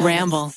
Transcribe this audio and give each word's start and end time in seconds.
Ramble. 0.00 0.52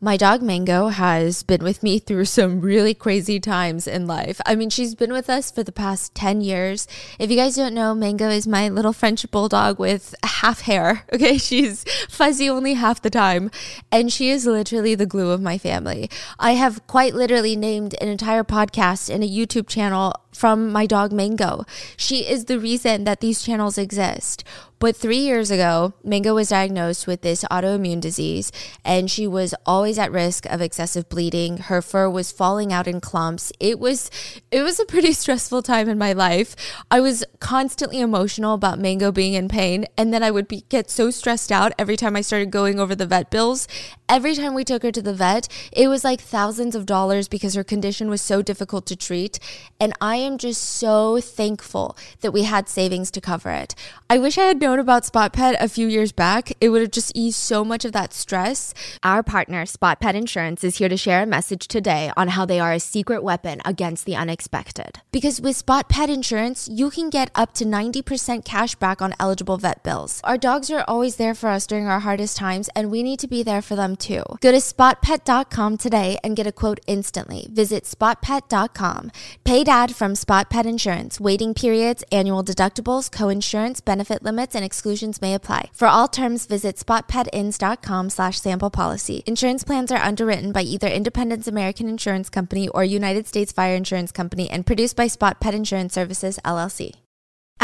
My 0.00 0.16
dog 0.18 0.42
Mango 0.42 0.88
has 0.88 1.42
been 1.42 1.64
with 1.64 1.82
me 1.82 1.98
through 1.98 2.26
some 2.26 2.60
really 2.60 2.92
crazy 2.92 3.40
times 3.40 3.86
in 3.86 4.06
life. 4.06 4.40
I 4.44 4.54
mean, 4.54 4.68
she's 4.68 4.94
been 4.94 5.12
with 5.12 5.30
us 5.30 5.50
for 5.50 5.62
the 5.62 5.72
past 5.72 6.14
10 6.14 6.42
years. 6.42 6.86
If 7.18 7.30
you 7.30 7.36
guys 7.36 7.56
don't 7.56 7.72
know, 7.72 7.94
Mango 7.94 8.28
is 8.28 8.46
my 8.46 8.68
little 8.68 8.92
French 8.92 9.30
bulldog 9.30 9.78
with 9.78 10.14
half 10.22 10.62
hair. 10.62 11.04
Okay, 11.14 11.38
she's 11.38 11.84
fuzzy 12.08 12.50
only 12.50 12.74
half 12.74 13.00
the 13.00 13.08
time, 13.08 13.50
and 13.92 14.12
she 14.12 14.30
is 14.30 14.46
literally 14.46 14.94
the 14.94 15.06
glue 15.06 15.30
of 15.30 15.40
my 15.40 15.58
family. 15.58 16.10
I 16.38 16.52
have 16.52 16.86
quite 16.88 17.14
literally 17.14 17.54
named 17.54 17.94
an 18.00 18.08
entire 18.08 18.42
podcast 18.42 19.08
and 19.08 19.22
a 19.22 19.28
YouTube 19.28 19.68
channel 19.68 20.12
from 20.32 20.72
my 20.72 20.86
dog 20.86 21.12
Mango. 21.12 21.64
She 21.96 22.28
is 22.28 22.46
the 22.46 22.58
reason 22.58 23.04
that 23.04 23.20
these 23.20 23.42
channels 23.42 23.78
exist. 23.78 24.44
But 24.84 24.96
three 24.96 25.20
years 25.20 25.50
ago, 25.50 25.94
Mango 26.04 26.34
was 26.34 26.50
diagnosed 26.50 27.06
with 27.06 27.22
this 27.22 27.42
autoimmune 27.44 28.02
disease, 28.02 28.52
and 28.84 29.10
she 29.10 29.26
was 29.26 29.54
always 29.64 29.98
at 29.98 30.12
risk 30.12 30.44
of 30.44 30.60
excessive 30.60 31.08
bleeding. 31.08 31.56
Her 31.56 31.80
fur 31.80 32.10
was 32.10 32.30
falling 32.30 32.70
out 32.70 32.86
in 32.86 33.00
clumps. 33.00 33.50
It 33.58 33.80
was 33.80 34.10
it 34.50 34.60
was 34.60 34.78
a 34.78 34.84
pretty 34.84 35.12
stressful 35.22 35.62
time 35.62 35.88
in 35.88 35.96
my 35.96 36.12
life. 36.12 36.54
I 36.90 37.00
was 37.00 37.24
constantly 37.40 37.98
emotional 37.98 38.52
about 38.52 38.78
Mango 38.78 39.10
being 39.10 39.32
in 39.32 39.48
pain, 39.48 39.86
and 39.96 40.12
then 40.12 40.22
I 40.22 40.30
would 40.30 40.48
be, 40.48 40.66
get 40.68 40.90
so 40.90 41.10
stressed 41.10 41.50
out 41.50 41.72
every 41.78 41.96
time 41.96 42.14
I 42.14 42.20
started 42.20 42.50
going 42.50 42.78
over 42.78 42.94
the 42.94 43.06
vet 43.06 43.30
bills. 43.30 43.66
Every 44.06 44.34
time 44.34 44.52
we 44.52 44.64
took 44.64 44.82
her 44.82 44.92
to 44.92 45.00
the 45.00 45.14
vet, 45.14 45.48
it 45.72 45.88
was 45.88 46.04
like 46.04 46.20
thousands 46.20 46.74
of 46.74 46.84
dollars 46.84 47.26
because 47.26 47.54
her 47.54 47.64
condition 47.64 48.10
was 48.10 48.20
so 48.20 48.42
difficult 48.42 48.84
to 48.88 48.96
treat, 48.96 49.38
and 49.80 49.94
I 49.98 50.16
am 50.16 50.36
just 50.36 50.60
so 50.60 51.22
thankful 51.22 51.96
that 52.20 52.32
we 52.32 52.42
had 52.42 52.68
savings 52.68 53.10
to 53.12 53.22
cover 53.22 53.48
it. 53.48 53.74
I 54.10 54.18
wish 54.18 54.36
I 54.36 54.42
had 54.42 54.60
known 54.60 54.73
about 54.78 55.04
Spot 55.04 55.32
Pet 55.32 55.56
a 55.60 55.68
few 55.68 55.86
years 55.86 56.12
back. 56.12 56.52
It 56.60 56.70
would 56.70 56.80
have 56.80 56.90
just 56.90 57.12
eased 57.14 57.38
so 57.38 57.64
much 57.64 57.84
of 57.84 57.92
that 57.92 58.12
stress. 58.12 58.72
Our 59.02 59.22
partner, 59.22 59.66
Spot 59.66 60.00
Pet 60.00 60.14
Insurance, 60.14 60.64
is 60.64 60.78
here 60.78 60.88
to 60.88 60.96
share 60.96 61.22
a 61.22 61.26
message 61.26 61.68
today 61.68 62.10
on 62.16 62.28
how 62.28 62.44
they 62.44 62.58
are 62.58 62.72
a 62.72 62.80
secret 62.80 63.22
weapon 63.22 63.60
against 63.64 64.06
the 64.06 64.16
unexpected. 64.16 65.00
Because 65.12 65.40
with 65.40 65.56
Spot 65.56 65.88
Pet 65.88 66.10
Insurance, 66.10 66.68
you 66.68 66.90
can 66.90 67.10
get 67.10 67.30
up 67.34 67.52
to 67.54 67.64
90% 67.64 68.44
cash 68.44 68.74
back 68.74 69.02
on 69.02 69.14
eligible 69.20 69.58
vet 69.58 69.82
bills. 69.82 70.20
Our 70.24 70.38
dogs 70.38 70.70
are 70.70 70.84
always 70.88 71.16
there 71.16 71.34
for 71.34 71.48
us 71.48 71.66
during 71.66 71.86
our 71.86 72.00
hardest 72.00 72.36
times, 72.36 72.68
and 72.74 72.90
we 72.90 73.02
need 73.02 73.18
to 73.20 73.28
be 73.28 73.42
there 73.42 73.62
for 73.62 73.76
them 73.76 73.96
too. 73.96 74.22
Go 74.40 74.50
to 74.50 74.58
spotpet.com 74.58 75.76
today 75.76 76.18
and 76.24 76.36
get 76.36 76.46
a 76.46 76.52
quote 76.52 76.80
instantly. 76.86 77.48
Visit 77.52 77.84
spotpet.com. 77.84 79.12
Paid 79.44 79.68
ad 79.68 79.94
from 79.94 80.14
Spot 80.14 80.48
Pet 80.48 80.66
Insurance. 80.66 81.20
Waiting 81.20 81.54
periods, 81.54 82.02
annual 82.10 82.42
deductibles, 82.42 83.10
co-insurance, 83.10 83.80
benefit 83.80 84.22
limits, 84.22 84.54
and 84.54 84.63
exclusions 84.64 85.20
may 85.22 85.34
apply. 85.34 85.70
For 85.72 85.86
all 85.86 86.08
terms, 86.08 86.46
visit 86.46 86.76
spotpetins.com 86.76 88.10
slash 88.10 88.40
sample 88.40 88.70
policy. 88.70 89.22
Insurance 89.26 89.62
plans 89.62 89.92
are 89.92 90.02
underwritten 90.02 90.50
by 90.50 90.62
either 90.62 90.88
Independence 90.88 91.46
American 91.46 91.88
Insurance 91.88 92.28
Company 92.28 92.68
or 92.68 92.82
United 92.82 93.28
States 93.28 93.52
Fire 93.52 93.76
Insurance 93.76 94.10
Company 94.10 94.50
and 94.50 94.66
produced 94.66 94.96
by 94.96 95.06
Spot 95.06 95.40
Pet 95.40 95.54
Insurance 95.54 95.94
Services, 95.94 96.40
LLC. 96.44 97.03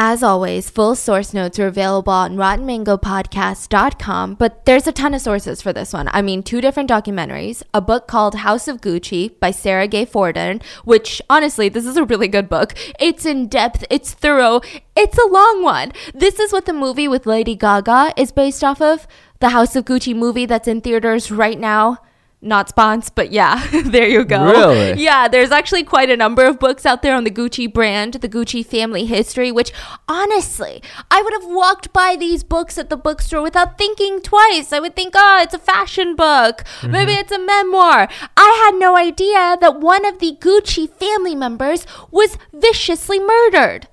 As 0.02 0.22
always, 0.22 0.70
full 0.70 0.94
source 0.94 1.34
notes 1.34 1.58
are 1.58 1.66
available 1.66 2.14
on 2.14 2.36
RottenMangoPodcast.com, 2.36 4.36
but 4.36 4.64
there's 4.64 4.86
a 4.86 4.92
ton 4.92 5.12
of 5.12 5.20
sources 5.20 5.60
for 5.60 5.74
this 5.74 5.92
one. 5.92 6.08
I 6.10 6.22
mean, 6.22 6.42
two 6.42 6.62
different 6.62 6.88
documentaries, 6.88 7.62
a 7.74 7.82
book 7.82 8.08
called 8.08 8.36
House 8.36 8.66
of 8.66 8.80
Gucci 8.80 9.38
by 9.38 9.50
Sara 9.50 9.86
Gay 9.86 10.06
Forden, 10.06 10.62
which 10.86 11.20
honestly, 11.28 11.68
this 11.68 11.84
is 11.84 11.98
a 11.98 12.06
really 12.06 12.28
good 12.28 12.48
book. 12.48 12.72
It's 12.98 13.26
in 13.26 13.48
depth, 13.48 13.84
it's 13.90 14.14
thorough, 14.14 14.62
it's 14.96 15.18
a 15.18 15.28
long 15.28 15.62
one. 15.62 15.92
This 16.14 16.40
is 16.40 16.50
what 16.50 16.64
the 16.64 16.72
movie 16.72 17.06
with 17.06 17.26
Lady 17.26 17.54
Gaga 17.54 18.14
is 18.16 18.32
based 18.32 18.64
off 18.64 18.80
of, 18.80 19.06
the 19.40 19.50
House 19.50 19.76
of 19.76 19.84
Gucci 19.84 20.16
movie 20.16 20.46
that's 20.46 20.66
in 20.66 20.80
theaters 20.80 21.30
right 21.30 21.60
now 21.60 21.98
not 22.42 22.68
spons, 22.68 23.10
but 23.14 23.30
yeah, 23.30 23.66
there 23.84 24.08
you 24.08 24.24
go. 24.24 24.44
Really? 24.44 25.02
Yeah, 25.02 25.28
there's 25.28 25.50
actually 25.50 25.84
quite 25.84 26.08
a 26.10 26.16
number 26.16 26.44
of 26.44 26.58
books 26.58 26.86
out 26.86 27.02
there 27.02 27.14
on 27.14 27.24
the 27.24 27.30
Gucci 27.30 27.72
brand, 27.72 28.14
the 28.14 28.28
Gucci 28.28 28.64
family 28.64 29.04
history, 29.04 29.52
which 29.52 29.72
honestly, 30.08 30.82
I 31.10 31.22
would 31.22 31.34
have 31.34 31.44
walked 31.44 31.92
by 31.92 32.16
these 32.16 32.42
books 32.42 32.78
at 32.78 32.88
the 32.88 32.96
bookstore 32.96 33.42
without 33.42 33.76
thinking 33.76 34.20
twice. 34.22 34.72
I 34.72 34.80
would 34.80 34.96
think, 34.96 35.14
oh, 35.16 35.40
it's 35.42 35.54
a 35.54 35.58
fashion 35.58 36.16
book. 36.16 36.64
Mm-hmm. 36.80 36.90
Maybe 36.90 37.12
it's 37.12 37.32
a 37.32 37.38
memoir. 37.38 38.08
I 38.36 38.62
had 38.64 38.78
no 38.78 38.96
idea 38.96 39.58
that 39.60 39.80
one 39.80 40.06
of 40.06 40.18
the 40.18 40.36
Gucci 40.40 40.88
family 40.88 41.34
members 41.34 41.86
was 42.10 42.38
viciously 42.52 43.20
murdered. 43.20 43.88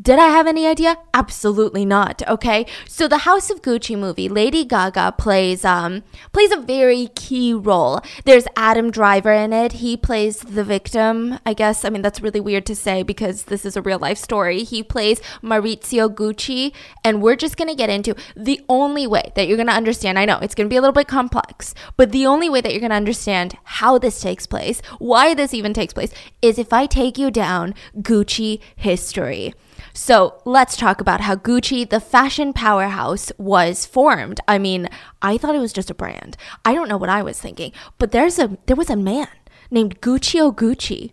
Did 0.00 0.18
I 0.18 0.28
have 0.28 0.46
any 0.46 0.66
idea? 0.66 0.98
Absolutely 1.14 1.86
not. 1.86 2.20
Okay. 2.28 2.66
So 2.86 3.08
the 3.08 3.24
House 3.24 3.48
of 3.48 3.62
Gucci 3.62 3.98
movie, 3.98 4.28
Lady 4.28 4.62
Gaga 4.62 5.14
plays 5.16 5.64
um 5.64 6.02
plays 6.32 6.52
a 6.52 6.60
very 6.60 7.08
key 7.14 7.54
role. 7.54 8.02
There's 8.26 8.46
Adam 8.56 8.90
Driver 8.90 9.32
in 9.32 9.54
it. 9.54 9.72
He 9.84 9.96
plays 9.96 10.40
the 10.40 10.64
victim. 10.64 11.38
I 11.46 11.54
guess 11.54 11.82
I 11.82 11.88
mean 11.88 12.02
that's 12.02 12.20
really 12.20 12.40
weird 12.40 12.66
to 12.66 12.76
say 12.76 13.02
because 13.04 13.44
this 13.44 13.64
is 13.64 13.74
a 13.74 13.80
real 13.80 13.98
life 13.98 14.18
story. 14.18 14.64
He 14.64 14.82
plays 14.82 15.22
Maurizio 15.42 16.14
Gucci 16.14 16.74
and 17.02 17.22
we're 17.22 17.34
just 17.34 17.56
going 17.56 17.68
to 17.68 17.74
get 17.74 17.88
into 17.88 18.14
the 18.36 18.60
only 18.68 19.06
way 19.06 19.32
that 19.34 19.48
you're 19.48 19.56
going 19.56 19.66
to 19.66 19.72
understand. 19.72 20.18
I 20.18 20.26
know 20.26 20.38
it's 20.42 20.54
going 20.54 20.66
to 20.66 20.72
be 20.72 20.76
a 20.76 20.82
little 20.82 20.92
bit 20.92 21.08
complex, 21.08 21.74
but 21.96 22.12
the 22.12 22.26
only 22.26 22.50
way 22.50 22.60
that 22.60 22.70
you're 22.70 22.80
going 22.80 22.90
to 22.90 22.96
understand 22.96 23.56
how 23.64 23.96
this 23.96 24.20
takes 24.20 24.46
place, 24.46 24.82
why 24.98 25.32
this 25.32 25.54
even 25.54 25.72
takes 25.72 25.94
place 25.94 26.12
is 26.42 26.58
if 26.58 26.70
I 26.74 26.84
take 26.84 27.16
you 27.16 27.30
down 27.30 27.74
Gucci 27.96 28.60
history. 28.76 29.54
So 29.96 30.42
let's 30.44 30.76
talk 30.76 31.00
about 31.00 31.22
how 31.22 31.36
Gucci, 31.36 31.88
the 31.88 32.00
fashion 32.00 32.52
powerhouse, 32.52 33.32
was 33.38 33.86
formed. 33.86 34.40
I 34.46 34.58
mean, 34.58 34.90
I 35.22 35.38
thought 35.38 35.54
it 35.54 35.58
was 35.58 35.72
just 35.72 35.90
a 35.90 35.94
brand. 35.94 36.36
I 36.66 36.74
don't 36.74 36.88
know 36.90 36.98
what 36.98 37.08
I 37.08 37.22
was 37.22 37.40
thinking, 37.40 37.72
but 37.96 38.12
there's 38.12 38.38
a 38.38 38.58
there 38.66 38.76
was 38.76 38.90
a 38.90 38.96
man 38.96 39.28
named 39.70 40.02
Guccio 40.02 40.54
Gucci. 40.54 41.12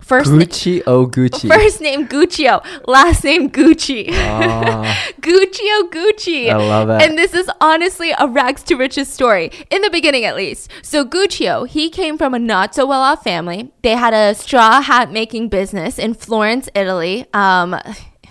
First 0.00 0.32
Gucci 0.32 0.82
oh 0.88 1.06
Gucci. 1.06 1.48
First 1.48 1.80
name 1.80 2.08
Guccio, 2.08 2.64
last 2.88 3.22
name 3.22 3.48
Gucci. 3.48 4.08
Guccio 5.20 5.90
Gucci. 5.90 6.50
I 6.50 6.56
love 6.56 6.90
it. 6.90 7.02
And 7.02 7.16
this 7.16 7.32
is 7.32 7.48
honestly 7.60 8.12
a 8.18 8.26
rags 8.26 8.64
to 8.64 8.74
riches 8.74 9.08
story, 9.08 9.52
in 9.70 9.82
the 9.82 9.90
beginning 9.90 10.24
at 10.24 10.34
least. 10.34 10.68
So 10.82 11.04
Guccio, 11.04 11.66
he 11.68 11.88
came 11.90 12.18
from 12.18 12.34
a 12.34 12.40
not 12.40 12.74
so 12.74 12.86
well 12.86 13.02
off 13.02 13.22
family. 13.22 13.72
They 13.82 13.94
had 13.94 14.14
a 14.14 14.34
straw 14.34 14.80
hat 14.82 15.12
making 15.12 15.48
business 15.48 15.96
in 15.96 16.14
Florence, 16.14 16.68
Italy. 16.74 17.26
Um, 17.32 17.80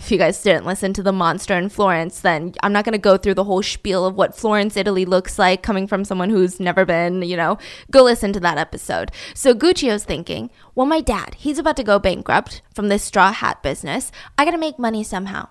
if 0.06 0.12
you 0.12 0.20
guys 0.20 0.40
didn't 0.44 0.68
listen 0.68 0.94
to 0.94 1.02
the 1.02 1.12
monster 1.12 1.58
in 1.58 1.68
Florence, 1.68 2.20
then 2.20 2.54
I'm 2.62 2.72
not 2.72 2.86
going 2.86 2.94
to 2.94 3.00
go 3.00 3.18
through 3.18 3.34
the 3.34 3.44
whole 3.44 3.64
spiel 3.64 4.06
of 4.06 4.14
what 4.14 4.36
Florence, 4.36 4.78
Italy 4.78 5.04
looks 5.04 5.40
like 5.40 5.64
coming 5.64 5.88
from 5.88 6.06
someone 6.06 6.30
who's 6.30 6.60
never 6.60 6.86
been, 6.86 7.24
you 7.24 7.36
know, 7.36 7.58
go 7.90 8.04
listen 8.04 8.32
to 8.34 8.40
that 8.42 8.60
episode. 8.60 9.12
So 9.34 9.56
Guccio's 9.56 10.04
thinking, 10.04 10.52
well, 10.76 10.86
my 10.86 11.02
dad, 11.02 11.34
he's 11.40 11.58
about 11.58 11.76
to 11.78 11.84
go 11.84 11.98
bankrupt 11.98 12.62
from 12.72 12.90
this 12.90 13.02
straw 13.02 13.32
hat 13.32 13.64
business. 13.64 14.12
I 14.38 14.46
got 14.46 14.52
to 14.52 14.60
make 14.60 14.78
money 14.78 15.04
somehow. 15.04 15.48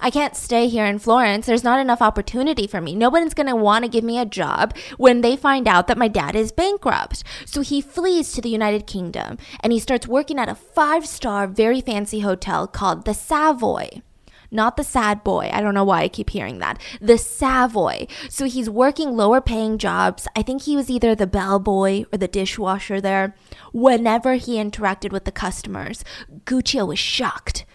I 0.00 0.10
can't 0.10 0.36
stay 0.36 0.68
here 0.68 0.84
in 0.84 0.98
Florence. 0.98 1.46
There's 1.46 1.64
not 1.64 1.80
enough 1.80 2.02
opportunity 2.02 2.66
for 2.66 2.80
me. 2.80 2.94
No 2.94 3.08
one's 3.08 3.34
going 3.34 3.48
to 3.48 3.56
want 3.56 3.84
to 3.84 3.90
give 3.90 4.04
me 4.04 4.18
a 4.18 4.26
job 4.26 4.74
when 4.96 5.20
they 5.20 5.36
find 5.36 5.66
out 5.66 5.86
that 5.86 5.98
my 5.98 6.08
dad 6.08 6.36
is 6.36 6.52
bankrupt. 6.52 7.24
So 7.44 7.60
he 7.60 7.80
flees 7.80 8.32
to 8.32 8.40
the 8.40 8.48
United 8.48 8.86
Kingdom 8.86 9.38
and 9.60 9.72
he 9.72 9.78
starts 9.78 10.06
working 10.06 10.38
at 10.38 10.48
a 10.48 10.54
five 10.54 11.06
star, 11.06 11.46
very 11.46 11.80
fancy 11.80 12.20
hotel 12.20 12.66
called 12.66 13.04
the 13.04 13.14
Savoy. 13.14 14.02
Not 14.50 14.76
the 14.76 14.84
sad 14.84 15.24
boy. 15.24 15.50
I 15.52 15.60
don't 15.60 15.74
know 15.74 15.84
why 15.84 16.02
I 16.02 16.08
keep 16.08 16.30
hearing 16.30 16.58
that. 16.58 16.80
The 17.00 17.18
Savoy. 17.18 18.06
So 18.28 18.46
he's 18.46 18.70
working 18.70 19.16
lower 19.16 19.40
paying 19.40 19.78
jobs. 19.78 20.28
I 20.36 20.42
think 20.42 20.62
he 20.62 20.76
was 20.76 20.88
either 20.90 21.14
the 21.14 21.26
bellboy 21.26 22.04
or 22.12 22.18
the 22.18 22.28
dishwasher 22.28 23.00
there. 23.00 23.34
Whenever 23.72 24.34
he 24.34 24.56
interacted 24.56 25.12
with 25.12 25.24
the 25.24 25.32
customers, 25.32 26.04
Guccio 26.44 26.86
was 26.86 26.98
shocked. 26.98 27.66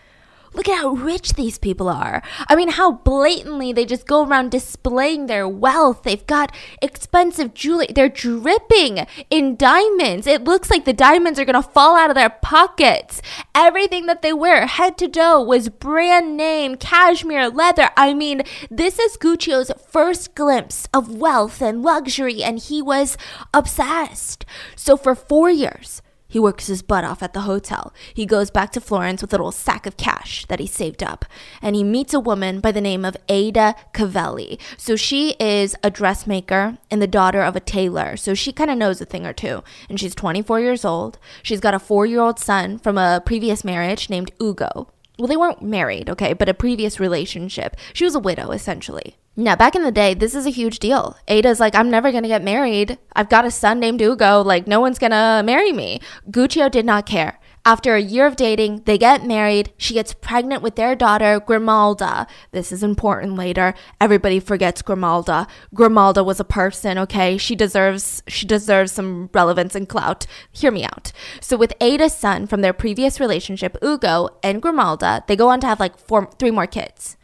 Look 0.53 0.67
at 0.67 0.79
how 0.79 0.89
rich 0.89 1.34
these 1.34 1.57
people 1.57 1.88
are. 1.88 2.22
I 2.50 2.57
mean, 2.57 2.69
how 2.69 2.91
blatantly 2.91 3.72
they 3.72 3.85
just 3.85 4.06
go 4.06 4.25
around 4.25 4.51
displaying 4.51 5.28
their 5.28 5.47
wealth. 5.47 6.03
They've 6.03 6.28
got 6.28 6.53
expensive 6.81 7.53
jewelry. 7.53 7.88
They're 7.89 8.09
dripping 8.09 9.05
in 9.29 9.55
diamonds. 9.55 10.28
It 10.28 10.43
looks 10.43 10.70
like 10.70 10.84
the 10.84 10.91
diamonds 10.91 11.40
are 11.40 11.46
going 11.46 11.61
to 11.61 11.70
fall 11.70 11.96
out 11.96 12.09
of 12.09 12.16
their 12.16 12.29
pockets. 12.29 13.22
Everything 13.55 14.08
that 14.08 14.22
they 14.22 14.34
wear, 14.34 14.66
head 14.66 14.97
to 14.97 15.08
toe, 15.08 15.41
was 15.41 15.70
brand 15.70 16.35
name, 16.35 16.76
cashmere, 16.76 17.49
leather. 17.49 17.90
I 17.96 18.14
mean, 18.14 18.43
this 18.70 18.99
is 18.99 19.16
Guccio's 19.16 19.72
first 19.87 20.35
glimpse 20.35 20.87
of 20.93 21.16
wealth 21.16 21.61
and 21.61 21.81
luxury, 21.81 22.43
and 22.43 22.59
he 22.59 22.81
was 22.81 23.17
obsessed. 23.53 24.46
So 24.76 24.97
for 24.97 25.16
four 25.16 25.49
years, 25.49 26.02
he 26.31 26.39
works 26.39 26.67
his 26.67 26.81
butt 26.81 27.03
off 27.03 27.22
at 27.22 27.33
the 27.33 27.41
hotel. 27.41 27.93
He 28.13 28.25
goes 28.25 28.49
back 28.49 28.72
to 28.72 28.81
Florence 28.81 29.22
with 29.22 29.33
a 29.33 29.35
little 29.35 29.51
sack 29.51 29.85
of 29.85 29.97
cash 29.97 30.45
that 30.45 30.61
he 30.61 30.66
saved 30.66 31.03
up. 31.03 31.25
And 31.61 31.75
he 31.75 31.83
meets 31.83 32.13
a 32.13 32.22
woman 32.22 32.61
by 32.61 32.72
the 32.72 32.79
name 32.79 33.03
of 33.03 33.17
Ada 33.28 33.75
Calvelli. 33.93 34.57
So 34.78 34.95
she 34.95 35.31
is 35.41 35.75
a 35.83 35.91
dressmaker 35.91 36.78
and 36.89 37.01
the 37.01 37.07
daughter 37.07 37.41
of 37.41 37.57
a 37.57 37.59
tailor. 37.59 38.16
So 38.16 38.33
she 38.33 38.53
kind 38.53 38.72
of 38.72 38.78
knows 38.78 39.01
a 39.01 39.05
thing 39.05 39.28
or 39.28 39.33
two. 39.33 39.61
And 39.89 39.99
she's 39.99 40.16
24 40.16 40.61
years 40.61 40.85
old. 40.85 41.19
She's 41.43 41.59
got 41.59 41.73
a 41.73 41.79
four 41.79 42.05
year 42.05 42.22
old 42.22 42.39
son 42.39 42.79
from 42.79 42.97
a 42.97 43.22
previous 43.25 43.66
marriage 43.66 44.09
named 44.09 44.31
Ugo. 44.41 44.87
Well, 45.19 45.28
they 45.28 45.37
weren't 45.37 45.61
married, 45.61 46.09
okay, 46.09 46.31
but 46.31 46.49
a 46.49 46.53
previous 46.53 46.99
relationship. 46.99 47.75
She 47.93 48.05
was 48.05 48.16
a 48.16 48.19
widow, 48.19 48.51
essentially. 48.51 49.17
Now, 49.37 49.55
back 49.55 49.75
in 49.75 49.83
the 49.83 49.91
day, 49.93 50.13
this 50.13 50.35
is 50.35 50.45
a 50.45 50.49
huge 50.51 50.79
deal. 50.79 51.16
Ada's 51.28 51.59
like, 51.59 51.73
I'm 51.73 51.89
never 51.89 52.11
going 52.11 52.23
to 52.23 52.29
get 52.29 52.43
married. 52.43 52.97
I've 53.16 53.29
got 53.29 53.45
a 53.45 53.51
son 53.51 53.79
named 53.79 54.01
Ugo. 54.01 54.41
Like, 54.41 54.67
no 54.67 54.81
one's 54.81 54.99
going 54.99 55.11
to 55.11 55.41
marry 55.45 55.72
me. 55.72 56.01
Guccio 56.29 56.69
did 56.69 56.85
not 56.85 57.05
care. 57.05 57.39
After 57.63 57.95
a 57.95 58.01
year 58.01 58.25
of 58.25 58.35
dating, 58.35 58.83
they 58.85 58.97
get 58.97 59.23
married. 59.23 59.72
She 59.78 59.93
gets 59.93 60.16
pregnant 60.16 60.63
with 60.63 60.75
their 60.75 60.95
daughter, 60.95 61.39
Grimalda. 61.39 62.25
This 62.51 62.72
is 62.72 62.81
important 62.81 63.35
later. 63.35 63.75
Everybody 64.01 64.39
forgets 64.39 64.81
Grimalda. 64.81 65.47
Grimalda 65.73 66.23
was 66.23 66.39
a 66.39 66.43
person, 66.43 66.97
okay? 66.97 67.37
She 67.37 67.55
deserves 67.55 68.23
she 68.28 68.47
deserves 68.47 68.91
some 68.91 69.29
relevance 69.31 69.75
and 69.75 69.87
clout. 69.87 70.25
Hear 70.51 70.72
me 70.72 70.83
out. 70.83 71.11
So 71.39 71.55
with 71.55 71.73
Ada's 71.79 72.16
son 72.16 72.47
from 72.47 72.61
their 72.61 72.73
previous 72.73 73.19
relationship, 73.19 73.78
Ugo 73.83 74.29
and 74.41 74.59
Grimalda, 74.59 75.23
they 75.28 75.35
go 75.35 75.49
on 75.49 75.59
to 75.61 75.67
have 75.67 75.79
like 75.79 75.99
four 75.99 76.31
three 76.39 76.51
more 76.51 76.67
kids. 76.67 77.16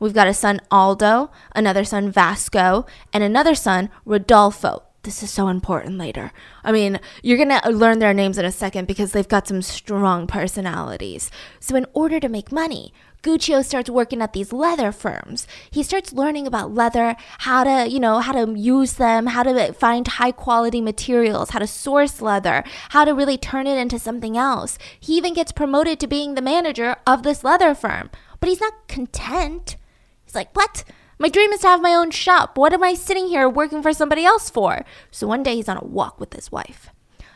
We've 0.00 0.14
got 0.14 0.28
a 0.28 0.34
son, 0.34 0.60
Aldo, 0.70 1.30
another 1.54 1.84
son, 1.84 2.10
Vasco, 2.10 2.86
and 3.12 3.22
another 3.22 3.54
son, 3.54 3.90
Rodolfo. 4.04 4.82
This 5.02 5.22
is 5.22 5.30
so 5.30 5.48
important 5.48 5.96
later. 5.96 6.32
I 6.64 6.72
mean, 6.72 7.00
you're 7.22 7.36
going 7.36 7.60
to 7.60 7.70
learn 7.70 7.98
their 7.98 8.12
names 8.12 8.36
in 8.36 8.44
a 8.44 8.52
second 8.52 8.86
because 8.86 9.12
they've 9.12 9.26
got 9.26 9.46
some 9.46 9.62
strong 9.62 10.26
personalities. 10.26 11.30
So, 11.60 11.76
in 11.76 11.86
order 11.94 12.20
to 12.20 12.28
make 12.28 12.52
money, 12.52 12.92
Guccio 13.22 13.64
starts 13.64 13.90
working 13.90 14.22
at 14.22 14.32
these 14.32 14.52
leather 14.52 14.92
firms. 14.92 15.46
He 15.70 15.82
starts 15.82 16.12
learning 16.12 16.46
about 16.46 16.74
leather, 16.74 17.16
how 17.38 17.64
to, 17.64 17.88
you 17.88 17.98
know, 17.98 18.20
how 18.20 18.32
to 18.32 18.58
use 18.58 18.94
them, 18.94 19.26
how 19.26 19.42
to 19.42 19.72
find 19.72 20.06
high 20.06 20.30
quality 20.32 20.80
materials, 20.80 21.50
how 21.50 21.58
to 21.58 21.66
source 21.66 22.20
leather, 22.20 22.62
how 22.90 23.04
to 23.04 23.14
really 23.14 23.38
turn 23.38 23.66
it 23.66 23.78
into 23.78 23.98
something 23.98 24.36
else. 24.36 24.78
He 25.00 25.16
even 25.16 25.34
gets 25.34 25.52
promoted 25.52 25.98
to 26.00 26.06
being 26.06 26.34
the 26.34 26.42
manager 26.42 26.96
of 27.06 27.22
this 27.22 27.42
leather 27.42 27.74
firm. 27.74 28.10
But 28.40 28.50
he's 28.50 28.60
not 28.60 28.86
content. 28.88 29.76
He's 30.28 30.34
like, 30.34 30.54
what? 30.54 30.84
My 31.18 31.30
dream 31.30 31.52
is 31.52 31.60
to 31.60 31.68
have 31.68 31.80
my 31.80 31.94
own 31.94 32.10
shop. 32.10 32.58
What 32.58 32.74
am 32.74 32.84
I 32.84 32.92
sitting 32.92 33.28
here 33.28 33.48
working 33.48 33.82
for 33.82 33.94
somebody 33.94 34.26
else 34.26 34.50
for? 34.50 34.84
So 35.10 35.26
one 35.26 35.42
day 35.42 35.54
he's 35.54 35.70
on 35.70 35.78
a 35.78 35.84
walk 35.84 36.20
with 36.20 36.34
his 36.34 36.52
wife, 36.52 36.90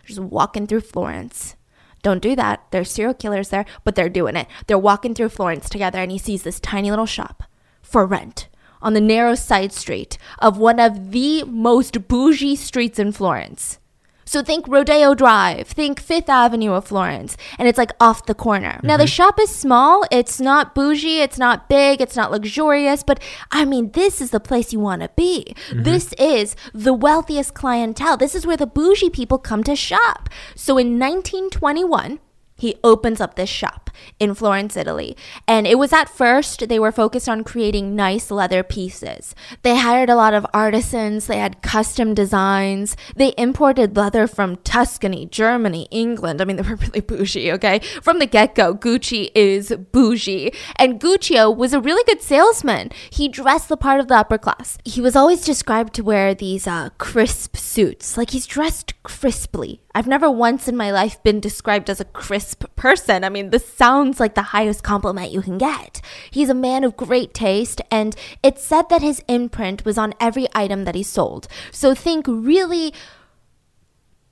just 0.04 0.18
walking 0.20 0.66
through 0.66 0.82
Florence. 0.82 1.56
Don't 2.02 2.20
do 2.20 2.36
that. 2.36 2.66
There's 2.70 2.90
serial 2.90 3.14
killers 3.14 3.48
there, 3.48 3.64
but 3.82 3.94
they're 3.94 4.10
doing 4.10 4.36
it. 4.36 4.46
They're 4.66 4.76
walking 4.76 5.14
through 5.14 5.30
Florence 5.30 5.70
together, 5.70 6.00
and 6.00 6.12
he 6.12 6.18
sees 6.18 6.42
this 6.42 6.60
tiny 6.60 6.90
little 6.90 7.06
shop 7.06 7.44
for 7.80 8.04
rent 8.04 8.50
on 8.82 8.92
the 8.92 9.00
narrow 9.00 9.36
side 9.36 9.72
street 9.72 10.18
of 10.38 10.58
one 10.58 10.78
of 10.78 11.12
the 11.12 11.44
most 11.44 12.08
bougie 12.08 12.56
streets 12.56 12.98
in 12.98 13.12
Florence. 13.12 13.78
So 14.24 14.42
think 14.42 14.66
Rodeo 14.68 15.14
Drive, 15.14 15.68
think 15.68 16.00
Fifth 16.00 16.28
Avenue 16.28 16.72
of 16.72 16.86
Florence, 16.86 17.36
and 17.58 17.68
it's 17.68 17.78
like 17.78 17.92
off 18.00 18.26
the 18.26 18.34
corner. 18.34 18.74
Mm-hmm. 18.74 18.86
Now 18.86 18.96
the 18.96 19.06
shop 19.06 19.38
is 19.40 19.50
small, 19.50 20.04
it's 20.10 20.40
not 20.40 20.74
bougie, 20.74 21.20
it's 21.20 21.38
not 21.38 21.68
big, 21.68 22.00
it's 22.00 22.16
not 22.16 22.30
luxurious, 22.30 23.02
but 23.02 23.20
I 23.50 23.64
mean, 23.64 23.90
this 23.92 24.20
is 24.20 24.30
the 24.30 24.40
place 24.40 24.72
you 24.72 24.80
want 24.80 25.02
to 25.02 25.10
be. 25.16 25.54
Mm-hmm. 25.68 25.82
This 25.82 26.12
is 26.14 26.56
the 26.72 26.94
wealthiest 26.94 27.54
clientele. 27.54 28.16
This 28.16 28.34
is 28.34 28.46
where 28.46 28.56
the 28.56 28.66
bougie 28.66 29.10
people 29.10 29.38
come 29.38 29.64
to 29.64 29.76
shop. 29.76 30.28
So 30.54 30.78
in 30.78 30.98
1921, 30.98 32.20
he 32.62 32.76
opens 32.84 33.20
up 33.20 33.34
this 33.34 33.50
shop 33.50 33.90
in 34.20 34.34
Florence, 34.34 34.76
Italy. 34.76 35.16
And 35.48 35.66
it 35.66 35.80
was 35.80 35.92
at 35.92 36.08
first, 36.08 36.68
they 36.68 36.78
were 36.78 36.92
focused 36.92 37.28
on 37.28 37.42
creating 37.42 37.96
nice 37.96 38.30
leather 38.30 38.62
pieces. 38.62 39.34
They 39.62 39.76
hired 39.76 40.08
a 40.08 40.14
lot 40.14 40.32
of 40.32 40.46
artisans, 40.54 41.26
they 41.26 41.38
had 41.38 41.60
custom 41.60 42.14
designs, 42.14 42.96
they 43.16 43.34
imported 43.36 43.96
leather 43.96 44.28
from 44.28 44.58
Tuscany, 44.58 45.26
Germany, 45.26 45.88
England. 45.90 46.40
I 46.40 46.44
mean, 46.44 46.56
they 46.58 46.62
were 46.62 46.76
really 46.76 47.00
bougie, 47.00 47.50
okay? 47.50 47.80
From 48.00 48.20
the 48.20 48.26
get 48.26 48.54
go, 48.54 48.76
Gucci 48.76 49.32
is 49.34 49.74
bougie. 49.90 50.52
And 50.76 51.00
Guccio 51.00 51.50
was 51.54 51.72
a 51.72 51.80
really 51.80 52.04
good 52.04 52.22
salesman. 52.22 52.90
He 53.10 53.28
dressed 53.28 53.68
the 53.68 53.76
part 53.76 53.98
of 53.98 54.06
the 54.06 54.18
upper 54.18 54.38
class. 54.38 54.78
He 54.84 55.00
was 55.00 55.16
always 55.16 55.44
described 55.44 55.94
to 55.94 56.04
wear 56.04 56.32
these 56.32 56.68
uh, 56.68 56.90
crisp 56.98 57.56
suits, 57.56 58.16
like 58.16 58.30
he's 58.30 58.46
dressed 58.46 58.94
crisply. 59.02 59.80
I've 59.94 60.06
never 60.06 60.30
once 60.30 60.68
in 60.68 60.76
my 60.76 60.90
life 60.90 61.22
been 61.22 61.40
described 61.40 61.90
as 61.90 62.00
a 62.00 62.06
crisp 62.06 62.64
person. 62.76 63.24
I 63.24 63.28
mean, 63.28 63.50
this 63.50 63.66
sounds 63.66 64.18
like 64.18 64.34
the 64.34 64.42
highest 64.42 64.82
compliment 64.82 65.32
you 65.32 65.42
can 65.42 65.58
get. 65.58 66.00
He's 66.30 66.48
a 66.48 66.54
man 66.54 66.82
of 66.84 66.96
great 66.96 67.34
taste, 67.34 67.80
and 67.90 68.16
it's 68.42 68.64
said 68.64 68.88
that 68.88 69.02
his 69.02 69.22
imprint 69.28 69.84
was 69.84 69.98
on 69.98 70.14
every 70.18 70.46
item 70.54 70.84
that 70.84 70.94
he 70.94 71.02
sold. 71.02 71.46
So 71.70 71.94
think 71.94 72.26
really 72.26 72.94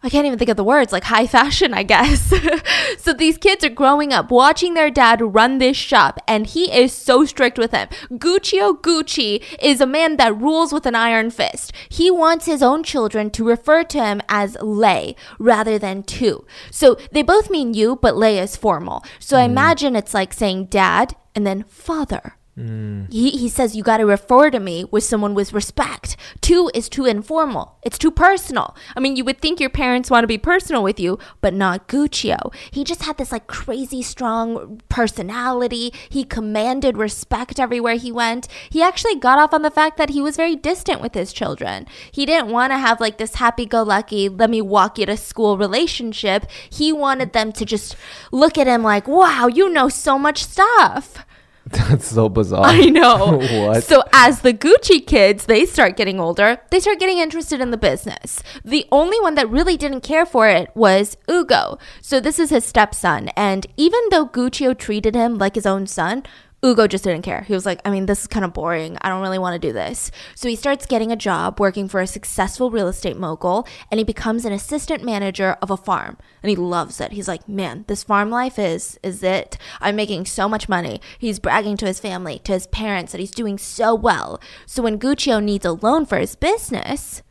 I 0.02 0.08
can't 0.08 0.26
even 0.26 0.38
think 0.38 0.50
of 0.50 0.56
the 0.56 0.64
words, 0.64 0.92
like 0.92 1.04
high 1.04 1.26
fashion, 1.26 1.74
I 1.74 1.82
guess. 1.82 2.32
so 2.98 3.12
these 3.12 3.36
kids 3.36 3.64
are 3.64 3.70
growing 3.70 4.12
up 4.12 4.30
watching 4.30 4.72
their 4.72 4.90
dad 4.90 5.20
run 5.20 5.58
this 5.58 5.76
shop, 5.76 6.18
and 6.26 6.46
he 6.46 6.72
is 6.72 6.92
so 6.92 7.26
strict 7.26 7.58
with 7.58 7.70
them. 7.70 7.88
Guccio 8.10 8.80
Gucci 8.80 9.44
is 9.60 9.80
a 9.80 9.86
man 9.86 10.16
that 10.16 10.40
rules 10.40 10.72
with 10.72 10.86
an 10.86 10.94
iron 10.94 11.30
fist. 11.30 11.72
He 11.90 12.10
wants 12.10 12.46
his 12.46 12.62
own 12.62 12.82
children 12.82 13.30
to 13.32 13.44
refer 13.44 13.84
to 13.84 14.02
him 14.02 14.22
as 14.28 14.56
lei 14.62 15.16
rather 15.38 15.78
than 15.78 16.02
tu. 16.02 16.46
So 16.70 16.96
they 17.12 17.22
both 17.22 17.50
mean 17.50 17.74
you, 17.74 17.96
but 17.96 18.16
lei 18.16 18.38
is 18.38 18.56
formal. 18.56 19.04
So 19.18 19.36
mm. 19.36 19.40
I 19.40 19.44
imagine 19.44 19.96
it's 19.96 20.14
like 20.14 20.32
saying 20.32 20.66
dad 20.66 21.14
and 21.34 21.46
then 21.46 21.64
father. 21.64 22.36
Mm. 22.60 23.10
He, 23.10 23.30
he 23.30 23.48
says 23.48 23.74
you 23.74 23.82
got 23.82 23.98
to 23.98 24.06
refer 24.06 24.50
to 24.50 24.60
me 24.60 24.84
with 24.90 25.02
someone 25.02 25.34
with 25.34 25.54
respect. 25.54 26.16
Tu 26.42 26.70
is 26.74 26.88
too 26.88 27.06
informal. 27.06 27.78
It's 27.82 27.96
too 27.96 28.10
personal. 28.10 28.76
I 28.94 29.00
mean, 29.00 29.16
you 29.16 29.24
would 29.24 29.40
think 29.40 29.60
your 29.60 29.70
parents 29.70 30.10
want 30.10 30.24
to 30.24 30.28
be 30.28 30.36
personal 30.36 30.82
with 30.82 31.00
you, 31.00 31.18
but 31.40 31.54
not 31.54 31.88
Guccio. 31.88 32.52
He 32.70 32.84
just 32.84 33.02
had 33.02 33.16
this 33.16 33.32
like 33.32 33.46
crazy 33.46 34.02
strong 34.02 34.82
personality. 34.90 35.92
He 36.10 36.24
commanded 36.24 36.98
respect 36.98 37.58
everywhere 37.58 37.94
he 37.94 38.12
went. 38.12 38.46
He 38.68 38.82
actually 38.82 39.16
got 39.16 39.38
off 39.38 39.54
on 39.54 39.62
the 39.62 39.70
fact 39.70 39.96
that 39.96 40.10
he 40.10 40.20
was 40.20 40.36
very 40.36 40.56
distant 40.56 41.00
with 41.00 41.14
his 41.14 41.32
children. 41.32 41.86
He 42.12 42.26
didn't 42.26 42.50
want 42.50 42.72
to 42.72 42.78
have 42.78 43.00
like 43.00 43.16
this 43.16 43.36
happy 43.36 43.64
go 43.64 43.82
lucky, 43.82 44.28
let 44.28 44.50
me 44.50 44.60
walk 44.60 44.98
you 44.98 45.06
to 45.06 45.16
school 45.16 45.56
relationship. 45.56 46.46
He 46.68 46.92
wanted 46.92 47.32
them 47.32 47.52
to 47.52 47.64
just 47.64 47.96
look 48.30 48.58
at 48.58 48.66
him 48.66 48.82
like, 48.82 49.08
wow, 49.08 49.46
you 49.46 49.70
know 49.70 49.88
so 49.88 50.18
much 50.18 50.44
stuff. 50.44 51.24
That's 51.88 52.06
so 52.06 52.28
bizarre. 52.28 52.64
I 52.64 52.86
know. 52.86 53.38
what? 53.66 53.84
So 53.84 54.02
as 54.12 54.40
the 54.40 54.52
Gucci 54.52 55.06
kids, 55.06 55.46
they 55.46 55.64
start 55.64 55.96
getting 55.96 56.18
older, 56.18 56.58
they 56.70 56.80
start 56.80 56.98
getting 56.98 57.18
interested 57.18 57.60
in 57.60 57.70
the 57.70 57.76
business. 57.76 58.42
The 58.64 58.86
only 58.90 59.20
one 59.20 59.36
that 59.36 59.48
really 59.48 59.76
didn't 59.76 60.00
care 60.00 60.26
for 60.26 60.48
it 60.48 60.70
was 60.74 61.16
Ugo. 61.30 61.78
So 62.00 62.18
this 62.18 62.40
is 62.40 62.50
his 62.50 62.64
stepson, 62.64 63.28
and 63.30 63.66
even 63.76 64.00
though 64.10 64.26
Guccio 64.26 64.76
treated 64.76 65.14
him 65.14 65.38
like 65.38 65.54
his 65.54 65.66
own 65.66 65.86
son, 65.86 66.24
Ugo 66.62 66.86
just 66.86 67.04
didn't 67.04 67.22
care. 67.22 67.40
He 67.42 67.54
was 67.54 67.64
like, 67.64 67.80
I 67.86 67.90
mean, 67.90 68.04
this 68.04 68.20
is 68.20 68.26
kind 68.26 68.44
of 68.44 68.52
boring. 68.52 68.98
I 69.00 69.08
don't 69.08 69.22
really 69.22 69.38
want 69.38 69.60
to 69.60 69.68
do 69.68 69.72
this. 69.72 70.10
So 70.34 70.48
he 70.48 70.56
starts 70.56 70.84
getting 70.84 71.10
a 71.10 71.16
job 71.16 71.58
working 71.58 71.88
for 71.88 72.00
a 72.00 72.06
successful 72.06 72.70
real 72.70 72.88
estate 72.88 73.16
mogul 73.16 73.66
and 73.90 73.98
he 73.98 74.04
becomes 74.04 74.44
an 74.44 74.52
assistant 74.52 75.02
manager 75.02 75.56
of 75.62 75.70
a 75.70 75.76
farm. 75.76 76.18
And 76.42 76.50
he 76.50 76.56
loves 76.56 77.00
it. 77.00 77.12
He's 77.12 77.28
like, 77.28 77.48
man, 77.48 77.84
this 77.88 78.04
farm 78.04 78.28
life 78.28 78.58
is 78.58 78.98
is 79.02 79.22
it. 79.22 79.56
I'm 79.80 79.96
making 79.96 80.26
so 80.26 80.48
much 80.48 80.68
money. 80.68 81.00
He's 81.18 81.38
bragging 81.38 81.78
to 81.78 81.86
his 81.86 82.00
family, 82.00 82.40
to 82.40 82.52
his 82.52 82.66
parents 82.66 83.12
that 83.12 83.20
he's 83.20 83.30
doing 83.30 83.56
so 83.56 83.94
well. 83.94 84.38
So 84.66 84.82
when 84.82 84.98
Guccio 84.98 85.42
needs 85.42 85.64
a 85.64 85.72
loan 85.72 86.04
for 86.04 86.18
his 86.18 86.36
business, 86.36 87.22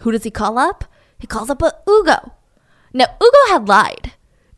who 0.00 0.10
does 0.10 0.24
he 0.24 0.30
call 0.30 0.58
up? 0.58 0.84
He 1.18 1.26
calls 1.26 1.50
up 1.50 1.60
a 1.60 1.74
Ugo. 1.86 2.32
Now, 2.94 3.06
Ugo 3.22 3.38
had 3.52 3.68
lied. 3.68 4.12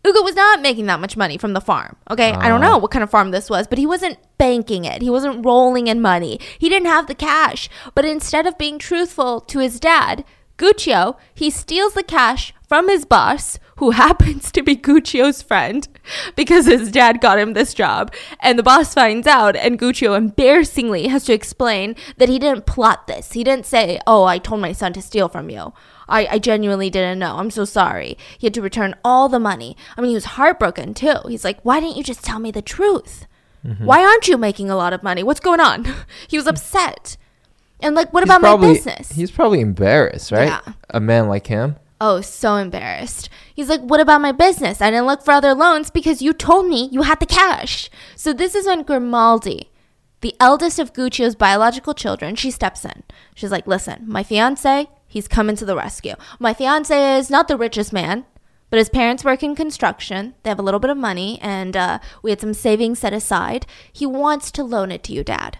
Ugo 0.06 0.22
was 0.22 0.34
not 0.34 0.60
making 0.60 0.86
that 0.86 1.00
much 1.00 1.16
money 1.16 1.38
from 1.38 1.52
the 1.52 1.60
farm. 1.60 1.96
Okay. 2.10 2.32
Uh. 2.32 2.40
I 2.40 2.48
don't 2.48 2.60
know 2.60 2.78
what 2.78 2.90
kind 2.90 3.02
of 3.02 3.10
farm 3.10 3.30
this 3.30 3.48
was, 3.48 3.66
but 3.66 3.78
he 3.78 3.86
wasn't 3.86 4.18
banking 4.36 4.84
it. 4.84 5.02
He 5.02 5.10
wasn't 5.10 5.44
rolling 5.44 5.86
in 5.86 6.00
money. 6.00 6.40
He 6.58 6.68
didn't 6.68 6.88
have 6.88 7.06
the 7.06 7.14
cash. 7.14 7.68
But 7.94 8.04
instead 8.04 8.46
of 8.46 8.58
being 8.58 8.78
truthful 8.78 9.40
to 9.40 9.60
his 9.60 9.78
dad, 9.78 10.24
Guccio, 10.58 11.16
he 11.34 11.50
steals 11.50 11.94
the 11.94 12.02
cash 12.02 12.52
from 12.68 12.88
his 12.88 13.04
boss, 13.04 13.58
who 13.76 13.90
happens 14.04 14.50
to 14.52 14.62
be 14.62 14.76
Guccio's 14.76 15.42
friend, 15.42 15.88
because 16.36 16.66
his 16.66 16.90
dad 16.90 17.20
got 17.20 17.38
him 17.38 17.52
this 17.52 17.74
job. 17.74 18.14
And 18.40 18.58
the 18.58 18.62
boss 18.62 18.94
finds 18.94 19.26
out, 19.26 19.56
and 19.56 19.78
Guccio 19.78 20.16
embarrassingly 20.16 21.08
has 21.08 21.24
to 21.24 21.32
explain 21.32 21.96
that 22.16 22.28
he 22.28 22.38
didn't 22.38 22.66
plot 22.66 23.06
this. 23.06 23.32
He 23.32 23.44
didn't 23.44 23.66
say, 23.66 24.00
Oh, 24.06 24.24
I 24.24 24.38
told 24.38 24.60
my 24.60 24.72
son 24.72 24.92
to 24.94 25.02
steal 25.02 25.28
from 25.28 25.50
you. 25.50 25.72
I, 26.12 26.26
I 26.32 26.38
genuinely 26.38 26.90
didn't 26.90 27.18
know. 27.18 27.36
I'm 27.38 27.50
so 27.50 27.64
sorry. 27.64 28.18
He 28.38 28.46
had 28.46 28.54
to 28.54 28.62
return 28.62 28.94
all 29.02 29.28
the 29.28 29.40
money. 29.40 29.76
I 29.96 30.00
mean, 30.00 30.10
he 30.10 30.14
was 30.14 30.36
heartbroken 30.36 30.94
too. 30.94 31.16
He's 31.26 31.44
like, 31.44 31.58
why 31.62 31.80
didn't 31.80 31.96
you 31.96 32.04
just 32.04 32.22
tell 32.22 32.38
me 32.38 32.50
the 32.50 32.62
truth? 32.62 33.26
Mm-hmm. 33.66 33.84
Why 33.84 34.04
aren't 34.04 34.28
you 34.28 34.36
making 34.36 34.70
a 34.70 34.76
lot 34.76 34.92
of 34.92 35.02
money? 35.02 35.22
What's 35.22 35.40
going 35.40 35.60
on? 35.60 35.86
he 36.28 36.36
was 36.36 36.46
upset. 36.46 37.16
And 37.80 37.94
like, 37.94 38.12
what 38.12 38.22
he's 38.22 38.28
about 38.28 38.40
probably, 38.40 38.68
my 38.68 38.74
business? 38.74 39.12
He's 39.12 39.30
probably 39.30 39.60
embarrassed, 39.60 40.30
right? 40.30 40.48
Yeah. 40.48 40.72
A 40.90 41.00
man 41.00 41.28
like 41.28 41.46
him. 41.46 41.76
Oh, 42.04 42.20
so 42.20 42.56
embarrassed. 42.56 43.30
He's 43.54 43.68
like, 43.68 43.80
What 43.80 44.00
about 44.00 44.20
my 44.20 44.32
business? 44.32 44.82
I 44.82 44.90
didn't 44.90 45.06
look 45.06 45.22
for 45.22 45.30
other 45.30 45.54
loans 45.54 45.88
because 45.88 46.20
you 46.20 46.32
told 46.32 46.66
me 46.66 46.88
you 46.90 47.02
had 47.02 47.20
the 47.20 47.26
cash. 47.26 47.88
So 48.16 48.32
this 48.32 48.56
is 48.56 48.66
when 48.66 48.82
Grimalda, 48.82 49.66
the 50.20 50.34
eldest 50.40 50.80
of 50.80 50.92
Guccio's 50.92 51.36
biological 51.36 51.94
children, 51.94 52.34
she 52.34 52.50
steps 52.50 52.84
in. 52.84 53.04
She's 53.36 53.52
like, 53.52 53.68
Listen, 53.68 54.02
my 54.08 54.24
fiance, 54.24 54.88
He's 55.12 55.28
coming 55.28 55.56
to 55.56 55.66
the 55.66 55.76
rescue. 55.76 56.14
My 56.38 56.54
fiance 56.54 57.18
is 57.18 57.28
not 57.28 57.46
the 57.46 57.58
richest 57.58 57.92
man, 57.92 58.24
but 58.70 58.78
his 58.78 58.88
parents 58.88 59.22
work 59.22 59.42
in 59.42 59.54
construction. 59.54 60.32
They 60.42 60.48
have 60.48 60.58
a 60.58 60.62
little 60.62 60.80
bit 60.80 60.88
of 60.88 60.96
money, 60.96 61.38
and 61.42 61.76
uh, 61.76 61.98
we 62.22 62.30
had 62.30 62.40
some 62.40 62.54
savings 62.54 63.00
set 63.00 63.12
aside. 63.12 63.66
He 63.92 64.06
wants 64.06 64.50
to 64.52 64.64
loan 64.64 64.90
it 64.90 65.02
to 65.04 65.12
you, 65.12 65.22
Dad. 65.22 65.58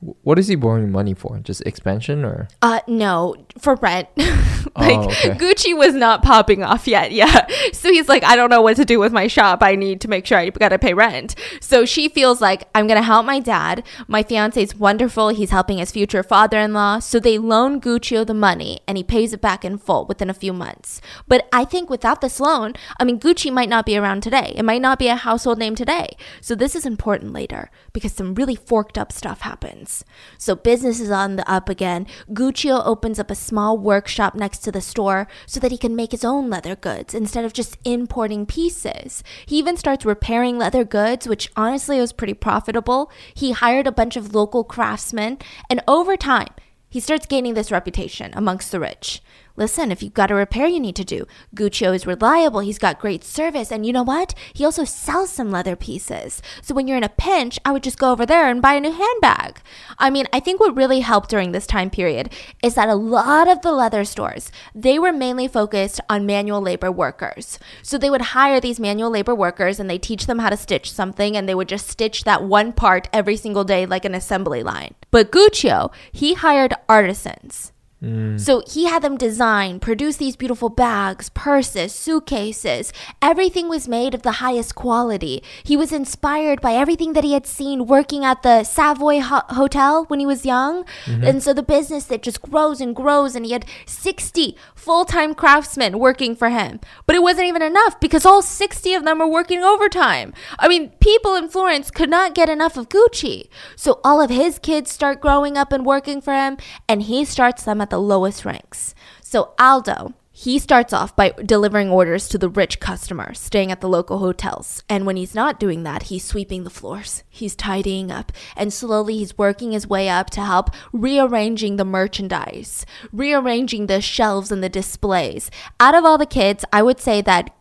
What 0.00 0.38
is 0.38 0.48
he 0.48 0.54
borrowing 0.54 0.90
money 0.90 1.12
for? 1.12 1.38
Just 1.40 1.60
expansion 1.66 2.24
or? 2.24 2.48
Uh, 2.62 2.80
no, 2.88 3.36
for 3.58 3.74
rent. 3.76 4.08
like 4.16 4.98
Oh, 4.98 5.04
okay. 5.04 5.30
Gucci 5.30 5.76
was 5.76 5.94
not 5.94 6.22
popping 6.22 6.62
off 6.62 6.86
yet. 6.88 7.12
Yeah. 7.20 7.46
So 7.72 7.90
he's 7.92 8.08
like, 8.08 8.24
I 8.24 8.34
don't 8.34 8.48
know 8.48 8.62
what 8.62 8.76
to 8.76 8.84
do 8.86 8.98
with 8.98 9.12
my 9.12 9.26
shop. 9.26 9.62
I 9.62 9.74
need 9.74 10.00
to 10.02 10.08
make 10.08 10.24
sure 10.24 10.38
I 10.38 10.48
gotta 10.48 10.78
pay 10.78 10.94
rent. 10.94 11.34
So 11.60 11.84
she 11.84 12.08
feels 12.08 12.40
like 12.40 12.68
I'm 12.74 12.86
gonna 12.86 13.02
help 13.02 13.26
my 13.26 13.40
dad. 13.40 13.84
My 14.08 14.22
fiance 14.22 14.62
is 14.62 14.74
wonderful. 14.74 15.28
He's 15.28 15.50
helping 15.50 15.78
his 15.78 15.90
future 15.90 16.22
father-in-law. 16.22 17.00
So 17.00 17.20
they 17.20 17.36
loan 17.36 17.80
Guccio 17.80 18.26
the 18.26 18.32
money 18.32 18.80
and 18.88 18.96
he 18.96 19.04
pays 19.04 19.34
it 19.34 19.42
back 19.42 19.64
in 19.64 19.76
full 19.76 20.06
within 20.06 20.30
a 20.30 20.34
few 20.34 20.52
months. 20.54 21.02
But 21.28 21.46
I 21.52 21.64
think 21.66 21.90
without 21.90 22.20
this 22.22 22.40
loan, 22.40 22.72
I 22.98 23.04
mean, 23.04 23.20
Gucci 23.20 23.52
might 23.52 23.68
not 23.68 23.84
be 23.84 23.98
around 23.98 24.22
today. 24.22 24.54
It 24.56 24.64
might 24.64 24.80
not 24.80 24.98
be 24.98 25.08
a 25.08 25.16
household 25.16 25.58
name 25.58 25.74
today. 25.74 26.16
So 26.40 26.54
this 26.54 26.74
is 26.74 26.86
important 26.86 27.32
later 27.32 27.70
because 27.92 28.12
some 28.12 28.34
really 28.34 28.56
forked 28.56 28.96
up 28.96 29.12
stuff 29.12 29.40
happens. 29.42 29.89
So 30.38 30.54
business 30.54 31.00
is 31.00 31.10
on 31.10 31.36
the 31.36 31.50
up 31.50 31.68
again. 31.68 32.06
Guccio 32.32 32.82
opens 32.84 33.18
up 33.18 33.30
a 33.30 33.34
small 33.34 33.76
workshop 33.76 34.34
next 34.34 34.58
to 34.60 34.72
the 34.72 34.80
store 34.80 35.26
so 35.46 35.60
that 35.60 35.70
he 35.70 35.78
can 35.78 35.96
make 35.96 36.12
his 36.12 36.24
own 36.24 36.50
leather 36.50 36.76
goods 36.76 37.14
instead 37.14 37.44
of 37.44 37.52
just 37.52 37.78
importing 37.84 38.46
pieces. 38.46 39.22
He 39.46 39.58
even 39.58 39.76
starts 39.76 40.04
repairing 40.04 40.58
leather 40.58 40.84
goods, 40.84 41.28
which 41.28 41.50
honestly 41.56 42.00
was 42.00 42.12
pretty 42.12 42.34
profitable. 42.34 43.10
He 43.34 43.52
hired 43.52 43.86
a 43.86 43.92
bunch 43.92 44.16
of 44.16 44.34
local 44.34 44.64
craftsmen, 44.64 45.38
and 45.68 45.82
over 45.86 46.16
time, 46.16 46.54
he 46.88 47.00
starts 47.00 47.26
gaining 47.26 47.54
this 47.54 47.70
reputation 47.70 48.32
amongst 48.34 48.72
the 48.72 48.80
rich. 48.80 49.22
Listen, 49.60 49.92
if 49.92 50.02
you've 50.02 50.14
got 50.14 50.30
a 50.30 50.34
repair 50.34 50.66
you 50.66 50.80
need 50.80 50.96
to 50.96 51.04
do, 51.04 51.26
Guccio 51.54 51.94
is 51.94 52.06
reliable, 52.06 52.60
he's 52.60 52.78
got 52.78 52.98
great 52.98 53.22
service, 53.22 53.70
and 53.70 53.84
you 53.84 53.92
know 53.92 54.02
what? 54.02 54.34
He 54.54 54.64
also 54.64 54.84
sells 54.84 55.28
some 55.28 55.50
leather 55.50 55.76
pieces. 55.76 56.40
So 56.62 56.74
when 56.74 56.88
you're 56.88 56.96
in 56.96 57.04
a 57.04 57.10
pinch, 57.10 57.58
I 57.62 57.70
would 57.70 57.82
just 57.82 57.98
go 57.98 58.10
over 58.10 58.24
there 58.24 58.48
and 58.48 58.62
buy 58.62 58.72
a 58.72 58.80
new 58.80 58.90
handbag. 58.90 59.60
I 59.98 60.08
mean, 60.08 60.26
I 60.32 60.40
think 60.40 60.60
what 60.60 60.74
really 60.74 61.00
helped 61.00 61.28
during 61.28 61.52
this 61.52 61.66
time 61.66 61.90
period 61.90 62.32
is 62.62 62.74
that 62.76 62.88
a 62.88 62.94
lot 62.94 63.48
of 63.48 63.60
the 63.60 63.70
leather 63.70 64.02
stores, 64.06 64.50
they 64.74 64.98
were 64.98 65.12
mainly 65.12 65.46
focused 65.46 66.00
on 66.08 66.24
manual 66.24 66.62
labor 66.62 66.90
workers. 66.90 67.58
So 67.82 67.98
they 67.98 68.08
would 68.08 68.32
hire 68.32 68.60
these 68.60 68.80
manual 68.80 69.10
labor 69.10 69.34
workers 69.34 69.78
and 69.78 69.90
they 69.90 69.98
teach 69.98 70.24
them 70.24 70.38
how 70.38 70.48
to 70.48 70.56
stitch 70.56 70.90
something 70.90 71.36
and 71.36 71.46
they 71.46 71.54
would 71.54 71.68
just 71.68 71.86
stitch 71.86 72.24
that 72.24 72.44
one 72.44 72.72
part 72.72 73.10
every 73.12 73.36
single 73.36 73.64
day 73.64 73.84
like 73.84 74.06
an 74.06 74.14
assembly 74.14 74.62
line. 74.62 74.94
But 75.10 75.30
Guccio, 75.30 75.92
he 76.12 76.32
hired 76.32 76.72
artisans. 76.88 77.72
Mm. 78.02 78.40
So 78.40 78.62
he 78.66 78.86
had 78.86 79.02
them 79.02 79.18
design, 79.18 79.78
produce 79.78 80.16
these 80.16 80.36
beautiful 80.36 80.70
bags, 80.70 81.28
purses, 81.30 81.92
suitcases. 81.92 82.92
Everything 83.20 83.68
was 83.68 83.88
made 83.88 84.14
of 84.14 84.22
the 84.22 84.40
highest 84.40 84.74
quality. 84.74 85.42
He 85.62 85.76
was 85.76 85.92
inspired 85.92 86.60
by 86.60 86.72
everything 86.72 87.12
that 87.12 87.24
he 87.24 87.34
had 87.34 87.46
seen 87.46 87.86
working 87.86 88.24
at 88.24 88.42
the 88.42 88.64
Savoy 88.64 89.20
Ho- 89.20 89.42
Hotel 89.50 90.04
when 90.06 90.18
he 90.18 90.26
was 90.26 90.46
young. 90.46 90.84
Mm-hmm. 91.04 91.24
And 91.24 91.42
so 91.42 91.52
the 91.52 91.62
business 91.62 92.04
that 92.04 92.22
just 92.22 92.40
grows 92.40 92.80
and 92.80 92.96
grows, 92.96 93.34
and 93.34 93.44
he 93.44 93.52
had 93.52 93.66
60 93.84 94.56
full 94.74 95.04
time 95.04 95.34
craftsmen 95.34 95.98
working 95.98 96.34
for 96.34 96.48
him. 96.48 96.80
But 97.04 97.16
it 97.16 97.22
wasn't 97.22 97.48
even 97.48 97.62
enough 97.62 98.00
because 98.00 98.24
all 98.24 98.40
60 98.40 98.94
of 98.94 99.04
them 99.04 99.18
were 99.18 99.28
working 99.28 99.62
overtime. 99.62 100.32
I 100.58 100.68
mean, 100.68 100.90
people 101.00 101.34
in 101.34 101.48
Florence 101.48 101.90
could 101.90 102.08
not 102.08 102.34
get 102.34 102.48
enough 102.48 102.78
of 102.78 102.88
Gucci. 102.88 103.48
So 103.76 104.00
all 104.02 104.22
of 104.22 104.30
his 104.30 104.58
kids 104.58 104.90
start 104.90 105.20
growing 105.20 105.58
up 105.58 105.70
and 105.70 105.84
working 105.84 106.22
for 106.22 106.32
him, 106.32 106.56
and 106.88 107.02
he 107.02 107.26
starts 107.26 107.64
them 107.64 107.80
at 107.80 107.89
the 107.90 108.00
lowest 108.00 108.44
ranks. 108.44 108.94
So 109.22 109.54
Aldo, 109.58 110.14
he 110.32 110.58
starts 110.58 110.94
off 110.94 111.14
by 111.14 111.34
delivering 111.44 111.90
orders 111.90 112.26
to 112.28 112.38
the 112.38 112.48
rich 112.48 112.80
customers 112.80 113.38
staying 113.38 113.70
at 113.70 113.82
the 113.82 113.88
local 113.88 114.20
hotels. 114.20 114.82
And 114.88 115.04
when 115.04 115.16
he's 115.16 115.34
not 115.34 115.60
doing 115.60 115.82
that, 115.82 116.04
he's 116.04 116.24
sweeping 116.24 116.64
the 116.64 116.70
floors. 116.70 117.24
He's 117.28 117.54
tidying 117.54 118.10
up. 118.10 118.32
And 118.56 118.72
slowly 118.72 119.18
he's 119.18 119.36
working 119.36 119.72
his 119.72 119.86
way 119.86 120.08
up 120.08 120.30
to 120.30 120.40
help 120.40 120.70
rearranging 120.92 121.76
the 121.76 121.84
merchandise, 121.84 122.86
rearranging 123.12 123.86
the 123.86 124.00
shelves 124.00 124.50
and 124.50 124.62
the 124.62 124.70
displays. 124.70 125.50
Out 125.78 125.94
of 125.94 126.06
all 126.06 126.16
the 126.16 126.24
kids, 126.24 126.64
I 126.72 126.82
would 126.82 127.00
say 127.00 127.20
that 127.20 127.54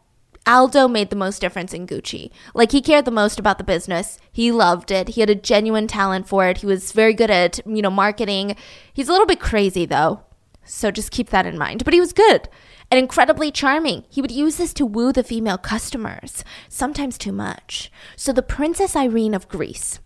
Aldo 0.49 0.87
made 0.87 1.11
the 1.11 1.15
most 1.15 1.39
difference 1.39 1.73
in 1.75 1.85
Gucci. 1.85 2.31
Like 2.55 2.71
he 2.71 2.81
cared 2.81 3.05
the 3.05 3.11
most 3.11 3.39
about 3.39 3.59
the 3.59 3.63
business. 3.63 4.17
He 4.31 4.51
loved 4.51 4.89
it. 4.89 5.09
He 5.09 5.21
had 5.21 5.29
a 5.29 5.35
genuine 5.35 5.85
talent 5.85 6.27
for 6.27 6.47
it. 6.47 6.57
He 6.57 6.65
was 6.65 6.91
very 6.91 7.13
good 7.13 7.29
at, 7.29 7.59
you 7.67 7.83
know, 7.83 7.91
marketing. 7.91 8.55
He's 8.91 9.07
a 9.07 9.11
little 9.11 9.27
bit 9.27 9.39
crazy 9.39 9.85
though. 9.85 10.21
So 10.65 10.89
just 10.89 11.11
keep 11.11 11.29
that 11.29 11.45
in 11.45 11.57
mind. 11.57 11.85
But 11.85 11.93
he 11.93 11.99
was 11.99 12.13
good 12.13 12.49
and 12.89 12.97
incredibly 12.97 13.51
charming. 13.51 14.05
He 14.09 14.21
would 14.21 14.31
use 14.31 14.57
this 14.57 14.73
to 14.73 14.85
woo 14.87 15.13
the 15.13 15.23
female 15.23 15.59
customers, 15.59 16.43
sometimes 16.67 17.17
too 17.19 17.31
much. 17.31 17.91
So 18.15 18.33
the 18.33 18.41
Princess 18.41 18.95
Irene 18.95 19.35
of 19.35 19.47
Greece. 19.47 19.99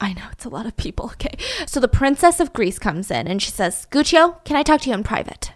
I 0.00 0.14
know 0.14 0.24
it's 0.32 0.46
a 0.46 0.48
lot 0.48 0.64
of 0.64 0.78
people, 0.78 1.06
okay. 1.12 1.36
So 1.66 1.78
the 1.78 1.88
Princess 1.88 2.40
of 2.40 2.54
Greece 2.54 2.78
comes 2.78 3.10
in 3.10 3.28
and 3.28 3.42
she 3.42 3.50
says, 3.50 3.86
Guccio, 3.90 4.42
can 4.44 4.56
I 4.56 4.62
talk 4.62 4.80
to 4.82 4.88
you 4.88 4.94
in 4.94 5.02
private? 5.02 5.52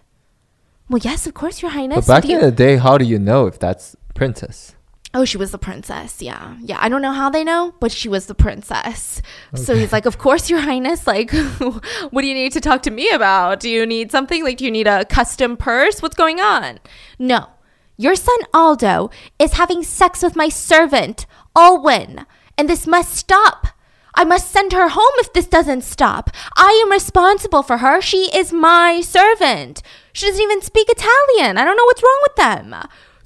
Well, 0.87 0.99
yes, 0.99 1.25
of 1.25 1.33
course, 1.33 1.63
Your 1.63 1.71
Highness. 1.71 2.05
But 2.05 2.21
back 2.21 2.29
you- 2.29 2.35
in 2.37 2.41
the 2.45 2.51
day, 2.51 2.77
how 2.77 2.99
do 2.99 3.05
you 3.05 3.17
know 3.17 3.47
if 3.47 3.57
that's 3.57 3.95
princess? 4.15 4.75
Oh, 5.13 5.23
she 5.23 5.37
was 5.37 5.51
the 5.51 5.57
princess. 5.57 6.21
Yeah. 6.21 6.57
Yeah. 6.59 6.77
I 6.81 6.89
don't 6.89 7.01
know 7.01 7.13
how 7.13 7.29
they 7.29 7.45
know, 7.45 7.73
but 7.79 7.89
she 7.91 8.09
was 8.09 8.25
the 8.25 8.35
princess. 8.35 9.21
So 9.53 9.73
he's 9.73 9.93
like, 9.93 10.05
Of 10.05 10.17
course, 10.17 10.49
Your 10.49 10.59
Highness. 10.59 11.07
Like, 11.07 11.31
what 12.09 12.21
do 12.21 12.27
you 12.27 12.33
need 12.33 12.51
to 12.51 12.59
talk 12.59 12.81
to 12.83 12.91
me 12.91 13.09
about? 13.11 13.61
Do 13.61 13.69
you 13.69 13.85
need 13.85 14.11
something? 14.11 14.43
Like, 14.43 14.57
do 14.57 14.65
you 14.65 14.71
need 14.71 14.87
a 14.87 15.05
custom 15.05 15.55
purse? 15.55 16.01
What's 16.01 16.17
going 16.17 16.41
on? 16.41 16.79
No. 17.17 17.47
Your 17.95 18.15
son 18.15 18.37
Aldo 18.53 19.09
is 19.39 19.53
having 19.53 19.83
sex 19.83 20.21
with 20.21 20.35
my 20.35 20.49
servant, 20.49 21.25
Olwen, 21.55 22.25
and 22.57 22.67
this 22.67 22.85
must 22.85 23.13
stop. 23.13 23.67
I 24.15 24.25
must 24.25 24.51
send 24.51 24.73
her 24.73 24.89
home 24.89 25.13
if 25.19 25.31
this 25.31 25.47
doesn't 25.47 25.83
stop. 25.83 26.29
I 26.57 26.81
am 26.83 26.91
responsible 26.91 27.63
for 27.63 27.77
her. 27.77 28.01
She 28.01 28.29
is 28.35 28.51
my 28.51 28.99
servant. 28.99 29.81
She 30.11 30.27
doesn't 30.27 30.41
even 30.41 30.61
speak 30.61 30.87
Italian. 30.89 31.57
I 31.57 31.63
don't 31.63 31.77
know 31.77 31.85
what's 31.85 32.03
wrong 32.03 32.19
with 32.23 32.35
them. 32.35 32.75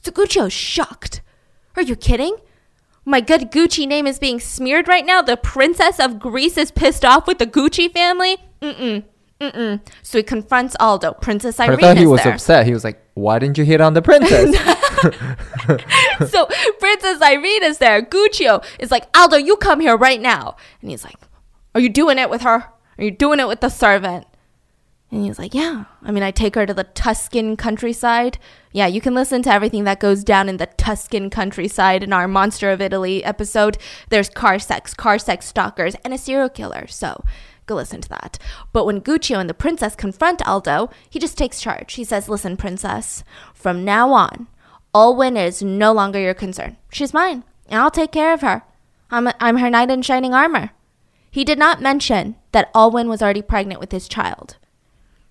So 0.04 0.12
Guccio's 0.12 0.54
shocked. 0.54 1.22
Are 1.76 1.82
you 1.82 1.96
kidding? 1.96 2.36
My 3.06 3.22
good 3.22 3.52
Gucci 3.52 3.88
name 3.88 4.06
is 4.08 4.20
being 4.20 4.40
smeared 4.40 4.88
right 4.88 5.06
now. 5.06 5.22
The 5.22 5.38
princess 5.38 6.00
of 6.00 6.20
Greece 6.20 6.58
is 6.58 6.72
pissed 6.72 7.04
off 7.06 7.28
with 7.28 7.40
the 7.40 7.48
Gucci 7.48 7.92
family. 7.92 8.38
Mm-mm. 8.62 9.04
Mm-mm. 9.42 9.80
So 10.04 10.18
he 10.18 10.24
confronts 10.24 10.76
Aldo. 10.80 11.14
Princess 11.14 11.58
But 11.58 11.64
I 11.64 11.66
Irene 11.74 11.80
thought 11.80 11.98
he 11.98 12.06
was 12.06 12.24
there. 12.24 12.34
upset. 12.34 12.66
He 12.66 12.74
was 12.74 12.84
like, 12.84 13.02
"Why 13.14 13.40
didn't 13.40 13.58
you 13.58 13.64
hit 13.64 13.80
on 13.80 13.94
the 13.94 14.02
princess?" 14.02 14.54
so 16.30 16.46
Princess 16.80 17.22
Irene 17.22 17.64
is 17.64 17.78
there. 17.78 18.02
Guccio 18.02 18.64
is 18.80 18.92
like, 18.92 19.06
Aldo, 19.18 19.38
you 19.38 19.56
come 19.56 19.80
here 19.80 19.96
right 19.96 20.20
now. 20.22 20.58
And 20.82 20.90
he's 20.92 21.04
like, 21.06 21.16
Are 21.74 21.80
you 21.82 21.90
doing 21.90 22.18
it 22.20 22.30
with 22.30 22.42
her? 22.42 22.66
Are 22.98 23.04
you 23.04 23.12
doing 23.12 23.40
it 23.40 23.48
with 23.48 23.62
the 23.62 23.70
servant? 23.70 24.28
And 25.12 25.26
he's 25.26 25.40
like, 25.40 25.54
Yeah. 25.54 25.86
I 26.04 26.12
mean, 26.12 26.24
I 26.24 26.32
take 26.32 26.56
her 26.56 26.66
to 26.66 26.74
the 26.74 26.84
Tuscan 26.84 27.58
countryside. 27.58 28.38
Yeah, 28.72 28.88
you 28.88 29.02
can 29.02 29.16
listen 29.16 29.42
to 29.44 29.52
everything 29.52 29.84
that 29.86 30.00
goes 30.00 30.24
down 30.24 30.48
in 30.48 30.58
the 30.58 30.68
Tuscan 30.68 31.30
countryside 31.30 32.04
in 32.04 32.14
our 32.14 32.28
Monster 32.28 32.70
of 32.70 32.82
Italy 32.82 33.24
episode. 33.24 33.78
There's 34.10 34.30
car 34.30 34.60
sex, 34.60 34.94
car 34.94 35.18
sex 35.18 35.48
stalkers, 35.48 35.96
and 36.06 36.14
a 36.14 36.18
serial 36.18 36.50
killer. 36.50 36.86
So 36.88 37.24
go 37.66 37.76
listen 37.76 38.02
to 38.02 38.10
that. 38.10 38.38
But 38.72 38.86
when 38.86 39.02
Guccio 39.02 39.40
and 39.40 39.50
the 39.50 39.56
princess 39.56 39.96
confront 39.96 40.48
Aldo, 40.48 40.90
he 41.10 41.20
just 41.20 41.38
takes 41.38 41.62
charge. 41.62 41.94
He 41.94 42.04
says, 42.04 42.30
Listen, 42.30 42.58
princess, 42.58 43.24
from 43.54 43.84
now 43.84 44.12
on, 44.12 44.48
Olwen 44.94 45.38
is 45.38 45.64
no 45.64 45.92
longer 45.92 46.20
your 46.20 46.34
concern. 46.34 46.78
She's 46.92 47.14
mine, 47.14 47.44
and 47.68 47.80
I'll 47.80 47.92
take 47.92 48.12
care 48.12 48.34
of 48.34 48.42
her. 48.42 48.64
I'm, 49.12 49.30
I'm 49.40 49.58
her 49.58 49.70
knight 49.70 49.90
in 49.90 50.04
shining 50.04 50.34
armor. 50.34 50.72
He 51.32 51.44
did 51.44 51.60
not 51.60 51.82
mention 51.82 52.36
that 52.52 52.74
Olwen 52.74 53.08
was 53.08 53.22
already 53.22 53.42
pregnant 53.42 53.80
with 53.80 53.92
his 53.92 54.08
child. 54.08 54.58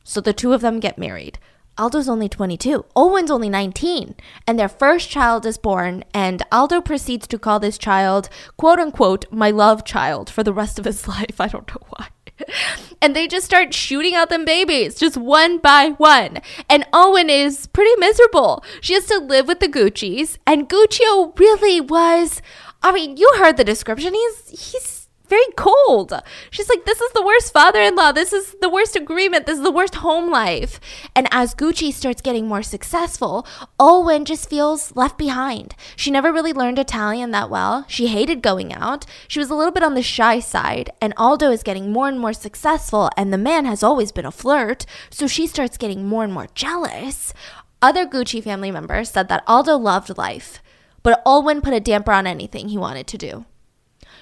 So 0.08 0.22
the 0.22 0.32
two 0.32 0.54
of 0.54 0.62
them 0.62 0.80
get 0.80 0.96
married. 0.96 1.38
Aldo's 1.76 2.08
only 2.08 2.30
22. 2.30 2.86
Owen's 2.96 3.30
only 3.30 3.50
19. 3.50 4.14
And 4.46 4.58
their 4.58 4.68
first 4.68 5.10
child 5.10 5.44
is 5.44 5.58
born, 5.58 6.02
and 6.14 6.42
Aldo 6.50 6.80
proceeds 6.80 7.26
to 7.26 7.38
call 7.38 7.60
this 7.60 7.76
child, 7.76 8.30
quote 8.56 8.78
unquote, 8.78 9.30
my 9.30 9.50
love 9.50 9.84
child 9.84 10.30
for 10.30 10.42
the 10.42 10.52
rest 10.54 10.78
of 10.78 10.86
his 10.86 11.06
life. 11.08 11.38
I 11.38 11.48
don't 11.48 11.68
know 11.68 11.86
why. 11.90 12.08
and 13.02 13.14
they 13.14 13.28
just 13.28 13.44
start 13.44 13.74
shooting 13.74 14.14
out 14.14 14.30
them 14.30 14.46
babies, 14.46 14.94
just 14.94 15.18
one 15.18 15.58
by 15.58 15.90
one. 15.98 16.40
And 16.70 16.86
Owen 16.94 17.28
is 17.28 17.66
pretty 17.66 17.94
miserable. 17.98 18.64
She 18.80 18.94
has 18.94 19.04
to 19.06 19.18
live 19.18 19.46
with 19.46 19.60
the 19.60 19.68
Gucci's, 19.68 20.38
and 20.46 20.70
Guccio 20.70 21.38
really 21.38 21.82
was. 21.82 22.40
I 22.82 22.92
mean, 22.92 23.18
you 23.18 23.30
heard 23.36 23.58
the 23.58 23.64
description. 23.64 24.14
He's 24.14 24.48
he's 24.48 24.97
very 25.28 25.46
cold. 25.56 26.12
She's 26.50 26.68
like, 26.68 26.84
this 26.84 27.00
is 27.00 27.12
the 27.12 27.24
worst 27.24 27.52
father 27.52 27.80
in 27.80 27.94
law. 27.94 28.12
This 28.12 28.32
is 28.32 28.56
the 28.60 28.68
worst 28.68 28.96
agreement. 28.96 29.46
This 29.46 29.58
is 29.58 29.64
the 29.64 29.70
worst 29.70 29.96
home 29.96 30.30
life. 30.30 30.80
And 31.14 31.28
as 31.30 31.54
Gucci 31.54 31.92
starts 31.92 32.22
getting 32.22 32.46
more 32.46 32.62
successful, 32.62 33.46
Owen 33.78 34.24
just 34.24 34.48
feels 34.48 34.94
left 34.96 35.18
behind. 35.18 35.74
She 35.96 36.10
never 36.10 36.32
really 36.32 36.52
learned 36.52 36.78
Italian 36.78 37.30
that 37.32 37.50
well. 37.50 37.84
She 37.88 38.08
hated 38.08 38.42
going 38.42 38.72
out. 38.72 39.06
She 39.28 39.38
was 39.38 39.50
a 39.50 39.54
little 39.54 39.72
bit 39.72 39.82
on 39.82 39.94
the 39.94 40.02
shy 40.02 40.40
side. 40.40 40.90
And 41.00 41.14
Aldo 41.16 41.50
is 41.50 41.62
getting 41.62 41.92
more 41.92 42.08
and 42.08 42.18
more 42.18 42.32
successful, 42.32 43.10
and 43.16 43.32
the 43.32 43.38
man 43.38 43.64
has 43.64 43.82
always 43.82 44.12
been 44.12 44.26
a 44.26 44.30
flirt. 44.30 44.86
So 45.10 45.26
she 45.26 45.46
starts 45.46 45.76
getting 45.76 46.06
more 46.06 46.24
and 46.24 46.32
more 46.32 46.48
jealous. 46.54 47.32
Other 47.80 48.06
Gucci 48.06 48.42
family 48.42 48.70
members 48.70 49.10
said 49.10 49.28
that 49.28 49.44
Aldo 49.46 49.76
loved 49.76 50.18
life, 50.18 50.60
but 51.02 51.24
Olwen 51.24 51.62
put 51.62 51.74
a 51.74 51.80
damper 51.80 52.12
on 52.12 52.26
anything 52.26 52.68
he 52.68 52.78
wanted 52.78 53.06
to 53.06 53.18
do. 53.18 53.44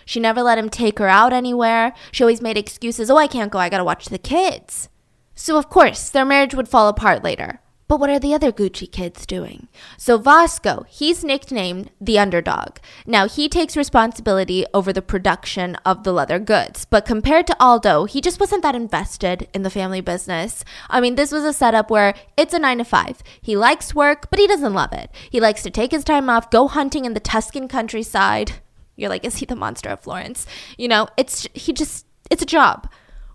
She 0.06 0.20
never 0.20 0.42
let 0.42 0.56
him 0.56 0.70
take 0.70 0.98
her 0.98 1.08
out 1.08 1.34
anywhere. 1.34 1.92
She 2.12 2.24
always 2.24 2.40
made 2.40 2.56
excuses. 2.56 3.10
Oh, 3.10 3.18
I 3.18 3.26
can't 3.26 3.52
go. 3.52 3.58
I 3.58 3.68
gotta 3.68 3.84
watch 3.84 4.06
the 4.06 4.18
kids. 4.18 4.88
So, 5.34 5.58
of 5.58 5.68
course, 5.68 6.08
their 6.08 6.24
marriage 6.24 6.54
would 6.54 6.68
fall 6.68 6.88
apart 6.88 7.22
later. 7.22 7.60
But 7.88 8.00
what 8.00 8.10
are 8.10 8.18
the 8.18 8.34
other 8.34 8.50
Gucci 8.50 8.90
kids 8.90 9.26
doing? 9.26 9.68
So 9.96 10.18
Vasco, 10.18 10.84
he's 10.88 11.22
nicknamed 11.22 11.92
the 12.00 12.18
underdog. 12.18 12.78
Now 13.06 13.28
he 13.28 13.48
takes 13.48 13.76
responsibility 13.76 14.66
over 14.74 14.92
the 14.92 15.02
production 15.02 15.76
of 15.84 16.02
the 16.02 16.12
leather 16.12 16.40
goods. 16.40 16.84
But 16.84 17.04
compared 17.04 17.46
to 17.46 17.56
Aldo, 17.60 18.06
he 18.06 18.20
just 18.20 18.40
wasn't 18.40 18.64
that 18.64 18.74
invested 18.74 19.48
in 19.54 19.62
the 19.62 19.70
family 19.70 20.00
business. 20.00 20.64
I 20.90 21.00
mean, 21.00 21.14
this 21.14 21.30
was 21.30 21.44
a 21.44 21.52
setup 21.52 21.88
where 21.88 22.14
it's 22.36 22.54
a 22.54 22.58
nine 22.58 22.78
to 22.78 22.84
five. 22.84 23.22
He 23.40 23.56
likes 23.56 23.94
work, 23.94 24.30
but 24.30 24.40
he 24.40 24.48
doesn't 24.48 24.74
love 24.74 24.92
it. 24.92 25.08
He 25.30 25.38
likes 25.38 25.62
to 25.62 25.70
take 25.70 25.92
his 25.92 26.02
time 26.02 26.28
off, 26.28 26.50
go 26.50 26.66
hunting 26.66 27.04
in 27.04 27.14
the 27.14 27.20
Tuscan 27.20 27.68
countryside. 27.68 28.54
You're 28.96 29.10
like, 29.10 29.24
is 29.24 29.36
he 29.38 29.46
the 29.46 29.56
monster 29.56 29.90
of 29.90 30.00
Florence? 30.00 30.46
You 30.76 30.88
know, 30.88 31.08
it's 31.16 31.46
he 31.54 31.72
just 31.72 32.06
it's 32.30 32.42
a 32.42 32.46
job. 32.46 32.90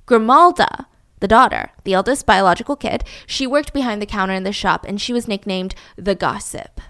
Grimalda, 0.05 0.87
the 1.19 1.27
daughter, 1.27 1.71
the 1.83 1.93
eldest 1.93 2.25
biological 2.25 2.75
kid, 2.75 3.03
she 3.25 3.47
worked 3.47 3.73
behind 3.73 4.01
the 4.01 4.07
counter 4.07 4.33
in 4.33 4.43
the 4.43 4.51
shop 4.51 4.85
and 4.87 4.99
she 4.99 5.13
was 5.13 5.27
nicknamed 5.27 5.75
the 5.95 6.15
gossip. 6.15 6.81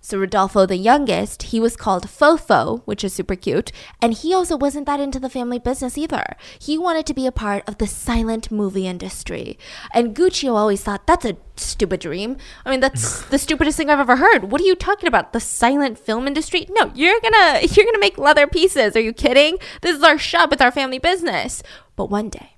So 0.00 0.18
Rodolfo, 0.18 0.66
the 0.66 0.76
youngest, 0.76 1.44
he 1.44 1.60
was 1.60 1.76
called 1.76 2.06
Fofo, 2.06 2.82
which 2.84 3.04
is 3.04 3.12
super 3.12 3.36
cute, 3.36 3.72
and 4.00 4.14
he 4.14 4.32
also 4.32 4.56
wasn't 4.56 4.86
that 4.86 5.00
into 5.00 5.18
the 5.18 5.28
family 5.28 5.58
business 5.58 5.98
either. 5.98 6.36
He 6.58 6.78
wanted 6.78 7.06
to 7.06 7.14
be 7.14 7.26
a 7.26 7.32
part 7.32 7.68
of 7.68 7.78
the 7.78 7.86
silent 7.86 8.50
movie 8.50 8.86
industry. 8.86 9.58
And 9.92 10.14
Guccio 10.14 10.54
always 10.54 10.82
thought 10.82 11.06
that's 11.06 11.24
a 11.24 11.36
stupid 11.56 12.00
dream. 12.00 12.36
I 12.64 12.70
mean, 12.70 12.80
that's 12.80 13.22
the 13.30 13.38
stupidest 13.38 13.76
thing 13.76 13.90
I've 13.90 14.00
ever 14.00 14.16
heard. 14.16 14.50
What 14.50 14.60
are 14.60 14.64
you 14.64 14.74
talking 14.74 15.08
about? 15.08 15.32
The 15.32 15.40
silent 15.40 15.98
film 15.98 16.26
industry? 16.26 16.66
No, 16.70 16.92
you're 16.94 17.20
gonna 17.20 17.60
you're 17.70 17.86
gonna 17.86 17.98
make 17.98 18.18
leather 18.18 18.46
pieces. 18.46 18.96
Are 18.96 19.00
you 19.00 19.12
kidding? 19.12 19.58
This 19.82 19.96
is 19.96 20.02
our 20.02 20.18
shop, 20.18 20.52
it's 20.52 20.62
our 20.62 20.72
family 20.72 20.98
business. 20.98 21.62
But 21.96 22.10
one 22.10 22.28
day, 22.28 22.57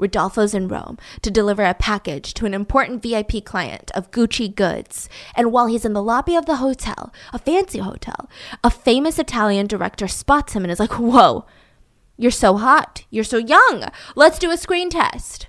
Rodolfo's 0.00 0.54
in 0.54 0.66
Rome 0.66 0.98
to 1.22 1.30
deliver 1.30 1.62
a 1.62 1.74
package 1.74 2.34
to 2.34 2.46
an 2.46 2.54
important 2.54 3.02
VIP 3.02 3.44
client 3.44 3.90
of 3.94 4.10
Gucci 4.10 4.52
goods. 4.52 5.08
And 5.34 5.52
while 5.52 5.66
he's 5.66 5.84
in 5.84 5.92
the 5.92 6.02
lobby 6.02 6.34
of 6.34 6.46
the 6.46 6.56
hotel, 6.56 7.12
a 7.32 7.38
fancy 7.38 7.78
hotel, 7.78 8.28
a 8.64 8.70
famous 8.70 9.18
Italian 9.18 9.66
director 9.66 10.08
spots 10.08 10.54
him 10.54 10.64
and 10.64 10.72
is 10.72 10.80
like, 10.80 10.98
Whoa, 10.98 11.44
you're 12.16 12.30
so 12.30 12.56
hot. 12.56 13.04
You're 13.10 13.24
so 13.24 13.38
young. 13.38 13.84
Let's 14.14 14.38
do 14.38 14.50
a 14.50 14.56
screen 14.56 14.90
test. 14.90 15.46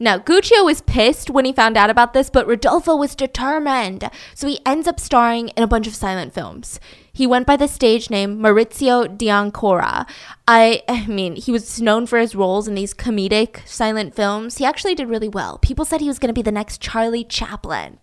Now, 0.00 0.16
Guccio 0.16 0.64
was 0.64 0.80
pissed 0.80 1.28
when 1.28 1.44
he 1.44 1.52
found 1.52 1.76
out 1.76 1.90
about 1.90 2.12
this, 2.12 2.30
but 2.30 2.46
Rodolfo 2.46 2.94
was 2.94 3.16
determined. 3.16 4.08
So 4.32 4.46
he 4.46 4.60
ends 4.64 4.86
up 4.86 5.00
starring 5.00 5.48
in 5.48 5.64
a 5.64 5.66
bunch 5.66 5.88
of 5.88 5.96
silent 5.96 6.32
films. 6.32 6.78
He 7.18 7.26
went 7.26 7.48
by 7.48 7.56
the 7.56 7.66
stage 7.66 8.10
name 8.10 8.38
Maurizio 8.38 9.08
D'Ancora. 9.18 10.06
I, 10.46 10.84
I 10.88 11.04
mean, 11.08 11.34
he 11.34 11.50
was 11.50 11.82
known 11.82 12.06
for 12.06 12.16
his 12.16 12.36
roles 12.36 12.68
in 12.68 12.76
these 12.76 12.94
comedic 12.94 13.66
silent 13.66 14.14
films. 14.14 14.58
He 14.58 14.64
actually 14.64 14.94
did 14.94 15.08
really 15.08 15.28
well. 15.28 15.58
People 15.58 15.84
said 15.84 16.00
he 16.00 16.06
was 16.06 16.20
going 16.20 16.28
to 16.28 16.32
be 16.32 16.42
the 16.42 16.52
next 16.52 16.80
Charlie 16.80 17.24
Chaplin. 17.24 17.98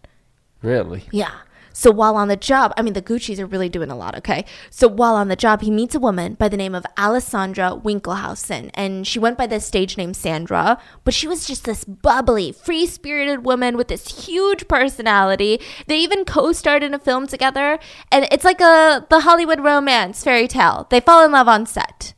Really? 0.62 1.06
Yeah. 1.14 1.32
So 1.78 1.92
while 1.92 2.16
on 2.16 2.30
the 2.30 2.38
job, 2.38 2.74
I 2.78 2.82
mean, 2.82 2.94
the 2.94 3.02
Gucci's 3.02 3.38
are 3.38 3.46
really 3.46 3.68
doing 3.68 3.92
a 3.92 3.98
lot, 3.98 4.18
okay? 4.20 4.46
So 4.70 4.88
while 4.88 5.16
on 5.16 5.28
the 5.28 5.36
job, 5.36 5.62
he 5.62 5.70
meets 5.70 5.94
a 5.94 6.00
woman 6.00 6.36
by 6.36 6.48
the 6.48 6.56
name 6.56 6.74
of 6.74 6.86
Alessandra 6.98 7.72
Winkelhausen, 7.76 8.72
and 8.76 9.06
she 9.06 9.20
went 9.20 9.38
by 9.38 9.46
the 9.46 9.60
stage 9.60 9.98
name 9.98 10.14
Sandra, 10.14 10.80
but 11.04 11.14
she 11.14 11.28
was 11.28 11.46
just 11.46 11.66
this 11.66 11.84
bubbly, 11.84 12.54
free 12.54 12.86
spirited 12.86 13.46
woman 13.46 13.76
with 13.76 13.90
this 13.90 14.26
huge 14.26 14.70
personality. 14.70 15.60
They 15.86 15.98
even 15.98 16.24
co 16.24 16.54
starred 16.54 16.82
in 16.82 16.94
a 16.94 17.00
film 17.00 17.28
together, 17.28 17.78
and 18.10 18.26
it's 18.32 18.46
like 18.46 18.62
a 18.62 19.06
the 19.10 19.20
Hollywood 19.20 19.60
romance 19.60 20.24
fairy 20.24 20.48
tale. 20.48 20.88
They 20.90 21.02
fall 21.02 21.26
in 21.26 21.34
love 21.34 21.50
on 21.50 21.66
set. 21.66 22.14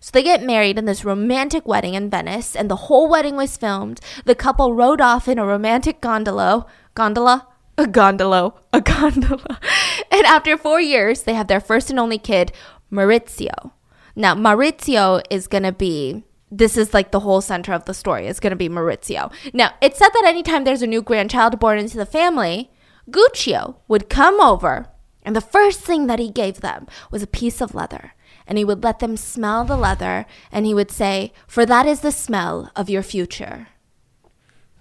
So 0.00 0.10
they 0.14 0.22
get 0.22 0.42
married 0.42 0.78
in 0.78 0.86
this 0.86 1.04
romantic 1.04 1.68
wedding 1.68 1.92
in 1.92 2.08
Venice, 2.08 2.56
and 2.56 2.70
the 2.70 2.88
whole 2.88 3.10
wedding 3.10 3.36
was 3.36 3.58
filmed. 3.58 4.00
The 4.24 4.34
couple 4.34 4.72
rode 4.72 5.02
off 5.02 5.28
in 5.28 5.38
a 5.38 5.44
romantic 5.44 6.00
gondola. 6.00 6.64
Gondola? 6.94 7.46
A 7.80 7.86
gondolo, 7.86 8.54
a 8.72 8.80
gondola. 8.80 9.58
And 10.12 10.26
after 10.26 10.56
four 10.56 10.80
years, 10.80 11.22
they 11.22 11.34
have 11.34 11.46
their 11.46 11.60
first 11.60 11.88
and 11.88 11.98
only 11.98 12.18
kid, 12.18 12.52
Maurizio. 12.92 13.72
Now, 14.16 14.34
Maurizio 14.34 15.22
is 15.30 15.46
going 15.46 15.62
to 15.62 15.72
be, 15.72 16.24
this 16.50 16.76
is 16.76 16.92
like 16.92 17.12
the 17.12 17.20
whole 17.20 17.40
center 17.40 17.72
of 17.72 17.84
the 17.84 17.94
story, 17.94 18.26
is 18.26 18.40
going 18.40 18.50
to 18.50 18.56
be 18.56 18.68
Maurizio. 18.68 19.32
Now, 19.54 19.72
it's 19.80 19.98
said 19.98 20.10
that 20.12 20.26
anytime 20.26 20.64
there's 20.64 20.82
a 20.82 20.86
new 20.86 21.00
grandchild 21.00 21.60
born 21.60 21.78
into 21.78 21.96
the 21.96 22.04
family, 22.04 22.70
Guccio 23.08 23.76
would 23.86 24.08
come 24.08 24.40
over, 24.40 24.88
and 25.22 25.36
the 25.36 25.40
first 25.40 25.80
thing 25.80 26.06
that 26.08 26.18
he 26.18 26.30
gave 26.30 26.60
them 26.60 26.86
was 27.10 27.22
a 27.22 27.28
piece 27.28 27.60
of 27.60 27.74
leather. 27.74 28.14
And 28.46 28.58
he 28.58 28.64
would 28.64 28.82
let 28.82 28.98
them 28.98 29.16
smell 29.16 29.64
the 29.64 29.76
leather, 29.76 30.26
and 30.50 30.66
he 30.66 30.74
would 30.74 30.90
say, 30.90 31.32
For 31.46 31.64
that 31.66 31.86
is 31.86 32.00
the 32.00 32.10
smell 32.10 32.72
of 32.74 32.90
your 32.90 33.02
future. 33.02 33.68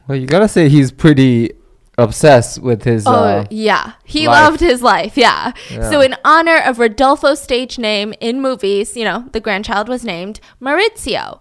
Well, 0.07 0.17
you 0.17 0.25
gotta 0.25 0.47
say 0.47 0.69
he's 0.69 0.91
pretty 0.91 1.51
obsessed 1.99 2.61
with 2.61 2.83
his. 2.83 3.05
Oh, 3.05 3.11
uh, 3.11 3.45
yeah. 3.49 3.93
He 4.03 4.27
life. 4.27 4.43
loved 4.43 4.59
his 4.59 4.81
life. 4.81 5.17
Yeah. 5.17 5.53
Yeah. 5.69 5.89
So, 5.89 6.01
in 6.01 6.15
honor 6.23 6.57
of 6.57 6.79
Rodolfo's 6.79 7.41
stage 7.41 7.77
name 7.77 8.13
in 8.19 8.41
movies, 8.41 8.95
you 8.95 9.03
know, 9.03 9.25
the 9.31 9.39
grandchild 9.39 9.87
was 9.87 10.03
named 10.03 10.39
Maurizio. 10.61 11.39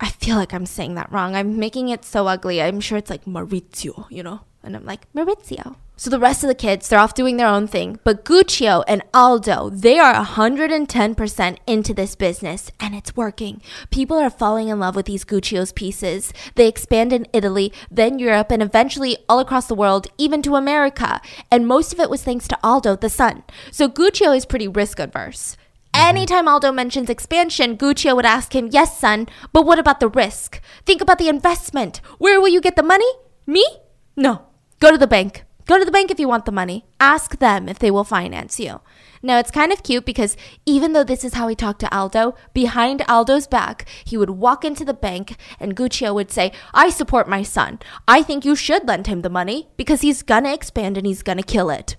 I 0.00 0.10
feel 0.10 0.36
like 0.36 0.54
I'm 0.54 0.66
saying 0.66 0.94
that 0.94 1.10
wrong. 1.10 1.34
I'm 1.34 1.58
making 1.58 1.88
it 1.88 2.04
so 2.04 2.26
ugly. 2.28 2.62
I'm 2.62 2.80
sure 2.80 2.98
it's 2.98 3.10
like 3.10 3.24
Maurizio, 3.24 4.06
you 4.10 4.22
know? 4.22 4.40
And 4.62 4.76
I'm 4.76 4.84
like, 4.84 5.12
Maurizio. 5.12 5.76
So 5.98 6.10
the 6.10 6.20
rest 6.20 6.44
of 6.44 6.48
the 6.48 6.54
kids, 6.54 6.88
they're 6.88 7.00
off 7.00 7.12
doing 7.12 7.38
their 7.38 7.48
own 7.48 7.66
thing. 7.66 7.98
But 8.04 8.24
Guccio 8.24 8.84
and 8.86 9.02
Aldo, 9.12 9.70
they 9.70 9.98
are 9.98 10.14
110% 10.14 11.58
into 11.66 11.92
this 11.92 12.14
business 12.14 12.70
and 12.78 12.94
it's 12.94 13.16
working. 13.16 13.60
People 13.90 14.16
are 14.16 14.30
falling 14.30 14.68
in 14.68 14.78
love 14.78 14.94
with 14.94 15.06
these 15.06 15.24
Guccio's 15.24 15.72
pieces. 15.72 16.32
They 16.54 16.68
expand 16.68 17.12
in 17.12 17.26
Italy, 17.32 17.72
then 17.90 18.20
Europe, 18.20 18.52
and 18.52 18.62
eventually 18.62 19.18
all 19.28 19.40
across 19.40 19.66
the 19.66 19.74
world, 19.74 20.06
even 20.18 20.40
to 20.42 20.54
America. 20.54 21.20
And 21.50 21.66
most 21.66 21.92
of 21.92 21.98
it 21.98 22.08
was 22.08 22.22
thanks 22.22 22.46
to 22.46 22.58
Aldo, 22.62 22.94
the 22.94 23.10
son. 23.10 23.42
So 23.72 23.88
Guccio 23.88 24.36
is 24.36 24.46
pretty 24.46 24.68
risk 24.68 25.00
adverse. 25.00 25.56
Mm-hmm. 25.92 26.10
Anytime 26.10 26.46
Aldo 26.46 26.70
mentions 26.70 27.10
expansion, 27.10 27.76
Guccio 27.76 28.14
would 28.14 28.24
ask 28.24 28.54
him, 28.54 28.68
Yes, 28.70 28.96
son, 28.96 29.26
but 29.52 29.66
what 29.66 29.80
about 29.80 29.98
the 29.98 30.08
risk? 30.08 30.60
Think 30.86 31.00
about 31.00 31.18
the 31.18 31.28
investment. 31.28 32.00
Where 32.18 32.40
will 32.40 32.46
you 32.46 32.60
get 32.60 32.76
the 32.76 32.84
money? 32.84 33.10
Me? 33.48 33.66
No. 34.14 34.42
Go 34.78 34.92
to 34.92 34.96
the 34.96 35.08
bank. 35.08 35.44
Go 35.68 35.78
to 35.78 35.84
the 35.84 35.90
bank 35.90 36.10
if 36.10 36.18
you 36.18 36.26
want 36.26 36.46
the 36.46 36.50
money. 36.50 36.86
Ask 36.98 37.40
them 37.40 37.68
if 37.68 37.78
they 37.78 37.90
will 37.90 38.02
finance 38.02 38.58
you. 38.58 38.80
Now, 39.22 39.38
it's 39.38 39.50
kind 39.50 39.70
of 39.70 39.82
cute 39.82 40.06
because 40.06 40.34
even 40.64 40.94
though 40.94 41.04
this 41.04 41.24
is 41.24 41.34
how 41.34 41.46
he 41.46 41.54
talked 41.54 41.80
to 41.80 41.94
Aldo, 41.94 42.34
behind 42.54 43.04
Aldo's 43.06 43.46
back, 43.46 43.86
he 44.02 44.16
would 44.16 44.30
walk 44.30 44.64
into 44.64 44.82
the 44.82 44.94
bank 44.94 45.36
and 45.60 45.76
Guccio 45.76 46.14
would 46.14 46.30
say, 46.30 46.52
I 46.72 46.88
support 46.88 47.28
my 47.28 47.42
son. 47.42 47.80
I 48.08 48.22
think 48.22 48.46
you 48.46 48.56
should 48.56 48.88
lend 48.88 49.08
him 49.08 49.20
the 49.20 49.28
money 49.28 49.68
because 49.76 50.00
he's 50.00 50.22
gonna 50.22 50.54
expand 50.54 50.96
and 50.96 51.06
he's 51.06 51.22
gonna 51.22 51.42
kill 51.42 51.68
it. 51.68 51.96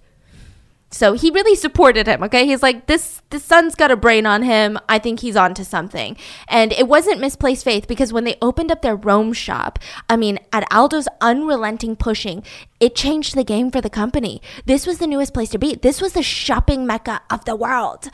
So 0.91 1.13
he 1.13 1.29
really 1.29 1.55
supported 1.55 2.07
him, 2.07 2.23
okay? 2.23 2.47
He's 2.47 2.63
like, 2.63 2.87
this 2.87 3.21
this 3.29 3.43
son's 3.43 3.75
got 3.75 3.91
a 3.91 3.95
brain 3.95 4.25
on 4.25 4.41
him. 4.41 4.79
I 4.89 4.97
think 4.97 5.19
he's 5.19 5.35
onto 5.35 5.63
something. 5.63 6.17
And 6.47 6.73
it 6.73 6.87
wasn't 6.87 7.21
misplaced 7.21 7.63
faith 7.63 7.87
because 7.87 8.11
when 8.11 8.23
they 8.23 8.37
opened 8.41 8.71
up 8.71 8.81
their 8.81 8.95
Rome 8.95 9.33
shop, 9.33 9.77
I 10.09 10.17
mean, 10.17 10.39
at 10.51 10.67
Aldo's 10.71 11.07
unrelenting 11.21 11.95
pushing, 11.95 12.43
it 12.79 12.95
changed 12.95 13.35
the 13.35 13.43
game 13.43 13.69
for 13.69 13.81
the 13.81 13.89
company. 13.89 14.41
This 14.65 14.87
was 14.87 14.97
the 14.97 15.05
newest 15.05 15.33
place 15.33 15.49
to 15.49 15.59
be. 15.59 15.75
This 15.75 16.01
was 16.01 16.13
the 16.13 16.23
shopping 16.23 16.87
mecca 16.87 17.21
of 17.29 17.45
the 17.45 17.55
world. 17.55 18.09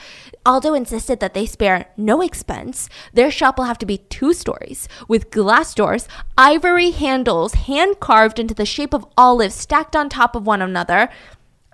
Aldo 0.46 0.74
insisted 0.74 1.22
that 1.22 1.34
they 1.34 1.46
spare 1.46 1.88
no 1.96 2.22
expense. 2.22 2.90
Their 3.14 3.32
shop 3.32 3.58
will 3.58 3.66
have 3.66 3.80
to 3.80 3.86
be 3.86 4.00
two 4.00 4.34
stories 4.34 4.90
with 5.08 5.32
glass 5.32 5.74
doors, 5.74 6.10
ivory 6.38 6.92
handles 6.92 7.54
hand 7.54 8.02
carved 8.02 8.38
into 8.38 8.54
the 8.54 8.66
shape 8.66 8.94
of 8.94 9.08
olives 9.18 9.56
stacked 9.56 9.96
on 9.96 10.10
top 10.10 10.36
of 10.36 10.46
one 10.46 10.62
another. 10.62 11.10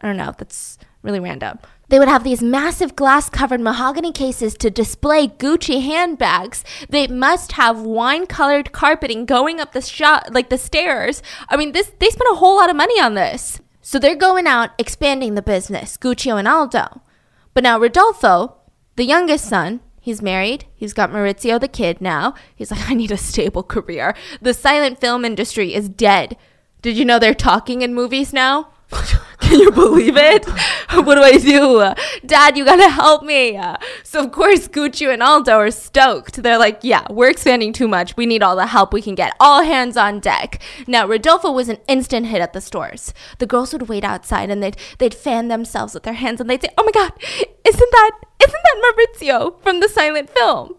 I 0.02 0.08
don't 0.08 0.18
know, 0.18 0.34
that's 0.38 0.78
really 1.02 1.20
random. 1.20 1.60
They 1.90 2.00
would 2.00 2.08
have 2.08 2.24
these 2.24 2.42
massive 2.42 2.96
glass 2.96 3.30
covered 3.30 3.60
mahogany 3.60 4.14
cases 4.14 4.54
to 4.56 4.70
display 4.70 5.28
Gucci 5.28 5.84
handbags. 5.84 6.64
They 6.88 7.08
must 7.08 7.54
have 7.54 7.82
wine 7.82 8.28
colored 8.28 8.72
carpeting 8.72 9.26
going 9.26 9.60
up 9.60 9.74
the 9.74 9.82
shop, 9.82 10.24
like 10.32 10.50
the 10.50 10.58
stairs. 10.58 11.22
I 11.50 11.58
mean, 11.58 11.74
this 11.74 11.92
they 12.00 12.10
spent 12.10 12.32
a 12.32 12.38
whole 12.38 12.56
lot 12.56 12.70
of 12.70 12.78
money 12.78 13.00
on 13.02 13.16
this. 13.16 13.60
So 13.82 14.00
they're 14.00 14.16
going 14.16 14.48
out 14.48 14.70
expanding 14.78 15.36
the 15.36 15.42
business, 15.42 15.98
Guccio 15.98 16.38
and 16.38 16.48
Aldo. 16.48 17.02
But 17.54 17.64
now 17.64 17.78
Rodolfo, 17.78 18.56
the 18.96 19.04
youngest 19.04 19.50
son, 19.50 19.82
he's 20.00 20.22
married. 20.22 20.66
He's 20.74 20.94
got 20.94 21.10
Maurizio 21.10 21.60
the 21.60 21.68
kid 21.68 22.00
now. 22.00 22.36
He's 22.56 22.72
like, 22.72 22.90
I 22.90 22.94
need 22.94 23.12
a 23.12 23.18
stable 23.18 23.64
career. 23.64 24.16
The 24.42 24.54
silent 24.54 25.02
film 25.02 25.26
industry 25.26 25.74
is 25.74 25.90
dead. 25.90 26.38
Did 26.82 26.98
you 26.98 27.04
know 27.04 27.20
they're 27.20 27.34
talking 27.34 27.82
in 27.82 27.94
movies 27.94 28.32
now? 28.32 28.70
Can 29.40 29.60
you 29.60 29.72
believe 29.72 30.18
it? 30.18 30.46
what 30.94 31.16
do 31.16 31.22
I 31.22 31.38
do? 31.38 31.94
Dad, 32.26 32.58
you 32.58 32.66
gotta 32.66 32.90
help 32.90 33.24
me. 33.24 33.60
So, 34.04 34.24
of 34.24 34.32
course, 34.32 34.68
Gucci 34.68 35.12
and 35.12 35.24
Aldo 35.24 35.58
are 35.58 35.72
stoked. 35.72 36.44
They're 36.44 36.58
like, 36.58 36.80
yeah, 36.84 37.06
we're 37.10 37.30
expanding 37.30 37.74
too 37.74 37.88
much. 37.88 38.16
We 38.16 38.26
need 38.26 38.44
all 38.44 38.56
the 38.56 38.68
help 38.68 38.94
we 38.94 39.02
can 39.02 39.16
get. 39.16 39.34
All 39.40 39.64
hands 39.64 39.98
on 39.98 40.20
deck. 40.20 40.62
Now, 40.88 41.08
Rodolfo 41.08 41.52
was 41.52 41.70
an 41.70 41.80
instant 41.88 42.28
hit 42.28 42.42
at 42.42 42.54
the 42.54 42.62
stores. 42.62 43.14
The 43.40 43.46
girls 43.46 43.74
would 43.74 43.90
wait 43.90 44.04
outside 44.04 44.50
and 44.50 44.62
they'd, 44.62 44.78
they'd 45.00 45.14
fan 45.14 45.48
themselves 45.48 45.94
with 45.94 46.04
their 46.04 46.14
hands 46.14 46.40
and 46.40 46.50
they'd 46.50 46.62
say, 46.62 46.70
oh 46.78 46.84
my 46.84 46.92
God, 46.92 47.12
isn't 47.66 47.92
that, 47.92 48.12
isn't 48.44 48.64
that 48.64 48.96
Maurizio 49.18 49.62
from 49.62 49.80
the 49.80 49.90
silent 49.90 50.30
film? 50.30 50.76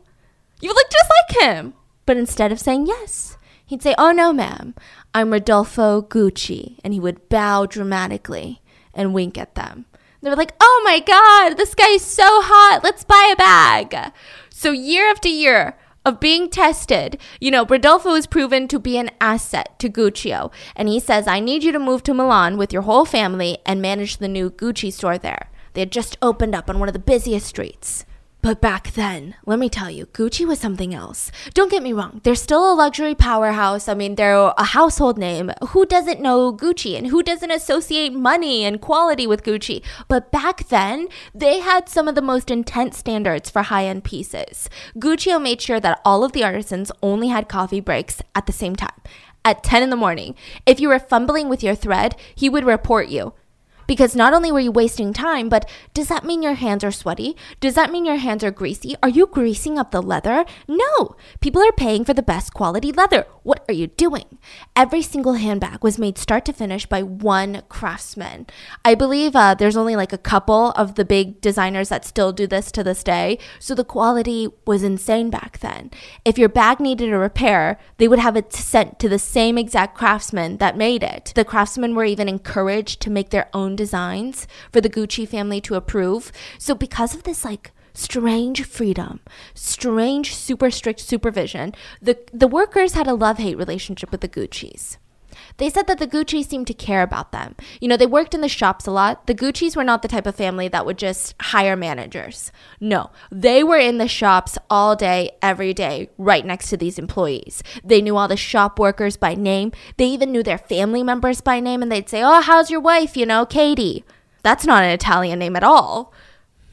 You 0.61 0.69
look 0.69 0.91
just 0.91 1.11
like 1.11 1.43
him. 1.43 1.75
But 2.07 2.17
instead 2.17 2.53
of 2.53 2.61
saying 2.61 2.87
yes, 2.87 3.37
he'd 3.65 3.83
say, 3.83 3.95
oh 3.97 4.13
no, 4.13 4.33
ma'am, 4.33 4.75
I'm 5.15 5.31
Rodolfo 5.31 6.03
Gucci. 6.03 6.79
And 6.83 6.95
he 6.95 7.01
would 7.01 7.29
bow 7.29 7.67
dramatically 7.67 8.63
and 8.95 9.15
wink 9.15 9.37
at 9.37 9.55
them. 9.55 9.87
They 10.23 10.31
were 10.31 10.37
like, 10.37 10.55
oh 10.61 10.83
my 10.85 11.01
God, 11.01 11.57
this 11.57 11.75
guy 11.75 11.89
is 11.89 12.03
so 12.03 12.25
hot. 12.25 12.81
Let's 12.85 13.05
buy 13.05 13.31
a 13.33 13.37
bag. 13.37 14.13
So, 14.51 14.71
year 14.71 15.11
after 15.11 15.29
year 15.29 15.77
of 16.05 16.21
being 16.21 16.49
tested, 16.49 17.19
you 17.41 17.51
know, 17.51 17.65
Rodolfo 17.65 18.15
is 18.15 18.27
proven 18.29 18.69
to 18.69 18.79
be 18.79 18.97
an 18.97 19.11
asset 19.21 19.77
to 19.81 19.89
Guccio. 19.89 20.53
And 20.77 20.89
he 20.89 21.01
says, 21.01 21.27
I 21.27 21.41
need 21.41 21.65
you 21.65 21.73
to 21.73 21.79
move 21.79 22.05
to 22.05 22.15
Milan 22.15 22.57
with 22.57 22.73
your 22.73 22.83
whole 22.83 23.05
family 23.05 23.59
and 23.67 23.83
manage 23.83 24.19
the 24.19 24.29
new 24.29 24.51
Gucci 24.51 24.93
store 24.93 25.19
there. 25.19 25.51
They 25.73 25.81
had 25.81 25.93
just 25.93 26.17
opened 26.23 26.55
up 26.55 26.71
on 26.71 26.79
one 26.79 26.89
of 26.89 26.93
the 26.93 26.99
busiest 27.01 27.47
streets. 27.47 28.05
But 28.43 28.61
back 28.61 28.91
then, 28.95 29.37
let 29.47 29.61
me 29.61 29.69
tell 29.69 29.89
you, 29.89 30.07
Gucci 30.07 30.45
was 30.45 30.59
something 30.59 30.93
else. 30.93 31.31
Don't 31.55 31.71
get 31.71 31.81
me 31.81 31.93
wrong, 31.93 32.21
they're 32.25 32.35
still 32.35 32.73
a 32.73 32.75
luxury 32.75 33.15
powerhouse. 33.15 33.87
I 33.87 33.95
mean, 33.95 34.17
they're 34.17 34.35
a 34.35 34.65
household 34.65 35.17
name. 35.17 35.53
Who 35.69 35.87
doesn't 35.87 36.21
know 36.21 36.53
Gucci 36.53 36.99
and 36.99 37.07
who 37.07 37.23
doesn't 37.23 37.53
associate 37.53 38.13
money 38.13 38.65
and 38.65 38.81
quality 38.81 39.29
with 39.29 39.45
Gucci? 39.45 39.81
But 40.09 40.33
back 40.33 40.67
then, 40.69 41.07
they 41.33 41.61
had 41.61 41.89
some 41.89 42.09
of 42.09 42.17
the 42.17 42.21
most 42.21 42.51
intense 42.51 42.99
standards 42.99 43.49
for 43.49 43.63
high 43.63 43.85
end 43.85 44.03
pieces. 44.03 44.69
Guccio 44.99 45.41
made 45.41 45.61
sure 45.61 45.79
that 45.79 46.01
all 46.05 46.25
of 46.25 46.33
the 46.33 46.43
artisans 46.43 46.91
only 47.01 47.29
had 47.29 47.49
coffee 47.49 47.81
breaks 47.81 48.23
at 48.35 48.47
the 48.47 48.53
same 48.53 48.75
time. 48.75 49.01
At 49.45 49.63
10 49.63 49.85
in 49.85 49.91
the 49.91 49.97
morning. 49.97 50.35
If 50.67 50.81
you 50.81 50.89
were 50.89 50.99
fumbling 50.99 51.49
with 51.49 51.63
your 51.63 51.77
thread, 51.77 52.17
he 52.35 52.49
would 52.49 52.65
report 52.65 53.07
you. 53.09 53.35
Because 53.93 54.17
not 54.17 54.33
only 54.33 54.51
were 54.51 54.59
you 54.59 54.73
wasting 54.73 55.13
time, 55.13 55.51
but 55.51 55.69
does 55.93 56.09
that 56.09 56.25
mean 56.25 56.43
your 56.43 56.55
hands 56.55 56.83
are 56.83 56.91
sweaty? 56.91 57.37
Does 57.61 57.75
that 57.75 57.93
mean 57.93 58.07
your 58.07 58.17
hands 58.17 58.43
are 58.43 58.51
greasy? 58.51 58.97
Are 59.03 59.09
you 59.11 59.27
greasing 59.27 59.79
up 59.79 59.91
the 59.91 60.01
leather? 60.01 60.47
No! 60.67 61.15
People 61.43 61.61
are 61.61 61.73
paying 61.73 62.03
for 62.03 62.15
the 62.15 62.23
best 62.23 62.55
quality 62.55 62.91
leather. 62.91 63.27
What 63.43 63.67
are 63.69 63.75
you 63.75 63.89
doing? 63.89 64.39
Every 64.75 65.03
single 65.03 65.35
handbag 65.35 65.85
was 65.85 65.99
made 65.99 66.17
start 66.17 66.47
to 66.47 66.55
finish 66.55 66.87
by 66.87 67.03
one 67.03 67.65
craftsman. 67.69 68.47
I 68.83 68.95
believe 68.95 69.37
uh, 69.37 69.57
there's 69.57 69.77
only 69.77 69.95
like 69.95 70.15
a 70.15 70.17
couple 70.17 70.71
of 70.71 70.95
the 70.95 71.05
big 71.05 71.43
designers 71.43 71.91
that 71.91 72.07
still 72.07 72.33
do 72.33 72.47
this 72.47 72.73
to 72.73 72.83
this 72.83 73.05
day, 73.05 73.39
so 73.59 73.75
the 73.75 73.85
quality 73.85 74.49
was 74.67 74.83
insane 74.83 75.29
back 75.29 75.59
then. 75.59 75.91
If 76.25 76.39
your 76.39 76.49
bag 76.49 76.81
needed 76.81 77.13
a 77.13 77.19
repair, 77.19 77.79
they 77.99 78.09
would 78.09 78.21
have 78.21 78.37
it 78.37 78.55
sent 78.55 78.99
to 79.01 79.11
the 79.11 79.19
same 79.19 79.59
exact 79.59 79.99
craftsman 79.99 80.57
that 80.57 80.79
made 80.79 81.03
it. 81.03 81.33
The 81.35 81.45
craftsmen 81.45 81.95
were 81.95 82.07
even 82.07 82.27
encouraged 82.27 83.03
to 83.03 83.11
make 83.11 83.29
their 83.29 83.51
own 83.53 83.77
designs 83.85 84.47
for 84.73 84.81
the 84.81 84.95
Gucci 84.97 85.25
family 85.27 85.61
to 85.63 85.75
approve. 85.75 86.31
So 86.59 86.73
because 86.75 87.15
of 87.15 87.23
this 87.25 87.45
like 87.45 87.73
strange 87.95 88.65
freedom, 88.65 89.21
strange 89.55 90.35
super 90.35 90.71
strict 90.71 91.01
supervision, 91.01 91.75
the 92.01 92.15
the 92.43 92.53
workers 92.59 92.93
had 92.95 93.09
a 93.09 93.21
love-hate 93.25 93.59
relationship 93.59 94.11
with 94.13 94.23
the 94.23 94.35
Guccis. 94.37 94.99
They 95.57 95.71
said 95.71 95.87
that 95.87 95.99
the 95.99 96.07
Gucci 96.07 96.45
seemed 96.45 96.67
to 96.69 96.75
care 96.75 97.03
about 97.03 97.33
them. 97.33 97.55
You 97.81 97.89
know, 97.89 97.97
they 97.97 98.07
worked 98.07 98.35
in 98.35 98.41
the 98.41 98.49
shops 98.49 98.87
a 98.87 98.91
lot. 98.91 99.27
The 99.27 99.35
Guccis 99.35 99.77
were 99.77 99.85
not 99.85 100.03
the 100.03 100.09
type 100.09 100.27
of 100.27 100.35
family 100.35 100.69
that 100.69 100.87
would 100.87 100.99
just 100.99 101.35
hire 101.41 101.77
managers. 101.77 102.53
No, 102.81 103.11
they 103.31 103.63
were 103.63 103.79
in 103.79 103.99
the 103.99 104.09
shops 104.09 104.59
all 104.71 104.97
day, 104.97 105.33
every 105.41 105.75
day, 105.75 106.11
right 106.19 106.45
next 106.45 106.71
to 106.71 106.77
these 106.77 106.99
employees. 106.99 107.63
They 107.85 108.01
knew 108.01 108.17
all 108.17 108.29
the 108.29 108.37
shop 108.37 108.79
workers 108.79 109.17
by 109.17 109.35
name. 109.35 109.73
They 109.97 110.07
even 110.07 110.33
knew 110.33 110.43
their 110.43 110.59
family 110.59 111.03
members 111.03 111.41
by 111.41 111.61
name, 111.61 111.83
and 111.83 111.91
they'd 111.91 112.09
say, 112.09 112.23
Oh, 112.23 112.41
how's 112.41 112.71
your 112.71 112.81
wife? 112.81 113.17
You 113.17 113.27
know, 113.27 113.47
Katie. 113.47 114.05
That's 114.43 114.67
not 114.67 114.83
an 114.83 114.91
Italian 114.91 115.39
name 115.39 115.55
at 115.57 115.63
all. 115.63 116.13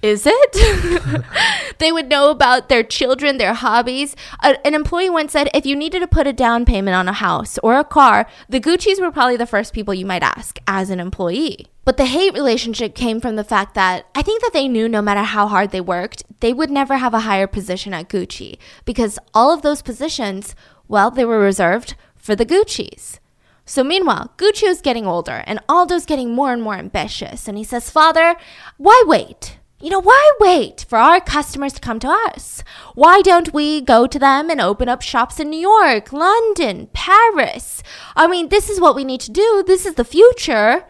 Is 0.02 0.26
it? 0.26 1.26
they 1.80 1.92
would 1.92 2.08
know 2.08 2.30
about 2.32 2.70
their 2.70 2.84
children, 2.84 3.38
their 3.38 3.54
hobbies. 3.54 4.16
A, 4.42 4.66
an 4.66 4.74
employee 4.74 5.10
once 5.10 5.34
said 5.34 5.50
if 5.54 5.66
you 5.66 5.76
needed 5.76 6.00
to 6.00 6.08
put 6.08 6.26
a 6.26 6.32
down 6.32 6.64
payment 6.64 6.96
on 6.96 7.10
a 7.10 7.14
house 7.14 7.58
or 7.64 7.78
a 7.78 7.84
car, 7.84 8.26
the 8.48 8.62
Guccis 8.62 9.02
were 9.02 9.12
probably 9.12 9.36
the 9.36 9.46
first 9.46 9.74
people 9.74 9.94
you 9.94 10.06
might 10.06 10.24
ask 10.24 10.58
as 10.68 10.90
an 10.90 11.02
employee. 11.02 11.68
But 11.84 11.98
the 11.98 12.06
hate 12.06 12.34
relationship 12.34 12.96
came 12.96 13.20
from 13.20 13.36
the 13.36 13.44
fact 13.44 13.76
that 13.76 14.06
I 14.16 14.22
think 14.22 14.42
that 14.42 14.54
they 14.54 14.70
knew 14.70 14.88
no 14.88 15.02
matter 15.02 15.24
how 15.24 15.48
hard 15.48 15.72
they 15.72 15.82
worked, 15.82 16.24
they 16.40 16.54
would 16.54 16.72
never 16.72 16.98
have 16.98 17.14
a 17.14 17.22
higher 17.22 17.48
position 17.48 17.94
at 17.94 18.08
Gucci 18.08 18.58
because 18.86 19.20
all 19.34 19.54
of 19.54 19.64
those 19.64 19.82
positions, 19.82 20.56
well, 20.88 21.12
they 21.12 21.26
were 21.26 21.40
reserved 21.40 21.96
for 22.16 22.38
the 22.38 22.46
Guccis. 22.46 23.20
So 23.66 23.84
meanwhile, 23.84 24.32
Guccio's 24.38 24.82
getting 24.82 25.06
older 25.06 25.44
and 25.46 25.60
Aldo's 25.68 26.06
getting 26.06 26.34
more 26.34 26.54
and 26.54 26.62
more 26.62 26.76
ambitious. 26.76 27.48
And 27.48 27.58
he 27.58 27.64
says, 27.64 27.90
Father, 27.90 28.36
why 28.78 29.04
wait? 29.06 29.59
You 29.82 29.90
know, 29.90 30.02
why 30.02 30.32
wait 30.42 30.86
for 30.90 30.98
our 30.98 31.22
customers 31.22 31.72
to 31.72 31.80
come 31.80 32.00
to 32.00 32.10
us? 32.10 32.66
Why 32.96 33.22
don't 33.22 33.54
we 33.54 33.80
go 33.80 34.08
to 34.08 34.20
them 34.20 34.50
and 34.50 34.60
open 34.60 34.90
up 34.90 35.02
shops 35.02 35.40
in 35.40 35.50
New 35.50 35.60
York, 35.60 36.12
London, 36.12 36.90
Paris? 36.92 37.82
I 38.14 38.28
mean, 38.28 38.50
this 38.50 38.70
is 38.70 38.82
what 38.82 38.94
we 38.94 39.06
need 39.06 39.22
to 39.22 39.32
do. 39.32 39.64
This 39.66 39.86
is 39.86 39.94
the 39.94 40.04
future. 40.04 40.84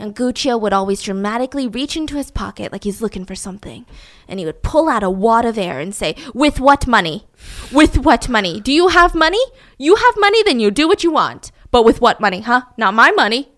And 0.00 0.16
Guccio 0.16 0.60
would 0.60 0.72
always 0.72 1.00
dramatically 1.00 1.68
reach 1.68 1.96
into 1.96 2.16
his 2.16 2.32
pocket 2.32 2.72
like 2.72 2.82
he's 2.82 3.00
looking 3.00 3.24
for 3.24 3.36
something. 3.36 3.86
And 4.26 4.40
he 4.40 4.46
would 4.46 4.64
pull 4.64 4.88
out 4.88 5.04
a 5.04 5.10
wad 5.10 5.44
of 5.44 5.56
air 5.56 5.78
and 5.78 5.94
say, 5.94 6.16
With 6.34 6.58
what 6.58 6.88
money? 6.88 7.28
With 7.72 7.98
what 7.98 8.28
money? 8.28 8.60
Do 8.60 8.72
you 8.72 8.88
have 8.88 9.14
money? 9.14 9.44
You 9.78 9.94
have 9.94 10.14
money, 10.16 10.42
then 10.42 10.58
you 10.58 10.72
do 10.72 10.88
what 10.88 11.04
you 11.04 11.12
want. 11.12 11.52
But 11.70 11.84
with 11.84 12.00
what 12.00 12.20
money, 12.20 12.40
huh? 12.40 12.62
Not 12.76 12.94
my 12.94 13.12
money. 13.12 13.50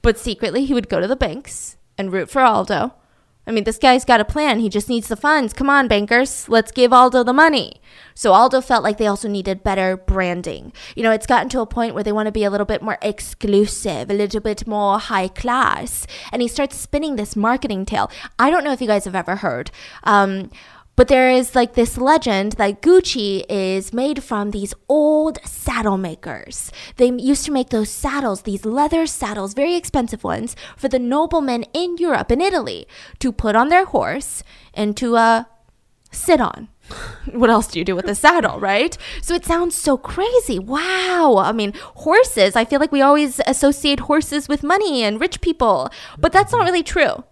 But 0.00 0.18
secretly, 0.18 0.64
he 0.64 0.72
would 0.72 0.88
go 0.88 1.00
to 1.00 1.06
the 1.06 1.16
banks 1.16 1.76
and 1.98 2.10
root 2.10 2.30
for 2.30 2.40
Aldo 2.40 2.94
I 3.46 3.52
mean, 3.52 3.64
this 3.64 3.78
guy's 3.78 4.04
got 4.04 4.20
a 4.20 4.24
plan. 4.24 4.58
He 4.58 4.68
just 4.68 4.88
needs 4.88 5.08
the 5.08 5.16
funds. 5.16 5.52
Come 5.52 5.70
on, 5.70 5.86
bankers. 5.86 6.48
Let's 6.48 6.72
give 6.72 6.92
Aldo 6.92 7.22
the 7.22 7.32
money. 7.32 7.80
So 8.14 8.32
Aldo 8.32 8.60
felt 8.60 8.82
like 8.82 8.98
they 8.98 9.06
also 9.06 9.28
needed 9.28 9.62
better 9.62 9.96
branding. 9.96 10.72
You 10.96 11.02
know, 11.02 11.12
it's 11.12 11.26
gotten 11.26 11.48
to 11.50 11.60
a 11.60 11.66
point 11.66 11.94
where 11.94 12.02
they 12.02 12.12
want 12.12 12.26
to 12.26 12.32
be 12.32 12.44
a 12.44 12.50
little 12.50 12.66
bit 12.66 12.82
more 12.82 12.98
exclusive, 13.02 14.10
a 14.10 14.14
little 14.14 14.40
bit 14.40 14.66
more 14.66 14.98
high 14.98 15.28
class. 15.28 16.06
And 16.32 16.42
he 16.42 16.48
starts 16.48 16.76
spinning 16.76 17.16
this 17.16 17.36
marketing 17.36 17.84
tale. 17.86 18.10
I 18.38 18.50
don't 18.50 18.64
know 18.64 18.72
if 18.72 18.80
you 18.80 18.86
guys 18.86 19.04
have 19.04 19.14
ever 19.14 19.36
heard. 19.36 19.70
Um, 20.02 20.50
but 20.96 21.08
there 21.08 21.30
is 21.30 21.54
like 21.54 21.74
this 21.74 21.98
legend 21.98 22.52
that 22.52 22.80
Gucci 22.80 23.44
is 23.48 23.92
made 23.92 24.22
from 24.22 24.50
these 24.50 24.74
old 24.88 25.38
saddle 25.44 25.98
makers. 25.98 26.72
They 26.96 27.10
used 27.10 27.44
to 27.44 27.52
make 27.52 27.68
those 27.68 27.90
saddles, 27.90 28.42
these 28.42 28.64
leather 28.64 29.06
saddles, 29.06 29.54
very 29.54 29.76
expensive 29.76 30.24
ones, 30.24 30.56
for 30.76 30.88
the 30.88 30.98
noblemen 30.98 31.64
in 31.74 31.98
Europe 31.98 32.30
and 32.30 32.42
Italy 32.42 32.88
to 33.18 33.30
put 33.30 33.54
on 33.54 33.68
their 33.68 33.84
horse 33.84 34.42
and 34.72 34.96
to 34.96 35.16
uh, 35.16 35.44
sit 36.10 36.40
on. 36.40 36.68
what 37.32 37.50
else 37.50 37.66
do 37.66 37.78
you 37.78 37.84
do 37.84 37.96
with 37.96 38.06
a 38.06 38.14
saddle, 38.14 38.58
right? 38.58 38.96
So 39.20 39.34
it 39.34 39.44
sounds 39.44 39.74
so 39.74 39.96
crazy. 39.98 40.58
Wow. 40.58 41.36
I 41.38 41.52
mean, 41.52 41.72
horses, 41.96 42.56
I 42.56 42.64
feel 42.64 42.80
like 42.80 42.92
we 42.92 43.02
always 43.02 43.40
associate 43.46 44.00
horses 44.00 44.48
with 44.48 44.62
money 44.62 45.02
and 45.02 45.20
rich 45.20 45.40
people, 45.40 45.90
but 46.18 46.32
that's 46.32 46.52
not 46.52 46.64
really 46.64 46.82
true. 46.82 47.24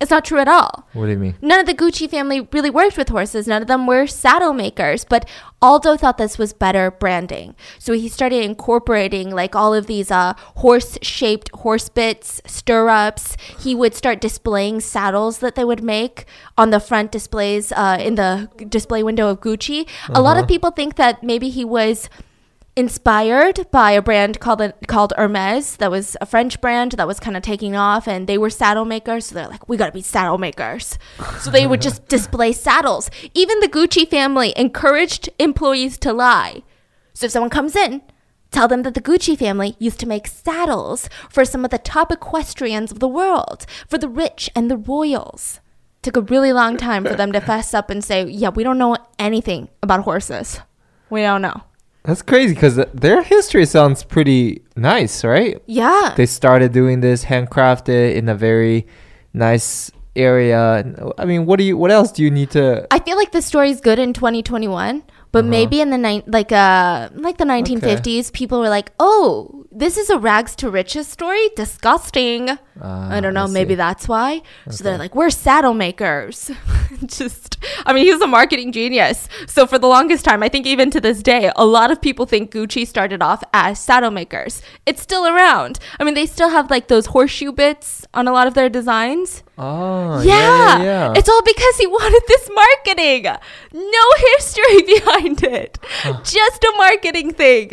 It's 0.00 0.10
not 0.10 0.24
true 0.24 0.38
at 0.38 0.48
all. 0.48 0.88
What 0.92 1.06
do 1.06 1.12
you 1.12 1.18
mean? 1.18 1.36
None 1.40 1.60
of 1.60 1.66
the 1.66 1.74
Gucci 1.74 2.10
family 2.10 2.46
really 2.52 2.68
worked 2.68 2.98
with 2.98 3.08
horses. 3.08 3.46
None 3.46 3.62
of 3.62 3.68
them 3.68 3.86
were 3.86 4.06
saddle 4.06 4.52
makers. 4.52 5.04
But 5.04 5.26
Aldo 5.62 5.96
thought 5.96 6.18
this 6.18 6.36
was 6.36 6.52
better 6.52 6.90
branding. 6.90 7.54
So 7.78 7.92
he 7.92 8.08
started 8.08 8.42
incorporating 8.44 9.30
like 9.30 9.54
all 9.54 9.72
of 9.72 9.86
these 9.86 10.10
uh, 10.10 10.34
horse 10.56 10.98
shaped 11.00 11.50
horse 11.54 11.88
bits, 11.88 12.42
stirrups. 12.44 13.36
He 13.60 13.74
would 13.74 13.94
start 13.94 14.20
displaying 14.20 14.80
saddles 14.80 15.38
that 15.38 15.54
they 15.54 15.64
would 15.64 15.82
make 15.82 16.26
on 16.58 16.70
the 16.70 16.80
front 16.80 17.12
displays 17.12 17.70
uh, 17.72 17.96
in 18.00 18.16
the 18.16 18.50
display 18.68 19.02
window 19.02 19.28
of 19.28 19.40
Gucci. 19.40 19.84
Uh-huh. 19.84 20.12
A 20.16 20.20
lot 20.20 20.36
of 20.36 20.42
uh-huh. 20.42 20.48
people 20.48 20.70
think 20.72 20.96
that 20.96 21.22
maybe 21.22 21.50
he 21.50 21.64
was 21.64 22.10
inspired 22.76 23.70
by 23.70 23.92
a 23.92 24.02
brand 24.02 24.40
called 24.40 24.72
called 24.88 25.12
Hermes 25.16 25.76
that 25.76 25.90
was 25.90 26.16
a 26.20 26.26
French 26.26 26.60
brand 26.60 26.92
that 26.92 27.06
was 27.06 27.20
kind 27.20 27.36
of 27.36 27.42
taking 27.42 27.76
off 27.76 28.08
and 28.08 28.26
they 28.26 28.36
were 28.36 28.50
saddle 28.50 28.84
makers 28.84 29.26
so 29.26 29.34
they're 29.34 29.48
like 29.48 29.68
we 29.68 29.76
got 29.76 29.86
to 29.86 29.92
be 29.92 30.02
saddle 30.02 30.38
makers. 30.38 30.98
So 31.40 31.50
they 31.50 31.66
would 31.66 31.80
just 31.80 32.08
display 32.08 32.52
saddles. 32.52 33.10
Even 33.32 33.60
the 33.60 33.68
Gucci 33.68 34.08
family 34.08 34.52
encouraged 34.56 35.28
employees 35.38 35.98
to 35.98 36.12
lie. 36.12 36.62
So 37.12 37.26
if 37.26 37.32
someone 37.32 37.50
comes 37.50 37.76
in 37.76 38.02
tell 38.50 38.68
them 38.68 38.82
that 38.82 38.94
the 38.94 39.02
Gucci 39.02 39.36
family 39.36 39.76
used 39.78 39.98
to 40.00 40.06
make 40.06 40.26
saddles 40.26 41.08
for 41.28 41.44
some 41.44 41.64
of 41.64 41.70
the 41.70 41.78
top 41.78 42.12
equestrians 42.12 42.92
of 42.92 43.00
the 43.00 43.08
world 43.08 43.66
for 43.88 43.98
the 43.98 44.08
rich 44.08 44.48
and 44.54 44.70
the 44.70 44.76
royals. 44.76 45.60
Took 46.02 46.16
a 46.16 46.20
really 46.20 46.52
long 46.52 46.76
time 46.76 47.04
for 47.04 47.14
them 47.14 47.32
to 47.32 47.40
fess 47.40 47.72
up 47.72 47.88
and 47.88 48.02
say 48.02 48.24
yeah 48.26 48.48
we 48.48 48.64
don't 48.64 48.78
know 48.78 48.96
anything 49.18 49.68
about 49.80 50.02
horses. 50.02 50.60
We 51.08 51.20
don't 51.22 51.42
know 51.42 51.62
That's 52.04 52.20
crazy 52.22 52.52
because 52.54 52.76
their 52.92 53.22
history 53.22 53.64
sounds 53.66 54.04
pretty 54.04 54.62
nice, 54.76 55.24
right? 55.24 55.60
Yeah. 55.66 56.12
They 56.16 56.26
started 56.26 56.72
doing 56.72 57.00
this 57.00 57.24
handcrafted 57.24 58.14
in 58.14 58.28
a 58.28 58.34
very 58.34 58.86
nice 59.32 59.90
area. 60.14 60.84
I 61.18 61.24
mean, 61.24 61.46
what 61.46 61.58
do 61.58 61.64
you? 61.64 61.76
What 61.78 61.90
else 61.90 62.12
do 62.12 62.22
you 62.22 62.30
need 62.30 62.50
to? 62.52 62.86
I 62.90 62.98
feel 62.98 63.16
like 63.16 63.32
the 63.32 63.40
story's 63.42 63.80
good 63.80 63.98
in 63.98 64.12
2021, 64.12 65.02
but 65.32 65.38
Uh-huh. 65.40 65.48
maybe 65.50 65.80
in 65.80 65.90
the 65.90 65.98
ni- 65.98 66.22
like 66.26 66.52
uh 66.52 67.08
like 67.14 67.38
the 67.38 67.44
1950s, 67.46 68.30
people 68.32 68.60
were 68.60 68.68
like, 68.68 68.92
"Oh, 69.00 69.63
this 69.74 69.98
is 69.98 70.08
a 70.10 70.18
rags 70.18 70.54
to 70.56 70.70
riches 70.70 71.08
story. 71.08 71.48
Disgusting." 71.56 72.50
Uh, 72.50 72.58
I 73.10 73.20
don't 73.20 73.34
know. 73.34 73.46
see. 73.46 73.52
maybe 73.52 73.74
that's 73.76 74.08
why. 74.08 74.42
So 74.70 74.82
they're 74.84 74.98
like, 74.98 75.14
"We're 75.14 75.30
saddle 75.30 75.74
makers." 75.74 76.50
Just, 77.06 77.58
I 77.86 77.92
mean, 77.92 78.04
he's 78.04 78.20
a 78.20 78.26
marketing 78.26 78.72
genius. 78.72 79.28
So 79.46 79.66
for 79.66 79.78
the 79.78 79.86
longest 79.88 80.24
time, 80.24 80.42
I 80.42 80.48
think 80.48 80.66
even 80.66 80.90
to 80.90 81.00
this 81.00 81.22
day, 81.22 81.50
a 81.56 81.64
lot 81.66 81.90
of 81.90 82.00
people 82.00 82.24
think 82.26 82.50
Gucci 82.52 82.86
started 82.86 83.20
off 83.22 83.42
as 83.52 83.78
saddle 83.78 84.10
makers. 84.10 84.62
It's 84.86 85.02
still 85.02 85.26
around. 85.26 85.78
I 85.98 86.04
mean, 86.04 86.14
they 86.14 86.26
still 86.26 86.48
have 86.50 86.70
like 86.70 86.88
those 86.88 87.06
horseshoe 87.06 87.52
bits 87.52 88.06
on 88.14 88.26
a 88.28 88.32
lot 88.32 88.46
of 88.46 88.54
their 88.54 88.68
designs. 88.68 89.42
Oh, 89.58 90.20
Yeah, 90.22 90.34
yeah, 90.38 90.78
yeah, 90.78 90.84
yeah. 90.84 91.12
It's 91.16 91.28
all 91.28 91.42
because 91.42 91.76
he 91.78 91.86
wanted 91.98 92.22
this 92.26 92.48
marketing. 92.54 93.22
No 93.72 94.06
history 94.34 94.82
behind 94.94 95.42
it. 95.42 95.78
Just 96.24 96.64
a 96.64 96.72
marketing 96.76 97.32
thing. 97.34 97.70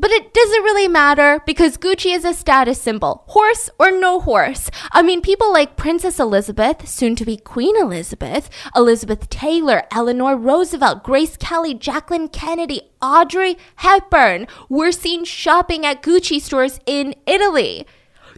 But 0.00 0.12
it 0.12 0.32
doesn't 0.32 0.62
really 0.62 0.86
matter 0.86 1.40
because 1.44 1.76
Gucci 1.76 2.14
is 2.14 2.24
a 2.24 2.32
status 2.32 2.80
symbol, 2.80 3.24
horse 3.26 3.68
or 3.80 3.90
no 3.90 4.20
horse. 4.20 4.70
I 4.92 5.02
mean, 5.02 5.20
people 5.20 5.52
like 5.52 5.76
Princess 5.76 6.20
Elizabeth, 6.20 6.86
soon 6.86 7.16
to 7.16 7.24
be 7.24 7.36
Queen 7.36 7.76
Elizabeth, 7.76 8.48
Elizabeth 8.76 9.28
Taylor, 9.28 9.82
Eleanor 9.90 10.36
Roosevelt, 10.36 11.02
Grace 11.02 11.36
Kelly, 11.36 11.74
Jacqueline 11.74 12.28
Kennedy, 12.28 12.82
Audrey 13.02 13.56
Hepburn 13.76 14.46
were 14.68 14.92
seen 14.92 15.24
shopping 15.24 15.84
at 15.84 16.00
Gucci 16.00 16.40
stores 16.40 16.78
in 16.86 17.16
Italy. 17.26 17.84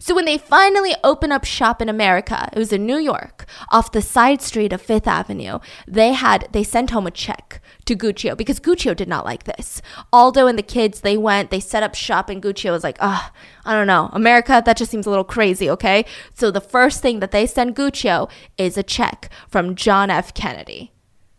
So 0.01 0.15
when 0.15 0.25
they 0.25 0.39
finally 0.39 0.95
open 1.03 1.31
up 1.31 1.45
shop 1.45 1.79
in 1.79 1.87
America, 1.87 2.49
it 2.51 2.57
was 2.57 2.73
in 2.73 2.87
New 2.87 2.97
York, 2.97 3.45
off 3.69 3.91
the 3.91 4.01
side 4.01 4.41
street 4.41 4.73
of 4.73 4.81
Fifth 4.81 5.07
Avenue. 5.07 5.59
They 5.87 6.13
had 6.13 6.47
they 6.53 6.63
sent 6.63 6.89
home 6.89 7.05
a 7.05 7.11
check 7.11 7.61
to 7.85 7.95
Guccio 7.95 8.35
because 8.35 8.59
Guccio 8.59 8.95
did 8.95 9.07
not 9.07 9.25
like 9.25 9.43
this. 9.43 9.79
Aldo 10.11 10.47
and 10.47 10.57
the 10.57 10.63
kids 10.63 11.01
they 11.01 11.17
went, 11.17 11.51
they 11.51 11.59
set 11.59 11.83
up 11.83 11.93
shop, 11.93 12.31
and 12.31 12.41
Guccio 12.41 12.71
was 12.71 12.83
like, 12.83 12.97
"Ah, 12.99 13.31
I 13.63 13.75
don't 13.75 13.85
know, 13.85 14.09
America, 14.11 14.63
that 14.65 14.75
just 14.75 14.89
seems 14.89 15.05
a 15.05 15.11
little 15.11 15.23
crazy." 15.23 15.69
Okay, 15.69 16.05
so 16.33 16.49
the 16.49 16.59
first 16.59 17.03
thing 17.03 17.19
that 17.19 17.29
they 17.29 17.45
send 17.45 17.75
Guccio 17.75 18.27
is 18.57 18.79
a 18.79 18.83
check 18.83 19.29
from 19.49 19.75
John 19.75 20.09
F. 20.09 20.33
Kennedy. 20.33 20.93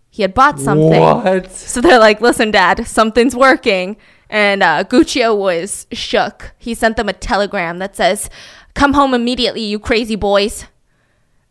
He 0.08 0.22
had 0.22 0.34
bought 0.34 0.60
something. 0.60 1.00
What? 1.00 1.50
So 1.50 1.80
they're 1.80 1.98
like, 1.98 2.20
listen, 2.20 2.50
dad, 2.50 2.86
something's 2.86 3.34
working. 3.34 3.96
And 4.32 4.62
uh, 4.62 4.82
Guccio 4.84 5.36
was 5.36 5.86
shook. 5.92 6.54
He 6.58 6.74
sent 6.74 6.96
them 6.96 7.10
a 7.10 7.12
telegram 7.12 7.78
that 7.78 7.94
says, 7.94 8.30
come 8.74 8.94
home 8.94 9.12
immediately, 9.12 9.60
you 9.60 9.78
crazy 9.78 10.16
boys. 10.16 10.66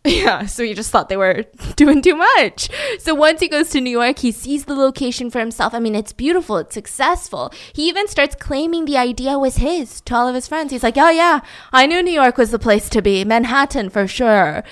Yeah, 0.03 0.47
so 0.47 0.63
he 0.63 0.73
just 0.73 0.89
thought 0.89 1.09
they 1.09 1.15
were 1.15 1.45
doing 1.75 2.01
too 2.01 2.15
much. 2.15 2.69
So 2.97 3.13
once 3.13 3.39
he 3.39 3.47
goes 3.47 3.69
to 3.69 3.79
New 3.79 3.91
York, 3.91 4.17
he 4.17 4.31
sees 4.31 4.65
the 4.65 4.73
location 4.73 5.29
for 5.29 5.37
himself. 5.37 5.75
I 5.75 5.79
mean, 5.79 5.93
it's 5.93 6.11
beautiful, 6.11 6.57
it's 6.57 6.73
successful. 6.73 7.53
He 7.71 7.87
even 7.87 8.07
starts 8.07 8.33
claiming 8.33 8.85
the 8.85 8.97
idea 8.97 9.37
was 9.37 9.57
his 9.57 10.01
to 10.01 10.15
all 10.15 10.27
of 10.27 10.33
his 10.33 10.47
friends. 10.47 10.71
He's 10.71 10.81
like, 10.81 10.97
oh, 10.97 11.11
yeah, 11.11 11.41
I 11.71 11.85
knew 11.85 12.01
New 12.01 12.09
York 12.09 12.39
was 12.39 12.49
the 12.49 12.57
place 12.57 12.89
to 12.89 13.01
be, 13.03 13.23
Manhattan 13.23 13.91
for 13.91 14.07
sure. 14.07 14.63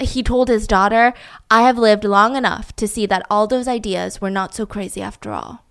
He 0.00 0.22
told 0.22 0.48
his 0.48 0.66
daughter, 0.66 1.12
I 1.50 1.60
have 1.64 1.76
lived 1.76 2.04
long 2.04 2.34
enough 2.34 2.74
to 2.76 2.88
see 2.88 3.04
that 3.04 3.26
all 3.30 3.46
those 3.46 3.68
ideas 3.68 4.22
were 4.22 4.30
not 4.30 4.54
so 4.54 4.64
crazy 4.64 5.02
after 5.02 5.32
all. 5.32 5.67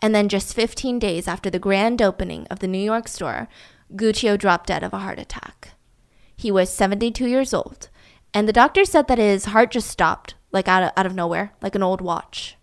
And 0.00 0.14
then 0.14 0.28
just 0.28 0.54
15 0.54 0.98
days 0.98 1.26
after 1.26 1.50
the 1.50 1.58
grand 1.58 2.02
opening 2.02 2.46
of 2.48 2.58
the 2.58 2.68
New 2.68 2.82
York 2.82 3.08
store, 3.08 3.48
Guccio 3.94 4.36
dropped 4.36 4.68
dead 4.68 4.82
of 4.82 4.92
a 4.92 4.98
heart 4.98 5.18
attack. 5.18 5.70
He 6.36 6.50
was 6.50 6.70
72 6.70 7.26
years 7.26 7.54
old, 7.54 7.88
and 8.34 8.46
the 8.46 8.52
doctor 8.52 8.84
said 8.84 9.08
that 9.08 9.18
his 9.18 9.46
heart 9.46 9.70
just 9.70 9.88
stopped, 9.88 10.34
like 10.52 10.68
out 10.68 10.82
of, 10.82 10.92
out 10.96 11.06
of 11.06 11.14
nowhere, 11.14 11.52
like 11.62 11.74
an 11.74 11.82
old 11.82 12.00
watch. 12.00 12.56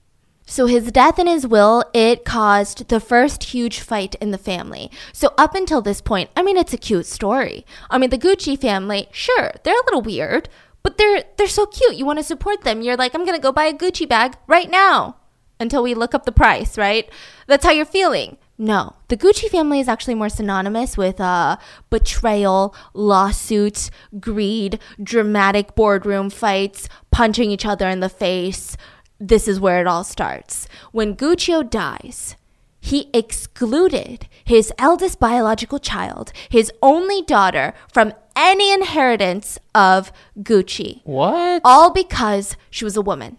So 0.46 0.68
his 0.68 0.92
death 0.92 1.18
and 1.18 1.30
his 1.30 1.48
will, 1.48 1.84
it 1.94 2.26
caused 2.26 2.90
the 2.90 3.00
first 3.00 3.46
huge 3.46 3.80
fight 3.80 4.14
in 4.16 4.32
the 4.32 4.38
family. 4.38 4.92
So 5.14 5.34
up 5.38 5.56
until 5.56 5.82
this 5.82 6.02
point, 6.02 6.30
I 6.36 6.44
mean 6.44 6.58
it's 6.58 6.74
a 6.74 6.78
cute 6.78 7.06
story. 7.06 7.66
I 7.90 7.98
mean 7.98 8.10
the 8.10 8.18
Gucci 8.18 8.60
family, 8.60 9.08
sure, 9.12 9.54
they're 9.64 9.74
a 9.74 9.86
little 9.86 10.02
weird, 10.02 10.50
but 10.84 10.98
they're 10.98 11.24
they're 11.38 11.48
so 11.48 11.66
cute. 11.66 11.96
You 11.96 12.06
want 12.06 12.20
to 12.20 12.24
support 12.24 12.62
them. 12.62 12.82
You're 12.82 12.98
like, 12.98 13.16
I'm 13.16 13.26
going 13.26 13.38
to 13.38 13.42
go 13.42 13.54
buy 13.54 13.66
a 13.66 13.74
Gucci 13.74 14.08
bag 14.08 14.36
right 14.48 14.70
now 14.70 15.16
until 15.64 15.82
we 15.82 15.96
look 15.96 16.14
up 16.14 16.26
the 16.26 16.32
price, 16.32 16.78
right? 16.78 17.10
That's 17.48 17.66
how 17.66 17.72
you're 17.72 17.86
feeling. 17.86 18.38
No, 18.58 18.94
the 19.08 19.18
Gucci 19.18 19.50
family 19.50 19.80
is 19.80 19.88
actually 19.88 20.14
more 20.14 20.30
synonymous 20.30 20.96
with 20.96 21.20
uh, 21.20 21.58
betrayal, 21.90 22.76
lawsuits, 22.94 23.90
greed, 24.20 24.80
dramatic 25.02 25.74
boardroom 25.74 26.30
fights, 26.30 26.88
punching 27.10 27.50
each 27.50 27.66
other 27.66 27.90
in 27.90 28.00
the 28.00 28.10
face. 28.10 28.78
This 29.20 29.48
is 29.48 29.60
where 29.60 29.82
it 29.82 29.88
all 29.88 30.04
starts. 30.04 30.68
When 30.92 31.16
Guccio 31.16 31.68
dies, 31.68 32.36
he 32.80 33.10
excluded 33.14 34.28
his 34.44 34.72
eldest 34.78 35.20
biological 35.20 35.80
child, 35.80 36.32
his 36.50 36.72
only 36.82 37.22
daughter, 37.24 37.74
from 37.92 38.14
any 38.36 38.72
inheritance 38.72 39.58
of 39.74 40.12
Gucci. 40.40 41.02
What? 41.06 41.62
All 41.64 41.92
because 41.92 42.56
she 42.70 42.86
was 42.86 42.98
a 42.98 43.02
woman. 43.02 43.38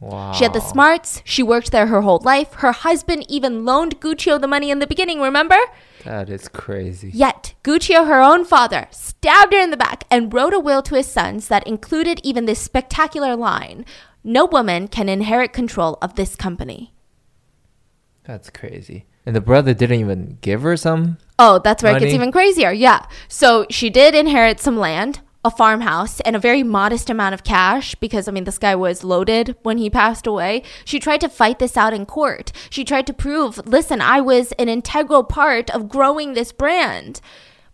Wow. 0.00 0.32
She 0.32 0.44
had 0.44 0.52
the 0.52 0.60
smarts. 0.60 1.22
She 1.24 1.42
worked 1.42 1.72
there 1.72 1.86
her 1.86 2.02
whole 2.02 2.20
life. 2.24 2.54
Her 2.54 2.72
husband 2.72 3.24
even 3.28 3.64
loaned 3.64 4.00
Guccio 4.00 4.40
the 4.40 4.48
money 4.48 4.70
in 4.70 4.78
the 4.78 4.86
beginning, 4.86 5.20
remember? 5.20 5.58
That 6.04 6.30
is 6.30 6.48
crazy. 6.48 7.10
Yet, 7.12 7.54
Guccio, 7.64 8.06
her 8.06 8.20
own 8.20 8.44
father, 8.44 8.86
stabbed 8.90 9.52
her 9.52 9.60
in 9.60 9.70
the 9.70 9.76
back 9.76 10.04
and 10.10 10.32
wrote 10.32 10.54
a 10.54 10.60
will 10.60 10.82
to 10.82 10.94
his 10.94 11.06
sons 11.06 11.48
that 11.48 11.66
included 11.66 12.20
even 12.22 12.44
this 12.44 12.60
spectacular 12.60 13.34
line 13.34 13.84
No 14.28 14.44
woman 14.44 14.88
can 14.88 15.08
inherit 15.08 15.52
control 15.52 15.98
of 16.02 16.16
this 16.16 16.34
company. 16.34 16.92
That's 18.24 18.50
crazy. 18.50 19.06
And 19.24 19.36
the 19.36 19.40
brother 19.40 19.72
didn't 19.72 20.00
even 20.00 20.38
give 20.40 20.62
her 20.62 20.76
some. 20.76 21.18
Oh, 21.38 21.60
that's 21.60 21.80
where 21.80 21.96
it 21.96 22.00
gets 22.00 22.12
even 22.12 22.32
crazier. 22.32 22.72
Yeah. 22.72 23.06
So 23.28 23.66
she 23.70 23.88
did 23.88 24.16
inherit 24.16 24.58
some 24.58 24.78
land, 24.78 25.20
a 25.46 25.50
farmhouse, 25.50 26.18
and 26.20 26.34
a 26.34 26.40
very 26.40 26.64
modest 26.64 27.08
amount 27.08 27.32
of 27.32 27.44
cash 27.44 27.94
because, 27.94 28.26
I 28.26 28.32
mean, 28.32 28.44
this 28.44 28.58
guy 28.58 28.74
was 28.74 29.04
loaded 29.04 29.54
when 29.62 29.78
he 29.78 29.88
passed 29.88 30.26
away. 30.26 30.64
She 30.84 30.98
tried 30.98 31.20
to 31.20 31.28
fight 31.28 31.60
this 31.60 31.76
out 31.76 31.94
in 31.94 32.04
court. 32.04 32.50
She 32.68 32.84
tried 32.84 33.06
to 33.06 33.12
prove, 33.12 33.64
listen, 33.64 34.00
I 34.00 34.20
was 34.20 34.50
an 34.52 34.68
integral 34.68 35.22
part 35.22 35.70
of 35.70 35.88
growing 35.88 36.34
this 36.34 36.50
brand. 36.50 37.20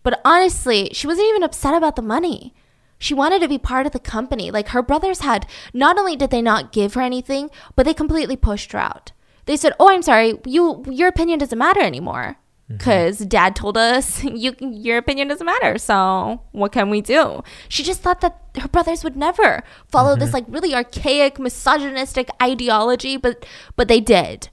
But 0.03 0.21
honestly, 0.23 0.91
she 0.93 1.07
wasn't 1.07 1.29
even 1.29 1.41
upset 1.41 1.73
about 1.73 1.95
the 1.95 2.03
money. 2.03 2.53
She 2.99 3.15
wanted 3.15 3.41
to 3.41 3.47
be 3.47 3.57
part 3.57 3.87
of 3.87 3.91
the 3.91 3.99
company. 3.99 4.51
Like 4.51 4.69
her 4.69 4.83
brothers 4.83 5.21
had, 5.21 5.47
not 5.73 5.97
only 5.97 6.15
did 6.15 6.29
they 6.29 6.41
not 6.41 6.71
give 6.71 6.93
her 6.93 7.01
anything, 7.01 7.49
but 7.75 7.85
they 7.85 7.93
completely 7.93 8.37
pushed 8.37 8.71
her 8.73 8.79
out. 8.79 9.11
They 9.45 9.57
said, 9.57 9.73
"Oh, 9.79 9.89
I'm 9.89 10.03
sorry. 10.03 10.39
You 10.45 10.85
your 10.87 11.09
opinion 11.09 11.39
doesn't 11.39 11.57
matter 11.57 11.81
anymore." 11.81 12.37
Mm-hmm. 12.71 12.77
Cuz 12.77 13.19
dad 13.19 13.55
told 13.55 13.77
us 13.77 14.23
you 14.23 14.55
your 14.59 14.97
opinion 14.97 15.27
doesn't 15.27 15.45
matter. 15.45 15.77
So, 15.77 16.41
what 16.51 16.71
can 16.71 16.89
we 16.89 17.01
do? 17.01 17.43
She 17.67 17.83
just 17.83 18.01
thought 18.01 18.21
that 18.21 18.39
her 18.59 18.67
brothers 18.67 19.03
would 19.03 19.17
never 19.17 19.63
follow 19.89 20.15
this 20.15 20.29
mm-hmm. 20.29 20.33
like 20.33 20.45
really 20.47 20.73
archaic 20.73 21.39
misogynistic 21.39 22.29
ideology, 22.41 23.17
but 23.17 23.45
but 23.75 23.87
they 23.87 23.99
did. 23.99 24.49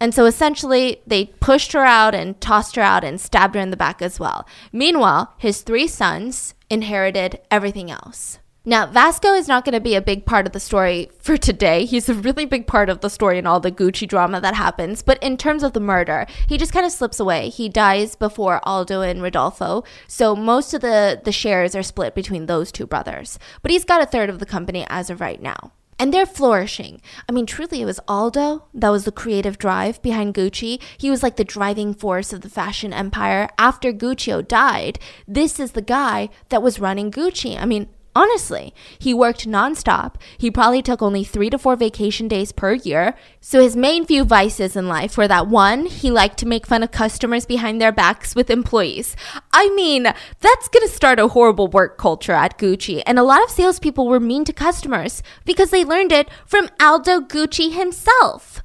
And 0.00 0.14
so 0.14 0.26
essentially, 0.26 1.00
they 1.06 1.26
pushed 1.40 1.72
her 1.72 1.84
out 1.84 2.14
and 2.14 2.40
tossed 2.40 2.76
her 2.76 2.82
out 2.82 3.04
and 3.04 3.20
stabbed 3.20 3.54
her 3.54 3.60
in 3.60 3.70
the 3.70 3.76
back 3.76 4.02
as 4.02 4.20
well. 4.20 4.46
Meanwhile, 4.72 5.32
his 5.38 5.62
three 5.62 5.86
sons 5.86 6.54
inherited 6.68 7.40
everything 7.50 7.90
else. 7.90 8.38
Now, 8.66 8.86
Vasco 8.86 9.34
is 9.34 9.46
not 9.46 9.66
going 9.66 9.74
to 9.74 9.80
be 9.80 9.94
a 9.94 10.00
big 10.00 10.24
part 10.24 10.46
of 10.46 10.52
the 10.52 10.60
story 10.60 11.10
for 11.18 11.36
today. 11.36 11.84
He's 11.84 12.08
a 12.08 12.14
really 12.14 12.46
big 12.46 12.66
part 12.66 12.88
of 12.88 13.00
the 13.00 13.10
story 13.10 13.36
and 13.36 13.46
all 13.46 13.60
the 13.60 13.70
Gucci 13.70 14.08
drama 14.08 14.40
that 14.40 14.54
happens. 14.54 15.02
But 15.02 15.22
in 15.22 15.36
terms 15.36 15.62
of 15.62 15.74
the 15.74 15.80
murder, 15.80 16.26
he 16.48 16.56
just 16.56 16.72
kind 16.72 16.86
of 16.86 16.92
slips 16.92 17.20
away. 17.20 17.50
He 17.50 17.68
dies 17.68 18.16
before 18.16 18.66
Aldo 18.66 19.02
and 19.02 19.20
Rodolfo. 19.20 19.84
So 20.06 20.34
most 20.34 20.72
of 20.72 20.80
the, 20.80 21.20
the 21.22 21.30
shares 21.30 21.74
are 21.74 21.82
split 21.82 22.14
between 22.14 22.46
those 22.46 22.72
two 22.72 22.86
brothers. 22.86 23.38
But 23.60 23.70
he's 23.70 23.84
got 23.84 24.00
a 24.00 24.06
third 24.06 24.30
of 24.30 24.38
the 24.38 24.46
company 24.46 24.86
as 24.88 25.10
of 25.10 25.20
right 25.20 25.42
now. 25.42 25.72
And 25.98 26.12
they're 26.12 26.26
flourishing. 26.26 27.00
I 27.28 27.32
mean, 27.32 27.46
truly, 27.46 27.82
it 27.82 27.84
was 27.84 28.00
Aldo 28.08 28.64
that 28.74 28.88
was 28.88 29.04
the 29.04 29.12
creative 29.12 29.58
drive 29.58 30.02
behind 30.02 30.34
Gucci. 30.34 30.82
He 30.98 31.10
was 31.10 31.22
like 31.22 31.36
the 31.36 31.44
driving 31.44 31.94
force 31.94 32.32
of 32.32 32.40
the 32.40 32.48
fashion 32.48 32.92
empire. 32.92 33.48
After 33.58 33.92
Guccio 33.92 34.46
died, 34.46 34.98
this 35.28 35.60
is 35.60 35.72
the 35.72 35.82
guy 35.82 36.30
that 36.48 36.62
was 36.62 36.80
running 36.80 37.12
Gucci. 37.12 37.60
I 37.60 37.64
mean, 37.64 37.88
honestly, 38.14 38.74
he 38.98 39.12
worked 39.12 39.46
nonstop. 39.46 40.14
He 40.38 40.50
probably 40.50 40.82
took 40.82 41.02
only 41.02 41.24
three 41.24 41.50
to 41.50 41.58
four 41.58 41.76
vacation 41.76 42.28
days 42.28 42.52
per 42.52 42.72
year. 42.72 43.14
So 43.40 43.60
his 43.60 43.76
main 43.76 44.04
few 44.06 44.24
vices 44.24 44.76
in 44.76 44.88
life 44.88 45.16
were 45.16 45.28
that 45.28 45.48
one, 45.48 45.86
he 45.86 46.10
liked 46.10 46.38
to 46.38 46.46
make 46.46 46.66
fun 46.66 46.82
of 46.82 46.90
customers 46.90 47.46
behind 47.46 47.80
their 47.80 47.92
backs 47.92 48.34
with 48.34 48.50
employees. 48.50 49.16
I 49.52 49.70
mean, 49.70 50.04
that's 50.40 50.68
gonna 50.68 50.88
start 50.88 51.18
a 51.18 51.28
horrible 51.28 51.68
work 51.68 51.98
culture 51.98 52.32
at 52.32 52.58
Gucci. 52.58 53.02
And 53.06 53.18
a 53.18 53.22
lot 53.22 53.42
of 53.42 53.50
salespeople 53.50 54.08
were 54.08 54.20
mean 54.20 54.44
to 54.46 54.52
customers 54.52 55.22
because 55.44 55.70
they 55.70 55.84
learned 55.84 56.12
it 56.12 56.28
from 56.46 56.70
Aldo 56.80 57.20
Gucci 57.20 57.72
himself. 57.72 58.62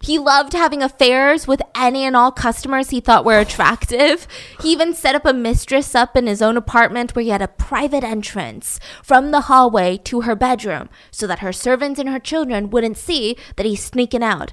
He 0.00 0.18
loved 0.18 0.52
having 0.52 0.82
affairs 0.82 1.46
with 1.46 1.60
any 1.74 2.04
and 2.04 2.14
all 2.16 2.30
customers 2.30 2.90
he 2.90 3.00
thought 3.00 3.24
were 3.24 3.38
attractive. 3.40 4.28
He 4.62 4.70
even 4.72 4.94
set 4.94 5.14
up 5.14 5.24
a 5.26 5.32
mistress 5.32 5.94
up 5.94 6.16
in 6.16 6.26
his 6.26 6.40
own 6.40 6.56
apartment 6.56 7.14
where 7.16 7.24
he 7.24 7.30
had 7.30 7.42
a 7.42 7.48
private 7.48 8.04
entrance 8.04 8.78
from 9.02 9.30
the 9.32 9.42
hallway 9.42 9.96
to 10.04 10.22
her 10.22 10.36
bedroom 10.36 10.88
so 11.10 11.26
that 11.26 11.40
her 11.40 11.52
servants 11.52 11.98
and 11.98 12.08
her 12.08 12.20
children 12.20 12.70
wouldn't 12.70 12.96
see 12.96 13.36
that 13.56 13.66
he's 13.66 13.82
sneaking 13.82 14.22
out. 14.22 14.52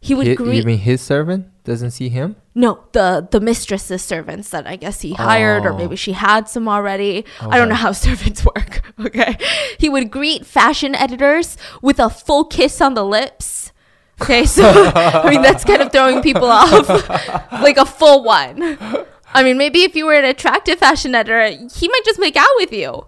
He 0.00 0.14
would 0.14 0.26
Hi- 0.26 0.34
greet 0.34 0.56
you 0.58 0.64
mean 0.64 0.78
his 0.78 1.00
servant 1.00 1.46
doesn't 1.64 1.92
see 1.92 2.10
him? 2.10 2.36
no, 2.54 2.84
the 2.92 3.26
the 3.30 3.40
mistress's 3.40 4.02
servants 4.02 4.50
that 4.50 4.66
I 4.66 4.76
guess 4.76 5.00
he 5.00 5.14
hired, 5.14 5.64
or 5.64 5.72
Oh. 5.72 5.76
maybe 5.78 5.96
she 5.96 6.12
had 6.12 6.46
some 6.48 6.68
already. 6.68 7.24
I 7.40 7.56
don't 7.58 7.70
know 7.70 7.74
how 7.74 7.92
servants 8.06 8.44
work. 8.44 8.82
Okay, 9.00 9.36
he 9.78 9.88
would 9.88 10.10
greet 10.10 10.44
fashion 10.46 10.94
editors 10.94 11.56
with 11.82 11.98
a 11.98 12.10
full 12.10 12.44
kiss 12.44 12.80
on 12.82 12.92
the 12.94 13.04
lips. 13.04 13.72
Okay, 14.22 14.46
so 14.46 14.62
I 14.94 15.28
mean 15.30 15.42
that's 15.42 15.64
kind 15.64 15.82
of 15.82 15.92
throwing 15.92 16.22
people 16.22 16.44
off, 16.50 16.88
like 17.52 17.76
a 17.76 17.84
full 17.84 18.22
one. 18.24 18.78
I 19.32 19.42
mean, 19.42 19.58
maybe 19.58 19.82
if 19.82 19.96
you 19.96 20.06
were 20.06 20.14
an 20.14 20.24
attractive 20.24 20.78
fashion 20.78 21.14
editor, 21.14 21.44
he 21.74 21.88
might 21.88 22.04
just 22.04 22.20
make 22.20 22.36
out 22.36 22.54
with 22.56 22.72
you. 22.72 23.06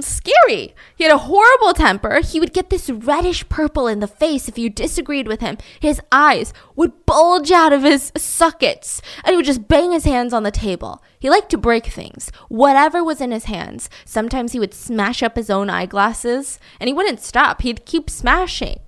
Scary. 0.00 0.74
He 0.94 1.04
had 1.04 1.12
a 1.12 1.18
horrible 1.18 1.72
temper. 1.74 2.20
He 2.20 2.38
would 2.38 2.52
get 2.52 2.70
this 2.70 2.88
reddish 2.88 3.48
purple 3.48 3.88
in 3.88 3.98
the 3.98 4.06
face 4.06 4.48
if 4.48 4.56
you 4.56 4.70
disagreed 4.70 5.26
with 5.26 5.40
him. 5.40 5.58
His 5.80 6.00
eyes 6.12 6.52
would 6.76 7.04
bulge 7.04 7.50
out 7.50 7.72
of 7.72 7.82
his 7.82 8.12
sockets 8.16 9.02
and 9.24 9.32
he 9.32 9.36
would 9.36 9.44
just 9.46 9.66
bang 9.66 9.90
his 9.90 10.04
hands 10.04 10.32
on 10.32 10.44
the 10.44 10.52
table. 10.52 11.02
He 11.18 11.28
liked 11.28 11.50
to 11.50 11.58
break 11.58 11.86
things, 11.86 12.30
whatever 12.48 13.02
was 13.02 13.20
in 13.20 13.32
his 13.32 13.44
hands. 13.44 13.90
Sometimes 14.04 14.52
he 14.52 14.60
would 14.60 14.74
smash 14.74 15.22
up 15.22 15.34
his 15.34 15.50
own 15.50 15.68
eyeglasses 15.68 16.60
and 16.78 16.86
he 16.86 16.94
wouldn't 16.94 17.20
stop. 17.20 17.62
He'd 17.62 17.84
keep 17.84 18.08
smashing. 18.08 18.78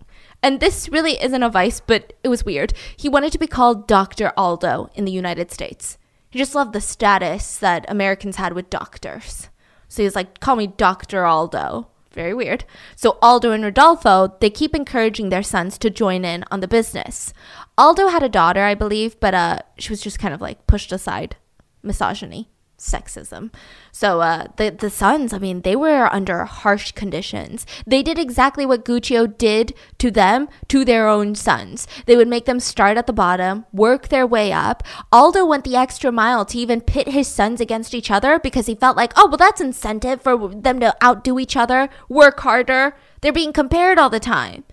And 0.42 0.60
this 0.60 0.88
really 0.88 1.22
isn't 1.22 1.42
a 1.42 1.50
vice, 1.50 1.80
but 1.80 2.14
it 2.24 2.28
was 2.28 2.44
weird. 2.44 2.72
He 2.96 3.08
wanted 3.08 3.32
to 3.32 3.38
be 3.38 3.46
called 3.46 3.86
Dr. 3.86 4.32
Aldo 4.36 4.90
in 4.94 5.04
the 5.04 5.12
United 5.12 5.50
States. 5.50 5.98
He 6.30 6.38
just 6.38 6.54
loved 6.54 6.72
the 6.72 6.80
status 6.80 7.56
that 7.58 7.84
Americans 7.88 8.36
had 8.36 8.52
with 8.52 8.70
doctors. 8.70 9.48
So 9.88 10.02
he 10.02 10.06
was 10.06 10.14
like, 10.14 10.40
call 10.40 10.56
me 10.56 10.68
Dr. 10.68 11.26
Aldo. 11.26 11.88
Very 12.12 12.34
weird. 12.34 12.64
So 12.96 13.18
Aldo 13.22 13.52
and 13.52 13.62
Rodolfo, 13.62 14.36
they 14.40 14.50
keep 14.50 14.74
encouraging 14.74 15.28
their 15.28 15.42
sons 15.42 15.78
to 15.78 15.90
join 15.90 16.24
in 16.24 16.44
on 16.50 16.60
the 16.60 16.68
business. 16.68 17.32
Aldo 17.76 18.08
had 18.08 18.22
a 18.22 18.28
daughter, 18.28 18.62
I 18.62 18.74
believe, 18.74 19.18
but 19.20 19.34
uh, 19.34 19.58
she 19.78 19.90
was 19.90 20.00
just 20.00 20.18
kind 20.18 20.34
of 20.34 20.40
like 20.40 20.66
pushed 20.66 20.92
aside. 20.92 21.36
Misogyny, 21.82 22.50
sexism. 22.80 23.52
So 23.92 24.20
uh, 24.20 24.46
the 24.56 24.70
the 24.70 24.90
sons, 24.90 25.32
I 25.32 25.38
mean, 25.38 25.60
they 25.60 25.76
were 25.76 26.12
under 26.12 26.44
harsh 26.44 26.92
conditions. 26.92 27.66
They 27.86 28.02
did 28.02 28.18
exactly 28.18 28.64
what 28.66 28.84
Guccio 28.84 29.26
did 29.26 29.74
to 29.98 30.10
them 30.10 30.48
to 30.68 30.84
their 30.84 31.06
own 31.06 31.34
sons. 31.34 31.86
They 32.06 32.16
would 32.16 32.28
make 32.28 32.46
them 32.46 32.60
start 32.60 32.96
at 32.96 33.06
the 33.06 33.12
bottom, 33.12 33.66
work 33.72 34.08
their 34.08 34.26
way 34.26 34.52
up. 34.52 34.82
Aldo 35.12 35.44
went 35.44 35.64
the 35.64 35.76
extra 35.76 36.10
mile 36.10 36.44
to 36.46 36.58
even 36.58 36.80
pit 36.80 37.08
his 37.08 37.28
sons 37.28 37.60
against 37.60 37.94
each 37.94 38.10
other 38.10 38.38
because 38.38 38.66
he 38.66 38.74
felt 38.74 38.96
like, 38.96 39.12
oh, 39.16 39.28
well, 39.28 39.36
that's 39.36 39.60
incentive 39.60 40.22
for 40.22 40.48
them 40.48 40.80
to 40.80 40.96
outdo 41.04 41.38
each 41.38 41.56
other, 41.56 41.88
work 42.08 42.40
harder. 42.40 42.96
They're 43.20 43.32
being 43.32 43.52
compared 43.52 43.98
all 43.98 44.10
the 44.10 44.20
time. 44.20 44.64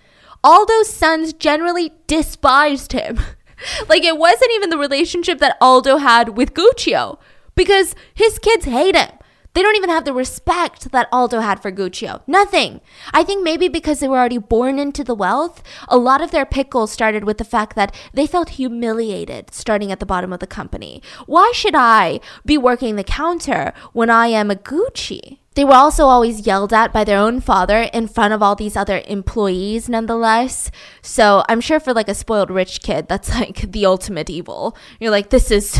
Aldo's 0.43 0.88
sons 0.88 1.34
generally 1.34 1.93
despised 2.08 2.93
him. 2.93 3.20
like 3.89 4.04
it 4.04 4.17
wasn't 4.17 4.52
even 4.54 4.70
the 4.70 4.78
relationship 4.78 5.39
that 5.39 5.58
Aldo 5.60 5.98
had 5.98 6.38
with 6.38 6.54
Guccio 6.54 7.20
because 7.58 7.93
his 8.13 8.39
kids 8.39 8.63
hate 8.63 8.96
him. 8.96 9.10
They 9.58 9.63
don't 9.63 9.76
even 9.76 9.89
have 9.89 10.06
the 10.06 10.13
respect 10.13 10.91
that 10.91 11.10
Aldo 11.12 11.39
had 11.39 11.60
for 11.60 11.72
Guccio. 11.72 12.22
Nothing. 12.28 12.80
I 13.12 13.24
think 13.24 13.43
maybe 13.43 13.67
because 13.67 14.00
they 14.00 14.08
were 14.08 14.20
already 14.20 14.38
born 14.38 14.78
into 14.78 15.04
the 15.04 15.15
wealth, 15.15 15.63
a 15.88 15.98
lot 15.98 16.22
of 16.22 16.30
their 16.30 16.46
pickles 16.46 16.91
started 16.91 17.24
with 17.24 17.39
the 17.39 17.43
fact 17.43 17.76
that 17.76 17.96
they 18.13 18.28
felt 18.28 18.50
humiliated 18.50 19.52
starting 19.52 19.91
at 19.91 20.00
the 20.00 20.06
bottom 20.06 20.32
of 20.32 20.41
the 20.41 20.46
company. 20.46 21.02
Why 21.26 21.52
should 21.56 21.74
I 21.74 22.20
be 22.46 22.56
working 22.56 22.98
the 22.98 23.04
counter 23.04 23.74
when 23.93 24.12
I 24.12 24.28
am 24.28 24.52
a 24.52 24.56
Gucci? 24.56 25.39
They 25.56 25.65
were 25.65 25.74
also 25.74 26.06
always 26.06 26.46
yelled 26.46 26.72
at 26.72 26.93
by 26.93 27.04
their 27.04 27.17
own 27.17 27.41
father 27.41 27.89
in 27.91 28.08
front 28.08 28.36
of 28.36 28.43
all 28.43 28.54
these 28.54 28.78
other 28.78 29.02
employees, 29.08 29.89
nonetheless. 29.89 30.70
So 31.02 31.43
I'm 31.50 31.62
sure 31.62 31.80
for 31.80 31.96
like 31.96 32.10
a 32.10 32.13
spoiled 32.13 32.52
rich 32.52 32.84
kid, 32.84 33.08
that's 33.08 33.30
like 33.39 33.72
the 33.72 33.88
ultimate 33.88 34.30
evil. 34.30 34.78
You're 35.00 35.10
like, 35.10 35.32
this 35.32 35.50
is. 35.50 35.80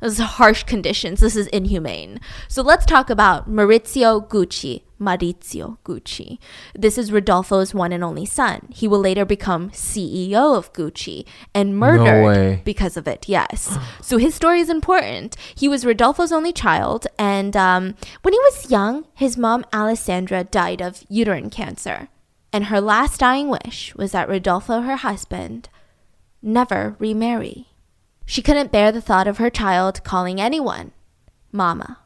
This 0.00 0.18
is 0.18 0.24
harsh 0.24 0.64
conditions. 0.64 1.20
This 1.20 1.36
is 1.36 1.46
inhumane. 1.48 2.20
So 2.48 2.62
let's 2.62 2.86
talk 2.86 3.10
about 3.10 3.50
Maurizio 3.50 4.26
Gucci. 4.28 4.82
Maurizio 5.00 5.78
Gucci. 5.84 6.38
This 6.74 6.96
is 6.96 7.12
Rodolfo's 7.12 7.74
one 7.74 7.92
and 7.92 8.02
only 8.02 8.24
son. 8.24 8.68
He 8.70 8.88
will 8.88 8.98
later 8.98 9.24
become 9.24 9.70
CEO 9.70 10.56
of 10.56 10.72
Gucci 10.72 11.26
and 11.54 11.76
murdered 11.76 12.24
way. 12.24 12.62
because 12.64 12.96
of 12.96 13.06
it. 13.06 13.28
Yes. 13.28 13.76
so 14.00 14.16
his 14.16 14.34
story 14.34 14.60
is 14.60 14.70
important. 14.70 15.36
He 15.54 15.68
was 15.68 15.84
Rodolfo's 15.84 16.32
only 16.32 16.52
child, 16.52 17.06
and 17.18 17.56
um, 17.56 17.94
when 18.22 18.32
he 18.32 18.40
was 18.40 18.70
young, 18.70 19.06
his 19.14 19.36
mom 19.36 19.64
Alessandra 19.72 20.44
died 20.44 20.80
of 20.80 21.04
uterine 21.08 21.50
cancer, 21.50 22.08
and 22.52 22.66
her 22.66 22.80
last 22.80 23.20
dying 23.20 23.48
wish 23.48 23.94
was 23.96 24.12
that 24.12 24.28
Rodolfo, 24.28 24.80
her 24.80 24.96
husband, 24.96 25.68
never 26.42 26.96
remarry. 26.98 27.68
She 28.26 28.42
couldn't 28.42 28.72
bear 28.72 28.90
the 28.90 29.00
thought 29.00 29.28
of 29.28 29.38
her 29.38 29.50
child 29.50 30.02
calling 30.02 30.40
anyone 30.40 30.90
Mama. 31.52 31.98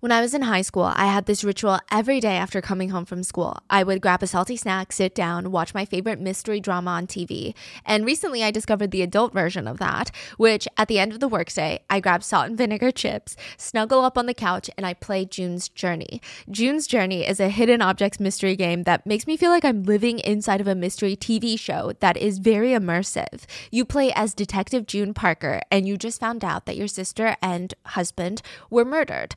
When 0.00 0.12
I 0.12 0.20
was 0.20 0.32
in 0.32 0.42
high 0.42 0.62
school, 0.62 0.84
I 0.84 1.06
had 1.06 1.26
this 1.26 1.42
ritual 1.42 1.80
every 1.90 2.20
day 2.20 2.36
after 2.36 2.60
coming 2.60 2.90
home 2.90 3.04
from 3.04 3.24
school. 3.24 3.58
I 3.68 3.82
would 3.82 4.00
grab 4.00 4.22
a 4.22 4.28
salty 4.28 4.56
snack, 4.56 4.92
sit 4.92 5.12
down, 5.12 5.50
watch 5.50 5.74
my 5.74 5.84
favorite 5.84 6.20
mystery 6.20 6.60
drama 6.60 6.92
on 6.92 7.08
TV. 7.08 7.52
And 7.84 8.06
recently 8.06 8.44
I 8.44 8.52
discovered 8.52 8.92
the 8.92 9.02
adult 9.02 9.32
version 9.32 9.66
of 9.66 9.78
that, 9.78 10.12
which 10.36 10.68
at 10.76 10.86
the 10.86 11.00
end 11.00 11.14
of 11.14 11.18
the 11.18 11.26
workday, 11.26 11.80
I 11.90 11.98
grab 11.98 12.22
salt 12.22 12.46
and 12.46 12.56
vinegar 12.56 12.92
chips, 12.92 13.34
snuggle 13.56 14.04
up 14.04 14.16
on 14.16 14.26
the 14.26 14.34
couch, 14.34 14.70
and 14.76 14.86
I 14.86 14.94
play 14.94 15.24
June's 15.24 15.68
Journey. 15.68 16.22
June's 16.48 16.86
Journey 16.86 17.26
is 17.26 17.40
a 17.40 17.48
hidden 17.48 17.82
objects 17.82 18.20
mystery 18.20 18.54
game 18.54 18.84
that 18.84 19.04
makes 19.04 19.26
me 19.26 19.36
feel 19.36 19.50
like 19.50 19.64
I'm 19.64 19.82
living 19.82 20.20
inside 20.20 20.60
of 20.60 20.68
a 20.68 20.76
mystery 20.76 21.16
TV 21.16 21.58
show 21.58 21.92
that 21.98 22.16
is 22.16 22.38
very 22.38 22.68
immersive. 22.68 23.46
You 23.72 23.84
play 23.84 24.12
as 24.12 24.32
Detective 24.32 24.86
June 24.86 25.12
Parker, 25.12 25.60
and 25.72 25.88
you 25.88 25.96
just 25.96 26.20
found 26.20 26.44
out 26.44 26.66
that 26.66 26.76
your 26.76 26.86
sister 26.86 27.36
and 27.42 27.74
husband 27.84 28.42
were 28.70 28.84
murdered. 28.84 29.34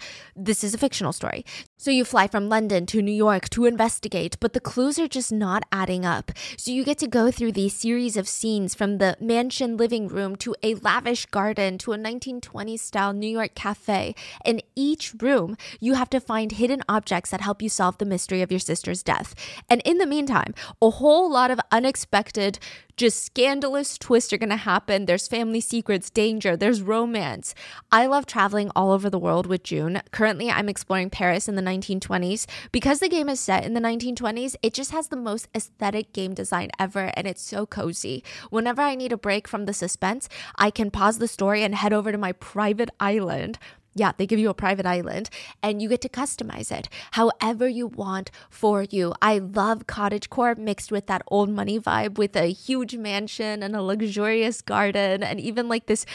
This 0.51 0.65
is 0.65 0.73
a 0.73 0.77
fictional 0.77 1.13
story. 1.13 1.45
So 1.77 1.91
you 1.91 2.03
fly 2.03 2.27
from 2.27 2.49
London 2.49 2.85
to 2.87 3.01
New 3.01 3.13
York 3.13 3.49
to 3.51 3.63
investigate, 3.63 4.35
but 4.41 4.51
the 4.51 4.59
clues 4.59 4.99
are 4.99 5.07
just 5.07 5.31
not 5.31 5.63
adding 5.71 6.05
up. 6.05 6.29
So 6.57 6.71
you 6.71 6.83
get 6.83 6.97
to 6.97 7.07
go 7.07 7.31
through 7.31 7.53
these 7.53 7.73
series 7.73 8.17
of 8.17 8.27
scenes 8.27 8.75
from 8.75 8.97
the 8.97 9.15
mansion 9.21 9.77
living 9.77 10.09
room 10.09 10.35
to 10.43 10.53
a 10.61 10.75
lavish 10.75 11.25
garden 11.27 11.77
to 11.77 11.93
a 11.93 11.97
1920s 11.97 12.79
style 12.79 13.13
New 13.13 13.29
York 13.29 13.55
cafe. 13.55 14.13
In 14.43 14.61
each 14.75 15.13
room, 15.21 15.55
you 15.79 15.93
have 15.93 16.09
to 16.09 16.19
find 16.19 16.51
hidden 16.51 16.83
objects 16.89 17.31
that 17.31 17.39
help 17.39 17.61
you 17.61 17.69
solve 17.69 17.97
the 17.97 18.03
mystery 18.03 18.41
of 18.41 18.51
your 18.51 18.59
sister's 18.59 19.03
death. 19.03 19.33
And 19.69 19.81
in 19.85 19.99
the 19.99 20.05
meantime, 20.05 20.53
a 20.81 20.89
whole 20.89 21.31
lot 21.31 21.49
of 21.49 21.61
unexpected 21.71 22.59
just 22.97 23.23
scandalous 23.23 23.97
twists 23.97 24.31
are 24.31 24.37
going 24.37 24.49
to 24.49 24.55
happen. 24.57 25.05
There's 25.05 25.27
family 25.27 25.61
secrets, 25.61 26.09
danger, 26.09 26.55
there's 26.55 26.81
romance. 26.81 27.55
I 27.91 28.05
love 28.05 28.25
traveling 28.25 28.69
all 28.75 28.91
over 28.91 29.09
the 29.09 29.17
world 29.17 29.47
with 29.47 29.63
June. 29.63 30.01
Currently, 30.11 30.40
I'm 30.49 30.69
exploring 30.69 31.09
Paris 31.09 31.47
in 31.47 31.55
the 31.55 31.61
1920s. 31.61 32.47
Because 32.71 32.99
the 32.99 33.09
game 33.09 33.29
is 33.29 33.39
set 33.39 33.65
in 33.65 33.73
the 33.73 33.81
1920s, 33.81 34.55
it 34.63 34.73
just 34.73 34.91
has 34.91 35.09
the 35.09 35.15
most 35.15 35.47
aesthetic 35.53 36.13
game 36.13 36.33
design 36.33 36.69
ever 36.79 37.11
and 37.15 37.27
it's 37.27 37.41
so 37.41 37.65
cozy. 37.65 38.23
Whenever 38.49 38.81
I 38.81 38.95
need 38.95 39.11
a 39.11 39.17
break 39.17 39.47
from 39.47 39.65
the 39.65 39.73
suspense, 39.73 40.29
I 40.55 40.71
can 40.71 40.89
pause 40.89 41.19
the 41.19 41.27
story 41.27 41.63
and 41.63 41.75
head 41.75 41.93
over 41.93 42.11
to 42.11 42.17
my 42.17 42.31
private 42.31 42.89
island. 42.99 43.59
Yeah, 43.93 44.13
they 44.15 44.25
give 44.25 44.39
you 44.39 44.49
a 44.49 44.53
private 44.53 44.85
island 44.85 45.29
and 45.61 45.81
you 45.81 45.89
get 45.89 45.99
to 46.01 46.09
customize 46.09 46.71
it 46.71 46.87
however 47.11 47.67
you 47.67 47.87
want 47.87 48.31
for 48.49 48.83
you. 48.83 49.13
I 49.21 49.39
love 49.39 49.85
cottage 49.85 50.29
core 50.29 50.55
mixed 50.55 50.93
with 50.93 51.07
that 51.07 51.23
old 51.27 51.49
money 51.49 51.77
vibe 51.77 52.17
with 52.17 52.37
a 52.37 52.45
huge 52.53 52.95
mansion 52.95 53.61
and 53.61 53.75
a 53.75 53.81
luxurious 53.81 54.61
garden 54.61 55.23
and 55.23 55.41
even 55.41 55.67
like 55.67 55.87
this 55.87 56.05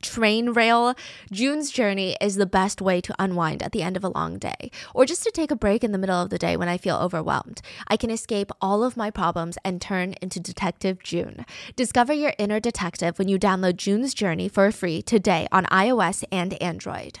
train 0.00 0.50
rail. 0.50 0.94
June's 1.30 1.70
journey 1.70 2.16
is 2.22 2.36
the 2.36 2.46
best 2.46 2.80
way 2.80 3.02
to 3.02 3.14
unwind 3.18 3.62
at 3.62 3.72
the 3.72 3.82
end 3.82 3.98
of 3.98 4.04
a 4.04 4.08
long 4.08 4.38
day 4.38 4.70
or 4.94 5.04
just 5.04 5.22
to 5.24 5.30
take 5.30 5.50
a 5.50 5.56
break 5.56 5.84
in 5.84 5.92
the 5.92 5.98
middle 5.98 6.20
of 6.20 6.30
the 6.30 6.38
day 6.38 6.56
when 6.56 6.70
I 6.70 6.78
feel 6.78 6.96
overwhelmed. 6.96 7.60
I 7.86 7.98
can 7.98 8.10
escape 8.10 8.50
all 8.62 8.82
of 8.82 8.96
my 8.96 9.10
problems 9.10 9.58
and 9.62 9.80
turn 9.80 10.14
into 10.22 10.40
Detective 10.40 11.02
June. 11.02 11.44
Discover 11.74 12.14
your 12.14 12.32
inner 12.38 12.60
detective 12.60 13.18
when 13.18 13.28
you 13.28 13.38
download 13.38 13.76
June's 13.76 14.14
Journey 14.14 14.48
for 14.48 14.72
free 14.72 15.02
today 15.02 15.46
on 15.52 15.66
iOS 15.66 16.24
and 16.32 16.54
Android. 16.62 17.20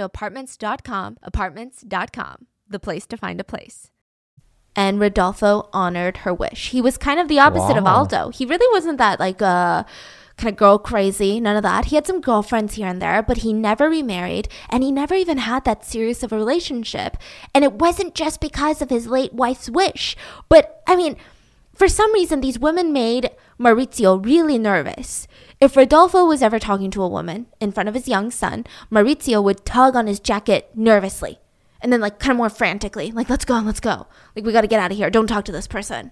apartments.com, 0.05 1.17
apartments.com, 1.21 2.47
the 2.67 2.79
place 2.79 3.05
to 3.07 3.17
find 3.17 3.39
a 3.39 3.43
place. 3.45 3.91
And 4.75 4.99
Rodolfo 4.99 5.69
honored 5.73 6.17
her 6.17 6.33
wish. 6.33 6.69
He 6.69 6.81
was 6.81 6.97
kind 6.97 7.19
of 7.19 7.27
the 7.27 7.39
opposite 7.39 7.77
of 7.77 7.85
Aldo. 7.85 8.29
He 8.29 8.45
really 8.45 8.71
wasn't 8.73 8.97
that 8.99 9.19
like 9.19 9.41
uh 9.41 9.83
kind 10.37 10.53
of 10.53 10.57
girl 10.57 10.79
crazy, 10.79 11.39
none 11.39 11.57
of 11.57 11.63
that. 11.63 11.85
He 11.85 11.95
had 11.95 12.07
some 12.07 12.21
girlfriends 12.21 12.75
here 12.75 12.87
and 12.87 13.01
there, 13.01 13.21
but 13.21 13.37
he 13.37 13.53
never 13.53 13.89
remarried 13.89 14.47
and 14.69 14.81
he 14.81 14.91
never 14.91 15.13
even 15.13 15.39
had 15.39 15.65
that 15.65 15.85
serious 15.85 16.23
of 16.23 16.31
a 16.31 16.37
relationship. 16.37 17.17
And 17.53 17.63
it 17.63 17.73
wasn't 17.73 18.15
just 18.15 18.39
because 18.39 18.81
of 18.81 18.89
his 18.89 19.07
late 19.07 19.33
wife's 19.33 19.69
wish. 19.69 20.15
But 20.49 20.81
I 20.87 20.95
mean, 20.95 21.17
for 21.75 21.87
some 21.87 22.13
reason, 22.13 22.41
these 22.41 22.59
women 22.59 22.93
made 22.93 23.31
Maurizio 23.59 24.23
really 24.23 24.57
nervous. 24.57 25.27
If 25.61 25.77
Rodolfo 25.77 26.25
was 26.25 26.41
ever 26.41 26.57
talking 26.57 26.89
to 26.89 27.03
a 27.03 27.07
woman 27.07 27.45
in 27.59 27.71
front 27.71 27.87
of 27.87 27.93
his 27.93 28.07
young 28.07 28.31
son, 28.31 28.65
Maurizio 28.91 29.43
would 29.43 29.63
tug 29.63 29.95
on 29.95 30.07
his 30.07 30.19
jacket 30.19 30.71
nervously 30.73 31.37
and 31.81 31.93
then, 31.93 32.01
like, 32.01 32.17
kind 32.17 32.31
of 32.31 32.37
more 32.37 32.49
frantically, 32.49 33.11
like, 33.11 33.29
let's 33.29 33.45
go, 33.45 33.59
let's 33.59 33.79
go. 33.79 34.07
Like, 34.35 34.43
we 34.43 34.53
got 34.53 34.61
to 34.61 34.67
get 34.67 34.79
out 34.79 34.89
of 34.89 34.97
here. 34.97 35.11
Don't 35.11 35.27
talk 35.27 35.45
to 35.45 35.51
this 35.51 35.67
person. 35.67 36.11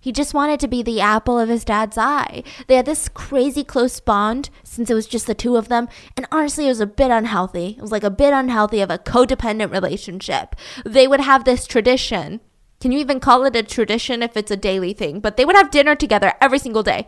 He 0.00 0.10
just 0.10 0.34
wanted 0.34 0.58
to 0.58 0.68
be 0.68 0.82
the 0.82 1.00
apple 1.00 1.38
of 1.38 1.48
his 1.48 1.64
dad's 1.64 1.96
eye. 1.96 2.42
They 2.66 2.74
had 2.74 2.86
this 2.86 3.08
crazy 3.08 3.62
close 3.62 4.00
bond 4.00 4.50
since 4.64 4.90
it 4.90 4.94
was 4.94 5.06
just 5.06 5.28
the 5.28 5.34
two 5.34 5.54
of 5.56 5.68
them. 5.68 5.88
And 6.16 6.26
honestly, 6.32 6.66
it 6.66 6.70
was 6.70 6.80
a 6.80 6.86
bit 6.86 7.12
unhealthy. 7.12 7.76
It 7.78 7.82
was 7.82 7.92
like 7.92 8.04
a 8.04 8.10
bit 8.10 8.32
unhealthy 8.32 8.80
of 8.80 8.90
a 8.90 8.98
codependent 8.98 9.70
relationship. 9.70 10.56
They 10.84 11.06
would 11.06 11.20
have 11.20 11.44
this 11.44 11.68
tradition. 11.68 12.40
Can 12.80 12.90
you 12.90 12.98
even 12.98 13.20
call 13.20 13.44
it 13.44 13.54
a 13.54 13.62
tradition 13.62 14.24
if 14.24 14.36
it's 14.36 14.50
a 14.50 14.56
daily 14.56 14.92
thing? 14.92 15.20
But 15.20 15.36
they 15.36 15.44
would 15.44 15.56
have 15.56 15.70
dinner 15.70 15.94
together 15.94 16.34
every 16.40 16.58
single 16.58 16.82
day. 16.82 17.06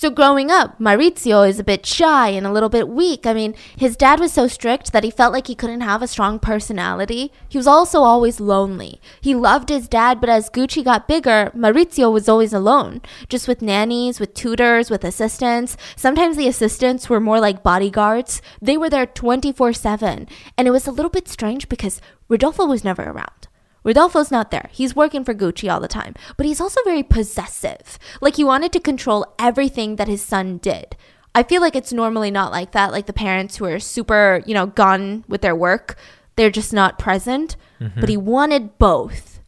So 0.00 0.10
growing 0.10 0.48
up, 0.48 0.78
Maurizio 0.78 1.42
is 1.42 1.58
a 1.58 1.64
bit 1.64 1.84
shy 1.84 2.28
and 2.28 2.46
a 2.46 2.52
little 2.52 2.68
bit 2.68 2.88
weak. 2.88 3.26
I 3.26 3.32
mean, 3.32 3.56
his 3.76 3.96
dad 3.96 4.20
was 4.20 4.32
so 4.32 4.46
strict 4.46 4.92
that 4.92 5.02
he 5.02 5.10
felt 5.10 5.32
like 5.32 5.48
he 5.48 5.56
couldn't 5.56 5.80
have 5.80 6.02
a 6.02 6.06
strong 6.06 6.38
personality. 6.38 7.32
He 7.48 7.58
was 7.58 7.66
also 7.66 8.02
always 8.02 8.38
lonely. 8.38 9.00
He 9.20 9.34
loved 9.34 9.70
his 9.70 9.88
dad, 9.88 10.20
but 10.20 10.30
as 10.30 10.50
Gucci 10.50 10.84
got 10.84 11.08
bigger, 11.08 11.50
Maurizio 11.52 12.12
was 12.12 12.28
always 12.28 12.52
alone, 12.52 13.02
just 13.28 13.48
with 13.48 13.60
nannies, 13.60 14.20
with 14.20 14.34
tutors, 14.34 14.88
with 14.88 15.02
assistants. 15.02 15.76
Sometimes 15.96 16.36
the 16.36 16.46
assistants 16.46 17.10
were 17.10 17.18
more 17.18 17.40
like 17.40 17.64
bodyguards. 17.64 18.40
They 18.62 18.76
were 18.76 18.88
there 18.88 19.04
24/7, 19.04 20.28
and 20.56 20.68
it 20.68 20.70
was 20.70 20.86
a 20.86 20.92
little 20.92 21.10
bit 21.10 21.26
strange 21.26 21.68
because 21.68 22.00
Rodolfo 22.28 22.66
was 22.66 22.84
never 22.84 23.02
around. 23.02 23.47
Rodolfo's 23.88 24.30
not 24.30 24.50
there. 24.50 24.68
He's 24.70 24.94
working 24.94 25.24
for 25.24 25.32
Gucci 25.32 25.72
all 25.72 25.80
the 25.80 25.88
time, 25.88 26.14
but 26.36 26.44
he's 26.44 26.60
also 26.60 26.78
very 26.84 27.02
possessive. 27.02 27.98
Like 28.20 28.36
he 28.36 28.44
wanted 28.44 28.70
to 28.72 28.80
control 28.80 29.34
everything 29.38 29.96
that 29.96 30.08
his 30.08 30.20
son 30.20 30.58
did. 30.58 30.94
I 31.34 31.42
feel 31.42 31.62
like 31.62 31.74
it's 31.74 31.90
normally 31.90 32.30
not 32.30 32.52
like 32.52 32.72
that. 32.72 32.92
Like 32.92 33.06
the 33.06 33.14
parents 33.14 33.56
who 33.56 33.64
are 33.64 33.78
super, 33.78 34.42
you 34.44 34.52
know, 34.52 34.66
gone 34.66 35.24
with 35.26 35.40
their 35.40 35.56
work, 35.56 35.96
they're 36.36 36.50
just 36.50 36.70
not 36.70 36.98
present. 36.98 37.56
But 37.78 38.10
he 38.10 38.18
mm-hmm. 38.18 38.26
wanted 38.26 38.76
both. 38.76 39.40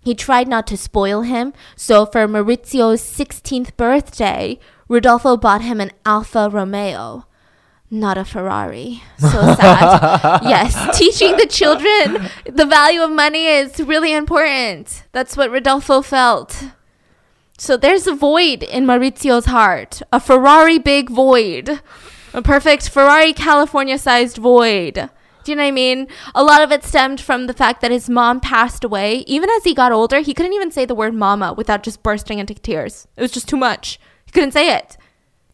He 0.00 0.14
tried 0.14 0.48
not 0.48 0.66
to 0.68 0.78
spoil 0.78 1.20
him, 1.20 1.52
so 1.74 2.06
for 2.06 2.26
Maurizio's 2.26 3.02
16th 3.02 3.76
birthday, 3.76 4.58
Rodolfo 4.88 5.36
bought 5.36 5.60
him 5.60 5.82
an 5.82 5.90
Alfa 6.06 6.48
Romeo. 6.50 7.25
Not 7.90 8.18
a 8.18 8.24
Ferrari. 8.24 9.02
So 9.18 9.28
sad. 9.28 10.42
yes, 10.42 10.98
teaching 10.98 11.36
the 11.36 11.46
children 11.46 12.28
the 12.44 12.66
value 12.66 13.02
of 13.02 13.10
money 13.10 13.46
is 13.46 13.78
really 13.80 14.12
important. 14.12 15.04
That's 15.12 15.36
what 15.36 15.50
Rodolfo 15.50 16.02
felt. 16.02 16.64
So 17.58 17.76
there's 17.76 18.06
a 18.06 18.14
void 18.14 18.62
in 18.62 18.86
Maurizio's 18.86 19.46
heart, 19.46 20.02
a 20.12 20.20
Ferrari 20.20 20.78
big 20.78 21.08
void, 21.08 21.80
a 22.34 22.42
perfect 22.42 22.90
Ferrari 22.90 23.32
California 23.32 23.98
sized 23.98 24.36
void. 24.36 25.08
Do 25.44 25.52
you 25.52 25.56
know 25.56 25.62
what 25.62 25.68
I 25.68 25.70
mean? 25.70 26.08
A 26.34 26.42
lot 26.42 26.60
of 26.60 26.72
it 26.72 26.82
stemmed 26.82 27.20
from 27.20 27.46
the 27.46 27.54
fact 27.54 27.80
that 27.80 27.92
his 27.92 28.10
mom 28.10 28.40
passed 28.40 28.82
away. 28.82 29.18
Even 29.28 29.48
as 29.48 29.62
he 29.62 29.74
got 29.74 29.92
older, 29.92 30.18
he 30.18 30.34
couldn't 30.34 30.52
even 30.54 30.72
say 30.72 30.84
the 30.84 30.94
word 30.94 31.14
mama 31.14 31.52
without 31.52 31.84
just 31.84 32.02
bursting 32.02 32.40
into 32.40 32.52
tears. 32.52 33.06
It 33.16 33.22
was 33.22 33.30
just 33.30 33.48
too 33.48 33.56
much. 33.56 34.00
He 34.26 34.32
couldn't 34.32 34.50
say 34.50 34.74
it. 34.74 34.96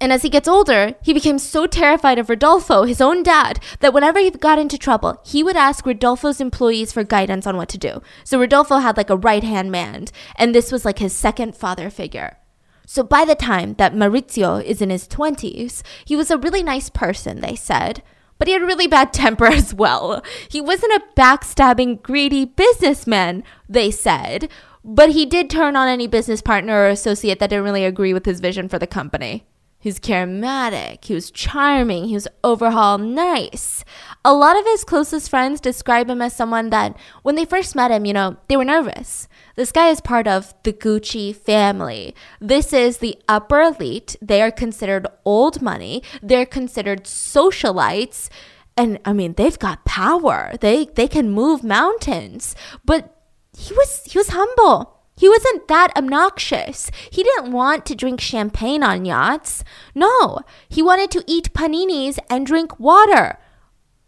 And 0.02 0.12
as 0.12 0.22
he 0.22 0.28
gets 0.28 0.48
older, 0.48 0.96
he 1.00 1.14
became 1.14 1.38
so 1.38 1.68
terrified 1.68 2.18
of 2.18 2.28
Rodolfo, 2.28 2.82
his 2.82 3.00
own 3.00 3.22
dad, 3.22 3.60
that 3.78 3.94
whenever 3.94 4.18
he 4.18 4.32
got 4.32 4.58
into 4.58 4.76
trouble, 4.76 5.22
he 5.24 5.44
would 5.44 5.54
ask 5.54 5.86
Rodolfo's 5.86 6.40
employees 6.40 6.92
for 6.92 7.04
guidance 7.04 7.46
on 7.46 7.56
what 7.56 7.68
to 7.68 7.78
do. 7.78 8.02
So 8.24 8.40
Rodolfo 8.40 8.78
had 8.78 8.96
like 8.96 9.10
a 9.10 9.16
right 9.16 9.44
hand 9.44 9.70
man, 9.70 10.06
and 10.34 10.52
this 10.52 10.72
was 10.72 10.84
like 10.84 10.98
his 10.98 11.12
second 11.12 11.54
father 11.54 11.88
figure. 11.88 12.36
So 12.84 13.04
by 13.04 13.24
the 13.24 13.36
time 13.36 13.74
that 13.74 13.94
Maurizio 13.94 14.60
is 14.64 14.82
in 14.82 14.90
his 14.90 15.06
20s, 15.06 15.84
he 16.04 16.16
was 16.16 16.32
a 16.32 16.36
really 16.38 16.64
nice 16.64 16.90
person, 16.90 17.40
they 17.40 17.54
said. 17.54 18.02
But 18.38 18.48
he 18.48 18.54
had 18.54 18.62
a 18.62 18.66
really 18.66 18.88
bad 18.88 19.12
temper 19.12 19.46
as 19.46 19.72
well. 19.72 20.20
He 20.50 20.60
wasn't 20.60 20.94
a 20.94 21.04
backstabbing, 21.16 22.02
greedy 22.02 22.44
businessman, 22.44 23.44
they 23.68 23.92
said. 23.92 24.50
But 24.84 25.10
he 25.10 25.26
did 25.26 25.48
turn 25.48 25.76
on 25.76 25.86
any 25.86 26.08
business 26.08 26.42
partner 26.42 26.74
or 26.74 26.88
associate 26.88 27.38
that 27.38 27.50
didn't 27.50 27.64
really 27.64 27.84
agree 27.84 28.12
with 28.12 28.26
his 28.26 28.40
vision 28.40 28.68
for 28.68 28.80
the 28.80 28.88
company. 28.88 29.46
He's 29.82 29.98
charismatic, 29.98 31.04
he 31.04 31.12
was 31.12 31.32
charming, 31.32 32.04
he 32.04 32.14
was 32.14 32.28
overall 32.44 32.98
nice. 32.98 33.84
A 34.24 34.32
lot 34.32 34.56
of 34.56 34.64
his 34.64 34.84
closest 34.84 35.28
friends 35.28 35.60
describe 35.60 36.08
him 36.08 36.22
as 36.22 36.36
someone 36.36 36.70
that, 36.70 36.96
when 37.22 37.34
they 37.34 37.44
first 37.44 37.74
met 37.74 37.90
him, 37.90 38.04
you 38.04 38.12
know, 38.12 38.36
they 38.46 38.56
were 38.56 38.64
nervous. 38.64 39.26
This 39.56 39.72
guy 39.72 39.88
is 39.88 40.00
part 40.00 40.28
of 40.28 40.54
the 40.62 40.72
Gucci 40.72 41.34
family. 41.34 42.14
This 42.40 42.72
is 42.72 42.98
the 42.98 43.18
upper 43.28 43.60
elite. 43.60 44.14
They 44.22 44.40
are 44.40 44.52
considered 44.52 45.08
old 45.24 45.60
money. 45.60 46.04
They're 46.22 46.46
considered 46.46 47.02
socialites. 47.02 48.28
And 48.76 49.00
I 49.04 49.12
mean, 49.12 49.34
they've 49.34 49.58
got 49.58 49.84
power. 49.84 50.52
They 50.60 50.84
they 50.94 51.08
can 51.08 51.30
move 51.30 51.64
mountains. 51.64 52.54
But 52.84 53.16
he 53.58 53.74
was 53.74 54.04
he 54.04 54.16
was 54.16 54.28
humble. 54.28 54.91
He 55.16 55.28
wasn't 55.28 55.68
that 55.68 55.96
obnoxious. 55.96 56.90
He 57.10 57.22
didn't 57.22 57.52
want 57.52 57.86
to 57.86 57.94
drink 57.94 58.20
champagne 58.20 58.82
on 58.82 59.04
yachts. 59.04 59.62
No, 59.94 60.40
he 60.68 60.82
wanted 60.82 61.10
to 61.12 61.24
eat 61.26 61.52
paninis 61.52 62.18
and 62.30 62.46
drink 62.46 62.78
water 62.80 63.38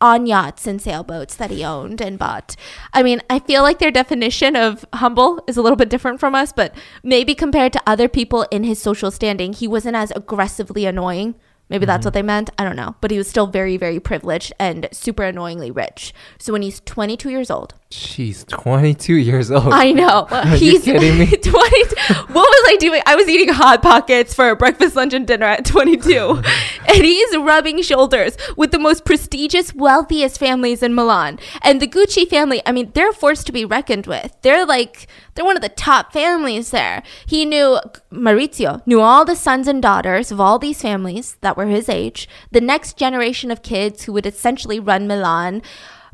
on 0.00 0.26
yachts 0.26 0.66
and 0.66 0.82
sailboats 0.82 1.34
that 1.36 1.50
he 1.50 1.64
owned 1.64 2.00
and 2.00 2.18
bought. 2.18 2.56
I 2.92 3.02
mean, 3.02 3.22
I 3.30 3.38
feel 3.38 3.62
like 3.62 3.78
their 3.78 3.90
definition 3.90 4.56
of 4.56 4.84
humble 4.94 5.42
is 5.46 5.56
a 5.56 5.62
little 5.62 5.76
bit 5.76 5.88
different 5.88 6.20
from 6.20 6.34
us, 6.34 6.52
but 6.52 6.74
maybe 7.02 7.34
compared 7.34 7.72
to 7.74 7.82
other 7.86 8.08
people 8.08 8.42
in 8.50 8.64
his 8.64 8.80
social 8.80 9.10
standing, 9.10 9.52
he 9.52 9.68
wasn't 9.68 9.96
as 9.96 10.10
aggressively 10.10 10.84
annoying. 10.84 11.36
Maybe 11.70 11.86
that's 11.86 12.00
mm-hmm. 12.00 12.08
what 12.08 12.14
they 12.14 12.22
meant. 12.22 12.50
I 12.58 12.64
don't 12.64 12.76
know. 12.76 12.96
But 13.00 13.10
he 13.10 13.18
was 13.18 13.28
still 13.28 13.46
very, 13.46 13.76
very 13.76 13.98
privileged 13.98 14.52
and 14.58 14.88
super 14.92 15.22
annoyingly 15.22 15.70
rich. 15.70 16.12
So 16.38 16.52
when 16.52 16.62
he's 16.62 16.80
22 16.80 17.30
years 17.30 17.50
old, 17.50 17.74
She's 17.96 18.42
22 18.46 19.14
years 19.14 19.52
old. 19.52 19.72
I 19.72 19.92
know. 19.92 20.26
Are 20.30 20.48
you 20.48 20.56
He's 20.56 20.84
kidding 20.84 21.16
me? 21.16 21.26
20. 21.30 21.50
What 21.52 22.34
was 22.34 22.64
I 22.68 22.76
doing? 22.80 23.00
I 23.06 23.14
was 23.14 23.28
eating 23.28 23.50
hot 23.54 23.82
pockets 23.82 24.34
for 24.34 24.52
breakfast, 24.56 24.96
lunch, 24.96 25.14
and 25.14 25.24
dinner 25.24 25.46
at 25.46 25.64
22. 25.64 26.10
and 26.88 27.04
he's 27.04 27.36
rubbing 27.36 27.82
shoulders 27.82 28.36
with 28.56 28.72
the 28.72 28.80
most 28.80 29.04
prestigious, 29.04 29.72
wealthiest 29.74 30.40
families 30.40 30.82
in 30.82 30.92
Milan. 30.92 31.38
And 31.62 31.80
the 31.80 31.86
Gucci 31.86 32.28
family, 32.28 32.60
I 32.66 32.72
mean, 32.72 32.90
they're 32.94 33.12
forced 33.12 33.46
to 33.46 33.52
be 33.52 33.64
reckoned 33.64 34.08
with. 34.08 34.36
They're 34.42 34.66
like, 34.66 35.06
they're 35.34 35.44
one 35.44 35.56
of 35.56 35.62
the 35.62 35.68
top 35.68 36.12
families 36.12 36.72
there. 36.72 37.04
He 37.26 37.44
knew, 37.44 37.78
Maurizio 38.10 38.84
knew 38.88 39.00
all 39.00 39.24
the 39.24 39.36
sons 39.36 39.68
and 39.68 39.80
daughters 39.80 40.32
of 40.32 40.40
all 40.40 40.58
these 40.58 40.82
families 40.82 41.36
that 41.42 41.56
were 41.56 41.66
his 41.66 41.88
age, 41.88 42.28
the 42.50 42.60
next 42.60 42.96
generation 42.96 43.52
of 43.52 43.62
kids 43.62 44.02
who 44.02 44.12
would 44.14 44.26
essentially 44.26 44.80
run 44.80 45.06
Milan. 45.06 45.62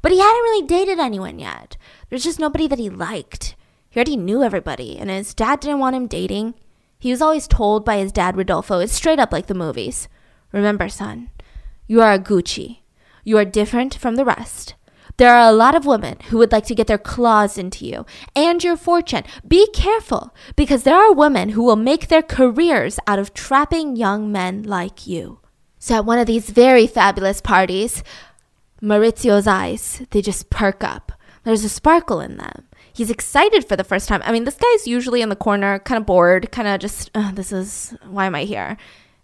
But 0.02 0.12
he 0.12 0.18
hadn't 0.18 0.42
really 0.42 0.66
dated 0.66 0.98
anyone 0.98 1.38
yet. 1.38 1.76
There's 2.08 2.24
just 2.24 2.38
nobody 2.38 2.66
that 2.68 2.78
he 2.78 2.90
liked. 2.90 3.54
He 3.88 3.98
already 3.98 4.16
knew 4.16 4.42
everybody, 4.42 4.98
and 4.98 5.10
his 5.10 5.34
dad 5.34 5.60
didn't 5.60 5.80
want 5.80 5.96
him 5.96 6.06
dating. 6.06 6.54
He 6.98 7.10
was 7.10 7.22
always 7.22 7.48
told 7.48 7.84
by 7.84 7.98
his 7.98 8.12
dad, 8.12 8.36
Rodolfo, 8.36 8.78
it's 8.78 8.92
straight 8.92 9.18
up 9.18 9.32
like 9.32 9.46
the 9.46 9.54
movies. 9.54 10.08
Remember, 10.52 10.88
son, 10.88 11.30
you 11.86 12.00
are 12.00 12.12
a 12.12 12.18
Gucci. 12.18 12.78
You 13.24 13.36
are 13.38 13.44
different 13.44 13.94
from 13.94 14.16
the 14.16 14.24
rest. 14.24 14.74
There 15.16 15.34
are 15.34 15.48
a 15.48 15.52
lot 15.52 15.74
of 15.74 15.84
women 15.84 16.18
who 16.28 16.38
would 16.38 16.52
like 16.52 16.64
to 16.66 16.74
get 16.74 16.86
their 16.86 16.96
claws 16.96 17.58
into 17.58 17.84
you 17.84 18.06
and 18.34 18.64
your 18.64 18.76
fortune. 18.76 19.24
Be 19.46 19.68
careful, 19.72 20.34
because 20.56 20.84
there 20.84 20.96
are 20.96 21.12
women 21.12 21.50
who 21.50 21.62
will 21.62 21.76
make 21.76 22.08
their 22.08 22.22
careers 22.22 22.98
out 23.06 23.18
of 23.18 23.34
trapping 23.34 23.96
young 23.96 24.32
men 24.32 24.62
like 24.62 25.06
you. 25.06 25.40
So 25.78 25.96
at 25.96 26.04
one 26.06 26.18
of 26.18 26.26
these 26.26 26.48
very 26.50 26.86
fabulous 26.86 27.40
parties, 27.40 28.02
Maurizio's 28.82 29.46
eyes, 29.46 30.02
they 30.10 30.22
just 30.22 30.50
perk 30.50 30.82
up. 30.82 31.12
There's 31.44 31.64
a 31.64 31.68
sparkle 31.68 32.20
in 32.20 32.36
them. 32.36 32.66
He's 32.92 33.10
excited 33.10 33.66
for 33.66 33.76
the 33.76 33.84
first 33.84 34.08
time. 34.08 34.20
I 34.24 34.32
mean, 34.32 34.44
this 34.44 34.56
guy's 34.56 34.86
usually 34.86 35.22
in 35.22 35.28
the 35.28 35.36
corner, 35.36 35.78
kind 35.78 35.98
of 35.98 36.06
bored, 36.06 36.50
kind 36.50 36.68
of 36.68 36.80
just, 36.80 37.10
this 37.34 37.52
is, 37.52 37.94
why 38.08 38.26
am 38.26 38.34
I 38.34 38.44
here? 38.44 38.76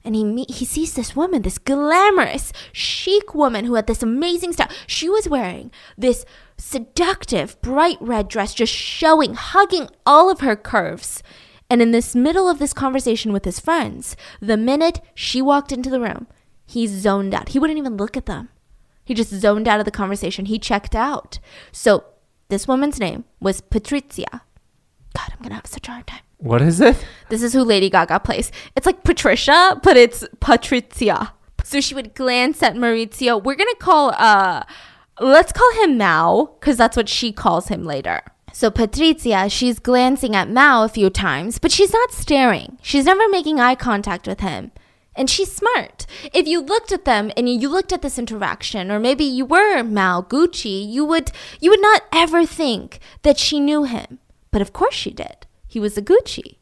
and 0.07 0.15
he 0.15 0.23
meet, 0.23 0.53
he 0.53 0.65
sees 0.65 0.95
this 0.95 1.17
woman, 1.17 1.43
this 1.43 1.59
glamorous, 1.59 2.53
chic 2.73 3.35
woman 3.35 3.65
who 3.65 3.75
had 3.75 3.89
this 3.89 4.05
amazing 4.05 4.53
style. 4.53 4.71
She 4.87 5.09
was 5.09 5.29
wearing 5.29 5.73
this 5.99 6.25
seductive, 6.57 7.61
bright 7.61 7.99
red 8.01 8.29
dress, 8.29 8.55
just 8.55 8.73
showing, 8.73 9.35
hugging 9.35 9.89
all 10.07 10.31
of 10.31 10.41
her 10.41 10.55
curves. 10.55 11.25
And 11.69 11.83
in 11.83 11.91
this 11.91 12.15
middle 12.15 12.49
of 12.49 12.61
this 12.61 12.73
conversation 12.73 13.33
with 13.33 13.45
his 13.45 13.59
friends, 13.59 14.17
the 14.41 14.57
minute 14.57 15.01
she 15.13 15.43
walked 15.43 15.73
into 15.73 15.91
the 15.91 16.01
room, 16.01 16.29
he 16.65 16.87
zoned 16.87 17.35
out. 17.35 17.49
He 17.49 17.59
wouldn't 17.59 17.79
even 17.79 17.97
look 17.97 18.17
at 18.17 18.27
them. 18.27 18.49
He 19.07 19.15
just 19.15 19.31
zoned 19.31 19.67
out 19.69 19.79
of 19.79 19.87
the 19.87 19.91
conversation. 19.91 20.45
He 20.47 20.59
checked 20.59 20.95
out. 20.95 21.39
So 21.73 22.05
this 22.49 22.69
woman's 22.69 23.01
name 23.01 23.25
was 23.41 23.63
Patrizia. 23.63 24.43
God, 25.17 25.33
I'm 25.33 25.43
gonna 25.43 25.55
have 25.55 25.67
such 25.67 25.89
a 25.89 25.93
hard 25.93 26.07
time. 26.07 26.21
What 26.39 26.61
is 26.61 26.81
it? 26.81 27.03
This 27.31 27.43
is 27.43 27.55
who 27.55 27.63
Lady 27.63 27.89
Gaga 27.89 28.21
plays. 28.21 28.53
It's 28.75 28.85
like 28.85 29.05
Patricia, 29.05 29.81
but 29.83 29.97
it's 29.97 30.25
Patrizia. 30.41 31.31
So 31.65 31.81
she 31.81 31.95
would 31.95 32.15
glance 32.15 32.63
at 32.63 32.75
Maurizio. 32.75 33.43
We're 33.43 33.55
gonna 33.55 33.75
call 33.79 34.13
uh 34.19 34.65
let's 35.21 35.53
call 35.53 35.73
him 35.83 35.97
Mao, 35.97 36.57
because 36.59 36.77
that's 36.77 36.97
what 36.97 37.09
she 37.09 37.33
calls 37.33 37.69
him 37.69 37.85
later. 37.85 38.21
So 38.53 38.71
Patrizia, 38.71 39.51
she's 39.51 39.79
glancing 39.79 40.35
at 40.35 40.51
Mao 40.51 40.83
a 40.83 40.89
few 40.89 41.11
times, 41.11 41.59
but 41.59 41.71
she's 41.71 41.93
not 41.93 42.11
staring. 42.11 42.79
She's 42.83 43.05
never 43.05 43.29
making 43.29 43.61
eye 43.61 43.77
contact 43.77 44.27
with 44.27 44.41
him. 44.41 44.73
And 45.17 45.31
she's 45.31 45.51
smart. 45.51 46.07
If 46.33 46.47
you 46.47 46.61
looked 46.61 46.93
at 46.93 47.05
them 47.05 47.33
and 47.37 47.49
you 47.49 47.69
looked 47.69 47.93
at 47.93 48.03
this 48.03 48.19
interaction, 48.19 48.91
or 48.91 49.01
maybe 49.01 49.25
you 49.25 49.45
were 49.47 49.83
Mao 49.83 50.21
Gucci, 50.21 50.87
you 50.87 51.05
would 51.05 51.33
you 51.61 51.71
would 51.71 51.83
not 51.83 52.03
ever 52.13 52.45
think 52.45 53.01
that 53.23 53.39
she 53.39 53.59
knew 53.59 53.85
him. 53.85 54.19
But 54.51 54.63
of 54.63 54.73
course 54.73 54.95
she 54.95 55.11
did. 55.11 55.47
He 55.67 55.81
was 55.81 55.97
a 55.97 56.03
Gucci. 56.03 56.59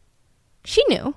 She 0.64 0.82
knew. 0.88 1.16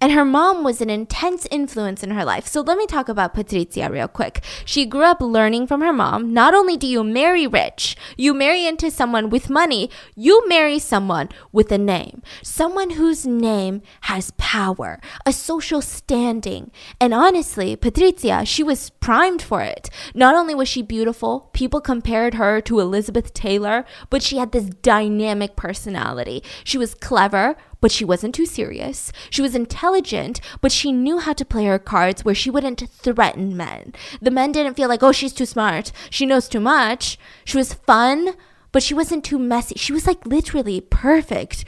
And 0.00 0.12
her 0.12 0.24
mom 0.24 0.64
was 0.64 0.80
an 0.80 0.90
intense 0.90 1.46
influence 1.50 2.02
in 2.02 2.10
her 2.10 2.24
life. 2.24 2.46
So 2.46 2.60
let 2.60 2.76
me 2.76 2.86
talk 2.86 3.08
about 3.08 3.34
Patrizia 3.34 3.90
real 3.90 4.08
quick. 4.08 4.42
She 4.64 4.84
grew 4.84 5.04
up 5.04 5.20
learning 5.20 5.66
from 5.66 5.80
her 5.80 5.92
mom. 5.92 6.32
Not 6.32 6.54
only 6.54 6.76
do 6.76 6.86
you 6.86 7.02
marry 7.02 7.46
rich, 7.46 7.96
you 8.16 8.34
marry 8.34 8.66
into 8.66 8.90
someone 8.90 9.30
with 9.30 9.48
money, 9.48 9.90
you 10.14 10.46
marry 10.48 10.78
someone 10.78 11.30
with 11.52 11.72
a 11.72 11.78
name. 11.78 12.22
Someone 12.42 12.90
whose 12.90 13.24
name 13.24 13.82
has 14.02 14.32
power, 14.36 15.00
a 15.24 15.32
social 15.32 15.80
standing. 15.80 16.70
And 17.00 17.14
honestly, 17.14 17.76
Patrizia, 17.76 18.46
she 18.46 18.62
was 18.62 18.90
primed 18.90 19.42
for 19.42 19.62
it. 19.62 19.88
Not 20.14 20.34
only 20.34 20.54
was 20.54 20.68
she 20.68 20.82
beautiful, 20.82 21.50
people 21.52 21.80
compared 21.80 22.34
her 22.34 22.60
to 22.62 22.80
Elizabeth 22.80 23.32
Taylor, 23.32 23.84
but 24.10 24.22
she 24.22 24.36
had 24.36 24.52
this 24.52 24.66
dynamic 24.66 25.56
personality. 25.56 26.42
She 26.64 26.78
was 26.78 26.94
clever, 26.94 27.56
but 27.84 27.92
she 27.92 28.02
wasn't 28.02 28.34
too 28.34 28.46
serious. 28.46 29.12
She 29.28 29.42
was 29.42 29.54
intelligent, 29.54 30.40
but 30.62 30.72
she 30.72 30.90
knew 30.90 31.18
how 31.18 31.34
to 31.34 31.44
play 31.44 31.66
her 31.66 31.78
cards 31.78 32.24
where 32.24 32.34
she 32.34 32.48
wouldn't 32.48 32.88
threaten 32.88 33.58
men. 33.58 33.92
The 34.22 34.30
men 34.30 34.52
didn't 34.52 34.72
feel 34.72 34.88
like, 34.88 35.02
oh, 35.02 35.12
she's 35.12 35.34
too 35.34 35.44
smart. 35.44 35.92
She 36.08 36.24
knows 36.24 36.48
too 36.48 36.60
much. 36.60 37.18
She 37.44 37.58
was 37.58 37.74
fun, 37.74 38.36
but 38.72 38.82
she 38.82 38.94
wasn't 38.94 39.22
too 39.22 39.38
messy. 39.38 39.74
She 39.76 39.92
was 39.92 40.06
like 40.06 40.24
literally 40.24 40.80
perfect 40.80 41.66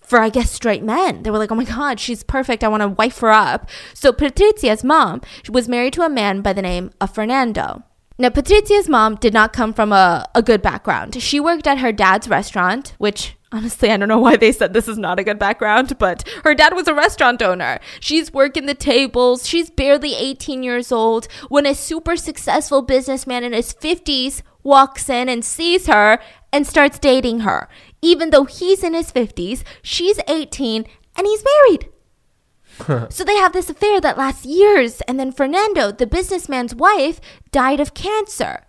for 0.00 0.20
I 0.20 0.28
guess 0.28 0.52
straight 0.52 0.84
men. 0.84 1.24
They 1.24 1.32
were 1.32 1.38
like, 1.38 1.50
"Oh 1.50 1.56
my 1.56 1.64
god, 1.64 1.98
she's 1.98 2.22
perfect. 2.22 2.62
I 2.62 2.68
want 2.68 2.82
to 2.82 2.88
wife 2.88 3.18
her 3.18 3.32
up." 3.32 3.68
So 3.92 4.12
Patricia's 4.12 4.84
mom 4.84 5.20
was 5.48 5.68
married 5.68 5.94
to 5.94 6.02
a 6.02 6.08
man 6.08 6.42
by 6.42 6.52
the 6.52 6.62
name 6.62 6.92
of 7.00 7.12
Fernando. 7.12 7.82
Now, 8.20 8.28
Patricia's 8.28 8.88
mom 8.88 9.16
did 9.16 9.34
not 9.34 9.52
come 9.52 9.72
from 9.72 9.92
a, 9.92 10.28
a 10.32 10.42
good 10.42 10.62
background. 10.62 11.20
She 11.20 11.40
worked 11.40 11.66
at 11.66 11.78
her 11.78 11.90
dad's 11.90 12.28
restaurant, 12.28 12.94
which 12.98 13.34
honestly, 13.52 13.90
I 13.90 13.96
don't 13.96 14.08
know 14.08 14.18
why 14.18 14.36
they 14.36 14.52
said 14.52 14.72
this 14.72 14.88
is 14.88 14.98
not 14.98 15.18
a 15.18 15.24
good 15.24 15.38
background, 15.38 15.98
but 15.98 16.28
her 16.44 16.54
dad 16.54 16.74
was 16.74 16.88
a 16.88 16.94
restaurant 16.94 17.42
owner. 17.42 17.80
She's 18.00 18.32
working 18.32 18.66
the 18.66 18.74
tables. 18.74 19.48
She's 19.48 19.70
barely 19.70 20.14
18 20.14 20.62
years 20.62 20.92
old 20.92 21.26
when 21.48 21.66
a 21.66 21.74
super 21.74 22.16
successful 22.16 22.82
businessman 22.82 23.44
in 23.44 23.52
his 23.52 23.74
50s 23.74 24.42
walks 24.62 25.08
in 25.08 25.28
and 25.28 25.44
sees 25.44 25.86
her 25.86 26.18
and 26.52 26.66
starts 26.66 26.98
dating 26.98 27.40
her. 27.40 27.68
Even 28.02 28.30
though 28.30 28.44
he's 28.44 28.82
in 28.82 28.94
his 28.94 29.12
50s, 29.12 29.62
she's 29.82 30.20
18 30.28 30.84
and 31.16 31.26
he's 31.26 31.44
married. 31.44 31.88
so 33.10 33.24
they 33.24 33.36
have 33.36 33.52
this 33.52 33.70
affair 33.70 34.00
that 34.00 34.16
lasts 34.16 34.46
years, 34.46 35.00
and 35.02 35.20
then 35.20 35.32
Fernando, 35.32 35.92
the 35.92 36.06
businessman's 36.06 36.74
wife, 36.74 37.20
died 37.52 37.80
of 37.80 37.94
cancer. 37.94 38.64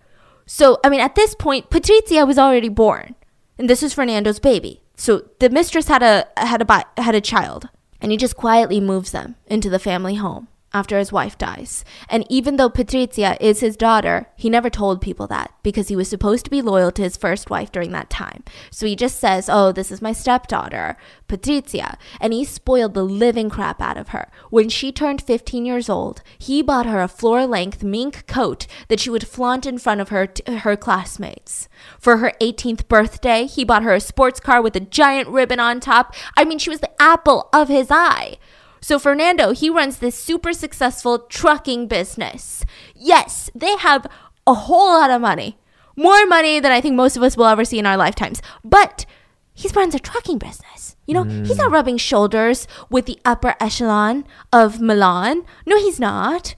So, 0.46 0.80
I 0.84 0.90
mean, 0.90 1.00
at 1.00 1.16
this 1.16 1.34
point, 1.34 1.70
Patrizia 1.70 2.28
was 2.28 2.38
already 2.38 2.68
born, 2.68 3.16
and 3.62 3.70
this 3.70 3.84
is 3.84 3.94
Fernando's 3.94 4.40
baby. 4.40 4.82
So 4.96 5.30
the 5.38 5.48
mistress 5.48 5.88
had 5.88 6.02
a 6.02 6.28
had 6.36 6.64
a 6.68 6.86
had 7.00 7.14
a 7.14 7.22
child, 7.22 7.70
and 8.02 8.12
he 8.12 8.18
just 8.18 8.36
quietly 8.36 8.82
moves 8.82 9.12
them 9.12 9.36
into 9.46 9.70
the 9.70 9.78
family 9.78 10.16
home 10.16 10.48
after 10.74 10.98
his 10.98 11.12
wife 11.12 11.38
dies. 11.38 11.84
And 12.10 12.26
even 12.30 12.56
though 12.56 12.70
Patrizia 12.70 13.38
is 13.40 13.60
his 13.60 13.76
daughter, 13.76 14.28
he 14.36 14.50
never 14.50 14.70
told 14.70 15.02
people 15.02 15.28
that 15.28 15.54
because 15.64 15.90
he 15.90 15.96
was 15.96 16.10
supposed 16.10 16.46
to 16.46 16.52
be 16.52 16.62
loyal 16.62 16.92
to 16.94 17.02
his 17.02 17.18
first 17.18 17.50
wife 17.50 17.72
during 17.72 17.92
that 17.92 18.10
time. 18.10 18.44
So 18.70 18.86
he 18.86 18.96
just 18.96 19.20
says, 19.20 19.50
Oh, 19.50 19.72
this 19.72 19.92
is 19.92 20.02
my 20.02 20.14
stepdaughter, 20.14 20.98
Patrizia. 21.28 21.98
And 22.20 22.34
he 22.34 22.46
spoiled 22.46 22.94
the 22.94 23.04
living 23.04 23.50
crap 23.50 23.82
out 23.82 23.98
of 23.98 24.10
her. 24.10 24.32
When 24.50 24.70
she 24.70 24.92
turned 24.92 25.22
15 25.22 25.66
years 25.66 25.90
old, 25.90 26.22
he 26.38 26.62
bought 26.62 26.86
her 26.86 27.02
a 27.02 27.08
floor 27.08 27.46
length 27.46 27.84
mink 27.84 28.26
coat 28.28 28.68
that 28.88 29.00
she 29.00 29.10
would 29.10 29.28
flaunt 29.28 29.66
in 29.66 29.78
front 29.78 30.02
of 30.02 30.10
her, 30.10 30.28
t- 30.28 30.54
her 30.54 30.76
classmates. 30.76 31.68
For 32.00 32.18
her 32.18 32.34
18th 32.42 32.88
birthday, 32.88 33.46
he 33.46 33.64
bought 33.64 33.84
her 33.84 33.94
a 33.94 34.00
sports 34.00 34.40
car 34.40 34.62
with 34.62 34.76
a 34.76 34.80
giant 34.80 35.28
ribbon 35.28 35.60
on 35.60 35.80
top. 35.80 36.14
I 36.38 36.46
mean, 36.46 36.60
she 36.60 36.70
was 36.70 36.80
the 36.80 37.02
apple 37.02 37.50
of 37.54 37.68
his 37.68 37.88
eye. 37.90 38.38
So 38.82 38.98
Fernando, 38.98 39.52
he 39.52 39.70
runs 39.70 40.00
this 40.00 40.18
super 40.18 40.54
successful 40.54 41.20
trucking 41.20 41.88
business. 41.88 42.66
Yes, 42.96 43.50
they 43.54 43.78
have 43.78 44.08
a 44.48 44.54
whole 44.54 45.00
lot 45.00 45.12
of 45.12 45.22
money. 45.22 45.58
More 45.96 46.26
money 46.26 46.60
than 46.60 46.72
I 46.72 46.82
think 46.82 46.96
most 46.96 47.16
of 47.16 47.24
us 47.24 47.38
will 47.38 47.46
ever 47.46 47.64
see 47.64 47.78
in 47.78 47.86
our 47.86 47.98
lifetimes. 47.98 48.42
But 48.64 49.06
he 49.54 49.70
runs 49.70 49.94
a 49.94 50.00
trucking 50.00 50.40
business. 50.40 50.96
You 51.06 51.14
know, 51.14 51.24
mm. 51.26 51.46
he's 51.46 51.58
not 51.58 51.72
rubbing 51.72 51.98
shoulders 51.98 52.68
with 52.90 53.06
the 53.06 53.20
upper 53.24 53.56
echelon 53.60 54.26
of 54.52 54.82
Milan. 54.82 55.44
No, 55.66 55.78
he's 55.78 56.00
not. 56.00 56.56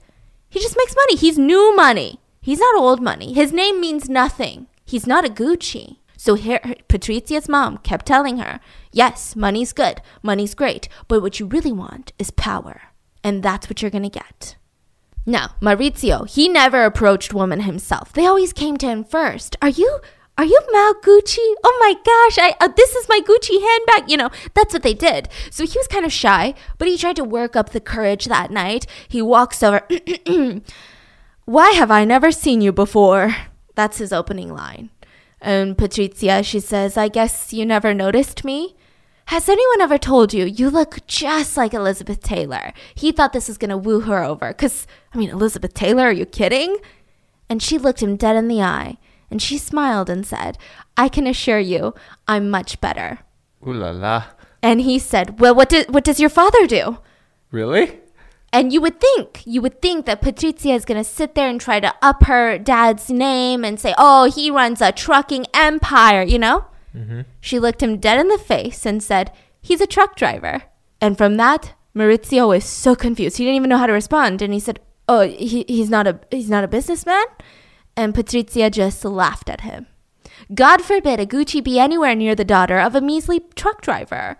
He 0.48 0.60
just 0.60 0.76
makes 0.76 0.94
money. 0.94 1.16
He's 1.16 1.36
new 1.36 1.74
money. 1.76 2.20
He's 2.40 2.60
not 2.60 2.76
old 2.76 3.02
money. 3.02 3.32
His 3.32 3.52
name 3.52 3.80
means 3.80 4.08
nothing. 4.08 4.68
He's 4.84 5.06
not 5.06 5.24
a 5.24 5.30
Gucci. 5.30 5.96
So 6.24 6.36
here, 6.36 6.60
Patrizia's 6.88 7.50
mom 7.50 7.76
kept 7.76 8.06
telling 8.06 8.38
her, 8.38 8.58
yes, 8.90 9.36
money's 9.36 9.74
good, 9.74 10.00
money's 10.22 10.54
great, 10.54 10.88
but 11.06 11.20
what 11.20 11.38
you 11.38 11.44
really 11.44 11.70
want 11.70 12.14
is 12.18 12.30
power. 12.30 12.80
And 13.22 13.42
that's 13.42 13.68
what 13.68 13.82
you're 13.82 13.90
going 13.90 14.04
to 14.04 14.08
get. 14.08 14.56
Now, 15.26 15.56
Maurizio, 15.60 16.26
he 16.26 16.48
never 16.48 16.86
approached 16.86 17.34
women 17.34 17.60
himself. 17.60 18.10
They 18.10 18.24
always 18.24 18.54
came 18.54 18.78
to 18.78 18.86
him 18.86 19.04
first. 19.04 19.54
Are 19.60 19.68
you 19.68 20.00
are 20.38 20.46
you 20.46 20.58
Mao 20.72 20.94
Gucci? 21.04 21.46
Oh 21.62 21.76
my 21.78 21.92
gosh, 21.92 22.38
I 22.38 22.56
uh, 22.58 22.68
this 22.68 22.94
is 22.94 23.06
my 23.06 23.20
Gucci 23.20 23.60
handbag. 23.60 24.10
You 24.10 24.16
know, 24.16 24.30
that's 24.54 24.72
what 24.72 24.82
they 24.82 24.94
did. 24.94 25.28
So 25.50 25.66
he 25.66 25.78
was 25.78 25.88
kind 25.88 26.06
of 26.06 26.12
shy, 26.12 26.54
but 26.78 26.88
he 26.88 26.96
tried 26.96 27.16
to 27.16 27.24
work 27.24 27.54
up 27.54 27.70
the 27.70 27.80
courage 27.80 28.24
that 28.24 28.50
night. 28.50 28.86
He 29.08 29.20
walks 29.20 29.62
over. 29.62 29.86
Why 31.44 31.70
have 31.72 31.90
I 31.90 32.06
never 32.06 32.32
seen 32.32 32.62
you 32.62 32.72
before? 32.72 33.36
That's 33.74 33.98
his 33.98 34.10
opening 34.10 34.54
line. 34.54 34.88
Um, 35.44 35.50
and 35.52 35.76
Patrizia, 35.76 36.44
she 36.44 36.58
says, 36.58 36.96
I 36.96 37.08
guess 37.08 37.52
you 37.52 37.66
never 37.66 37.92
noticed 37.92 38.44
me? 38.44 38.74
Has 39.26 39.48
anyone 39.48 39.80
ever 39.80 39.98
told 39.98 40.34
you 40.34 40.44
you 40.44 40.70
look 40.70 41.06
just 41.06 41.56
like 41.56 41.72
Elizabeth 41.72 42.20
Taylor? 42.20 42.72
He 42.94 43.12
thought 43.12 43.32
this 43.32 43.48
was 43.48 43.58
going 43.58 43.70
to 43.70 43.76
woo 43.76 44.00
her 44.00 44.22
over. 44.22 44.48
Because, 44.48 44.86
I 45.14 45.18
mean, 45.18 45.30
Elizabeth 45.30 45.74
Taylor, 45.74 46.04
are 46.04 46.12
you 46.12 46.26
kidding? 46.26 46.78
And 47.48 47.62
she 47.62 47.78
looked 47.78 48.02
him 48.02 48.16
dead 48.16 48.36
in 48.36 48.48
the 48.48 48.62
eye 48.62 48.98
and 49.30 49.40
she 49.40 49.58
smiled 49.58 50.10
and 50.10 50.26
said, 50.26 50.58
I 50.96 51.08
can 51.08 51.26
assure 51.26 51.58
you, 51.58 51.94
I'm 52.28 52.50
much 52.50 52.80
better. 52.80 53.20
Ooh 53.66 53.72
la 53.72 53.90
la. 53.90 54.24
And 54.62 54.80
he 54.80 54.98
said, 54.98 55.40
Well, 55.40 55.54
what, 55.54 55.68
do, 55.68 55.84
what 55.88 56.04
does 56.04 56.20
your 56.20 56.30
father 56.30 56.66
do? 56.66 56.98
Really? 57.50 58.00
And 58.54 58.72
you 58.72 58.80
would 58.80 59.00
think, 59.00 59.42
you 59.44 59.60
would 59.60 59.82
think 59.82 60.06
that 60.06 60.22
Patrizia 60.22 60.74
is 60.74 60.84
going 60.84 61.02
to 61.02 61.08
sit 61.08 61.34
there 61.34 61.48
and 61.48 61.60
try 61.60 61.80
to 61.80 61.92
up 62.00 62.24
her 62.24 62.56
dad's 62.56 63.10
name 63.10 63.64
and 63.64 63.80
say, 63.80 63.94
oh, 63.98 64.30
he 64.30 64.50
runs 64.50 64.80
a 64.80 64.92
trucking 64.92 65.46
empire, 65.52 66.22
you 66.22 66.38
know? 66.38 66.66
Mm-hmm. 66.96 67.22
She 67.40 67.58
looked 67.58 67.82
him 67.82 67.98
dead 67.98 68.20
in 68.20 68.28
the 68.28 68.38
face 68.38 68.86
and 68.86 69.02
said, 69.02 69.32
he's 69.60 69.80
a 69.80 69.86
truck 69.86 70.14
driver. 70.14 70.62
And 71.00 71.18
from 71.18 71.36
that, 71.36 71.74
Maurizio 71.94 72.48
was 72.48 72.64
so 72.64 72.94
confused. 72.94 73.38
He 73.38 73.44
didn't 73.44 73.56
even 73.56 73.70
know 73.70 73.78
how 73.78 73.86
to 73.86 73.92
respond. 73.92 74.40
And 74.40 74.52
he 74.52 74.60
said, 74.60 74.80
Oh, 75.08 75.28
he, 75.28 75.64
he's 75.68 75.90
not 75.90 76.06
a 76.06 76.18
he's 76.30 76.48
not 76.48 76.64
a 76.64 76.68
businessman? 76.68 77.24
And 77.96 78.14
Patrizia 78.14 78.70
just 78.70 79.04
laughed 79.04 79.50
at 79.50 79.60
him. 79.60 79.86
God 80.52 80.82
forbid 80.82 81.20
a 81.20 81.26
Gucci 81.26 81.62
be 81.62 81.78
anywhere 81.78 82.14
near 82.14 82.34
the 82.34 82.44
daughter 82.44 82.78
of 82.78 82.94
a 82.94 83.00
measly 83.00 83.40
truck 83.54 83.82
driver. 83.82 84.36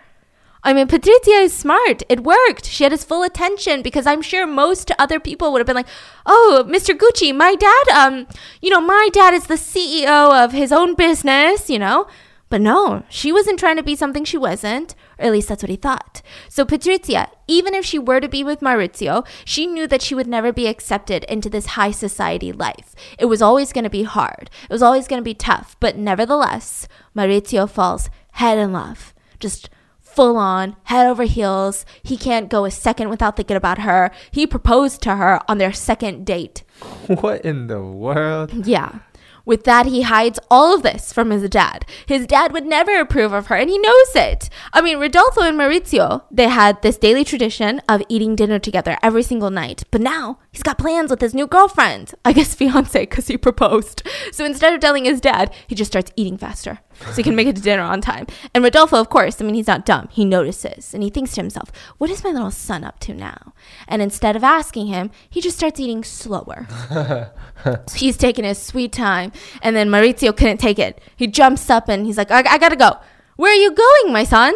I 0.64 0.72
mean, 0.72 0.88
Patrizia 0.88 1.42
is 1.42 1.54
smart. 1.54 2.02
It 2.08 2.24
worked. 2.24 2.64
She 2.64 2.84
had 2.84 2.92
his 2.92 3.04
full 3.04 3.22
attention 3.22 3.82
because 3.82 4.06
I'm 4.06 4.22
sure 4.22 4.46
most 4.46 4.90
other 4.98 5.20
people 5.20 5.52
would 5.52 5.58
have 5.60 5.66
been 5.66 5.76
like, 5.76 5.86
"Oh, 6.24 6.64
Mr. 6.66 6.96
Gucci, 6.96 7.36
my 7.36 7.54
dad, 7.54 7.88
um, 7.94 8.26
you 8.62 8.70
know, 8.70 8.80
my 8.80 9.10
dad 9.12 9.34
is 9.34 9.46
the 9.46 9.58
CEO 9.58 10.32
of 10.42 10.52
his 10.52 10.72
own 10.72 10.94
business, 10.94 11.68
you 11.68 11.78
know." 11.78 12.06
But 12.48 12.60
no, 12.60 13.02
she 13.08 13.32
wasn't 13.32 13.58
trying 13.58 13.76
to 13.76 13.82
be 13.82 13.96
something 13.96 14.24
she 14.24 14.38
wasn't, 14.38 14.94
or 15.18 15.26
at 15.26 15.32
least 15.32 15.48
that's 15.48 15.62
what 15.62 15.70
he 15.70 15.76
thought. 15.76 16.22
So 16.48 16.64
Patrizia, 16.64 17.28
even 17.48 17.74
if 17.74 17.84
she 17.84 17.98
were 17.98 18.20
to 18.20 18.28
be 18.28 18.44
with 18.44 18.60
Maurizio, 18.60 19.26
she 19.44 19.66
knew 19.66 19.86
that 19.88 20.02
she 20.02 20.14
would 20.14 20.28
never 20.28 20.52
be 20.52 20.66
accepted 20.66 21.24
into 21.24 21.50
this 21.50 21.74
high 21.74 21.90
society 21.90 22.52
life. 22.52 22.94
It 23.18 23.26
was 23.26 23.42
always 23.42 23.72
going 23.72 23.84
to 23.84 23.90
be 23.90 24.04
hard. 24.04 24.50
It 24.62 24.70
was 24.72 24.82
always 24.82 25.08
going 25.08 25.20
to 25.20 25.24
be 25.24 25.34
tough, 25.34 25.76
but 25.80 25.96
nevertheless, 25.96 26.86
Maurizio 27.16 27.68
falls 27.68 28.08
head 28.32 28.56
in 28.56 28.72
love. 28.72 29.14
Just 29.40 29.68
full 30.14 30.36
on, 30.36 30.76
head 30.84 31.06
over 31.06 31.24
heels. 31.24 31.84
He 32.02 32.16
can't 32.16 32.48
go 32.48 32.64
a 32.64 32.70
second 32.70 33.08
without 33.08 33.36
thinking 33.36 33.56
about 33.56 33.78
her. 33.78 34.10
He 34.30 34.46
proposed 34.46 35.02
to 35.02 35.16
her 35.16 35.40
on 35.48 35.58
their 35.58 35.72
second 35.72 36.24
date. 36.24 36.62
What 37.06 37.44
in 37.44 37.66
the 37.66 37.82
world? 37.82 38.66
Yeah. 38.66 39.00
With 39.46 39.64
that, 39.64 39.84
he 39.86 40.02
hides 40.02 40.40
all 40.50 40.74
of 40.74 40.82
this 40.82 41.12
from 41.12 41.30
his 41.30 41.46
dad. 41.50 41.84
His 42.06 42.26
dad 42.26 42.52
would 42.52 42.64
never 42.64 42.98
approve 42.98 43.32
of 43.32 43.48
her, 43.48 43.56
and 43.56 43.68
he 43.68 43.78
knows 43.78 44.16
it. 44.16 44.48
I 44.72 44.80
mean, 44.80 44.98
Rodolfo 44.98 45.42
and 45.42 45.58
Maurizio, 45.58 46.22
they 46.30 46.48
had 46.48 46.80
this 46.80 46.96
daily 46.96 47.24
tradition 47.24 47.82
of 47.86 48.02
eating 48.08 48.36
dinner 48.36 48.58
together 48.58 48.96
every 49.02 49.22
single 49.22 49.50
night. 49.50 49.84
But 49.90 50.00
now, 50.00 50.38
he's 50.50 50.62
got 50.62 50.78
plans 50.78 51.10
with 51.10 51.20
his 51.20 51.34
new 51.34 51.46
girlfriend. 51.46 52.14
I 52.24 52.32
guess 52.32 52.54
fiance, 52.60 52.98
because 52.98 53.26
he 53.26 53.36
proposed. 53.36 54.02
So 54.32 54.46
instead 54.46 54.72
of 54.72 54.80
telling 54.80 55.04
his 55.04 55.20
dad, 55.20 55.52
he 55.66 55.74
just 55.74 55.92
starts 55.92 56.10
eating 56.16 56.38
faster 56.38 56.80
so 57.00 57.12
he 57.12 57.22
can 57.22 57.36
make 57.36 57.46
it 57.46 57.56
to 57.56 57.62
dinner 57.62 57.82
on 57.82 58.00
time. 58.00 58.26
And 58.54 58.62
Rodolfo, 58.62 58.98
of 58.98 59.08
course, 59.08 59.40
I 59.40 59.44
mean, 59.44 59.54
he's 59.54 59.66
not 59.66 59.86
dumb. 59.86 60.08
He 60.10 60.24
notices 60.24 60.94
and 60.94 61.02
he 61.02 61.10
thinks 61.10 61.32
to 61.32 61.40
himself, 61.40 61.70
what 61.98 62.10
is 62.10 62.24
my 62.24 62.30
little 62.30 62.50
son 62.50 62.84
up 62.84 63.00
to 63.00 63.14
now? 63.14 63.52
And 63.88 64.02
instead 64.02 64.36
of 64.36 64.44
asking 64.44 64.86
him, 64.86 65.10
he 65.28 65.40
just 65.40 65.56
starts 65.56 65.80
eating 65.80 66.04
slower. 66.04 66.66
so 67.64 67.96
he's 67.96 68.16
taking 68.16 68.44
his 68.44 68.58
sweet 68.58 68.92
time. 68.92 69.32
And 69.62 69.74
then 69.74 69.88
Maurizio 69.88 70.36
couldn't 70.36 70.58
take 70.58 70.78
it. 70.78 71.00
He 71.16 71.26
jumps 71.26 71.70
up 71.70 71.88
and 71.88 72.06
he's 72.06 72.18
like, 72.18 72.30
I, 72.30 72.38
I 72.38 72.58
gotta 72.58 72.76
go. 72.76 72.98
Where 73.36 73.52
are 73.52 73.54
you 73.54 73.72
going, 73.72 74.12
my 74.12 74.24
son? 74.24 74.54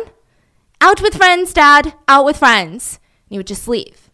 Out 0.80 1.02
with 1.02 1.14
friends, 1.16 1.52
Dad. 1.52 1.94
Out 2.06 2.24
with 2.24 2.36
friends. 2.36 3.00
And 3.28 3.34
he 3.34 3.38
would 3.38 3.46
just 3.46 3.66
leave. 3.66 4.08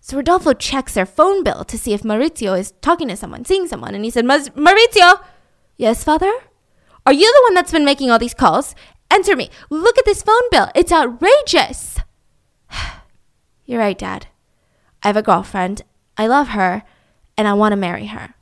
So 0.00 0.18
Rodolfo 0.18 0.52
checks 0.52 0.92
their 0.92 1.06
phone 1.06 1.42
bill 1.42 1.64
to 1.64 1.78
see 1.78 1.94
if 1.94 2.02
Maurizio 2.02 2.58
is 2.58 2.74
talking 2.82 3.08
to 3.08 3.16
someone, 3.16 3.46
seeing 3.46 3.66
someone. 3.66 3.94
And 3.94 4.04
he 4.04 4.10
said, 4.10 4.26
Maurizio? 4.26 5.24
Yes, 5.78 6.04
father? 6.04 6.30
Are 7.06 7.12
you 7.12 7.30
the 7.32 7.42
one 7.46 7.54
that's 7.54 7.72
been 7.72 7.84
making 7.84 8.10
all 8.10 8.18
these 8.18 8.34
calls? 8.34 8.74
Answer 9.10 9.36
me. 9.36 9.50
Look 9.68 9.98
at 9.98 10.04
this 10.04 10.22
phone 10.22 10.48
bill. 10.50 10.68
It's 10.74 10.92
outrageous. 10.92 11.98
You're 13.66 13.80
right, 13.80 13.98
Dad. 13.98 14.28
I 15.02 15.08
have 15.08 15.16
a 15.16 15.22
girlfriend. 15.22 15.82
I 16.16 16.26
love 16.26 16.48
her, 16.48 16.82
and 17.36 17.46
I 17.46 17.52
want 17.52 17.72
to 17.72 17.76
marry 17.76 18.06
her. 18.06 18.34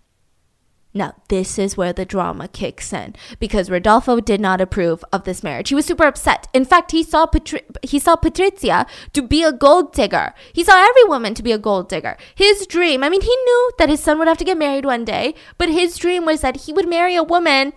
Now, 0.95 1.15
this 1.29 1.59
is 1.59 1.77
where 1.77 1.95
the 1.95 2.05
drama 2.05 2.49
kicks 2.49 2.93
in 2.93 3.17
because 3.41 3.71
Rodolfo 3.71 4.21
did 4.21 4.41
not 4.41 4.61
approve 4.61 5.03
of 5.11 5.25
this 5.25 5.43
marriage. 5.43 5.71
He 5.71 5.75
was 5.75 5.87
super 5.87 6.05
upset. 6.05 6.49
In 6.53 6.67
fact, 6.67 6.93
he 6.93 7.03
saw 7.03 7.25
Patri- 7.25 7.65
he 7.83 7.99
saw 7.99 8.15
Patrizia 8.15 8.87
to 9.15 9.23
be 9.23 9.43
a 9.43 9.53
gold 9.53 9.95
digger. 9.95 10.35
He 10.53 10.63
saw 10.63 10.77
every 10.77 11.05
woman 11.05 11.33
to 11.35 11.43
be 11.43 11.53
a 11.53 11.59
gold 11.59 11.89
digger. 11.89 12.19
His 12.35 12.67
dream, 12.67 13.03
I 13.03 13.09
mean, 13.09 13.23
he 13.23 13.35
knew 13.35 13.71
that 13.79 13.89
his 13.89 14.01
son 14.01 14.19
would 14.19 14.29
have 14.29 14.37
to 14.39 14.45
get 14.45 14.59
married 14.59 14.85
one 14.85 15.07
day, 15.07 15.35
but 15.57 15.71
his 15.71 15.97
dream 15.97 16.27
was 16.27 16.43
that 16.43 16.63
he 16.63 16.75
would 16.75 16.89
marry 16.89 17.17
a 17.17 17.23
woman 17.25 17.73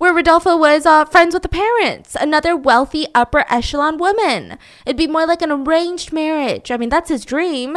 where 0.00 0.14
Rodolfo 0.14 0.56
was 0.56 0.86
uh, 0.86 1.04
friends 1.04 1.34
with 1.34 1.42
the 1.42 1.48
parents, 1.50 2.16
another 2.18 2.56
wealthy 2.56 3.06
upper 3.14 3.44
echelon 3.50 3.98
woman. 3.98 4.56
It'd 4.86 4.96
be 4.96 5.06
more 5.06 5.26
like 5.26 5.42
an 5.42 5.52
arranged 5.52 6.10
marriage. 6.10 6.70
I 6.70 6.78
mean, 6.78 6.88
that's 6.88 7.10
his 7.10 7.26
dream. 7.26 7.76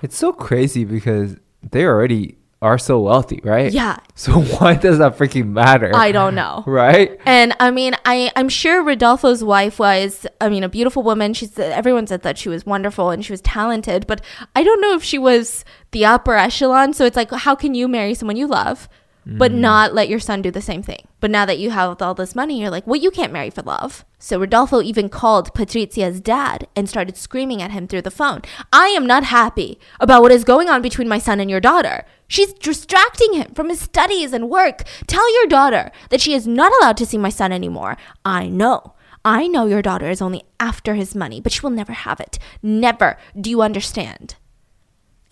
It's 0.00 0.16
so 0.16 0.32
crazy 0.32 0.84
because 0.84 1.34
they 1.68 1.84
already 1.84 2.38
are 2.62 2.78
so 2.78 3.00
wealthy, 3.00 3.40
right? 3.42 3.72
Yeah. 3.72 3.98
So 4.14 4.40
why 4.58 4.74
does 4.74 4.98
that 4.98 5.18
freaking 5.18 5.48
matter? 5.48 5.90
I 5.92 6.12
don't 6.12 6.36
know. 6.36 6.62
right? 6.68 7.18
And 7.26 7.52
I 7.58 7.72
mean, 7.72 7.96
I 8.04 8.30
I'm 8.36 8.48
sure 8.48 8.84
Rodolfo's 8.84 9.42
wife 9.42 9.80
was, 9.80 10.24
I 10.40 10.48
mean, 10.48 10.62
a 10.62 10.68
beautiful 10.68 11.02
woman. 11.02 11.34
She's 11.34 11.58
everyone 11.58 12.06
said 12.06 12.22
that 12.22 12.38
she 12.38 12.48
was 12.48 12.64
wonderful 12.64 13.10
and 13.10 13.24
she 13.24 13.32
was 13.32 13.40
talented, 13.40 14.06
but 14.06 14.20
I 14.54 14.62
don't 14.62 14.80
know 14.80 14.94
if 14.94 15.02
she 15.02 15.18
was 15.18 15.64
the 15.90 16.04
upper 16.04 16.36
echelon. 16.36 16.92
So 16.92 17.04
it's 17.04 17.16
like, 17.16 17.32
how 17.32 17.56
can 17.56 17.74
you 17.74 17.88
marry 17.88 18.14
someone 18.14 18.36
you 18.36 18.46
love? 18.46 18.88
But 19.26 19.50
Mm. 19.50 19.56
not 19.56 19.92
let 19.92 20.08
your 20.08 20.20
son 20.20 20.40
do 20.40 20.52
the 20.52 20.62
same 20.62 20.82
thing. 20.84 21.08
But 21.20 21.32
now 21.32 21.44
that 21.46 21.58
you 21.58 21.70
have 21.70 22.00
all 22.00 22.14
this 22.14 22.36
money, 22.36 22.60
you're 22.60 22.70
like, 22.70 22.86
well, 22.86 23.00
you 23.00 23.10
can't 23.10 23.32
marry 23.32 23.50
for 23.50 23.62
love. 23.62 24.04
So 24.20 24.38
Rodolfo 24.38 24.80
even 24.82 25.08
called 25.08 25.52
Patrizia's 25.52 26.20
dad 26.20 26.68
and 26.76 26.88
started 26.88 27.16
screaming 27.16 27.60
at 27.60 27.72
him 27.72 27.88
through 27.88 28.02
the 28.02 28.10
phone. 28.10 28.42
I 28.72 28.86
am 28.88 29.04
not 29.04 29.24
happy 29.24 29.80
about 29.98 30.22
what 30.22 30.30
is 30.30 30.44
going 30.44 30.68
on 30.68 30.80
between 30.80 31.08
my 31.08 31.18
son 31.18 31.40
and 31.40 31.50
your 31.50 31.60
daughter. 31.60 32.04
She's 32.28 32.52
distracting 32.52 33.32
him 33.34 33.52
from 33.54 33.68
his 33.68 33.80
studies 33.80 34.32
and 34.32 34.48
work. 34.48 34.84
Tell 35.08 35.32
your 35.34 35.46
daughter 35.48 35.90
that 36.10 36.20
she 36.20 36.32
is 36.32 36.46
not 36.46 36.72
allowed 36.80 36.96
to 36.98 37.06
see 37.06 37.18
my 37.18 37.28
son 37.30 37.50
anymore. 37.52 37.96
I 38.24 38.46
know. 38.46 38.94
I 39.24 39.48
know 39.48 39.66
your 39.66 39.82
daughter 39.82 40.08
is 40.08 40.22
only 40.22 40.44
after 40.60 40.94
his 40.94 41.16
money, 41.16 41.40
but 41.40 41.50
she 41.50 41.60
will 41.62 41.70
never 41.70 41.92
have 41.92 42.20
it. 42.20 42.38
Never. 42.62 43.18
Do 43.40 43.50
you 43.50 43.60
understand? 43.60 44.36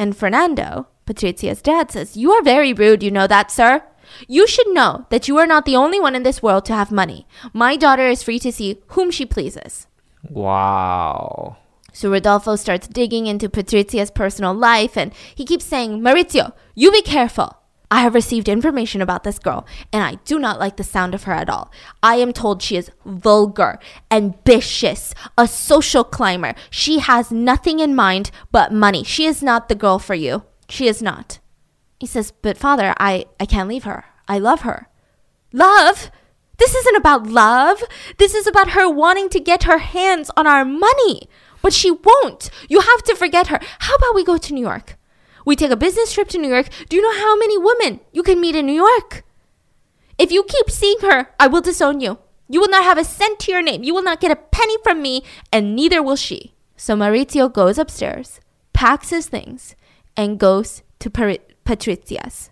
And 0.01 0.17
Fernando, 0.17 0.89
Patrizia's 1.07 1.63
dad, 1.63 1.91
says, 1.91 2.17
You 2.17 2.33
are 2.33 2.43
very 2.43 2.73
rude, 2.73 3.03
you 3.03 3.11
know 3.11 3.27
that, 3.27 3.51
sir? 3.51 3.83
You 4.29 4.47
should 4.47 4.69
know 4.69 5.07
that 5.11 5.29
you 5.29 5.39
are 5.39 5.47
not 5.47 5.65
the 5.65 5.77
only 5.77 6.01
one 6.01 6.15
in 6.15 6.23
this 6.23 6.43
world 6.43 6.65
to 6.67 6.75
have 6.75 6.93
money. 6.93 7.27
My 7.53 7.77
daughter 7.77 8.07
is 8.07 8.23
free 8.23 8.39
to 8.41 8.53
see 8.53 8.81
whom 8.89 9.11
she 9.11 9.27
pleases. 9.27 9.87
Wow. 10.29 11.57
So 11.93 12.11
Rodolfo 12.11 12.57
starts 12.57 12.89
digging 12.89 13.27
into 13.27 13.49
Patrizia's 13.49 14.11
personal 14.11 14.53
life 14.53 14.97
and 14.97 15.13
he 15.35 15.45
keeps 15.45 15.65
saying, 15.65 16.01
Maurizio, 16.01 16.53
you 16.75 16.91
be 16.91 17.03
careful. 17.03 17.57
I 17.91 18.01
have 18.01 18.15
received 18.15 18.49
information 18.49 19.01
about 19.01 19.23
this 19.23 19.39
girl 19.39 19.65
and 19.93 20.03
I 20.03 20.17
do 20.25 20.39
not 20.41 20.59
like 20.59 20.77
the 20.77 20.83
sound 20.83 21.15
of 21.15 21.25
her 21.25 21.33
at 21.33 21.49
all. 21.49 21.71
I 22.03 22.17
am 22.17 22.33
told 22.33 22.63
she 22.63 22.77
is 22.77 22.91
vulgar, 23.05 23.79
ambitious, 24.11 25.15
a 25.39 25.47
social 25.47 26.03
climber. 26.03 26.55
She 26.71 26.99
has 26.99 27.31
nothing 27.31 27.79
in 27.79 27.95
mind 27.95 28.33
but 28.51 28.73
money. 28.73 29.05
She 29.05 29.27
is 29.27 29.43
not 29.43 29.69
the 29.69 29.77
girl 29.77 30.01
for 30.01 30.15
you. 30.15 30.43
She 30.69 30.89
is 30.89 31.03
not. 31.03 31.39
He 32.01 32.07
says, 32.07 32.33
But 32.43 32.59
father, 32.59 32.95
I, 32.99 33.27
I 33.39 33.47
can't 33.47 33.69
leave 33.69 33.85
her. 33.85 34.05
I 34.29 34.39
love 34.39 34.63
her. 34.63 34.89
Love? 35.53 36.11
This 36.59 36.75
isn't 36.75 36.97
about 36.97 37.27
love. 37.27 37.83
This 38.19 38.35
is 38.35 38.47
about 38.47 38.71
her 38.71 38.89
wanting 38.89 39.29
to 39.31 39.41
get 39.41 39.65
her 39.65 39.79
hands 39.79 40.31
on 40.37 40.47
our 40.47 40.65
money. 40.65 41.29
But 41.63 41.73
she 41.73 41.91
won't. 41.91 42.51
You 42.69 42.81
have 42.81 43.03
to 43.05 43.17
forget 43.17 43.49
her. 43.49 43.59
How 43.81 43.95
about 43.95 44.15
we 44.15 44.25
go 44.25 44.37
to 44.37 44.55
New 44.55 44.61
York? 44.61 44.97
We 45.45 45.57
take 45.57 45.71
a 45.71 45.77
business 45.77 46.13
trip 46.13 46.29
to 46.29 46.39
New 46.39 46.49
York. 46.49 46.69
Do 46.89 46.97
you 46.97 47.03
know 47.03 47.19
how 47.19 47.37
many 47.37 47.59
women 47.59 48.01
you 48.13 48.23
can 48.23 48.41
meet 48.41 48.57
in 48.57 48.67
New 48.67 48.75
York? 48.75 49.25
If 50.17 50.31
you 50.31 50.45
keep 50.45 50.71
seeing 50.71 50.99
her, 51.01 51.29
I 51.39 51.49
will 51.49 51.61
disown 51.61 52.01
you. 52.01 52.19
You 52.49 52.61
will 52.61 52.69
not 52.69 52.85
have 52.85 52.99
a 52.99 53.05
cent 53.05 53.41
to 53.41 53.53
your 53.53 53.63
name. 53.63 53.83
You 53.83 53.95
will 53.95 54.03
not 54.03 54.21
get 54.21 54.31
a 54.31 54.37
penny 54.37 54.77
from 54.83 55.03
me, 55.03 55.23
and 55.53 55.75
neither 55.75 56.03
will 56.03 56.17
she. 56.17 56.55
So 56.77 56.95
Maurizio 56.95 57.53
goes 57.53 57.79
upstairs, 57.79 58.41
packs 58.73 59.11
his 59.11 59.27
things, 59.29 59.75
and 60.17 60.39
goes 60.39 60.83
to 61.01 61.11
Patrizia's. 61.11 62.51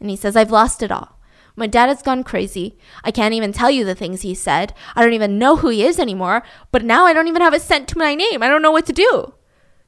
And 0.00 0.10
he 0.10 0.16
says, 0.16 0.36
I've 0.36 0.50
lost 0.50 0.82
it 0.82 0.90
all. 0.90 1.20
My 1.56 1.66
dad 1.66 1.88
has 1.88 2.02
gone 2.02 2.24
crazy. 2.24 2.78
I 3.04 3.10
can't 3.10 3.34
even 3.34 3.52
tell 3.52 3.70
you 3.70 3.84
the 3.84 3.94
things 3.94 4.22
he 4.22 4.34
said. 4.34 4.72
I 4.94 5.02
don't 5.02 5.12
even 5.12 5.38
know 5.38 5.56
who 5.56 5.68
he 5.68 5.84
is 5.84 5.98
anymore. 5.98 6.42
But 6.72 6.84
now 6.84 7.04
I 7.04 7.12
don't 7.12 7.28
even 7.28 7.42
have 7.42 7.52
a 7.52 7.60
cent 7.60 7.88
to 7.88 7.98
my 7.98 8.14
name. 8.14 8.42
I 8.42 8.48
don't 8.48 8.62
know 8.62 8.70
what 8.70 8.86
to 8.86 8.92
do. 8.92 9.34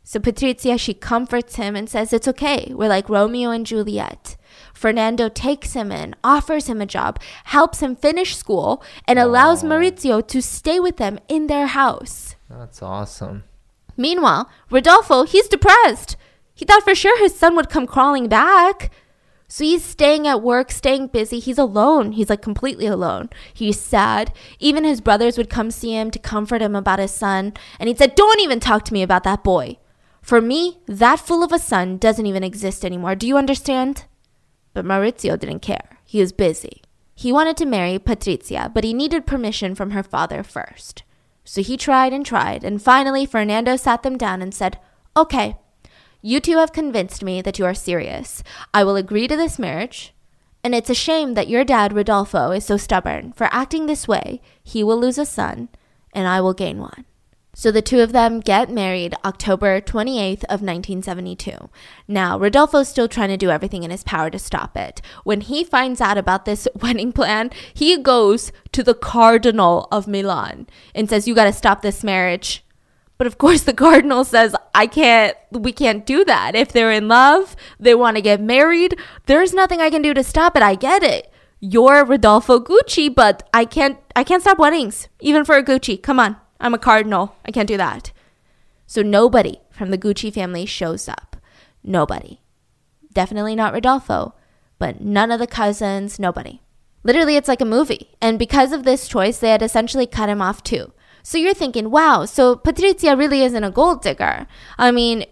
So 0.04 0.18
Patrizia, 0.18 0.78
she 0.78 0.94
comforts 0.94 1.54
him 1.54 1.76
and 1.76 1.88
says, 1.88 2.12
It's 2.12 2.28
okay. 2.28 2.72
We're 2.74 2.88
like 2.88 3.08
Romeo 3.08 3.50
and 3.50 3.64
Juliet. 3.64 4.36
Fernando 4.74 5.28
takes 5.28 5.74
him 5.74 5.92
in, 5.92 6.16
offers 6.24 6.66
him 6.66 6.80
a 6.80 6.86
job, 6.86 7.20
helps 7.44 7.80
him 7.80 7.94
finish 7.94 8.36
school, 8.36 8.82
and 9.06 9.18
allows 9.18 9.62
Maurizio 9.62 10.26
to 10.26 10.42
stay 10.42 10.80
with 10.80 10.96
them 10.96 11.18
in 11.28 11.46
their 11.46 11.68
house. 11.68 12.34
That's 12.50 12.82
awesome. 12.82 13.44
Meanwhile, 13.96 14.50
Rodolfo, 14.70 15.24
he's 15.24 15.48
depressed. 15.48 16.16
He 16.62 16.64
thought 16.64 16.84
for 16.84 16.94
sure 16.94 17.18
his 17.18 17.34
son 17.34 17.56
would 17.56 17.68
come 17.68 17.88
crawling 17.88 18.28
back. 18.28 18.92
So 19.48 19.64
he's 19.64 19.84
staying 19.84 20.28
at 20.28 20.42
work, 20.42 20.70
staying 20.70 21.08
busy. 21.08 21.40
He's 21.40 21.58
alone. 21.58 22.12
He's 22.12 22.30
like 22.30 22.40
completely 22.40 22.86
alone. 22.86 23.30
He's 23.52 23.80
sad. 23.80 24.32
Even 24.60 24.84
his 24.84 25.00
brothers 25.00 25.36
would 25.36 25.50
come 25.50 25.72
see 25.72 25.90
him 25.92 26.12
to 26.12 26.20
comfort 26.20 26.62
him 26.62 26.76
about 26.76 27.00
his 27.00 27.10
son. 27.10 27.54
And 27.80 27.88
he 27.88 27.96
said, 27.96 28.14
Don't 28.14 28.38
even 28.38 28.60
talk 28.60 28.84
to 28.84 28.92
me 28.92 29.02
about 29.02 29.24
that 29.24 29.42
boy. 29.42 29.78
For 30.20 30.40
me, 30.40 30.78
that 30.86 31.18
fool 31.18 31.42
of 31.42 31.50
a 31.50 31.58
son 31.58 31.98
doesn't 31.98 32.26
even 32.26 32.44
exist 32.44 32.84
anymore. 32.84 33.16
Do 33.16 33.26
you 33.26 33.36
understand? 33.36 34.04
But 34.72 34.84
Maurizio 34.84 35.36
didn't 35.36 35.62
care. 35.62 35.98
He 36.04 36.20
was 36.20 36.30
busy. 36.30 36.80
He 37.16 37.32
wanted 37.32 37.56
to 37.56 37.66
marry 37.66 37.98
Patrizia, 37.98 38.72
but 38.72 38.84
he 38.84 38.94
needed 38.94 39.26
permission 39.26 39.74
from 39.74 39.90
her 39.90 40.04
father 40.04 40.44
first. 40.44 41.02
So 41.42 41.60
he 41.60 41.76
tried 41.76 42.12
and 42.12 42.24
tried, 42.24 42.62
and 42.62 42.80
finally 42.80 43.26
Fernando 43.26 43.74
sat 43.74 44.04
them 44.04 44.16
down 44.16 44.40
and 44.40 44.54
said, 44.54 44.78
Okay, 45.16 45.56
you 46.22 46.40
two 46.40 46.56
have 46.58 46.72
convinced 46.72 47.22
me 47.22 47.42
that 47.42 47.58
you 47.58 47.64
are 47.64 47.74
serious. 47.74 48.42
I 48.72 48.84
will 48.84 48.96
agree 48.96 49.28
to 49.28 49.36
this 49.36 49.58
marriage. 49.58 50.14
And 50.64 50.74
it's 50.74 50.90
a 50.90 50.94
shame 50.94 51.34
that 51.34 51.48
your 51.48 51.64
dad, 51.64 51.92
Rodolfo, 51.92 52.52
is 52.52 52.64
so 52.64 52.76
stubborn. 52.76 53.32
For 53.32 53.48
acting 53.50 53.86
this 53.86 54.06
way, 54.06 54.40
he 54.62 54.84
will 54.84 54.98
lose 54.98 55.18
a 55.18 55.26
son, 55.26 55.68
and 56.14 56.28
I 56.28 56.40
will 56.40 56.54
gain 56.54 56.78
one. 56.78 57.04
So 57.54 57.70
the 57.70 57.82
two 57.82 58.00
of 58.00 58.12
them 58.12 58.40
get 58.40 58.70
married 58.70 59.14
October 59.26 59.80
28th 59.80 60.44
of 60.44 60.62
1972. 60.62 61.68
Now, 62.08 62.38
Rodolfo's 62.38 62.88
still 62.88 63.08
trying 63.08 63.28
to 63.28 63.36
do 63.36 63.50
everything 63.50 63.82
in 63.82 63.90
his 63.90 64.04
power 64.04 64.30
to 64.30 64.38
stop 64.38 64.74
it. 64.76 65.02
When 65.24 65.42
he 65.42 65.62
finds 65.62 66.00
out 66.00 66.16
about 66.16 66.46
this 66.46 66.66
wedding 66.80 67.12
plan, 67.12 67.50
he 67.74 67.98
goes 67.98 68.52
to 68.72 68.82
the 68.82 68.94
cardinal 68.94 69.86
of 69.92 70.08
Milan 70.08 70.66
and 70.94 71.10
says, 71.10 71.28
"You 71.28 71.34
got 71.34 71.44
to 71.44 71.52
stop 71.52 71.82
this 71.82 72.02
marriage." 72.02 72.61
But 73.22 73.28
of 73.28 73.38
course, 73.38 73.62
the 73.62 73.72
cardinal 73.72 74.24
says, 74.24 74.56
"I 74.74 74.88
can't 74.88 75.36
we 75.52 75.70
can't 75.70 76.04
do 76.04 76.24
that. 76.24 76.56
If 76.56 76.72
they're 76.72 76.90
in 76.90 77.06
love, 77.06 77.54
they 77.78 77.94
want 77.94 78.16
to 78.16 78.20
get 78.20 78.40
married, 78.40 78.98
there's 79.26 79.54
nothing 79.54 79.80
I 79.80 79.90
can 79.90 80.02
do 80.02 80.12
to 80.12 80.24
stop 80.24 80.56
it. 80.56 80.62
I 80.64 80.74
get 80.74 81.04
it." 81.04 81.32
You're 81.60 82.04
Rodolfo 82.04 82.58
Gucci, 82.58 83.14
but 83.14 83.48
I 83.54 83.64
can't 83.64 83.98
I 84.16 84.24
can't 84.24 84.42
stop 84.42 84.58
weddings, 84.58 85.06
even 85.20 85.44
for 85.44 85.54
a 85.54 85.62
Gucci. 85.62 86.02
Come 86.02 86.18
on. 86.18 86.36
I'm 86.58 86.74
a 86.74 86.78
cardinal. 86.78 87.36
I 87.44 87.52
can't 87.52 87.68
do 87.68 87.76
that. 87.76 88.10
So 88.88 89.02
nobody 89.02 89.60
from 89.70 89.92
the 89.92 89.98
Gucci 89.98 90.34
family 90.34 90.66
shows 90.66 91.08
up. 91.08 91.36
Nobody. 91.84 92.40
Definitely 93.12 93.54
not 93.54 93.72
Rodolfo, 93.72 94.34
but 94.80 95.00
none 95.00 95.30
of 95.30 95.38
the 95.38 95.46
cousins, 95.46 96.18
nobody. 96.18 96.60
Literally, 97.04 97.36
it's 97.36 97.46
like 97.46 97.60
a 97.60 97.74
movie. 97.76 98.16
And 98.20 98.36
because 98.36 98.72
of 98.72 98.82
this 98.82 99.06
choice, 99.06 99.38
they 99.38 99.50
had 99.50 99.62
essentially 99.62 100.08
cut 100.08 100.28
him 100.28 100.42
off 100.42 100.64
too. 100.64 100.92
So 101.22 101.38
you're 101.38 101.54
thinking, 101.54 101.90
wow, 101.90 102.24
so 102.24 102.56
Patrizia 102.56 103.16
really 103.16 103.42
isn't 103.42 103.64
a 103.64 103.70
gold 103.70 104.02
digger. 104.02 104.46
I 104.78 104.90
mean, 104.90 105.24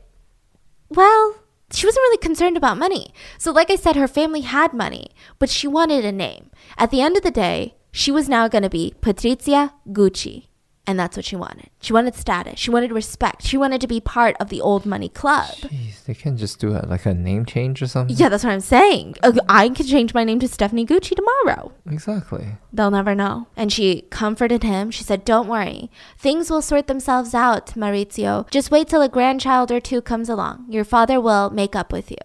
well, 0.88 1.36
she 1.72 1.86
wasn't 1.86 2.02
really 2.02 2.18
concerned 2.18 2.56
about 2.56 2.78
money. 2.78 3.12
So, 3.38 3.52
like 3.52 3.70
I 3.70 3.76
said, 3.76 3.96
her 3.96 4.08
family 4.08 4.40
had 4.42 4.72
money, 4.72 5.10
but 5.38 5.50
she 5.50 5.68
wanted 5.68 6.04
a 6.04 6.12
name. 6.12 6.50
At 6.76 6.90
the 6.90 7.00
end 7.00 7.16
of 7.16 7.22
the 7.22 7.30
day, 7.30 7.76
she 7.92 8.10
was 8.10 8.28
now 8.28 8.48
going 8.48 8.62
to 8.62 8.70
be 8.70 8.94
Patrizia 9.00 9.72
Gucci. 9.88 10.49
And 10.90 10.98
that's 10.98 11.16
what 11.16 11.24
she 11.24 11.36
wanted. 11.36 11.70
She 11.80 11.92
wanted 11.92 12.16
status. 12.16 12.58
She 12.58 12.68
wanted 12.68 12.90
respect. 12.90 13.42
She 13.44 13.56
wanted 13.56 13.80
to 13.80 13.86
be 13.86 14.00
part 14.00 14.34
of 14.40 14.48
the 14.48 14.60
old 14.60 14.84
money 14.84 15.08
club. 15.08 15.54
Jeez, 15.54 16.04
they 16.04 16.14
can 16.14 16.36
just 16.36 16.58
do 16.58 16.70
a, 16.72 16.82
like 16.84 17.06
a 17.06 17.14
name 17.14 17.46
change 17.46 17.80
or 17.80 17.86
something. 17.86 18.16
Yeah, 18.16 18.28
that's 18.28 18.42
what 18.42 18.52
I'm 18.52 18.58
saying. 18.58 19.14
Uh, 19.22 19.34
I 19.48 19.68
can 19.68 19.86
change 19.86 20.14
my 20.14 20.24
name 20.24 20.40
to 20.40 20.48
Stephanie 20.48 20.84
Gucci 20.84 21.14
tomorrow. 21.14 21.70
Exactly. 21.88 22.56
They'll 22.72 22.90
never 22.90 23.14
know. 23.14 23.46
And 23.56 23.72
she 23.72 24.02
comforted 24.10 24.64
him. 24.64 24.90
She 24.90 25.04
said, 25.04 25.24
Don't 25.24 25.46
worry. 25.46 25.92
Things 26.18 26.50
will 26.50 26.60
sort 26.60 26.88
themselves 26.88 27.34
out, 27.34 27.66
Maurizio. 27.74 28.50
Just 28.50 28.72
wait 28.72 28.88
till 28.88 29.00
a 29.00 29.08
grandchild 29.08 29.70
or 29.70 29.78
two 29.78 30.02
comes 30.02 30.28
along. 30.28 30.66
Your 30.68 30.82
father 30.82 31.20
will 31.20 31.50
make 31.50 31.76
up 31.76 31.92
with 31.92 32.10
you. 32.10 32.18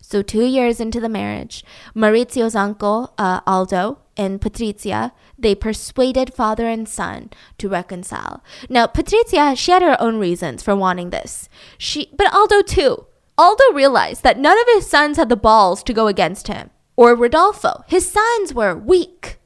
So, 0.00 0.22
two 0.22 0.44
years 0.44 0.80
into 0.80 1.00
the 1.00 1.08
marriage, 1.08 1.62
Maurizio's 1.94 2.56
uncle, 2.56 3.14
uh, 3.16 3.42
Aldo, 3.46 3.98
and 4.16 4.40
Patrizia, 4.40 5.12
they 5.38 5.54
persuaded 5.54 6.34
father 6.34 6.66
and 6.66 6.88
son 6.88 7.30
to 7.58 7.68
reconcile. 7.68 8.42
Now, 8.68 8.86
Patrizia, 8.86 9.56
she 9.56 9.70
had 9.70 9.82
her 9.82 10.00
own 10.00 10.18
reasons 10.18 10.62
for 10.62 10.74
wanting 10.74 11.10
this. 11.10 11.48
She, 11.78 12.10
but 12.16 12.32
Aldo 12.34 12.62
too. 12.62 13.06
Aldo 13.38 13.72
realized 13.72 14.24
that 14.24 14.38
none 14.38 14.58
of 14.58 14.66
his 14.74 14.90
sons 14.90 15.16
had 15.16 15.28
the 15.28 15.36
balls 15.36 15.82
to 15.84 15.92
go 15.92 16.08
against 16.08 16.48
him, 16.48 16.70
or 16.96 17.14
Rodolfo. 17.14 17.84
His 17.86 18.10
sons 18.10 18.52
were 18.52 18.74
weak. 18.74 19.38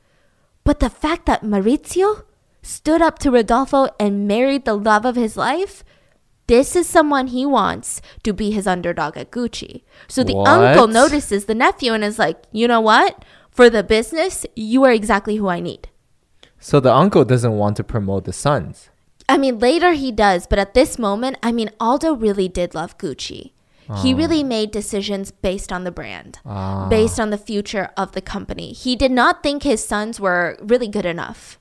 But 0.65 0.81
the 0.81 0.89
fact 0.89 1.27
that 1.27 1.43
Maurizio 1.43 2.25
stood 2.63 3.03
up 3.03 3.19
to 3.19 3.31
Rodolfo 3.31 3.89
and 4.01 4.27
married 4.27 4.65
the 4.65 4.75
love 4.75 5.05
of 5.05 5.17
his 5.17 5.37
life, 5.37 5.85
this 6.47 6.75
is 6.75 6.89
someone 6.89 7.29
he 7.29 7.45
wants 7.45 8.01
to 8.23 8.33
be 8.33 8.51
his 8.51 8.67
underdog 8.67 9.17
at 9.17 9.31
Gucci. 9.31 9.83
So 10.09 10.25
the 10.25 10.35
What? 10.35 10.49
uncle 10.49 10.87
notices 10.87 11.45
the 11.45 11.55
nephew 11.55 11.93
and 11.93 12.03
is 12.05 12.19
like, 12.19 12.45
you 12.53 12.67
know 12.67 12.81
what? 12.81 13.25
For 13.53 13.69
the 13.69 13.83
business, 13.85 14.47
you 14.57 14.83
are 14.85 14.93
exactly 14.93 15.37
who 15.37 15.49
I 15.49 15.61
need. 15.61 15.89
So 16.59 16.81
the 16.81 16.93
uncle 16.93 17.25
doesn't 17.25 17.53
want 17.53 17.77
to 17.77 17.85
promote 17.85 18.25
the 18.25 18.33
sons. 18.33 18.89
I 19.29 19.37
mean, 19.39 19.59
later 19.59 19.93
he 19.93 20.11
does, 20.11 20.47
but 20.47 20.59
at 20.59 20.75
this 20.75 20.99
moment, 20.99 21.37
I 21.43 21.53
mean, 21.53 21.71
Aldo 21.79 22.15
really 22.15 22.49
did 22.49 22.75
love 22.75 22.97
Gucci. 22.99 23.53
He 24.03 24.15
really 24.15 24.43
made 24.43 24.71
decisions 24.71 25.31
based 25.31 25.71
on 25.71 25.85
the 25.85 25.91
brand, 25.91 26.39
Ah. 26.47 26.89
based 26.89 27.21
on 27.21 27.29
the 27.29 27.37
future 27.37 27.91
of 27.95 28.13
the 28.13 28.23
company. 28.23 28.73
He 28.73 28.97
did 28.97 29.11
not 29.13 29.43
think 29.43 29.65
his 29.65 29.85
sons 29.85 30.19
were 30.19 30.57
really 30.63 30.89
good 30.89 31.05
enough. 31.05 31.59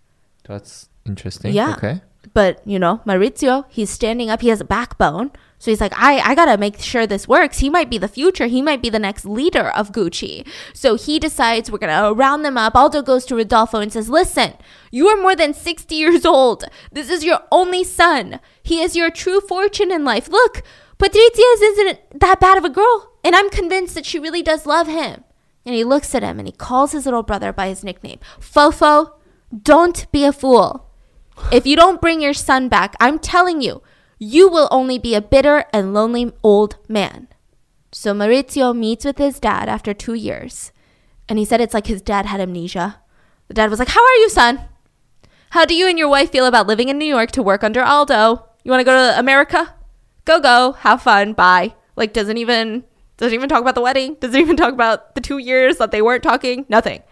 That's 0.48 0.88
interesting. 1.06 1.52
Yeah. 1.54 1.74
Okay. 1.76 2.02
But, 2.34 2.66
you 2.66 2.80
know, 2.80 3.02
Maurizio, 3.06 3.66
he's 3.70 3.90
standing 3.90 4.30
up. 4.30 4.42
He 4.42 4.50
has 4.50 4.62
a 4.62 4.66
backbone. 4.66 5.32
So 5.60 5.70
he's 5.70 5.82
like, 5.82 5.94
I, 5.96 6.20
I 6.20 6.34
got 6.34 6.46
to 6.46 6.58
make 6.58 6.80
sure 6.80 7.06
this 7.06 7.28
works. 7.28 7.60
He 7.60 7.70
might 7.70 7.90
be 7.90 8.00
the 8.00 8.08
future. 8.08 8.48
He 8.48 8.64
might 8.64 8.82
be 8.82 8.90
the 8.90 8.98
next 8.98 9.26
leader 9.26 9.70
of 9.70 9.92
Gucci. 9.92 10.48
So 10.74 10.96
he 10.96 11.20
decides 11.20 11.70
we're 11.70 11.78
to 11.78 12.14
round 12.16 12.44
them 12.44 12.58
up. 12.58 12.76
Aldo 12.76 13.04
goes 13.04 13.26
to 13.26 13.36
Rodolfo 13.36 13.80
and 13.80 13.94
says, 13.94 14.10
Listen, 14.10 14.54
you 14.90 15.08
are 15.08 15.22
more 15.22 15.36
than 15.36 15.54
60 15.54 15.94
years 15.94 16.26
old. 16.26 16.64
This 16.92 17.12
is 17.12 17.24
your 17.24 17.42
only 17.52 17.84
son. 17.84 18.40
He 18.64 18.82
is 18.82 18.96
your 18.96 19.12
true 19.12 19.40
fortune 19.40 19.92
in 19.92 20.04
life. 20.04 20.30
Look, 20.30 20.64
Patrizia 20.98 21.62
isn't 21.62 22.20
that 22.20 22.40
bad 22.40 22.58
of 22.58 22.66
a 22.66 22.70
girl. 22.70 23.12
And 23.24 23.36
I'm 23.36 23.52
convinced 23.52 23.94
that 23.94 24.06
she 24.06 24.18
really 24.18 24.42
does 24.42 24.66
love 24.66 24.88
him. 24.88 25.24
And 25.64 25.76
he 25.76 25.84
looks 25.84 26.16
at 26.16 26.24
him 26.24 26.40
and 26.40 26.48
he 26.48 26.54
calls 26.54 26.92
his 26.92 27.06
little 27.06 27.22
brother 27.22 27.54
by 27.54 27.68
his 27.68 27.84
nickname 27.84 28.20
Fofo, 28.40 29.14
don't 29.62 30.12
be 30.12 30.24
a 30.24 30.34
fool. 30.34 30.91
If 31.52 31.66
you 31.66 31.76
don't 31.76 32.02
bring 32.02 32.22
your 32.22 32.34
son 32.34 32.70
back, 32.70 32.96
I'm 33.00 33.20
telling 33.20 33.62
you, 33.62 33.82
you 34.20 34.50
will 34.50 34.68
only 34.72 35.00
be 35.00 35.16
a 35.16 35.22
bitter 35.22 35.66
and 35.74 35.94
lonely 35.94 36.32
old 36.44 36.78
man. 36.88 37.28
So 37.92 38.14
Maurizio 38.14 38.76
meets 38.76 39.04
with 39.04 39.18
his 39.18 39.40
dad 39.40 39.68
after 39.68 39.94
two 39.94 40.14
years. 40.14 40.72
And 41.28 41.40
he 41.40 41.46
said 41.46 41.62
it's 41.62 41.74
like 41.74 41.88
his 41.88 42.02
dad 42.02 42.26
had 42.26 42.40
amnesia. 42.40 43.02
The 43.48 43.54
dad 43.54 43.70
was 43.70 43.80
like, 43.80 43.90
How 43.90 44.04
are 44.04 44.16
you, 44.16 44.30
son? 44.30 44.62
How 45.52 45.66
do 45.66 45.76
you 45.76 45.88
and 45.88 45.98
your 46.00 46.08
wife 46.08 46.32
feel 46.32 46.46
about 46.46 46.68
living 46.68 46.90
in 46.90 46.98
New 46.98 47.06
York 47.06 47.32
to 47.32 47.44
work 47.44 47.64
under 47.64 47.82
Aldo? 47.82 48.46
You 48.64 48.72
want 48.72 48.80
to 48.80 48.86
go 48.86 48.94
to 48.94 49.20
America? 49.20 49.76
Go, 50.24 50.40
go. 50.40 50.74
Have 50.74 51.02
fun. 51.02 51.34
Bye. 51.34 51.76
Like, 51.96 52.14
doesn't 52.14 52.38
even 52.38 52.86
doesn't 53.18 53.36
even 53.36 53.50
talk 53.50 53.62
about 53.62 53.76
the 53.76 53.82
wedding. 53.82 54.16
Doesn't 54.20 54.40
even 54.40 54.58
talk 54.58 54.74
about 54.74 55.14
the 55.16 55.22
two 55.22 55.38
years 55.38 55.78
that 55.78 55.92
they 55.92 56.02
weren't 56.02 56.24
talking. 56.24 56.66
Nothing. 56.70 57.04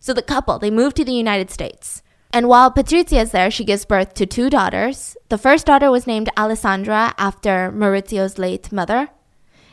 So 0.00 0.12
the 0.12 0.22
couple, 0.22 0.58
they 0.58 0.70
moved 0.70 0.96
to 0.96 1.04
the 1.04 1.12
United 1.14 1.50
States. 1.50 2.02
And 2.36 2.50
while 2.50 2.70
Patrizia 2.70 3.22
is 3.22 3.30
there, 3.30 3.50
she 3.50 3.64
gives 3.64 3.86
birth 3.86 4.12
to 4.12 4.26
two 4.26 4.50
daughters. 4.50 5.16
The 5.30 5.38
first 5.38 5.64
daughter 5.64 5.90
was 5.90 6.06
named 6.06 6.28
Alessandra 6.36 7.14
after 7.16 7.72
Maurizio's 7.74 8.36
late 8.36 8.70
mother. 8.70 9.08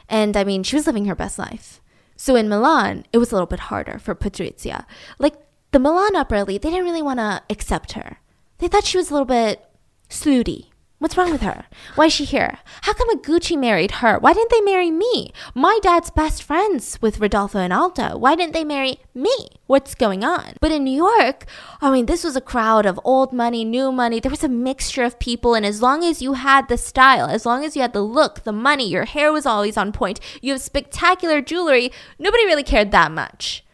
And 0.07 0.37
I 0.37 0.45
mean, 0.45 0.63
she 0.63 0.77
was 0.77 0.87
living 0.87 1.03
her 1.07 1.13
best 1.13 1.37
life. 1.37 1.81
So 2.15 2.37
in 2.37 2.47
Milan, 2.47 3.03
it 3.11 3.17
was 3.17 3.33
a 3.33 3.35
little 3.35 3.47
bit 3.47 3.67
harder 3.67 3.99
for 3.99 4.15
Patrizia. 4.15 4.85
Like 5.19 5.35
the 5.71 5.79
Milan 5.79 6.15
upper 6.15 6.35
elite, 6.35 6.61
they 6.61 6.69
didn't 6.69 6.85
really 6.85 7.01
want 7.01 7.19
to 7.19 7.43
accept 7.49 7.91
her. 7.99 8.19
They 8.59 8.69
thought 8.69 8.85
she 8.85 8.95
was 8.95 9.09
a 9.09 9.13
little 9.13 9.25
bit 9.25 9.61
snooty. 10.07 10.71
What's 11.03 11.17
wrong 11.17 11.33
with 11.33 11.41
her? 11.41 11.65
Why 11.95 12.05
is 12.05 12.13
she 12.13 12.23
here? 12.23 12.59
How 12.83 12.93
come 12.93 13.09
a 13.09 13.17
Gucci 13.17 13.59
married 13.59 13.99
her? 13.99 14.17
Why 14.17 14.31
didn't 14.31 14.51
they 14.51 14.61
marry 14.61 14.89
me? 14.89 15.33
My 15.53 15.77
dad's 15.83 16.09
best 16.09 16.41
friends 16.41 16.97
with 17.01 17.19
Rodolfo 17.19 17.59
and 17.59 17.73
Aldo. 17.73 18.17
Why 18.17 18.35
didn't 18.35 18.53
they 18.53 18.63
marry 18.63 19.01
me? 19.13 19.35
What's 19.67 19.95
going 19.95 20.23
on? 20.23 20.53
But 20.61 20.71
in 20.71 20.85
New 20.85 20.95
York, 20.95 21.43
I 21.81 21.91
mean, 21.91 22.05
this 22.05 22.23
was 22.23 22.37
a 22.37 22.41
crowd 22.41 22.85
of 22.85 23.01
old 23.03 23.33
money, 23.33 23.65
new 23.65 23.91
money. 23.91 24.21
There 24.21 24.29
was 24.29 24.45
a 24.45 24.47
mixture 24.47 25.03
of 25.03 25.19
people, 25.19 25.55
and 25.55 25.65
as 25.65 25.81
long 25.81 26.05
as 26.05 26.21
you 26.21 26.33
had 26.35 26.69
the 26.69 26.77
style, 26.77 27.25
as 27.25 27.45
long 27.45 27.65
as 27.65 27.75
you 27.75 27.81
had 27.81 27.91
the 27.91 27.99
look, 27.99 28.45
the 28.45 28.53
money, 28.53 28.87
your 28.87 29.03
hair 29.03 29.33
was 29.33 29.45
always 29.45 29.75
on 29.75 29.91
point, 29.91 30.21
you 30.41 30.53
have 30.53 30.61
spectacular 30.61 31.41
jewelry, 31.41 31.91
nobody 32.17 32.45
really 32.45 32.63
cared 32.63 32.91
that 32.91 33.11
much. 33.11 33.65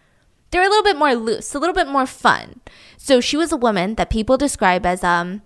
They 0.50 0.58
were 0.58 0.66
a 0.66 0.70
little 0.70 0.84
bit 0.84 0.98
more 0.98 1.14
loose, 1.14 1.54
a 1.54 1.60
little 1.60 1.76
bit 1.76 1.90
more 1.90 2.08
fun. 2.08 2.62
So 2.98 3.22
she 3.22 3.38
was 3.38 3.52
a 3.52 3.56
woman 3.56 3.94
that 3.96 4.10
people 4.10 4.36
describe 4.36 4.84
as 4.84 5.04
um 5.04 5.44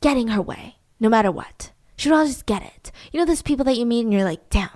getting 0.00 0.28
her 0.28 0.40
way, 0.40 0.76
no 1.02 1.08
matter 1.08 1.30
what. 1.30 1.72
She 1.96 2.08
would 2.08 2.16
always 2.16 2.42
get 2.42 2.62
it. 2.62 2.92
You 3.10 3.20
know, 3.20 3.26
those 3.26 3.42
people 3.42 3.64
that 3.66 3.76
you 3.76 3.84
meet 3.84 4.04
and 4.04 4.12
you're 4.12 4.24
like, 4.24 4.48
damn, 4.48 4.70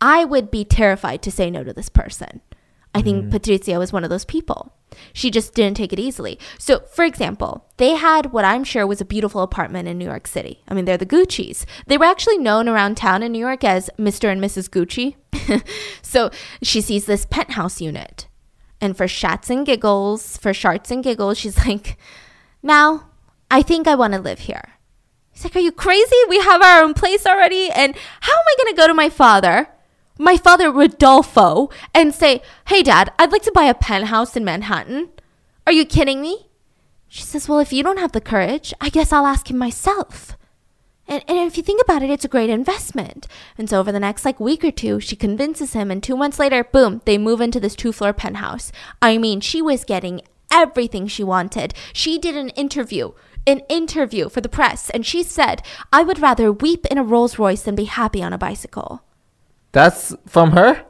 I 0.00 0.24
would 0.24 0.50
be 0.50 0.64
terrified 0.64 1.22
to 1.22 1.30
say 1.30 1.50
no 1.50 1.62
to 1.62 1.72
this 1.72 1.90
person. 1.90 2.40
I 2.94 3.02
think 3.02 3.26
mm. 3.26 3.30
Patrizia 3.30 3.78
was 3.78 3.92
one 3.92 4.02
of 4.02 4.10
those 4.10 4.24
people. 4.24 4.74
She 5.12 5.30
just 5.30 5.54
didn't 5.54 5.76
take 5.76 5.92
it 5.92 5.98
easily. 5.98 6.38
So, 6.58 6.80
for 6.90 7.04
example, 7.04 7.66
they 7.76 7.94
had 7.94 8.32
what 8.32 8.46
I'm 8.46 8.64
sure 8.64 8.86
was 8.86 9.02
a 9.02 9.04
beautiful 9.04 9.42
apartment 9.42 9.86
in 9.86 9.98
New 9.98 10.06
York 10.06 10.26
City. 10.26 10.62
I 10.66 10.74
mean, 10.74 10.86
they're 10.86 10.96
the 10.96 11.04
Gucci's. 11.04 11.66
They 11.86 11.98
were 11.98 12.06
actually 12.06 12.38
known 12.38 12.66
around 12.66 12.96
town 12.96 13.22
in 13.22 13.30
New 13.30 13.38
York 13.38 13.62
as 13.62 13.90
Mr. 13.98 14.32
and 14.32 14.40
Mrs. 14.40 14.70
Gucci. 14.70 15.16
so 16.02 16.30
she 16.62 16.80
sees 16.80 17.04
this 17.04 17.26
penthouse 17.26 17.80
unit. 17.82 18.26
And 18.80 18.96
for 18.96 19.04
shats 19.04 19.50
and 19.50 19.66
giggles, 19.66 20.38
for 20.38 20.52
sharts 20.52 20.90
and 20.90 21.04
giggles, 21.04 21.36
she's 21.36 21.66
like, 21.66 21.98
Mal, 22.62 23.10
I 23.50 23.60
think 23.60 23.86
I 23.86 23.94
want 23.94 24.14
to 24.14 24.20
live 24.20 24.40
here. 24.40 24.77
He's 25.38 25.44
like, 25.44 25.54
Are 25.54 25.60
you 25.60 25.70
crazy? 25.70 26.16
We 26.28 26.40
have 26.40 26.60
our 26.62 26.82
own 26.82 26.94
place 26.94 27.24
already. 27.24 27.70
And 27.70 27.94
how 28.22 28.32
am 28.32 28.44
I 28.44 28.54
going 28.58 28.74
to 28.74 28.76
go 28.76 28.88
to 28.88 28.94
my 28.94 29.08
father, 29.08 29.68
my 30.18 30.36
father 30.36 30.68
Rodolfo, 30.72 31.70
and 31.94 32.12
say, 32.12 32.42
Hey, 32.66 32.82
dad, 32.82 33.12
I'd 33.20 33.30
like 33.30 33.42
to 33.42 33.52
buy 33.52 33.66
a 33.66 33.74
penthouse 33.74 34.36
in 34.36 34.44
Manhattan? 34.44 35.10
Are 35.64 35.72
you 35.72 35.84
kidding 35.84 36.20
me? 36.20 36.48
She 37.06 37.22
says, 37.22 37.48
Well, 37.48 37.60
if 37.60 37.72
you 37.72 37.84
don't 37.84 38.00
have 38.00 38.10
the 38.10 38.20
courage, 38.20 38.74
I 38.80 38.88
guess 38.88 39.12
I'll 39.12 39.26
ask 39.26 39.48
him 39.48 39.58
myself. 39.58 40.36
And, 41.06 41.22
and 41.28 41.38
if 41.38 41.56
you 41.56 41.62
think 41.62 41.80
about 41.82 42.02
it, 42.02 42.10
it's 42.10 42.24
a 42.24 42.28
great 42.28 42.50
investment. 42.50 43.28
And 43.56 43.70
so 43.70 43.78
over 43.78 43.92
the 43.92 44.00
next 44.00 44.24
like 44.24 44.40
week 44.40 44.64
or 44.64 44.72
two, 44.72 44.98
she 44.98 45.14
convinces 45.14 45.72
him, 45.72 45.92
and 45.92 46.02
two 46.02 46.16
months 46.16 46.40
later, 46.40 46.64
boom, 46.64 47.00
they 47.04 47.16
move 47.16 47.40
into 47.40 47.60
this 47.60 47.76
two 47.76 47.92
floor 47.92 48.12
penthouse. 48.12 48.72
I 49.00 49.18
mean, 49.18 49.40
she 49.40 49.62
was 49.62 49.84
getting 49.84 50.20
everything 50.50 51.06
she 51.06 51.22
wanted. 51.22 51.74
She 51.92 52.18
did 52.18 52.36
an 52.36 52.48
interview, 52.50 53.12
an 53.48 53.62
interview 53.68 54.28
for 54.28 54.40
the 54.40 54.48
press, 54.48 54.90
and 54.90 55.04
she 55.04 55.22
said, 55.22 55.62
I 55.92 56.02
would 56.02 56.20
rather 56.20 56.52
weep 56.52 56.86
in 56.86 56.98
a 56.98 57.02
Rolls 57.02 57.38
Royce 57.38 57.62
than 57.62 57.74
be 57.74 57.84
happy 57.84 58.22
on 58.22 58.32
a 58.32 58.38
bicycle. 58.38 59.02
That's 59.72 60.14
from 60.26 60.52
her? 60.52 60.84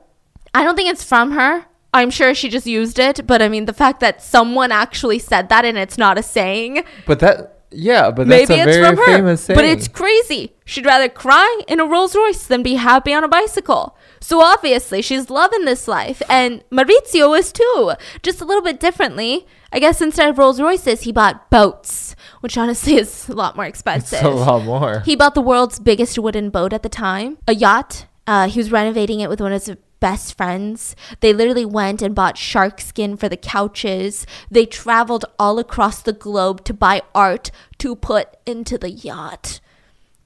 I 0.52 0.64
don't 0.64 0.76
think 0.76 0.90
it's 0.90 1.04
from 1.04 1.32
her. 1.32 1.66
I'm 1.94 2.10
sure 2.10 2.34
she 2.34 2.48
just 2.48 2.66
used 2.66 2.98
it, 2.98 3.26
but 3.26 3.40
I 3.40 3.48
mean, 3.48 3.64
the 3.64 3.72
fact 3.72 4.00
that 4.00 4.22
someone 4.22 4.72
actually 4.72 5.18
said 5.18 5.48
that 5.48 5.64
and 5.64 5.78
it's 5.78 5.96
not 5.96 6.18
a 6.18 6.22
saying. 6.22 6.84
But 7.06 7.20
that 7.20 7.57
yeah, 7.70 8.10
but 8.10 8.28
that's 8.28 8.48
Maybe 8.48 8.60
a 8.60 8.64
it's 8.64 8.76
very 8.76 8.86
from 8.86 8.96
her, 8.96 9.04
famous 9.06 9.46
but 9.46 9.64
it's 9.64 9.88
crazy. 9.88 10.54
She'd 10.64 10.86
rather 10.86 11.08
cry 11.08 11.62
in 11.66 11.80
a 11.80 11.86
Rolls 11.86 12.14
Royce 12.14 12.46
than 12.46 12.62
be 12.62 12.74
happy 12.74 13.12
on 13.12 13.24
a 13.24 13.28
bicycle. 13.28 13.96
So 14.20 14.40
obviously, 14.40 15.02
she's 15.02 15.30
loving 15.30 15.64
this 15.64 15.86
life, 15.86 16.22
and 16.28 16.64
Maurizio 16.70 17.38
is 17.38 17.52
too, 17.52 17.92
just 18.22 18.40
a 18.40 18.44
little 18.44 18.62
bit 18.62 18.80
differently. 18.80 19.46
I 19.72 19.80
guess 19.80 20.00
instead 20.00 20.30
of 20.30 20.38
Rolls 20.38 20.60
Royces, 20.60 21.02
he 21.02 21.12
bought 21.12 21.50
boats, 21.50 22.16
which 22.40 22.56
honestly 22.56 22.96
is 22.98 23.28
a 23.28 23.34
lot 23.34 23.56
more 23.56 23.66
expensive. 23.66 24.18
it's 24.18 24.26
a 24.26 24.30
lot 24.30 24.64
more. 24.64 25.00
He 25.00 25.14
bought 25.14 25.34
the 25.34 25.42
world's 25.42 25.78
biggest 25.78 26.18
wooden 26.18 26.50
boat 26.50 26.72
at 26.72 26.82
the 26.82 26.88
time, 26.88 27.38
a 27.46 27.54
yacht. 27.54 28.06
Uh, 28.26 28.48
he 28.48 28.58
was 28.60 28.70
renovating 28.70 29.20
it 29.20 29.30
with 29.30 29.40
one 29.40 29.52
of 29.52 29.64
his 29.64 29.76
best 30.00 30.36
friends. 30.36 30.94
They 31.20 31.32
literally 31.32 31.64
went 31.64 32.02
and 32.02 32.14
bought 32.14 32.38
shark 32.38 32.80
skin 32.80 33.16
for 33.16 33.28
the 33.28 33.36
couches. 33.36 34.26
They 34.50 34.66
traveled 34.66 35.24
all 35.38 35.58
across 35.58 36.02
the 36.02 36.12
globe 36.12 36.64
to 36.64 36.74
buy 36.74 37.02
art 37.14 37.50
to 37.78 37.96
put 37.96 38.36
into 38.46 38.78
the 38.78 38.90
yacht. 38.90 39.60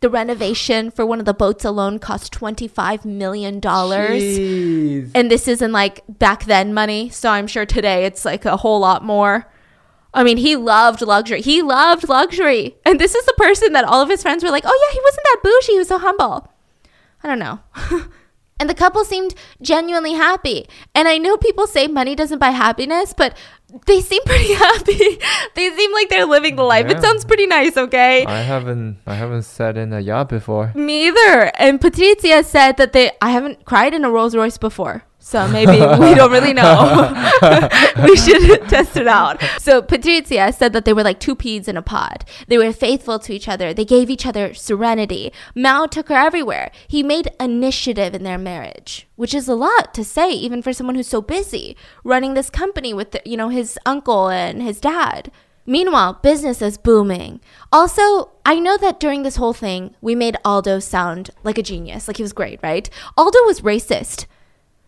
The 0.00 0.10
renovation 0.10 0.90
for 0.90 1.06
one 1.06 1.20
of 1.20 1.26
the 1.26 1.34
boats 1.34 1.64
alone 1.64 2.00
cost 2.00 2.34
$25 2.34 3.04
million. 3.04 3.60
Jeez. 3.60 5.10
And 5.14 5.30
this 5.30 5.46
isn't 5.46 5.70
like 5.70 6.02
back 6.08 6.44
then 6.44 6.74
money. 6.74 7.08
So 7.08 7.30
I'm 7.30 7.46
sure 7.46 7.64
today 7.64 8.04
it's 8.04 8.24
like 8.24 8.44
a 8.44 8.56
whole 8.56 8.80
lot 8.80 9.04
more. 9.04 9.46
I 10.12 10.24
mean, 10.24 10.38
he 10.38 10.56
loved 10.56 11.02
luxury. 11.02 11.40
He 11.40 11.62
loved 11.62 12.08
luxury. 12.08 12.76
And 12.84 12.98
this 12.98 13.14
is 13.14 13.24
the 13.24 13.34
person 13.34 13.72
that 13.74 13.84
all 13.84 14.02
of 14.02 14.08
his 14.08 14.22
friends 14.22 14.42
were 14.42 14.50
like, 14.50 14.64
oh, 14.66 14.88
yeah, 14.88 14.92
he 14.92 15.00
wasn't 15.02 15.24
that 15.24 15.40
bougie. 15.42 15.72
He 15.72 15.78
was 15.78 15.88
so 15.88 15.98
humble. 15.98 16.52
I 17.22 17.28
don't 17.28 17.38
know. 17.38 17.60
and 18.60 18.70
the 18.70 18.74
couple 18.74 19.04
seemed 19.04 19.34
genuinely 19.60 20.12
happy. 20.14 20.66
And 20.94 21.08
I 21.08 21.18
know 21.18 21.36
people 21.36 21.66
say 21.66 21.88
money 21.88 22.14
doesn't 22.14 22.38
buy 22.38 22.50
happiness, 22.50 23.12
but 23.16 23.36
they 23.86 24.00
seem 24.00 24.22
pretty 24.26 24.54
happy. 24.54 25.18
they 25.54 25.70
seem 25.70 25.92
like 25.92 26.08
they're 26.08 26.26
living 26.26 26.56
the 26.56 26.62
life. 26.62 26.86
It 26.88 27.00
sounds 27.00 27.24
pretty 27.24 27.46
nice, 27.46 27.76
okay? 27.76 28.24
I 28.24 28.42
haven't 28.42 28.98
I 29.06 29.14
haven't 29.14 29.42
sat 29.42 29.76
in 29.76 29.92
a 29.92 30.00
yacht 30.00 30.28
before. 30.28 30.72
Me 30.74 31.08
either. 31.08 31.50
And 31.58 31.80
Patrizia 31.80 32.44
said 32.44 32.76
that 32.76 32.92
they 32.92 33.10
I 33.20 33.30
haven't 33.30 33.64
cried 33.64 33.94
in 33.94 34.04
a 34.04 34.10
Rolls 34.10 34.36
Royce 34.36 34.58
before. 34.58 35.04
So 35.24 35.46
maybe 35.46 35.72
we 35.72 36.14
don't 36.16 36.32
really 36.32 36.52
know. 36.52 37.12
we 38.02 38.16
should 38.16 38.60
test 38.68 38.96
it 38.96 39.06
out. 39.06 39.40
So 39.58 39.80
Patrizia 39.80 40.52
said 40.52 40.72
that 40.72 40.84
they 40.84 40.92
were 40.92 41.04
like 41.04 41.20
two 41.20 41.36
peas 41.36 41.68
in 41.68 41.76
a 41.76 41.82
pod. 41.82 42.24
They 42.48 42.58
were 42.58 42.72
faithful 42.72 43.20
to 43.20 43.32
each 43.32 43.48
other. 43.48 43.72
They 43.72 43.84
gave 43.84 44.10
each 44.10 44.26
other 44.26 44.52
serenity. 44.52 45.32
Mao 45.54 45.86
took 45.86 46.08
her 46.08 46.16
everywhere. 46.16 46.72
He 46.88 47.04
made 47.04 47.30
initiative 47.38 48.14
in 48.14 48.24
their 48.24 48.36
marriage, 48.36 49.08
which 49.14 49.32
is 49.32 49.46
a 49.46 49.54
lot 49.54 49.94
to 49.94 50.04
say 50.04 50.30
even 50.32 50.60
for 50.60 50.72
someone 50.72 50.96
who's 50.96 51.08
so 51.08 51.22
busy 51.22 51.76
running 52.02 52.34
this 52.34 52.50
company 52.50 52.92
with 52.92 53.16
you 53.24 53.36
know 53.36 53.48
his 53.48 53.78
uncle 53.86 54.28
and 54.28 54.60
his 54.60 54.80
dad. 54.80 55.30
Meanwhile, 55.64 56.14
business 56.14 56.60
is 56.60 56.76
booming. 56.76 57.40
Also, 57.70 58.32
I 58.44 58.58
know 58.58 58.76
that 58.78 58.98
during 58.98 59.22
this 59.22 59.36
whole 59.36 59.52
thing, 59.52 59.94
we 60.00 60.16
made 60.16 60.36
Aldo 60.44 60.80
sound 60.80 61.30
like 61.44 61.58
a 61.58 61.62
genius, 61.62 62.08
like 62.08 62.16
he 62.16 62.24
was 62.24 62.32
great, 62.32 62.58
right? 62.60 62.90
Aldo 63.16 63.38
was 63.44 63.60
racist. 63.60 64.26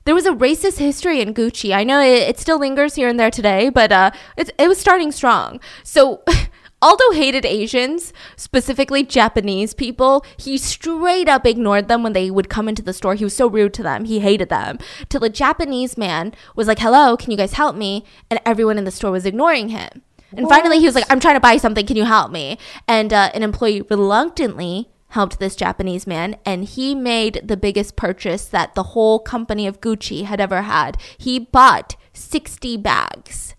There 0.05 0.15
was 0.15 0.27
a 0.27 0.33
racist 0.33 0.79
history 0.79 1.21
in 1.21 1.33
Gucci. 1.33 1.75
I 1.75 1.83
know 1.83 2.01
it, 2.01 2.29
it 2.29 2.39
still 2.39 2.59
lingers 2.59 2.95
here 2.95 3.09
and 3.09 3.19
there 3.19 3.31
today, 3.31 3.71
but 3.71 3.91
uh, 3.91 4.11
it, 4.37 4.51
it 4.59 4.69
was 4.69 4.79
starting 4.79 5.11
strong. 5.13 5.61
So 5.83 6.23
Aldo 6.83 7.13
hated 7.13 7.47
Asians, 7.47 8.13
specifically 8.37 9.03
Japanese 9.03 9.73
people. 9.73 10.23
He 10.37 10.59
straight 10.59 11.27
up 11.27 11.47
ignored 11.47 11.89
them 11.89 12.03
when 12.03 12.13
they 12.13 12.31
would 12.31 12.51
come 12.51 12.69
into 12.69 12.83
the 12.83 12.93
store. 12.93 13.15
He 13.15 13.25
was 13.25 13.35
so 13.35 13.49
rude 13.49 13.73
to 13.75 13.83
them. 13.83 14.05
He 14.05 14.21
hated 14.21 14.51
them. 14.51 14.79
Till 15.09 15.25
a 15.25 15.31
Japanese 15.31 15.97
man 15.97 16.35
was 16.55 16.69
like, 16.69 16.81
hello, 16.81 17.17
can 17.17 17.31
you 17.31 17.39
guys 17.39 17.55
help 17.55 17.75
me? 17.75 18.05
And 18.31 18.39
everyone 18.45 18.77
in 18.77 18.85
the 18.85 18.91
store 18.91 19.13
was 19.13 19.25
ignoring 19.25 19.71
him. 19.71 20.03
And 20.37 20.49
finally, 20.49 20.81
he 20.81 20.87
was 20.87 20.95
like, 20.95 21.11
I'm 21.11 21.21
trying 21.21 21.37
to 21.37 21.41
buy 21.41 21.57
something. 21.57 21.87
Can 21.87 21.97
you 21.97 22.05
help 22.05 22.31
me? 22.31 22.59
And 22.89 23.13
uh, 23.13 23.31
an 23.35 23.43
employee 23.43 23.83
reluctantly 23.83 24.91
helped 25.15 25.39
this 25.39 25.57
Japanese 25.57 26.07
man, 26.07 26.37
and 26.45 26.65
he 26.65 26.95
made 26.95 27.41
the 27.43 27.57
biggest 27.57 27.95
purchase 27.97 28.45
that 28.47 28.75
the 28.75 28.91
whole 28.95 29.19
company 29.19 29.67
of 29.67 29.81
Gucci 29.81 30.25
had 30.25 30.41
ever 30.41 30.63
had. 30.63 30.97
He 31.17 31.39
bought 31.39 31.97
60 32.13 32.77
bags. 32.79 33.55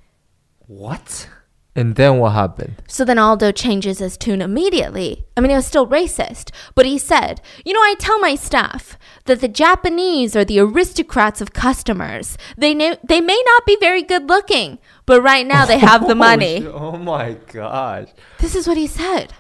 What? 0.68 1.30
And 1.78 1.96
then 1.96 2.20
what 2.20 2.32
happened? 2.32 2.76
So 2.88 3.04
then 3.04 3.18
Aldo 3.18 3.52
changes 3.52 4.00
his 4.00 4.18
tune 4.18 4.42
immediately. 4.42 5.26
I 5.36 5.42
mean, 5.42 5.52
it 5.52 5.56
was 5.56 5.66
still 5.66 5.88
racist, 5.88 6.52
but 6.74 6.86
he 6.86 6.98
said, 6.98 7.42
You 7.66 7.74
know, 7.74 7.82
I 7.82 7.96
tell 8.00 8.20
my 8.20 8.36
staff 8.36 8.98
that 9.26 9.42
the 9.42 9.50
Japanese 9.50 10.36
are 10.36 10.46
the 10.46 10.60
aristocrats 10.60 11.42
of 11.42 11.54
customers. 11.54 12.38
They, 12.58 12.74
know, 12.74 12.98
they 13.04 13.20
may 13.20 13.42
not 13.46 13.66
be 13.66 13.78
very 13.80 14.04
good 14.04 14.30
looking, 14.30 14.80
but 15.06 15.22
right 15.22 15.46
now 15.46 15.66
they 15.66 15.80
have 15.80 16.02
the 16.02 16.12
oh, 16.12 16.16
money. 16.16 16.66
Oh 16.66 16.98
my 16.98 17.34
gosh. 17.52 18.10
This 18.40 18.56
is 18.56 18.68
what 18.68 18.78
he 18.78 18.88
said. 18.88 19.34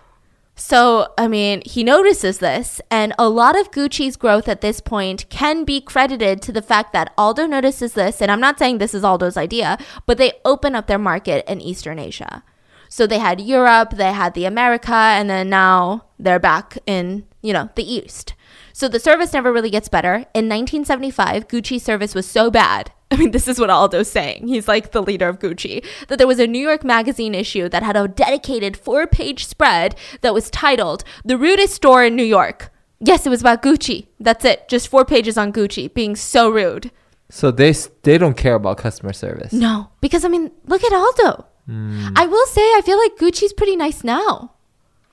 So, 0.58 1.14
I 1.18 1.28
mean, 1.28 1.62
he 1.66 1.84
notices 1.84 2.38
this, 2.40 2.80
and 2.90 3.14
a 3.20 3.28
lot 3.28 3.60
of 3.60 3.72
Gucci's 3.72 4.16
growth 4.16 4.48
at 4.48 4.62
this 4.62 4.80
point 4.80 5.30
can 5.30 5.66
be 5.66 5.82
credited 5.82 6.42
to 6.44 6.54
the 6.54 6.62
fact 6.62 6.94
that 6.94 7.14
Aldo 7.18 7.46
notices 7.46 7.94
this, 7.94 8.22
and 8.22 8.32
I'm 8.32 8.40
not 8.40 8.58
saying 8.58 8.78
this 8.78 8.94
is 8.94 9.04
Aldo's 9.04 9.36
idea, 9.36 9.78
but 10.06 10.18
they 10.18 10.34
open 10.46 10.74
up 10.74 10.88
their 10.88 10.98
market 10.98 11.44
in 11.52 11.60
Eastern 11.60 12.00
Asia. 12.00 12.42
So 12.88 13.06
they 13.06 13.20
had 13.20 13.42
Europe, 13.42 13.92
they 13.92 14.14
had 14.14 14.34
the 14.34 14.46
America, 14.46 14.94
and 14.94 15.30
then 15.30 15.50
now 15.50 16.06
they're 16.18 16.40
back 16.40 16.78
in, 16.86 17.26
you 17.42 17.52
know, 17.52 17.70
the 17.76 17.94
East. 17.94 18.34
So 18.72 18.88
the 18.88 19.00
service 19.00 19.34
never 19.34 19.52
really 19.52 19.70
gets 19.70 19.90
better. 19.90 20.26
In 20.34 20.48
1975, 20.48 21.50
Gucci's 21.50 21.84
service 21.84 22.16
was 22.16 22.28
so 22.28 22.50
bad. 22.50 22.94
I 23.12 23.18
mean, 23.18 23.32
this 23.32 23.48
is 23.48 23.60
what 23.60 23.70
Aldo's 23.70 24.10
saying. 24.10 24.48
He's 24.48 24.68
like 24.68 24.92
the 24.92 25.02
leader 25.04 25.30
of 25.30 25.40
Gucci. 25.40 25.86
That 26.08 26.18
there 26.18 26.28
was 26.28 26.40
a 26.40 26.48
New 26.48 26.60
York 26.60 26.84
Magazine 26.84 27.36
issue 27.36 27.70
that 27.70 27.84
had 27.84 27.96
a 27.96 28.08
dedicated 28.08 28.76
four 28.76 29.06
page 29.08 29.46
spread 29.46 29.96
that 30.22 30.34
was 30.34 30.50
titled 30.50 31.04
The 31.24 31.38
Rudest 31.38 31.76
Store 31.76 32.04
in 32.04 32.16
New 32.16 32.24
York. 32.24 32.72
Yes, 33.00 33.26
it 33.26 33.30
was 33.30 33.42
about 33.42 33.62
Gucci. 33.62 34.08
That's 34.20 34.44
it. 34.46 34.68
Just 34.68 34.88
four 34.88 35.06
pages 35.06 35.38
on 35.38 35.54
Gucci 35.54 35.94
being 35.94 36.16
so 36.16 36.50
rude. 36.50 36.92
So 37.30 37.52
they 37.52 37.74
they 38.04 38.18
don't 38.18 38.38
care 38.38 38.56
about 38.56 38.78
customer 38.78 39.14
service. 39.14 39.52
No, 39.54 39.90
because 40.02 40.26
I 40.26 40.28
mean, 40.30 40.52
look 40.66 40.84
at 40.84 40.94
Aldo. 40.94 41.46
Hmm. 41.68 42.10
I 42.16 42.26
will 42.28 42.46
say, 42.48 42.62
I 42.62 42.82
feel 42.86 42.98
like 42.98 43.18
Gucci's 43.18 43.54
pretty 43.54 43.76
nice 43.76 44.04
now. 44.04 44.54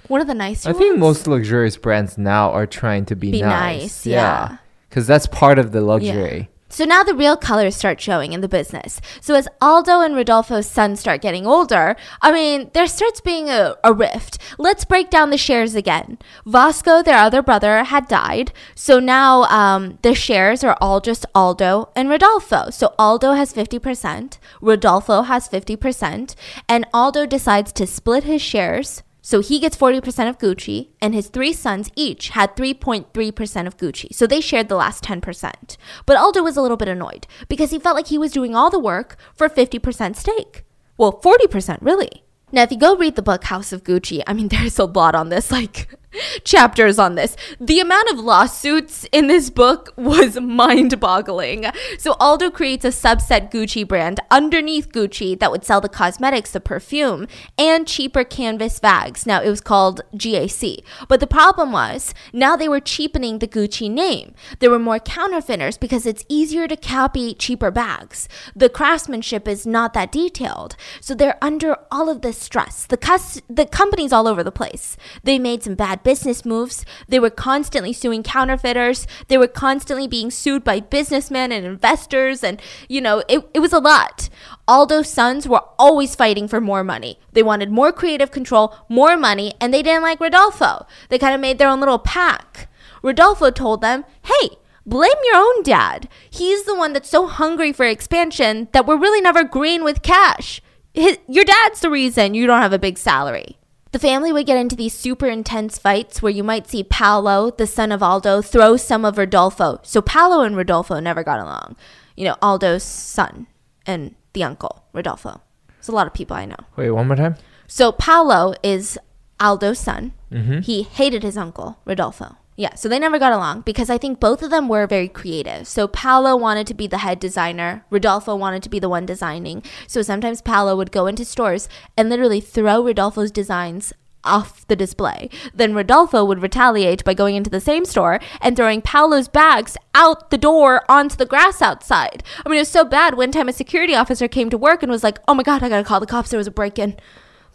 One 0.08 0.20
of 0.20 0.26
the 0.26 0.34
nicer 0.34 0.68
I 0.68 0.72
think 0.72 0.92
ones. 0.92 1.00
most 1.00 1.26
luxurious 1.26 1.76
brands 1.76 2.18
now 2.18 2.50
are 2.50 2.66
trying 2.66 3.04
to 3.06 3.16
be, 3.16 3.30
Be 3.30 3.40
nice. 3.42 3.82
nice, 3.82 4.06
yeah. 4.06 4.58
Because 4.88 5.06
that's 5.06 5.26
part 5.26 5.58
of 5.58 5.72
the 5.72 5.80
luxury. 5.80 6.50
So 6.72 6.86
now 6.86 7.02
the 7.02 7.14
real 7.14 7.36
colors 7.36 7.76
start 7.76 8.00
showing 8.00 8.32
in 8.32 8.40
the 8.40 8.48
business. 8.48 8.98
So 9.20 9.34
as 9.34 9.46
Aldo 9.60 10.00
and 10.00 10.16
Rodolfo's 10.16 10.66
sons 10.66 11.00
start 11.00 11.20
getting 11.20 11.46
older, 11.46 11.96
I 12.22 12.32
mean, 12.32 12.70
there 12.72 12.86
starts 12.86 13.20
being 13.20 13.50
a, 13.50 13.76
a 13.84 13.92
rift. 13.92 14.38
Let's 14.58 14.86
break 14.86 15.10
down 15.10 15.28
the 15.28 15.36
shares 15.36 15.74
again. 15.74 16.16
Vasco, 16.46 17.02
their 17.02 17.18
other 17.18 17.42
brother, 17.42 17.84
had 17.84 18.08
died. 18.08 18.54
So 18.74 18.98
now 18.98 19.42
um, 19.42 19.98
the 20.00 20.14
shares 20.14 20.64
are 20.64 20.78
all 20.80 21.02
just 21.02 21.26
Aldo 21.34 21.90
and 21.94 22.08
Rodolfo. 22.08 22.70
So 22.70 22.94
Aldo 22.98 23.32
has 23.32 23.52
50%, 23.52 24.38
Rodolfo 24.62 25.22
has 25.22 25.50
50%, 25.50 26.34
and 26.70 26.86
Aldo 26.94 27.26
decides 27.26 27.70
to 27.74 27.86
split 27.86 28.24
his 28.24 28.40
shares 28.40 29.02
so 29.22 29.40
he 29.40 29.60
gets 29.60 29.76
40% 29.76 30.28
of 30.28 30.38
Gucci, 30.38 30.88
and 31.00 31.14
his 31.14 31.28
three 31.28 31.52
sons 31.52 31.90
each 31.94 32.30
had 32.30 32.56
3.3% 32.56 33.66
of 33.68 33.76
Gucci. 33.76 34.12
So 34.12 34.26
they 34.26 34.40
shared 34.40 34.68
the 34.68 34.74
last 34.74 35.04
10%. 35.04 35.76
But 36.04 36.16
Aldo 36.16 36.42
was 36.42 36.56
a 36.56 36.60
little 36.60 36.76
bit 36.76 36.88
annoyed 36.88 37.28
because 37.48 37.70
he 37.70 37.78
felt 37.78 37.94
like 37.94 38.08
he 38.08 38.18
was 38.18 38.32
doing 38.32 38.56
all 38.56 38.68
the 38.68 38.80
work 38.80 39.16
for 39.32 39.48
50% 39.48 40.16
stake. 40.16 40.64
Well, 40.98 41.20
40% 41.22 41.78
really. 41.80 42.24
Now, 42.50 42.62
if 42.62 42.72
you 42.72 42.78
go 42.78 42.96
read 42.96 43.14
the 43.14 43.22
book 43.22 43.44
House 43.44 43.72
of 43.72 43.84
Gucci, 43.84 44.22
I 44.26 44.32
mean, 44.34 44.48
there's 44.48 44.78
a 44.78 44.84
lot 44.84 45.14
on 45.14 45.28
this. 45.28 45.52
Like, 45.52 45.88
chapters 46.44 46.98
on 46.98 47.14
this. 47.14 47.36
The 47.60 47.80
amount 47.80 48.10
of 48.10 48.18
lawsuits 48.18 49.06
in 49.12 49.26
this 49.26 49.50
book 49.50 49.92
was 49.96 50.40
mind 50.40 51.00
boggling. 51.00 51.66
So, 51.98 52.16
Aldo 52.20 52.50
creates 52.50 52.84
a 52.84 52.88
subset 52.88 53.50
Gucci 53.50 53.86
brand 53.86 54.20
underneath 54.30 54.90
Gucci 54.90 55.38
that 55.38 55.50
would 55.50 55.64
sell 55.64 55.80
the 55.80 55.88
cosmetics, 55.88 56.52
the 56.52 56.60
perfume, 56.60 57.26
and 57.58 57.86
cheaper 57.86 58.24
canvas 58.24 58.78
bags. 58.78 59.26
Now, 59.26 59.40
it 59.42 59.48
was 59.48 59.60
called 59.60 60.02
GAC. 60.14 60.82
But 61.08 61.20
the 61.20 61.26
problem 61.26 61.72
was 61.72 62.14
now 62.32 62.56
they 62.56 62.68
were 62.68 62.80
cheapening 62.80 63.38
the 63.38 63.48
Gucci 63.48 63.90
name. 63.90 64.34
There 64.58 64.70
were 64.70 64.78
more 64.78 64.98
counterfeiters 64.98 65.78
because 65.78 66.06
it's 66.06 66.24
easier 66.28 66.68
to 66.68 66.76
copy 66.76 67.34
cheaper 67.34 67.70
bags. 67.70 68.28
The 68.54 68.68
craftsmanship 68.68 69.48
is 69.48 69.66
not 69.66 69.94
that 69.94 70.12
detailed. 70.12 70.76
So, 71.00 71.14
they're 71.14 71.38
under 71.42 71.76
all 71.90 72.08
of 72.08 72.22
this 72.22 72.38
stress. 72.38 72.86
The, 72.86 72.96
cus- 72.96 73.42
the 73.48 73.66
company's 73.66 74.12
all 74.12 74.28
over 74.28 74.42
the 74.42 74.52
place. 74.52 74.96
They 75.22 75.38
made 75.38 75.62
some 75.62 75.74
bad 75.74 76.01
business 76.04 76.44
moves. 76.44 76.84
They 77.08 77.18
were 77.18 77.30
constantly 77.30 77.92
suing 77.92 78.22
counterfeiters. 78.22 79.06
They 79.28 79.38
were 79.38 79.48
constantly 79.48 80.06
being 80.06 80.30
sued 80.30 80.64
by 80.64 80.80
businessmen 80.80 81.52
and 81.52 81.64
investors. 81.66 82.42
And, 82.42 82.60
you 82.88 83.00
know, 83.00 83.22
it, 83.28 83.48
it 83.54 83.60
was 83.60 83.72
a 83.72 83.78
lot. 83.78 84.28
Aldo's 84.68 85.10
sons 85.10 85.48
were 85.48 85.62
always 85.78 86.14
fighting 86.14 86.48
for 86.48 86.60
more 86.60 86.84
money. 86.84 87.18
They 87.32 87.42
wanted 87.42 87.70
more 87.70 87.92
creative 87.92 88.30
control, 88.30 88.74
more 88.88 89.16
money, 89.16 89.54
and 89.60 89.72
they 89.72 89.82
didn't 89.82 90.02
like 90.02 90.20
Rodolfo. 90.20 90.86
They 91.08 91.18
kind 91.18 91.34
of 91.34 91.40
made 91.40 91.58
their 91.58 91.68
own 91.68 91.80
little 91.80 91.98
pack. 91.98 92.68
Rodolfo 93.02 93.50
told 93.50 93.80
them, 93.80 94.04
hey, 94.22 94.56
blame 94.86 95.12
your 95.24 95.36
own 95.36 95.62
dad. 95.62 96.08
He's 96.30 96.64
the 96.64 96.74
one 96.74 96.92
that's 96.92 97.10
so 97.10 97.26
hungry 97.26 97.72
for 97.72 97.84
expansion 97.84 98.68
that 98.72 98.86
we're 98.86 98.96
really 98.96 99.20
never 99.20 99.44
green 99.44 99.84
with 99.84 100.02
cash. 100.02 100.62
His, 100.94 101.18
your 101.26 101.44
dad's 101.44 101.80
the 101.80 101.90
reason 101.90 102.34
you 102.34 102.46
don't 102.46 102.60
have 102.60 102.72
a 102.72 102.78
big 102.78 102.98
salary. 102.98 103.58
The 103.92 103.98
family 103.98 104.32
would 104.32 104.46
get 104.46 104.56
into 104.56 104.74
these 104.74 104.94
super 104.94 105.26
intense 105.26 105.78
fights 105.78 106.22
where 106.22 106.32
you 106.32 106.42
might 106.42 106.66
see 106.66 106.82
Paolo, 106.82 107.50
the 107.50 107.66
son 107.66 107.92
of 107.92 108.02
Aldo, 108.02 108.40
throw 108.40 108.78
some 108.78 109.04
of 109.04 109.18
Rodolfo. 109.18 109.80
So 109.82 110.00
Paolo 110.00 110.40
and 110.42 110.56
Rodolfo 110.56 110.98
never 110.98 111.22
got 111.22 111.38
along. 111.38 111.76
You 112.16 112.24
know, 112.24 112.36
Aldo's 112.40 112.82
son 112.82 113.46
and 113.86 114.14
the 114.32 114.44
uncle, 114.44 114.84
Rodolfo. 114.94 115.42
It's 115.78 115.88
a 115.88 115.92
lot 115.92 116.06
of 116.06 116.14
people 116.14 116.34
I 116.34 116.46
know. 116.46 116.56
Wait, 116.76 116.90
one 116.90 117.06
more 117.06 117.16
time. 117.16 117.36
So 117.66 117.92
Paolo 117.92 118.54
is 118.62 118.98
Aldo's 119.38 119.78
son. 119.78 120.12
Mm-hmm. 120.30 120.60
He 120.60 120.84
hated 120.84 121.22
his 121.22 121.36
uncle, 121.36 121.78
Rodolfo. 121.84 122.38
Yeah, 122.62 122.76
so 122.76 122.88
they 122.88 123.00
never 123.00 123.18
got 123.18 123.32
along 123.32 123.62
because 123.62 123.90
I 123.90 123.98
think 123.98 124.20
both 124.20 124.40
of 124.40 124.50
them 124.50 124.68
were 124.68 124.86
very 124.86 125.08
creative. 125.08 125.66
So 125.66 125.88
Paolo 125.88 126.36
wanted 126.36 126.68
to 126.68 126.74
be 126.74 126.86
the 126.86 126.98
head 126.98 127.18
designer, 127.18 127.84
Rodolfo 127.90 128.36
wanted 128.36 128.62
to 128.62 128.68
be 128.68 128.78
the 128.78 128.88
one 128.88 129.04
designing. 129.04 129.64
So 129.88 130.00
sometimes 130.00 130.40
Paolo 130.40 130.76
would 130.76 130.92
go 130.92 131.08
into 131.08 131.24
stores 131.24 131.68
and 131.96 132.08
literally 132.08 132.40
throw 132.40 132.80
Rodolfo's 132.80 133.32
designs 133.32 133.92
off 134.22 134.64
the 134.68 134.76
display. 134.76 135.28
Then 135.52 135.74
Rodolfo 135.74 136.24
would 136.24 136.40
retaliate 136.40 137.02
by 137.02 137.14
going 137.14 137.34
into 137.34 137.50
the 137.50 137.58
same 137.58 137.84
store 137.84 138.20
and 138.40 138.56
throwing 138.56 138.80
Paolo's 138.80 139.26
bags 139.26 139.76
out 139.92 140.30
the 140.30 140.38
door 140.38 140.84
onto 140.88 141.16
the 141.16 141.26
grass 141.26 141.60
outside. 141.62 142.22
I 142.46 142.48
mean, 142.48 142.58
it 142.58 142.60
was 142.60 142.68
so 142.68 142.84
bad. 142.84 143.16
One 143.16 143.32
time 143.32 143.48
a 143.48 143.52
security 143.52 143.96
officer 143.96 144.28
came 144.28 144.50
to 144.50 144.56
work 144.56 144.84
and 144.84 144.92
was 144.92 145.02
like, 145.02 145.18
oh 145.26 145.34
my 145.34 145.42
God, 145.42 145.64
I 145.64 145.68
gotta 145.68 145.82
call 145.82 145.98
the 145.98 146.06
cops. 146.06 146.30
There 146.30 146.38
was 146.38 146.46
a 146.46 146.52
break 146.52 146.78
in. 146.78 146.94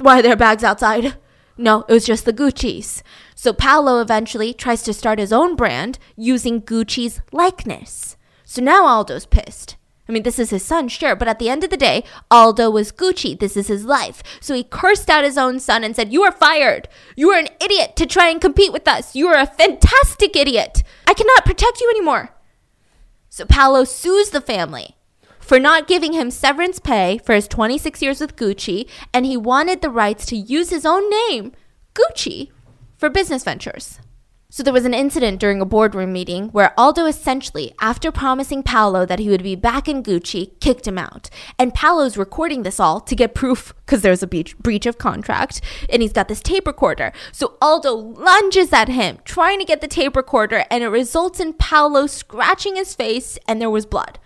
Why 0.02 0.20
are 0.20 0.22
there 0.22 0.36
bags 0.36 0.66
outside? 0.66 1.16
No, 1.58 1.86
it 1.88 1.94
was 1.94 2.06
just 2.06 2.26
the 2.26 2.34
Gucci's. 2.34 3.02
So 3.40 3.54
Paolo 3.54 4.02
eventually 4.02 4.52
tries 4.52 4.82
to 4.82 4.94
start 4.94 5.20
his 5.20 5.32
own 5.32 5.56
brand 5.56 6.00
using 6.16 6.60
Gucci's 6.60 7.22
likeness. 7.32 8.18
So 8.44 8.64
now 8.64 8.88
Aldo's 8.88 9.28
pissed. 9.28 9.76
I 10.10 10.12
mean, 10.12 10.24
this 10.24 10.40
is 10.40 10.50
his 10.50 10.66
son, 10.66 10.88
sure, 10.88 11.16
but 11.16 11.28
at 11.28 11.38
the 11.38 11.48
end 11.48 11.64
of 11.64 11.70
the 11.70 11.78
day, 11.78 12.04
Aldo 12.32 12.72
was 12.72 12.92
Gucci. 12.92 13.40
This 13.40 13.56
is 13.56 13.68
his 13.68 13.86
life. 13.86 14.24
So 14.40 14.56
he 14.56 14.64
cursed 14.64 15.08
out 15.08 15.24
his 15.24 15.38
own 15.38 15.60
son 15.60 15.84
and 15.84 15.96
said, 15.96 16.12
You 16.12 16.24
are 16.24 16.32
fired. 16.32 16.90
You 17.16 17.30
are 17.30 17.38
an 17.38 17.50
idiot 17.62 17.96
to 17.98 18.08
try 18.08 18.30
and 18.30 18.42
compete 18.42 18.74
with 18.74 18.88
us. 18.88 19.16
You 19.16 19.28
are 19.28 19.40
a 19.40 19.46
fantastic 19.46 20.36
idiot. 20.36 20.82
I 21.06 21.14
cannot 21.14 21.46
protect 21.46 21.80
you 21.80 21.92
anymore. 21.92 22.32
So 23.30 23.46
Paolo 23.46 23.84
sues 23.84 24.32
the 24.32 24.42
family 24.42 24.96
for 25.40 25.60
not 25.60 25.88
giving 25.88 26.14
him 26.14 26.32
severance 26.32 26.80
pay 26.80 27.20
for 27.20 27.36
his 27.36 27.48
26 27.48 28.02
years 28.02 28.20
with 28.20 28.36
Gucci, 28.36 28.90
and 29.14 29.28
he 29.28 29.38
wanted 29.38 29.84
the 29.84 29.92
rights 29.92 30.26
to 30.26 30.36
use 30.36 30.72
his 30.72 30.88
own 30.88 31.08
name, 31.30 31.52
Gucci, 31.94 32.50
for 32.98 33.10
business 33.10 33.44
ventures. 33.44 34.00
So 34.50 34.64
there 34.64 34.74
was 34.74 34.86
an 34.86 34.94
incident 34.94 35.42
during 35.42 35.60
a 35.60 35.66
boardroom 35.66 36.14
meeting 36.14 36.48
where 36.50 36.74
Aldo 36.80 37.06
essentially, 37.06 37.74
after 37.82 38.14
promising 38.14 38.64
Paolo 38.64 39.06
that 39.06 39.20
he 39.20 39.28
would 39.30 39.44
be 39.44 39.56
back 39.56 39.90
in 39.90 40.02
Gucci, 40.02 40.58
kicked 40.62 40.88
him 40.88 40.98
out. 40.98 41.30
And 41.60 41.74
Paolo's 41.74 42.16
recording 42.16 42.64
this 42.64 42.80
all 42.80 43.02
to 43.02 43.16
get 43.16 43.36
proof 43.36 43.74
because 43.86 44.04
there's 44.04 44.24
a 44.24 44.28
breach, 44.28 44.58
breach 44.58 44.86
of 44.86 44.98
contract 44.98 45.60
and 45.90 46.02
he's 46.02 46.14
got 46.14 46.30
this 46.30 46.40
tape 46.40 46.66
recorder. 46.66 47.12
So 47.34 47.58
Aldo 47.62 47.94
lunges 47.94 48.72
at 48.72 48.88
him, 48.88 49.20
trying 49.26 49.60
to 49.60 49.66
get 49.66 49.82
the 49.82 49.88
tape 49.88 50.16
recorder, 50.16 50.64
and 50.72 50.82
it 50.82 50.88
results 50.88 51.42
in 51.42 51.52
Paolo 51.54 52.08
scratching 52.08 52.78
his 52.78 52.96
face 52.96 53.38
and 53.50 53.60
there 53.60 53.70
was 53.70 53.86
blood. 53.86 54.18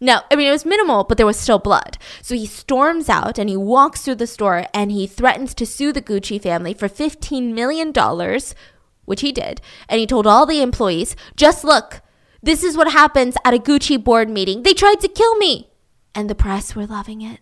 No, 0.00 0.20
I 0.30 0.36
mean, 0.36 0.48
it 0.48 0.52
was 0.52 0.64
minimal, 0.66 1.04
but 1.04 1.16
there 1.16 1.26
was 1.26 1.38
still 1.38 1.58
blood. 1.58 1.98
So 2.22 2.34
he 2.34 2.46
storms 2.46 3.08
out 3.08 3.38
and 3.38 3.48
he 3.48 3.56
walks 3.56 4.02
through 4.02 4.16
the 4.16 4.26
store 4.26 4.66
and 4.74 4.92
he 4.92 5.06
threatens 5.06 5.54
to 5.54 5.66
sue 5.66 5.92
the 5.92 6.02
Gucci 6.02 6.40
family 6.40 6.74
for 6.74 6.88
$15 6.88 7.54
million, 7.54 7.92
which 9.04 9.20
he 9.22 9.32
did. 9.32 9.60
And 9.88 9.98
he 9.98 10.06
told 10.06 10.26
all 10.26 10.44
the 10.44 10.60
employees, 10.60 11.16
just 11.36 11.64
look, 11.64 12.02
this 12.42 12.62
is 12.62 12.76
what 12.76 12.92
happens 12.92 13.36
at 13.44 13.54
a 13.54 13.58
Gucci 13.58 14.02
board 14.02 14.28
meeting. 14.28 14.62
They 14.62 14.74
tried 14.74 15.00
to 15.00 15.08
kill 15.08 15.36
me. 15.36 15.70
And 16.14 16.30
the 16.30 16.34
press 16.34 16.74
were 16.74 16.86
loving 16.86 17.22
it. 17.22 17.40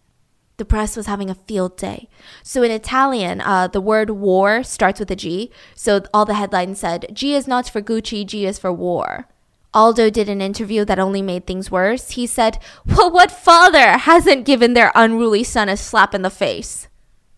The 0.57 0.65
press 0.65 0.97
was 0.97 1.07
having 1.07 1.31
a 1.31 1.35
field 1.35 1.77
day. 1.77 2.09
So 2.45 2.63
in 2.63 2.71
Italian, 2.71 3.41
uh, 3.41 3.67
the 3.67 3.81
word 3.81 4.11
war 4.11 4.63
starts 4.63 5.01
with 5.01 5.11
a 5.11 5.17
G. 5.17 5.51
So 5.75 6.03
all 6.15 6.25
the 6.25 6.35
headlines 6.35 6.79
said, 6.79 7.07
G 7.13 7.35
is 7.35 7.49
not 7.49 7.69
for 7.69 7.83
Gucci, 7.83 8.25
G 8.25 8.47
is 8.47 8.59
for 8.59 8.73
war. 8.73 9.27
Aldo 9.75 10.09
did 10.09 10.29
an 10.29 10.41
interview 10.41 10.85
that 10.85 11.01
only 11.01 11.21
made 11.21 11.47
things 11.47 11.71
worse. 11.71 12.13
He 12.13 12.27
said, 12.27 12.59
Well, 12.87 13.11
what 13.11 13.33
father 13.33 13.99
hasn't 13.99 14.47
given 14.47 14.75
their 14.75 14.93
unruly 14.95 15.43
son 15.43 15.69
a 15.69 15.77
slap 15.77 16.15
in 16.15 16.23
the 16.23 16.31
face? 16.31 16.89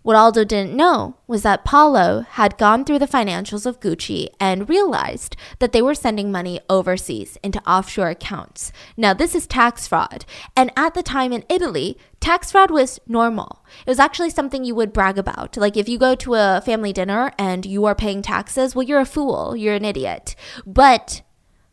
What 0.06 0.14
Aldo 0.14 0.44
didn't 0.44 0.76
know 0.76 1.16
was 1.26 1.42
that 1.42 1.64
Paolo 1.64 2.20
had 2.20 2.58
gone 2.58 2.84
through 2.84 3.00
the 3.00 3.08
financials 3.08 3.66
of 3.66 3.80
Gucci 3.80 4.28
and 4.38 4.68
realized 4.68 5.34
that 5.58 5.72
they 5.72 5.82
were 5.82 5.96
sending 5.96 6.30
money 6.30 6.60
overseas 6.70 7.38
into 7.42 7.60
offshore 7.68 8.10
accounts. 8.10 8.70
Now, 8.96 9.14
this 9.14 9.34
is 9.34 9.48
tax 9.48 9.88
fraud. 9.88 10.24
And 10.56 10.70
at 10.76 10.94
the 10.94 11.02
time 11.02 11.32
in 11.32 11.42
Italy, 11.48 11.98
tax 12.20 12.52
fraud 12.52 12.70
was 12.70 13.00
normal. 13.08 13.64
It 13.84 13.90
was 13.90 13.98
actually 13.98 14.30
something 14.30 14.62
you 14.62 14.76
would 14.76 14.92
brag 14.92 15.18
about. 15.18 15.56
Like 15.56 15.76
if 15.76 15.88
you 15.88 15.98
go 15.98 16.14
to 16.14 16.34
a 16.34 16.62
family 16.64 16.92
dinner 16.92 17.32
and 17.36 17.66
you 17.66 17.84
are 17.86 17.96
paying 17.96 18.22
taxes, 18.22 18.76
well, 18.76 18.84
you're 18.84 19.00
a 19.00 19.04
fool, 19.04 19.56
you're 19.56 19.74
an 19.74 19.84
idiot. 19.84 20.36
But 20.64 21.22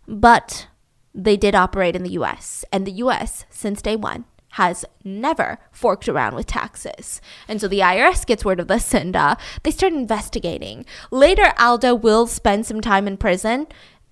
but 0.08 0.68
they 1.14 1.38
did 1.38 1.56
operate 1.56 1.96
in 1.96 2.04
the 2.04 2.12
US, 2.12 2.66
and 2.72 2.86
the 2.86 2.92
US, 2.94 3.46
since 3.50 3.82
day 3.82 3.96
one, 3.96 4.26
has 4.54 4.86
never 5.04 5.58
forked 5.72 6.08
around 6.08 6.36
with 6.36 6.46
taxes. 6.46 7.22
And 7.48 7.60
so 7.60 7.68
the 7.68 7.80
IRS 7.80 8.26
gets 8.26 8.46
word 8.46 8.60
of 8.60 8.68
this 8.68 8.94
and 8.94 9.16
uh, 9.16 9.36
they 9.64 9.72
start 9.72 9.94
investigating. 9.94 10.86
Later, 11.10 11.54
Aldo 11.58 11.96
will 11.96 12.28
spend 12.28 12.66
some 12.66 12.80
time 12.80 13.08
in 13.08 13.18
prison. 13.18 13.66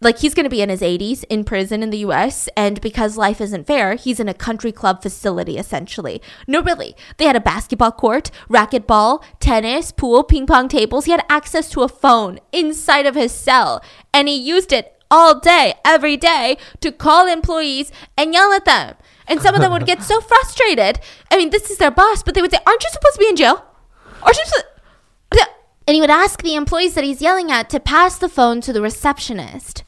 Like 0.04 0.18
he's 0.18 0.34
going 0.34 0.46
to 0.46 0.50
be 0.50 0.64
in 0.64 0.70
his 0.70 0.82
80s 0.82 1.24
in 1.30 1.44
prison 1.44 1.84
in 1.84 1.92
the 1.92 2.00
US. 2.00 2.50
And 2.58 2.82
because 2.82 3.18
life 3.18 3.40
isn't 3.40 3.68
fair, 3.68 3.94
he's 3.94 4.20
in 4.20 4.28
a 4.28 4.34
country 4.34 4.72
club 4.72 5.04
facility 5.04 5.60
essentially. 5.60 6.24
No, 6.48 6.64
really. 6.64 6.96
They 7.18 7.26
had 7.26 7.36
a 7.36 7.40
basketball 7.40 7.92
court, 7.92 8.32
racquetball, 8.50 9.24
tennis, 9.40 9.92
pool, 9.92 10.24
ping 10.24 10.48
pong 10.48 10.70
tables. 10.70 11.06
He 11.06 11.12
had 11.12 11.24
access 11.30 11.70
to 11.70 11.84
a 11.84 11.88
phone 11.88 12.40
inside 12.52 13.06
of 13.06 13.14
his 13.14 13.32
cell 13.32 13.84
and 14.12 14.28
he 14.28 14.36
used 14.36 14.74
it 14.74 15.01
all 15.12 15.40
day, 15.40 15.76
every 15.86 16.18
day 16.18 16.58
to 16.80 16.92
call 16.92 17.28
employees 17.28 17.92
and 18.18 18.34
yell 18.34 18.52
at 18.54 18.66
them. 18.66 18.96
And 19.28 19.42
some 19.42 19.54
of 19.54 19.62
them 19.62 19.72
would 19.72 19.86
get 19.86 20.02
so 20.02 20.20
frustrated. 20.32 21.00
I 21.30 21.38
mean, 21.38 21.52
this 21.52 21.70
is 21.70 21.78
their 21.78 21.92
boss, 21.92 22.24
but 22.24 22.34
they 22.34 22.42
would 22.42 22.52
say, 22.52 22.60
Aren't 22.66 22.84
you 22.84 22.90
supposed 22.90 23.16
to 23.16 23.20
be 23.20 23.30
in 23.30 23.36
jail? 23.36 23.66
Aren't 24.24 24.38
you 24.38 24.46
supposed 24.46 24.66
and 25.92 25.96
he 25.96 26.02
would 26.02 26.10
ask 26.10 26.42
the 26.42 26.56
employees 26.56 26.94
that 26.94 27.04
he's 27.04 27.22
yelling 27.22 27.52
at 27.52 27.70
to 27.70 27.80
pass 27.80 28.18
the 28.18 28.30
phone 28.30 28.62
to 28.62 28.72
the 28.72 28.82
receptionist 28.82 29.84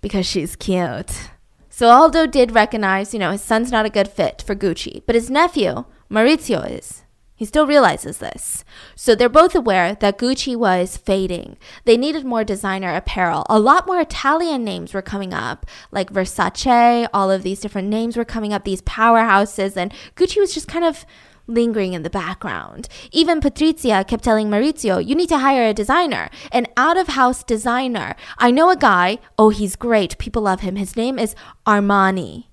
because 0.00 0.26
she's 0.26 0.54
cute. 0.54 1.30
So 1.68 1.88
Aldo 1.88 2.26
did 2.26 2.52
recognize, 2.52 3.12
you 3.12 3.18
know, 3.18 3.32
his 3.32 3.42
son's 3.42 3.72
not 3.72 3.86
a 3.86 3.90
good 3.90 4.06
fit 4.08 4.42
for 4.42 4.54
Gucci, 4.54 5.02
but 5.06 5.14
his 5.14 5.30
nephew, 5.30 5.86
Maurizio, 6.10 6.70
is. 6.70 7.02
He 7.40 7.46
still 7.46 7.66
realizes 7.66 8.18
this. 8.18 8.66
So 8.94 9.14
they're 9.14 9.30
both 9.30 9.54
aware 9.54 9.94
that 9.94 10.18
Gucci 10.18 10.54
was 10.54 10.98
fading. 10.98 11.56
They 11.86 11.96
needed 11.96 12.26
more 12.26 12.44
designer 12.44 12.94
apparel. 12.94 13.46
A 13.48 13.58
lot 13.58 13.86
more 13.86 13.98
Italian 13.98 14.62
names 14.62 14.92
were 14.92 15.00
coming 15.00 15.32
up, 15.32 15.64
like 15.90 16.12
Versace, 16.12 17.08
all 17.14 17.30
of 17.30 17.42
these 17.42 17.60
different 17.60 17.88
names 17.88 18.18
were 18.18 18.26
coming 18.26 18.52
up, 18.52 18.64
these 18.64 18.82
powerhouses, 18.82 19.74
and 19.74 19.90
Gucci 20.16 20.36
was 20.36 20.52
just 20.52 20.68
kind 20.68 20.84
of 20.84 21.06
lingering 21.46 21.94
in 21.94 22.02
the 22.02 22.10
background. 22.10 22.90
Even 23.10 23.40
Patrizia 23.40 24.06
kept 24.06 24.22
telling 24.22 24.50
Maurizio, 24.50 25.02
you 25.02 25.14
need 25.14 25.30
to 25.30 25.38
hire 25.38 25.66
a 25.66 25.72
designer, 25.72 26.28
an 26.52 26.66
out 26.76 26.98
of 26.98 27.08
house 27.08 27.42
designer. 27.42 28.16
I 28.36 28.50
know 28.50 28.68
a 28.68 28.76
guy, 28.76 29.16
oh, 29.38 29.48
he's 29.48 29.76
great, 29.76 30.18
people 30.18 30.42
love 30.42 30.60
him. 30.60 30.76
His 30.76 30.94
name 30.94 31.18
is 31.18 31.34
Armani. 31.66 32.49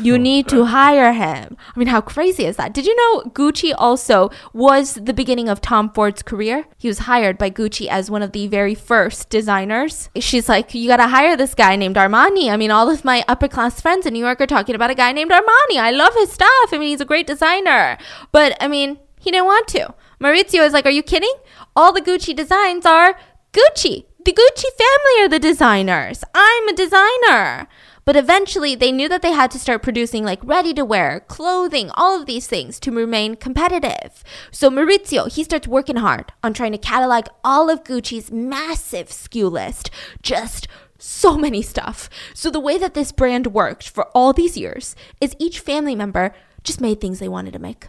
You 0.00 0.18
need 0.18 0.48
to 0.48 0.64
hire 0.66 1.12
him. 1.12 1.56
I 1.74 1.78
mean, 1.78 1.88
how 1.88 2.00
crazy 2.00 2.44
is 2.44 2.56
that? 2.56 2.72
Did 2.72 2.86
you 2.86 2.96
know 2.96 3.30
Gucci 3.30 3.72
also 3.76 4.30
was 4.52 4.94
the 4.94 5.12
beginning 5.12 5.48
of 5.48 5.60
Tom 5.60 5.90
Ford's 5.92 6.22
career? 6.22 6.66
He 6.78 6.88
was 6.88 7.00
hired 7.00 7.38
by 7.38 7.50
Gucci 7.50 7.88
as 7.88 8.10
one 8.10 8.22
of 8.22 8.32
the 8.32 8.46
very 8.46 8.74
first 8.74 9.30
designers. 9.30 10.08
She's 10.18 10.48
like, 10.48 10.74
You 10.74 10.88
gotta 10.88 11.08
hire 11.08 11.36
this 11.36 11.54
guy 11.54 11.76
named 11.76 11.96
Armani. 11.96 12.50
I 12.50 12.56
mean, 12.56 12.70
all 12.70 12.90
of 12.90 13.04
my 13.04 13.24
upper 13.28 13.48
class 13.48 13.80
friends 13.80 14.06
in 14.06 14.14
New 14.14 14.24
York 14.24 14.40
are 14.40 14.46
talking 14.46 14.74
about 14.74 14.90
a 14.90 14.94
guy 14.94 15.12
named 15.12 15.30
Armani. 15.30 15.76
I 15.76 15.90
love 15.90 16.14
his 16.14 16.32
stuff. 16.32 16.48
I 16.72 16.78
mean, 16.78 16.88
he's 16.88 17.00
a 17.00 17.06
great 17.06 17.26
designer. 17.26 17.98
But 18.32 18.56
I 18.60 18.68
mean, 18.68 18.98
he 19.18 19.30
didn't 19.30 19.46
want 19.46 19.68
to. 19.68 19.94
Maurizio 20.20 20.64
is 20.64 20.72
like, 20.72 20.86
Are 20.86 20.90
you 20.90 21.02
kidding? 21.02 21.34
All 21.76 21.92
the 21.92 22.00
Gucci 22.00 22.34
designs 22.34 22.86
are 22.86 23.16
Gucci. 23.52 24.04
The 24.24 24.32
Gucci 24.32 24.66
family 24.78 25.24
are 25.24 25.28
the 25.28 25.40
designers. 25.40 26.22
I'm 26.34 26.68
a 26.68 26.72
designer. 26.72 27.68
But 28.04 28.16
eventually, 28.16 28.74
they 28.74 28.92
knew 28.92 29.08
that 29.08 29.22
they 29.22 29.32
had 29.32 29.50
to 29.52 29.58
start 29.58 29.82
producing 29.82 30.24
like 30.24 30.40
ready 30.42 30.74
to 30.74 30.84
wear, 30.84 31.20
clothing, 31.20 31.90
all 31.94 32.18
of 32.18 32.26
these 32.26 32.46
things 32.46 32.80
to 32.80 32.90
remain 32.90 33.36
competitive. 33.36 34.24
So 34.50 34.70
Maurizio, 34.70 35.32
he 35.32 35.44
starts 35.44 35.68
working 35.68 35.96
hard 35.96 36.32
on 36.42 36.52
trying 36.52 36.72
to 36.72 36.78
catalog 36.78 37.26
all 37.44 37.70
of 37.70 37.84
Gucci's 37.84 38.32
massive 38.32 39.08
SKU 39.08 39.50
list. 39.50 39.90
Just 40.22 40.66
so 40.98 41.36
many 41.36 41.62
stuff. 41.62 42.08
So 42.34 42.50
the 42.50 42.60
way 42.60 42.78
that 42.78 42.94
this 42.94 43.12
brand 43.12 43.48
worked 43.48 43.88
for 43.88 44.04
all 44.14 44.32
these 44.32 44.56
years 44.56 44.94
is 45.20 45.36
each 45.38 45.60
family 45.60 45.94
member 45.94 46.34
just 46.62 46.80
made 46.80 47.00
things 47.00 47.18
they 47.18 47.28
wanted 47.28 47.52
to 47.52 47.58
make 47.58 47.88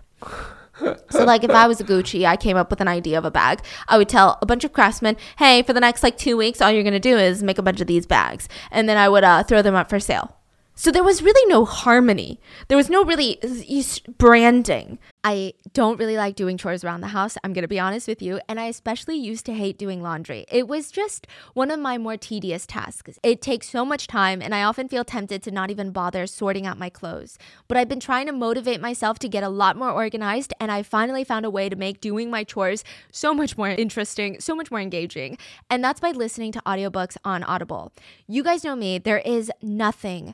so 1.09 1.23
like 1.23 1.43
if 1.43 1.51
I 1.51 1.67
was 1.67 1.79
a 1.79 1.83
Gucci, 1.83 2.25
I 2.25 2.35
came 2.35 2.57
up 2.57 2.69
with 2.69 2.81
an 2.81 2.87
idea 2.87 3.17
of 3.17 3.25
a 3.25 3.31
bag. 3.31 3.61
I 3.87 3.97
would 3.97 4.09
tell 4.09 4.37
a 4.41 4.45
bunch 4.45 4.63
of 4.63 4.73
craftsmen, 4.73 5.17
"Hey, 5.37 5.61
for 5.61 5.73
the 5.73 5.79
next 5.79 6.03
like 6.03 6.17
2 6.17 6.35
weeks, 6.37 6.61
all 6.61 6.71
you're 6.71 6.83
going 6.83 6.93
to 6.93 6.99
do 6.99 7.17
is 7.17 7.43
make 7.43 7.57
a 7.57 7.63
bunch 7.63 7.81
of 7.81 7.87
these 7.87 8.05
bags." 8.05 8.49
And 8.71 8.89
then 8.89 8.97
I 8.97 9.09
would 9.09 9.23
uh, 9.23 9.43
throw 9.43 9.61
them 9.61 9.75
up 9.75 9.89
for 9.89 9.99
sale. 9.99 10.35
So 10.75 10.91
there 10.91 11.03
was 11.03 11.21
really 11.21 11.47
no 11.51 11.65
harmony. 11.65 12.39
There 12.67 12.77
was 12.77 12.89
no 12.89 13.05
really 13.05 13.39
branding. 14.17 14.97
I 15.23 15.53
don't 15.71 15.97
really 15.97 16.17
like 16.17 16.35
doing 16.35 16.57
chores 16.57 16.83
around 16.83 17.01
the 17.01 17.07
house, 17.07 17.37
I'm 17.43 17.53
gonna 17.53 17.67
be 17.67 17.79
honest 17.79 18.07
with 18.07 18.21
you, 18.21 18.41
and 18.49 18.59
I 18.59 18.65
especially 18.65 19.15
used 19.15 19.45
to 19.45 19.53
hate 19.53 19.77
doing 19.77 20.01
laundry. 20.01 20.45
It 20.51 20.67
was 20.67 20.91
just 20.91 21.27
one 21.53 21.71
of 21.71 21.79
my 21.79 21.97
more 21.97 22.17
tedious 22.17 22.65
tasks. 22.65 23.19
It 23.23 23.41
takes 23.41 23.69
so 23.69 23.85
much 23.85 24.07
time, 24.07 24.41
and 24.41 24.53
I 24.53 24.63
often 24.63 24.89
feel 24.89 25.05
tempted 25.05 25.41
to 25.43 25.51
not 25.51 25.71
even 25.71 25.91
bother 25.91 26.27
sorting 26.27 26.67
out 26.67 26.77
my 26.77 26.89
clothes. 26.89 27.37
But 27.67 27.77
I've 27.77 27.87
been 27.87 28.01
trying 28.01 28.25
to 28.25 28.33
motivate 28.33 28.81
myself 28.81 29.17
to 29.19 29.29
get 29.29 29.43
a 29.43 29.49
lot 29.49 29.77
more 29.77 29.91
organized, 29.91 30.53
and 30.59 30.71
I 30.71 30.83
finally 30.83 31.23
found 31.23 31.45
a 31.45 31.49
way 31.49 31.69
to 31.69 31.75
make 31.75 32.01
doing 32.01 32.29
my 32.29 32.43
chores 32.43 32.83
so 33.11 33.33
much 33.33 33.57
more 33.57 33.69
interesting, 33.69 34.41
so 34.41 34.55
much 34.55 34.71
more 34.71 34.81
engaging. 34.81 35.37
And 35.69 35.83
that's 35.83 36.01
by 36.01 36.11
listening 36.11 36.51
to 36.53 36.61
audiobooks 36.65 37.15
on 37.23 37.43
Audible. 37.43 37.93
You 38.27 38.43
guys 38.43 38.65
know 38.65 38.75
me, 38.75 38.97
there 38.97 39.19
is 39.19 39.51
nothing 39.61 40.33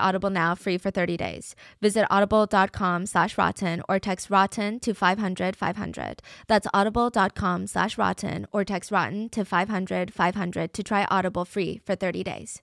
Audible 0.00 0.30
now 0.30 0.54
free 0.54 0.78
for 0.78 0.90
30 0.90 1.16
days. 1.16 1.54
Visit 1.80 2.06
audible.com 2.10 3.06
slash 3.06 3.36
rotten 3.36 3.82
or 3.88 3.98
text 3.98 4.30
rotten 4.30 4.80
to 4.80 4.94
500 4.94 5.56
500. 5.56 6.22
That's 6.48 6.66
audible.com 6.72 7.66
slash 7.66 7.98
rotten 7.98 8.46
or 8.52 8.64
text 8.64 8.90
rotten 8.90 9.28
to 9.30 9.44
500 9.44 10.12
500 10.12 10.72
to 10.74 10.82
try 10.82 11.06
Audible 11.10 11.44
free 11.44 11.80
for 11.84 11.94
30 11.94 12.24
days. 12.24 12.62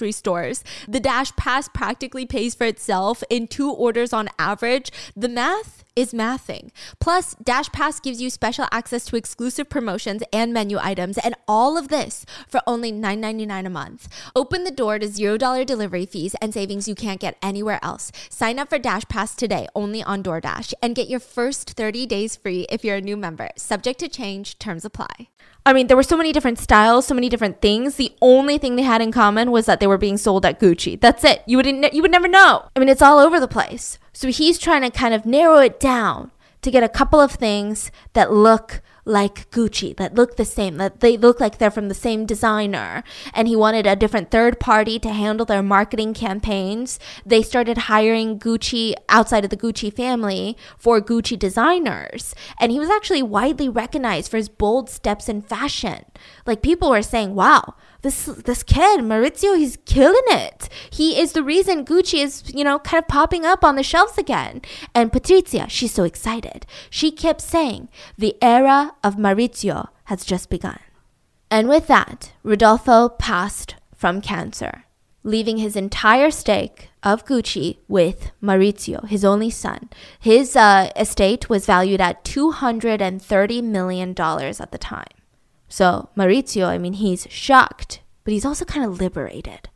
grocery 0.01 0.11
stores. 0.11 0.63
The 0.87 0.99
Dash 0.99 1.31
Pass 1.35 1.69
practically 1.69 2.25
pays 2.25 2.55
for 2.55 2.65
itself 2.65 3.23
in 3.29 3.47
two 3.47 3.71
orders 3.71 4.13
on 4.13 4.29
average. 4.39 4.91
The 5.15 5.29
math 5.29 5.83
is 5.95 6.13
mathing. 6.13 6.71
Plus, 6.99 7.35
Dash 7.43 7.69
Pass 7.71 7.99
gives 7.99 8.21
you 8.21 8.29
special 8.29 8.67
access 8.71 9.05
to 9.05 9.15
exclusive 9.15 9.69
promotions 9.69 10.23
and 10.31 10.53
menu 10.53 10.77
items, 10.79 11.17
and 11.17 11.35
all 11.47 11.77
of 11.77 11.89
this 11.89 12.25
for 12.47 12.61
only 12.65 12.91
$9.99 12.91 13.65
a 13.65 13.69
month. 13.69 14.07
Open 14.35 14.63
the 14.63 14.71
door 14.71 14.99
to 14.99 15.07
$0 15.07 15.65
delivery 15.65 16.05
fees 16.05 16.35
and 16.41 16.53
savings 16.53 16.87
you 16.87 16.95
can't 16.95 17.19
get 17.19 17.37
anywhere 17.41 17.79
else. 17.83 18.11
Sign 18.29 18.59
up 18.59 18.69
for 18.69 18.79
Dash 18.79 19.03
Pass 19.09 19.35
today 19.35 19.67
only 19.75 20.03
on 20.03 20.23
DoorDash 20.23 20.73
and 20.81 20.95
get 20.95 21.09
your 21.09 21.19
first 21.19 21.71
30 21.71 22.05
days 22.05 22.35
free 22.35 22.65
if 22.69 22.83
you're 22.83 22.97
a 22.97 23.01
new 23.01 23.17
member. 23.17 23.49
Subject 23.55 23.99
to 23.99 24.07
change, 24.07 24.57
terms 24.59 24.85
apply. 24.85 25.29
I 25.65 25.73
mean, 25.73 25.87
there 25.87 25.97
were 25.97 26.03
so 26.03 26.17
many 26.17 26.31
different 26.31 26.57
styles, 26.57 27.05
so 27.05 27.13
many 27.13 27.29
different 27.29 27.61
things. 27.61 27.95
The 27.95 28.13
only 28.21 28.57
thing 28.57 28.75
they 28.75 28.81
had 28.81 29.01
in 29.01 29.11
common 29.11 29.51
was 29.51 29.67
that 29.67 29.79
they 29.79 29.87
were 29.87 29.97
being 29.97 30.17
sold 30.17 30.45
at 30.45 30.59
Gucci. 30.59 30.99
That's 30.99 31.23
it. 31.23 31.43
You 31.45 31.57
wouldn't, 31.57 31.93
you 31.93 32.01
would 32.01 32.11
never 32.11 32.27
know. 32.27 32.69
I 32.75 32.79
mean, 32.79 32.89
it's 32.89 33.01
all 33.01 33.19
over 33.19 33.39
the 33.39 33.47
place. 33.47 33.99
So 34.13 34.29
he's 34.29 34.57
trying 34.57 34.81
to 34.81 34.89
kind 34.89 35.13
of 35.13 35.25
narrow 35.25 35.57
it 35.57 35.79
down 35.79 36.31
to 36.61 36.71
get 36.71 36.83
a 36.83 36.89
couple 36.89 37.19
of 37.19 37.31
things 37.31 37.91
that 38.13 38.31
look 38.31 38.81
like 39.03 39.49
Gucci, 39.49 39.97
that 39.97 40.13
look 40.13 40.35
the 40.35 40.45
same, 40.45 40.77
that 40.77 40.99
they 40.99 41.17
look 41.17 41.39
like 41.39 41.57
they're 41.57 41.71
from 41.71 41.87
the 41.87 41.95
same 41.95 42.25
designer. 42.25 43.03
And 43.33 43.47
he 43.47 43.55
wanted 43.55 43.87
a 43.87 43.95
different 43.95 44.29
third 44.29 44.59
party 44.59 44.99
to 44.99 45.09
handle 45.09 45.45
their 45.45 45.63
marketing 45.63 46.13
campaigns. 46.13 46.99
They 47.25 47.41
started 47.41 47.79
hiring 47.79 48.37
Gucci 48.37 48.93
outside 49.09 49.43
of 49.43 49.49
the 49.49 49.57
Gucci 49.57 49.93
family 49.93 50.55
for 50.77 51.01
Gucci 51.01 51.37
designers. 51.37 52.35
And 52.59 52.71
he 52.71 52.79
was 52.79 52.89
actually 52.89 53.23
widely 53.23 53.69
recognized 53.69 54.29
for 54.29 54.37
his 54.37 54.49
bold 54.49 54.89
steps 54.89 55.27
in 55.27 55.41
fashion. 55.41 56.05
Like 56.45 56.61
people 56.61 56.91
were 56.91 57.01
saying, 57.01 57.33
wow, 57.33 57.73
this 58.01 58.25
this 58.25 58.63
kid 58.63 59.01
Maurizio 59.01 59.57
he's 59.57 59.77
killing 59.85 60.21
it. 60.27 60.69
He 60.91 61.19
is 61.19 61.33
the 61.33 61.43
reason 61.43 61.85
Gucci 61.85 62.23
is, 62.23 62.43
you 62.53 62.63
know, 62.63 62.79
kind 62.79 63.03
of 63.03 63.07
popping 63.07 63.45
up 63.45 63.63
on 63.63 63.75
the 63.75 63.83
shelves 63.83 64.17
again. 64.17 64.61
And 64.95 65.11
Patrizia, 65.11 65.69
she's 65.69 65.93
so 65.93 66.03
excited. 66.03 66.65
She 66.89 67.11
kept 67.11 67.41
saying, 67.41 67.89
"The 68.17 68.35
era 68.41 68.93
of 69.03 69.15
Maurizio 69.15 69.89
has 70.05 70.25
just 70.25 70.49
begun." 70.49 70.79
And 71.49 71.67
with 71.67 71.87
that, 71.87 72.31
Rodolfo 72.43 73.09
passed 73.09 73.75
from 73.93 74.21
cancer, 74.21 74.85
leaving 75.23 75.57
his 75.57 75.75
entire 75.75 76.31
stake 76.31 76.89
of 77.03 77.25
Gucci 77.25 77.77
with 77.87 78.31
Maurizio, 78.41 79.07
his 79.07 79.25
only 79.25 79.49
son. 79.49 79.89
His 80.19 80.55
uh, 80.55 80.91
estate 80.95 81.49
was 81.49 81.65
valued 81.65 82.01
at 82.01 82.23
$230 82.23 83.63
million 83.63 84.11
at 84.11 84.71
the 84.71 84.77
time. 84.77 85.20
So 85.71 86.09
Maurizio, 86.17 86.67
I 86.67 86.77
mean, 86.77 86.93
he's 86.93 87.27
shocked, 87.29 88.01
but 88.25 88.33
he's 88.33 88.43
also 88.43 88.65
kind 88.65 88.85
of 88.85 88.99
liberated. 88.99 89.69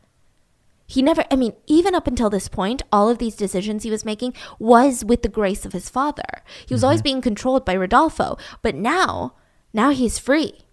He 0.86 1.00
never, 1.00 1.24
I 1.30 1.36
mean, 1.36 1.54
even 1.66 1.94
up 1.94 2.06
until 2.06 2.28
this 2.28 2.48
point, 2.48 2.82
all 2.92 3.08
of 3.08 3.16
these 3.16 3.34
decisions 3.34 3.82
he 3.82 3.90
was 3.90 4.04
making 4.04 4.34
was 4.58 5.06
with 5.06 5.22
the 5.22 5.30
grace 5.30 5.64
of 5.64 5.72
his 5.72 5.88
father. 5.88 6.42
He 6.66 6.74
was 6.74 6.84
always 6.84 6.98
mm-hmm. 6.98 7.04
being 7.04 7.20
controlled 7.22 7.64
by 7.64 7.74
Rodolfo. 7.74 8.36
But 8.60 8.74
now, 8.74 9.36
now 9.72 9.88
he's 9.88 10.18
free. 10.18 10.66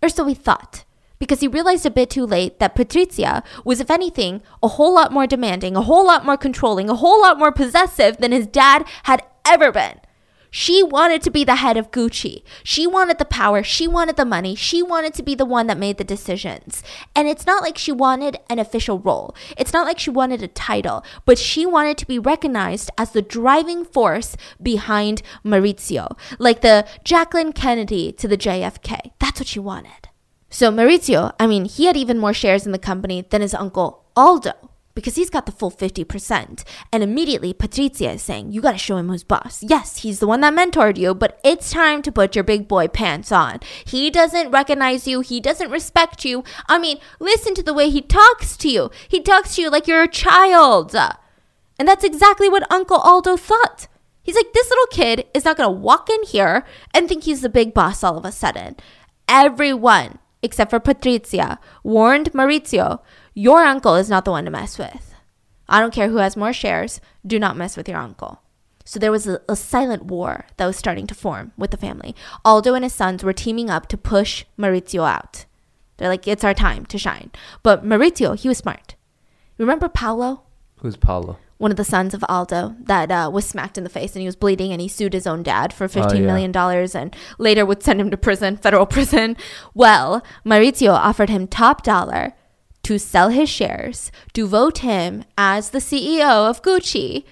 Or 0.00 0.08
so 0.08 0.26
he 0.26 0.34
thought. 0.34 0.84
Because 1.18 1.40
he 1.40 1.48
realized 1.48 1.84
a 1.84 1.90
bit 1.90 2.08
too 2.08 2.24
late 2.24 2.60
that 2.60 2.76
Patrizia 2.76 3.42
was, 3.64 3.80
if 3.80 3.90
anything, 3.90 4.42
a 4.62 4.68
whole 4.68 4.94
lot 4.94 5.12
more 5.12 5.26
demanding, 5.26 5.74
a 5.76 5.82
whole 5.82 6.06
lot 6.06 6.24
more 6.24 6.36
controlling, 6.36 6.88
a 6.88 6.94
whole 6.94 7.20
lot 7.20 7.36
more 7.36 7.50
possessive 7.50 8.18
than 8.18 8.30
his 8.30 8.46
dad 8.46 8.86
had 9.02 9.24
ever 9.44 9.72
been. 9.72 9.98
She 10.50 10.82
wanted 10.82 11.22
to 11.22 11.30
be 11.30 11.44
the 11.44 11.56
head 11.56 11.76
of 11.76 11.90
Gucci. 11.90 12.42
She 12.62 12.86
wanted 12.86 13.18
the 13.18 13.24
power. 13.24 13.62
She 13.62 13.86
wanted 13.86 14.16
the 14.16 14.24
money. 14.24 14.54
She 14.54 14.82
wanted 14.82 15.14
to 15.14 15.22
be 15.22 15.34
the 15.34 15.44
one 15.44 15.66
that 15.66 15.78
made 15.78 15.98
the 15.98 16.04
decisions. 16.04 16.82
And 17.14 17.28
it's 17.28 17.46
not 17.46 17.62
like 17.62 17.76
she 17.76 17.92
wanted 17.92 18.38
an 18.48 18.58
official 18.58 18.98
role. 18.98 19.34
It's 19.56 19.72
not 19.72 19.86
like 19.86 19.98
she 19.98 20.10
wanted 20.10 20.42
a 20.42 20.48
title, 20.48 21.04
but 21.24 21.38
she 21.38 21.66
wanted 21.66 21.98
to 21.98 22.06
be 22.06 22.18
recognized 22.18 22.90
as 22.96 23.12
the 23.12 23.22
driving 23.22 23.84
force 23.84 24.36
behind 24.62 25.22
Maurizio, 25.44 26.16
like 26.38 26.60
the 26.62 26.86
Jacqueline 27.04 27.52
Kennedy 27.52 28.12
to 28.12 28.28
the 28.28 28.38
JFK. 28.38 29.12
That's 29.18 29.40
what 29.40 29.48
she 29.48 29.60
wanted. 29.60 30.08
So 30.50 30.70
Maurizio, 30.70 31.34
I 31.38 31.46
mean, 31.46 31.66
he 31.66 31.84
had 31.84 31.96
even 31.96 32.18
more 32.18 32.32
shares 32.32 32.64
in 32.64 32.72
the 32.72 32.78
company 32.78 33.26
than 33.28 33.42
his 33.42 33.54
uncle 33.54 34.06
Aldo 34.16 34.52
because 34.98 35.14
he's 35.14 35.30
got 35.30 35.46
the 35.46 35.52
full 35.52 35.70
50%. 35.70 36.64
And 36.92 37.02
immediately 37.04 37.54
Patrizia 37.54 38.16
is 38.16 38.22
saying, 38.22 38.50
You 38.50 38.60
gotta 38.60 38.78
show 38.78 38.96
him 38.96 39.08
who's 39.08 39.22
boss. 39.22 39.62
Yes, 39.62 39.98
he's 39.98 40.18
the 40.18 40.26
one 40.26 40.40
that 40.40 40.52
mentored 40.52 40.98
you, 40.98 41.14
but 41.14 41.38
it's 41.44 41.70
time 41.70 42.02
to 42.02 42.10
put 42.10 42.34
your 42.34 42.42
big 42.42 42.66
boy 42.66 42.88
pants 42.88 43.30
on. 43.30 43.60
He 43.86 44.10
doesn't 44.10 44.50
recognize 44.50 45.06
you, 45.06 45.20
he 45.20 45.38
doesn't 45.38 45.70
respect 45.70 46.24
you. 46.24 46.42
I 46.66 46.80
mean, 46.80 46.98
listen 47.20 47.54
to 47.54 47.62
the 47.62 47.72
way 47.72 47.90
he 47.90 48.02
talks 48.02 48.56
to 48.56 48.68
you. 48.68 48.90
He 49.06 49.20
talks 49.20 49.54
to 49.54 49.62
you 49.62 49.70
like 49.70 49.86
you're 49.86 50.02
a 50.02 50.08
child. 50.08 50.96
And 50.96 51.86
that's 51.86 52.02
exactly 52.02 52.48
what 52.48 52.68
Uncle 52.68 52.96
Aldo 52.96 53.36
thought. 53.36 53.86
He's 54.24 54.34
like, 54.34 54.52
This 54.52 54.68
little 54.68 54.86
kid 54.86 55.26
is 55.32 55.44
not 55.44 55.58
gonna 55.58 55.70
walk 55.70 56.10
in 56.10 56.24
here 56.24 56.64
and 56.92 57.08
think 57.08 57.22
he's 57.22 57.42
the 57.42 57.48
big 57.48 57.72
boss 57.72 58.02
all 58.02 58.18
of 58.18 58.24
a 58.24 58.32
sudden. 58.32 58.74
Everyone, 59.28 60.18
except 60.42 60.70
for 60.70 60.80
Patrizia, 60.80 61.58
warned 61.84 62.32
Maurizio 62.32 62.98
your 63.38 63.62
uncle 63.62 63.94
is 63.94 64.10
not 64.10 64.24
the 64.24 64.32
one 64.32 64.44
to 64.44 64.50
mess 64.50 64.78
with. 64.78 65.14
I 65.68 65.78
don't 65.78 65.94
care 65.94 66.08
who 66.08 66.16
has 66.16 66.36
more 66.36 66.52
shares, 66.52 67.00
do 67.24 67.38
not 67.38 67.56
mess 67.56 67.76
with 67.76 67.88
your 67.88 67.98
uncle. 67.98 68.42
So 68.84 68.98
there 68.98 69.12
was 69.12 69.28
a, 69.28 69.40
a, 69.48 69.54
silent 69.54 70.06
war 70.06 70.46
that 70.56 70.66
was 70.66 70.76
starting 70.76 71.06
to 71.06 71.14
form 71.14 71.52
with 71.56 71.70
the 71.70 71.76
family. 71.76 72.16
Aldo 72.44 72.74
and 72.74 72.84
his 72.84 72.94
sons 72.94 73.22
were 73.22 73.32
teaming 73.32 73.70
up 73.70 73.86
to 73.88 73.96
push 73.96 74.44
Maurizio 74.58 75.08
out. 75.08 75.44
They're 75.98 76.08
like, 76.08 76.26
it's 76.26 76.42
our 76.42 76.54
time 76.54 76.84
to 76.86 76.98
shine. 76.98 77.30
But 77.62 77.84
Maurizio, 77.84 78.36
he 78.36 78.48
was 78.48 78.58
smart. 78.58 78.96
Remember 79.56 79.88
Paolo? 79.88 80.42
Who's 80.80 80.96
Paolo? 80.96 81.38
One 81.58 81.70
of 81.70 81.76
the 81.76 81.84
sons 81.84 82.14
of 82.14 82.24
Aldo 82.28 82.74
that 82.80 83.10
uh, 83.12 83.30
was 83.32 83.46
smacked 83.46 83.78
in 83.78 83.84
the 83.84 83.90
face 83.90 84.14
and 84.14 84.20
he 84.20 84.26
was 84.26 84.36
bleeding 84.36 84.72
and 84.72 84.80
he 84.80 84.88
sued 84.88 85.12
his 85.12 85.26
own 85.28 85.44
dad 85.44 85.72
for 85.72 85.86
fifteen 85.86 86.18
oh, 86.18 86.20
yeah. 86.20 86.26
million 86.26 86.50
dollars 86.50 86.94
and 86.94 87.14
later 87.36 87.64
would 87.66 87.82
send 87.84 88.00
him 88.00 88.10
to 88.10 88.16
prison, 88.16 88.56
federal 88.62 88.86
prison. 88.86 89.36
Well, 89.74 90.24
Maurizio 90.44 90.92
offered 90.92 91.30
him 91.30 91.46
top 91.46 91.82
dollar 91.82 92.34
to 92.88 92.98
sell 92.98 93.28
his 93.28 93.50
shares, 93.50 94.10
to 94.32 94.46
vote 94.46 94.78
him 94.78 95.22
as 95.36 95.68
the 95.70 95.78
CEO 95.78 96.48
of 96.48 96.62
Gucci. 96.62 97.24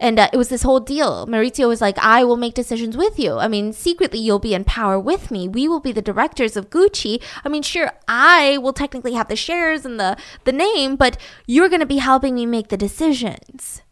And 0.00 0.18
uh, 0.18 0.30
it 0.32 0.38
was 0.38 0.48
this 0.48 0.62
whole 0.62 0.80
deal. 0.80 1.26
Maurizio 1.26 1.68
was 1.68 1.82
like, 1.82 1.98
I 1.98 2.24
will 2.24 2.38
make 2.38 2.54
decisions 2.54 2.96
with 2.96 3.18
you. 3.18 3.36
I 3.36 3.46
mean, 3.46 3.74
secretly, 3.74 4.20
you'll 4.20 4.38
be 4.38 4.54
in 4.54 4.64
power 4.64 4.98
with 4.98 5.30
me. 5.30 5.48
We 5.48 5.68
will 5.68 5.80
be 5.80 5.92
the 5.92 6.00
directors 6.00 6.56
of 6.56 6.70
Gucci. 6.70 7.22
I 7.44 7.50
mean, 7.50 7.62
sure, 7.62 7.92
I 8.08 8.56
will 8.56 8.72
technically 8.72 9.12
have 9.12 9.28
the 9.28 9.36
shares 9.36 9.84
and 9.84 10.00
the, 10.00 10.16
the 10.44 10.50
name, 10.50 10.96
but 10.96 11.18
you're 11.46 11.68
going 11.68 11.80
to 11.80 11.86
be 11.86 11.98
helping 11.98 12.34
me 12.34 12.46
make 12.46 12.68
the 12.68 12.78
decisions. 12.78 13.82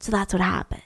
So 0.00 0.10
that's 0.10 0.34
what 0.34 0.42
happened. 0.42 0.82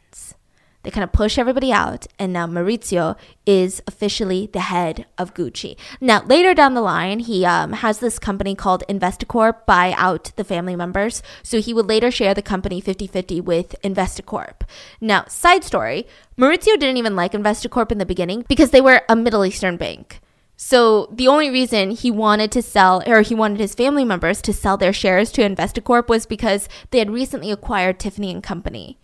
They 0.89 0.93
kind 0.93 1.05
of 1.05 1.13
push 1.13 1.37
everybody 1.37 1.71
out, 1.71 2.07
and 2.19 2.33
now 2.33 2.47
Maurizio 2.47 3.15
is 3.45 3.83
officially 3.87 4.49
the 4.51 4.61
head 4.61 5.05
of 5.19 5.35
Gucci. 5.35 5.77
Now, 6.01 6.25
later 6.25 6.55
down 6.55 6.73
the 6.73 6.81
line, 6.81 7.19
he 7.19 7.45
um, 7.45 7.75
has 7.75 7.99
this 7.99 8.19
company 8.19 8.55
called 8.55 8.85
Investacorp 8.89 9.67
buy 9.67 9.93
out 9.99 10.33
the 10.37 10.45
family 10.45 10.77
members. 10.77 11.23
So 11.43 11.61
he 11.61 11.75
would 11.75 11.91
later 11.91 12.11
share 12.11 12.33
the 12.33 12.41
company 12.41 12.81
50 12.81 13.07
50 13.07 13.43
with 13.43 13.77
Investacorp. 13.85 14.63
Now, 14.99 15.27
side 15.27 15.63
story 15.63 16.07
Maurizio 16.39 16.79
didn't 16.79 16.97
even 16.97 17.15
like 17.15 17.33
Investacorp 17.33 17.93
in 17.93 17.99
the 17.99 18.07
beginning 18.07 18.47
because 18.49 18.71
they 18.71 18.81
were 18.81 19.03
a 19.11 19.15
Middle 19.15 19.45
Eastern 19.45 19.77
bank. 19.77 20.23
So 20.57 21.11
the 21.13 21.29
only 21.29 21.51
reason 21.51 21.91
he 21.91 22.11
wanted 22.11 22.51
to 22.53 22.63
sell, 22.63 23.03
or 23.07 23.21
he 23.21 23.35
wanted 23.35 23.61
his 23.61 23.75
family 23.75 24.07
members 24.07 24.41
to 24.41 24.55
sell 24.55 24.79
their 24.79 24.95
shares 24.95 25.31
to 25.33 25.43
Investacorp 25.43 26.09
was 26.09 26.25
because 26.25 26.67
they 26.93 26.99
had 26.99 27.11
recently 27.11 27.51
acquired 27.51 28.01
Tiffany 28.01 28.31
and 28.31 28.43
Company. 28.43 28.97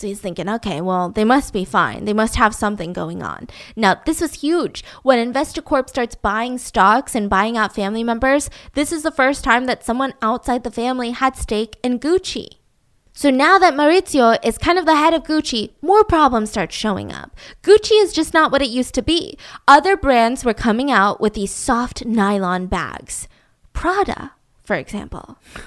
So 0.00 0.06
he's 0.06 0.18
thinking, 0.18 0.48
okay, 0.48 0.80
well, 0.80 1.10
they 1.10 1.24
must 1.24 1.52
be 1.52 1.66
fine. 1.66 2.06
They 2.06 2.14
must 2.14 2.36
have 2.36 2.54
something 2.54 2.94
going 2.94 3.22
on. 3.22 3.48
Now, 3.76 4.00
this 4.06 4.22
was 4.22 4.40
huge. 4.40 4.82
When 5.02 5.18
Investacorp 5.18 5.90
starts 5.90 6.14
buying 6.14 6.56
stocks 6.56 7.14
and 7.14 7.28
buying 7.28 7.58
out 7.58 7.74
family 7.74 8.02
members, 8.02 8.48
this 8.72 8.92
is 8.92 9.02
the 9.02 9.10
first 9.10 9.44
time 9.44 9.66
that 9.66 9.84
someone 9.84 10.14
outside 10.22 10.64
the 10.64 10.70
family 10.70 11.10
had 11.10 11.36
stake 11.36 11.76
in 11.82 11.98
Gucci. 11.98 12.48
So 13.12 13.28
now 13.28 13.58
that 13.58 13.74
Maurizio 13.74 14.38
is 14.42 14.56
kind 14.56 14.78
of 14.78 14.86
the 14.86 14.96
head 14.96 15.12
of 15.12 15.24
Gucci, 15.24 15.72
more 15.82 16.02
problems 16.02 16.48
start 16.48 16.72
showing 16.72 17.12
up. 17.12 17.36
Gucci 17.62 18.02
is 18.02 18.14
just 18.14 18.32
not 18.32 18.50
what 18.50 18.62
it 18.62 18.70
used 18.70 18.94
to 18.94 19.02
be. 19.02 19.36
Other 19.68 19.98
brands 19.98 20.46
were 20.46 20.54
coming 20.54 20.90
out 20.90 21.20
with 21.20 21.34
these 21.34 21.52
soft 21.52 22.06
nylon 22.06 22.68
bags. 22.68 23.28
Prada 23.74 24.32
for 24.70 24.76
example. 24.76 25.36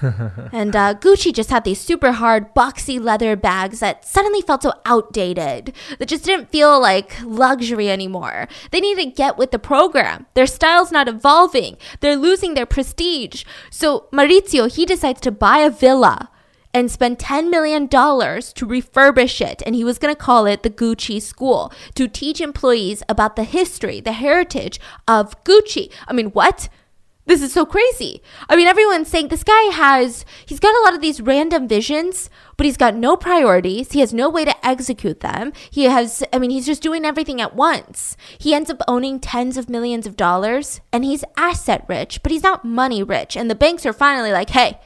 and 0.50 0.74
uh, 0.74 0.94
Gucci 0.94 1.30
just 1.30 1.50
had 1.50 1.64
these 1.64 1.78
super 1.78 2.12
hard, 2.12 2.54
boxy 2.54 2.98
leather 2.98 3.36
bags 3.36 3.80
that 3.80 4.02
suddenly 4.02 4.40
felt 4.40 4.62
so 4.62 4.72
outdated, 4.86 5.74
that 5.98 6.08
just 6.08 6.24
didn't 6.24 6.48
feel 6.48 6.80
like 6.80 7.20
luxury 7.22 7.90
anymore. 7.90 8.48
They 8.70 8.80
need 8.80 8.96
to 8.96 9.04
get 9.04 9.36
with 9.36 9.50
the 9.50 9.58
program. 9.58 10.24
Their 10.32 10.46
style's 10.46 10.90
not 10.90 11.06
evolving, 11.06 11.76
they're 12.00 12.16
losing 12.16 12.54
their 12.54 12.64
prestige. 12.64 13.44
So 13.68 14.06
Maurizio, 14.10 14.74
he 14.74 14.86
decides 14.86 15.20
to 15.20 15.30
buy 15.30 15.58
a 15.58 15.68
villa 15.68 16.30
and 16.72 16.90
spend 16.90 17.18
$10 17.18 17.50
million 17.50 17.86
to 17.90 18.66
refurbish 18.66 19.46
it. 19.46 19.62
And 19.66 19.74
he 19.74 19.84
was 19.84 19.98
going 19.98 20.14
to 20.14 20.18
call 20.18 20.46
it 20.46 20.62
the 20.62 20.70
Gucci 20.70 21.20
School 21.20 21.70
to 21.94 22.08
teach 22.08 22.40
employees 22.40 23.02
about 23.06 23.36
the 23.36 23.44
history, 23.44 24.00
the 24.00 24.12
heritage 24.12 24.80
of 25.06 25.44
Gucci. 25.44 25.92
I 26.08 26.14
mean, 26.14 26.30
what? 26.30 26.70
This 27.26 27.40
is 27.40 27.54
so 27.54 27.64
crazy. 27.64 28.20
I 28.50 28.56
mean, 28.56 28.66
everyone's 28.66 29.08
saying 29.08 29.28
this 29.28 29.44
guy 29.44 29.62
has, 29.72 30.26
he's 30.44 30.60
got 30.60 30.74
a 30.74 30.84
lot 30.84 30.94
of 30.94 31.00
these 31.00 31.22
random 31.22 31.66
visions, 31.66 32.28
but 32.58 32.66
he's 32.66 32.76
got 32.76 32.94
no 32.94 33.16
priorities. 33.16 33.92
He 33.92 34.00
has 34.00 34.12
no 34.12 34.28
way 34.28 34.44
to 34.44 34.66
execute 34.66 35.20
them. 35.20 35.52
He 35.70 35.84
has, 35.84 36.22
I 36.34 36.38
mean, 36.38 36.50
he's 36.50 36.66
just 36.66 36.82
doing 36.82 37.06
everything 37.06 37.40
at 37.40 37.56
once. 37.56 38.18
He 38.36 38.52
ends 38.52 38.68
up 38.68 38.82
owning 38.86 39.20
tens 39.20 39.56
of 39.56 39.70
millions 39.70 40.06
of 40.06 40.16
dollars 40.16 40.82
and 40.92 41.02
he's 41.02 41.24
asset 41.34 41.86
rich, 41.88 42.22
but 42.22 42.30
he's 42.30 42.42
not 42.42 42.64
money 42.64 43.02
rich. 43.02 43.38
And 43.38 43.50
the 43.50 43.54
banks 43.54 43.86
are 43.86 43.94
finally 43.94 44.30
like, 44.30 44.50
hey, 44.50 44.78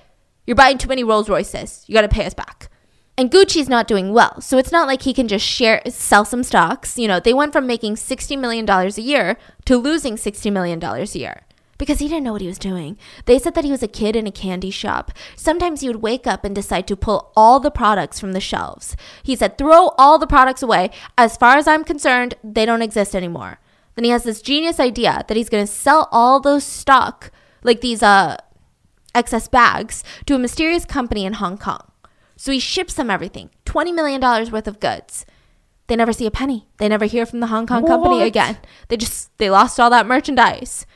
you're 0.47 0.55
buying 0.55 0.79
too 0.79 0.89
many 0.89 1.03
Rolls 1.03 1.29
Royces. 1.29 1.85
You 1.89 1.95
got 1.95 2.03
to 2.03 2.09
pay 2.09 2.25
us 2.25 2.35
back. 2.35 2.71
And 3.17 3.33
Gucci's 3.33 3.69
not 3.69 3.89
doing 3.89 4.13
well. 4.13 4.41
So 4.41 4.59
it's 4.59 4.71
not 4.71 4.87
like 4.87 5.03
he 5.03 5.13
can 5.13 5.27
just 5.27 5.45
share, 5.45 5.83
sell 5.89 6.25
some 6.25 6.45
stocks. 6.45 6.97
You 6.97 7.09
know, 7.09 7.19
they 7.19 7.35
went 7.35 7.53
from 7.53 7.67
making 7.67 7.97
$60 7.97 8.39
million 8.39 8.71
a 8.71 8.89
year 9.01 9.37
to 9.65 9.77
losing 9.77 10.15
$60 10.15 10.53
million 10.53 10.81
a 10.81 11.05
year 11.05 11.43
because 11.79 12.01
he 12.01 12.09
didn't 12.09 12.25
know 12.25 12.33
what 12.33 12.43
he 12.43 12.49
was 12.49 12.59
doing. 12.59 12.99
They 13.25 13.39
said 13.39 13.55
that 13.55 13.65
he 13.65 13.71
was 13.71 13.83
a 13.83 13.89
kid 13.89 14.17
in 14.17 14.27
a 14.27 14.33
candy 14.33 14.71
shop. 14.71 15.13
Sometimes 15.37 15.81
he 15.81 15.89
would 15.89 16.03
wake 16.03 16.27
up 16.27 16.45
and 16.45 16.55
decide 16.55 16.87
to 16.89 16.97
pull 16.97 17.33
all 17.37 17.61
the 17.61 17.71
products 17.71 18.19
from 18.19 18.33
the 18.33 18.41
shelves. 18.41 18.97
He 19.23 19.37
said, 19.37 19.57
throw 19.57 19.89
all 19.97 20.19
the 20.19 20.27
products 20.27 20.63
away. 20.63 20.91
As 21.17 21.37
far 21.37 21.57
as 21.57 21.69
I'm 21.69 21.85
concerned, 21.85 22.35
they 22.43 22.67
don't 22.67 22.83
exist 22.83 23.15
anymore. 23.15 23.61
Then 23.95 24.05
he 24.05 24.11
has 24.11 24.25
this 24.25 24.43
genius 24.43 24.79
idea 24.79 25.25
that 25.27 25.37
he's 25.37 25.49
going 25.49 25.65
to 25.65 25.73
sell 25.73 26.09
all 26.13 26.41
those 26.41 26.65
stock, 26.65 27.31
like 27.63 27.81
these 27.81 28.03
uh, 28.03 28.37
excess 29.15 29.49
bags, 29.49 30.05
to 30.27 30.35
a 30.35 30.39
mysterious 30.39 30.85
company 30.85 31.25
in 31.25 31.35
Hong 31.35 31.59
Kong. 31.59 31.91
So 32.37 32.53
he 32.53 32.61
ships 32.61 32.95
them 32.95 33.11
everything 33.11 33.51
$20 33.67 33.95
million 33.95 34.21
worth 34.21 34.69
of 34.69 34.81
goods. 34.81 35.27
They 35.89 35.97
never 35.97 36.13
see 36.13 36.27
a 36.27 36.31
penny. 36.31 36.69
They 36.77 36.89
never 36.89 37.07
hear 37.07 37.27
from 37.27 37.41
the 37.41 37.49
Hong 37.49 37.67
Kong 37.67 37.83
what? 37.83 37.89
company 37.89 38.23
again. 38.23 38.59
They 38.89 38.97
just, 38.97 39.37
they 39.39 39.51
lost 39.51 39.81
all 39.81 39.91
that 39.91 40.07
merchandise. 40.07 40.87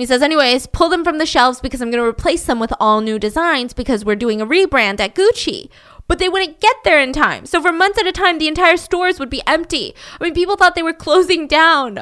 He 0.00 0.06
says, 0.06 0.22
anyways, 0.22 0.66
pull 0.68 0.88
them 0.88 1.04
from 1.04 1.18
the 1.18 1.26
shelves 1.26 1.60
because 1.60 1.80
I'm 1.80 1.90
going 1.90 2.02
to 2.02 2.08
replace 2.08 2.44
them 2.44 2.58
with 2.58 2.72
all 2.80 3.00
new 3.00 3.18
designs 3.18 3.72
because 3.72 4.04
we're 4.04 4.16
doing 4.16 4.40
a 4.40 4.46
rebrand 4.46 5.00
at 5.00 5.14
Gucci. 5.14 5.68
But 6.08 6.18
they 6.18 6.28
wouldn't 6.28 6.60
get 6.60 6.76
there 6.82 7.00
in 7.00 7.12
time. 7.12 7.46
So 7.46 7.62
for 7.62 7.70
months 7.70 7.98
at 7.98 8.06
a 8.06 8.12
time, 8.12 8.38
the 8.38 8.48
entire 8.48 8.76
stores 8.76 9.20
would 9.20 9.30
be 9.30 9.42
empty. 9.46 9.94
I 10.20 10.24
mean, 10.24 10.34
people 10.34 10.56
thought 10.56 10.74
they 10.74 10.82
were 10.82 10.92
closing 10.92 11.46
down. 11.46 11.98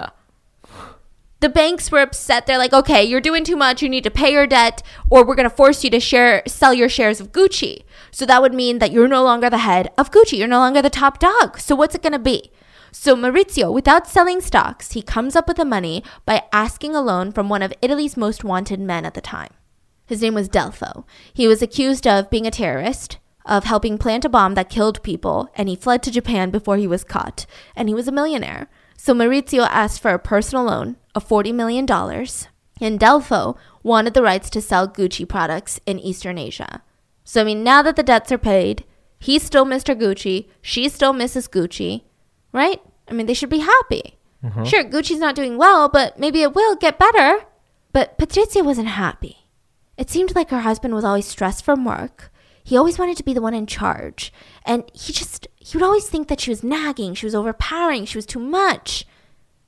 The 1.41 1.49
banks 1.49 1.93
were 1.93 2.01
upset. 2.01 2.47
They're 2.47 2.59
like, 2.59 2.73
okay, 2.73 3.05
you're 3.05 3.20
doing 3.20 3.45
too 3.45 3.55
much. 3.55 3.83
You 3.83 3.89
need 3.89 4.05
to 4.05 4.11
pay 4.11 4.33
your 4.33 4.47
debt, 4.47 4.83
or 5.11 5.25
we're 5.25 5.35
going 5.37 5.49
to 5.49 5.55
force 5.55 5.85
you 5.85 5.91
to 5.91 6.01
share, 6.01 6.43
sell 6.47 6.75
your 6.75 6.89
shares 6.89 7.20
of 7.20 7.33
Gucci. 7.33 7.83
So 8.11 8.27
that 8.27 8.43
would 8.43 8.55
mean 8.55 8.79
that 8.79 8.93
you're 8.93 9.09
no 9.09 9.23
longer 9.23 9.51
the 9.51 9.59
head 9.59 9.91
of 9.99 10.11
Gucci. 10.11 10.39
You're 10.39 10.49
no 10.49 10.59
longer 10.59 10.83
the 10.83 10.91
top 10.91 11.19
dog. 11.19 11.59
So 11.59 11.77
what's 11.77 11.95
it 11.95 12.03
going 12.03 12.12
to 12.12 12.19
be? 12.19 12.51
So 12.90 13.15
Maurizio, 13.15 13.73
without 13.73 14.06
selling 14.06 14.40
stocks, 14.40 14.93
he 14.93 15.02
comes 15.02 15.36
up 15.36 15.48
with 15.48 15.56
the 15.56 15.65
money 15.65 16.02
by 16.24 16.44
asking 16.52 16.94
a 16.94 17.02
loan 17.02 17.32
from 17.32 17.48
one 17.48 17.62
of 17.62 17.73
Italy's 17.82 18.16
most 18.16 18.44
wanted 18.44 18.81
men 18.81 19.05
at 19.05 19.15
the 19.15 19.20
time. 19.20 19.51
His 20.06 20.23
name 20.23 20.35
was 20.35 20.48
Delfo. 20.48 21.05
He 21.35 21.47
was 21.47 21.60
accused 21.60 22.06
of 22.06 22.31
being 22.31 22.47
a 22.47 22.51
terrorist, 22.51 23.19
of 23.44 23.65
helping 23.65 23.98
plant 23.98 24.24
a 24.24 24.28
bomb 24.28 24.55
that 24.55 24.70
killed 24.70 25.02
people, 25.02 25.51
and 25.55 25.69
he 25.69 25.77
fled 25.77 26.02
to 26.02 26.10
Japan 26.10 26.51
before 26.51 26.77
he 26.77 26.86
was 26.86 27.05
caught. 27.05 27.47
And 27.77 27.89
he 27.89 27.94
was 27.94 28.09
a 28.09 28.12
millionaire. 28.12 28.69
So 28.97 29.15
Maurizio 29.15 29.66
asked 29.70 30.01
for 30.01 30.12
a 30.12 30.19
personal 30.19 30.65
loan 30.65 30.97
of 31.15 31.28
$40 31.28 31.55
million, 31.55 31.86
and 32.81 33.01
Delfo 33.01 33.56
wanted 33.82 34.15
the 34.15 34.23
rights 34.23 34.51
to 34.51 34.60
sell 34.60 34.89
Gucci 34.89 35.28
products 35.28 35.81
in 35.86 35.98
Eastern 35.98 36.39
Asia. 36.39 36.82
So, 37.24 37.43
I 37.43 37.44
mean, 37.44 37.62
now 37.62 37.82
that 37.82 37.97
the 37.97 38.02
debts 38.02 38.32
are 38.32 38.39
paid, 38.39 38.85
he's 39.19 39.43
still 39.43 39.66
Mr. 39.66 39.94
Gucci, 39.98 40.48
she's 40.62 40.94
still 40.94 41.12
Mrs. 41.12 41.48
Gucci, 41.51 42.05
right? 42.53 42.81
I 43.09 43.12
mean, 43.12 43.27
they 43.27 43.35
should 43.35 43.51
be 43.51 43.59
happy. 43.59 44.19
Mm-hmm. 44.45 44.65
Sure, 44.65 44.85
Gucci's 44.85 45.19
not 45.19 45.35
doing 45.35 45.57
well, 45.57 45.89
but 45.89 46.19
maybe 46.19 46.43
it 46.43 46.55
will 46.55 46.77
get 46.77 46.99
better. 46.99 47.47
But 47.93 48.19
Patrizia 48.19 48.65
wasn't 48.65 48.89
happy. 48.89 49.49
It 49.97 50.11
seemed 50.11 50.35
like 50.35 50.51
her 50.51 50.61
husband 50.61 50.95
was 50.95 51.05
always 51.05 51.27
stressed 51.27 51.65
from 51.65 51.85
work. 51.85 52.31
He 52.62 52.77
always 52.77 52.99
wanted 52.99 53.16
to 53.16 53.25
be 53.25 53.33
the 53.33 53.41
one 53.41 53.55
in 53.55 53.66
charge. 53.66 54.33
And 54.65 54.85
he 54.93 55.12
just, 55.12 55.49
he 55.57 55.77
would 55.77 55.85
always 55.85 56.09
think 56.09 56.29
that 56.29 56.41
she 56.41 56.51
was 56.51 56.62
nagging, 56.62 57.15
she 57.15 57.27
was 57.27 57.35
overpowering, 57.35 58.05
she 58.05 58.19
was 58.19 58.27
too 58.27 58.39
much. 58.39 59.07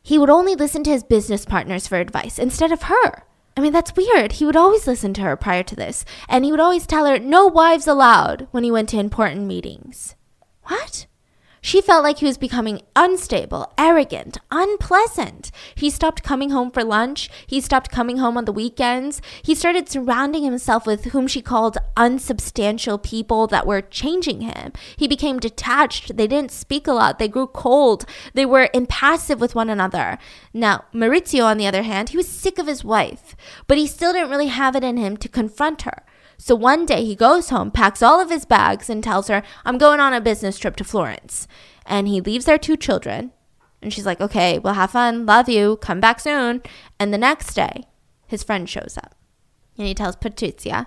He 0.03 0.19
would 0.19 0.31
only 0.31 0.55
listen 0.55 0.85
to 0.85 0.91
his 0.91 1.03
business 1.03 1.45
partners 1.45 1.87
for 1.87 1.97
advice 1.97 2.39
instead 2.39 2.73
of 2.73 2.83
her. 2.85 3.25
I 3.57 3.61
mean, 3.61 3.73
that's 3.73 3.97
weird. 3.97 4.33
He 4.33 4.45
would 4.45 4.57
always 4.57 4.87
listen 4.87 5.13
to 5.15 5.23
her 5.23 5.37
prior 5.37 5.63
to 5.65 5.77
this, 5.77 6.05
and 6.29 6.45
he 6.45 6.51
would 6.51 6.61
always 6.61 6.87
tell 6.87 7.07
her, 7.07 7.19
no 7.19 7.47
wives 7.47 7.87
allowed, 7.87 8.47
when 8.53 8.65
he 8.65 8.71
went 8.71 8.89
to 8.91 8.99
important 8.99 9.43
meetings. 9.43 10.15
What? 10.65 11.07
She 11.61 11.83
felt 11.83 12.03
like 12.03 12.19
he 12.19 12.27
was 12.27 12.39
becoming 12.39 12.81
unstable, 12.97 13.73
arrogant, 13.77 14.39
unpleasant. 14.51 15.51
He 15.75 15.91
stopped 15.91 16.23
coming 16.23 16.51
home 16.51 16.71
for 16.71 16.83
lunch. 16.83 17.29
He 17.47 17.61
stopped 17.61 17.91
coming 17.91 18.17
home 18.17 18.39
on 18.39 18.47
the 18.47 18.53
weekends. 18.53 19.21
He 19.43 19.55
started 19.55 19.89
surrounding 19.89 20.43
himself 20.43 20.87
with 20.87 21.07
whom 21.07 21.27
she 21.27 21.43
called 21.43 21.77
unsubstantial 21.97 22.99
people 22.99 23.47
that 23.49 23.67
were 23.67 23.83
changing 23.83 24.41
him. 24.41 24.73
He 24.97 25.07
became 25.07 25.39
detached. 25.39 26.17
They 26.17 26.27
didn't 26.27 26.51
speak 26.51 26.87
a 26.87 26.93
lot. 26.93 27.19
They 27.19 27.29
grew 27.29 27.47
cold. 27.47 28.07
They 28.33 28.47
were 28.47 28.71
impassive 28.73 29.41
with 29.41 29.55
one 29.55 29.69
another. 29.69 30.19
Now, 30.55 30.85
Maurizio, 30.95 31.45
on 31.45 31.59
the 31.59 31.67
other 31.67 31.83
hand, 31.83 32.11
he 32.11 32.17
was 32.17 32.29
sick 32.29 32.59
of 32.59 32.67
his 32.67 32.85
wife, 32.85 33.37
but 33.67 33.77
he 33.77 33.87
still 33.87 34.13
didn't 34.13 34.31
really 34.31 34.49
have 34.49 34.75
it 34.77 34.85
in 34.85 34.97
him 34.97 35.17
to 35.19 35.29
confront 35.29 35.83
her. 35.83 36.05
So 36.41 36.55
one 36.55 36.87
day 36.87 37.05
he 37.05 37.15
goes 37.15 37.51
home, 37.51 37.71
packs 37.71 38.03
all 38.03 38.19
of 38.19 38.31
his 38.31 38.47
bags, 38.47 38.89
and 38.89 39.05
tells 39.05 39.29
her, 39.29 39.43
I'm 39.67 39.77
going 39.77 40.01
on 40.01 40.15
a 40.15 40.23
business 40.23 40.59
trip 40.59 40.75
to 40.77 40.85
Florence. 40.85 41.47
And 41.85 42.09
he 42.09 42.23
leaves 42.23 42.47
their 42.47 42.57
two 42.57 42.79
children. 42.79 43.33
And 43.83 43.93
she's 43.93 44.07
like, 44.07 44.23
okay, 44.23 44.59
well, 44.59 44.73
have 44.73 44.93
fun. 44.93 45.27
Love 45.27 45.51
you. 45.51 45.77
Come 45.77 46.01
back 46.01 46.19
soon. 46.19 46.63
And 46.99 47.13
the 47.13 47.19
next 47.19 47.53
day, 47.53 47.85
his 48.27 48.43
friend 48.43 48.67
shows 48.67 48.97
up. 48.97 49.15
And 49.77 49.87
he 49.87 49.93
tells 49.93 50.17
Patrizia, 50.17 50.87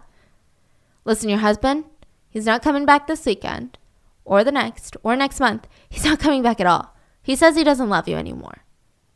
listen, 1.05 1.29
your 1.29 1.39
husband, 1.39 1.85
he's 2.31 2.47
not 2.47 2.63
coming 2.63 2.87
back 2.87 3.05
this 3.05 3.23
weekend, 3.23 3.77
or 4.25 4.43
the 4.43 4.51
next, 4.51 4.97
or 5.03 5.15
next 5.15 5.39
month. 5.39 5.67
He's 5.87 6.03
not 6.03 6.19
coming 6.19 6.41
back 6.41 6.59
at 6.59 6.67
all. 6.67 6.95
He 7.21 7.35
says 7.35 7.55
he 7.55 7.63
doesn't 7.63 7.89
love 7.89 8.07
you 8.07 8.15
anymore. 8.15 8.63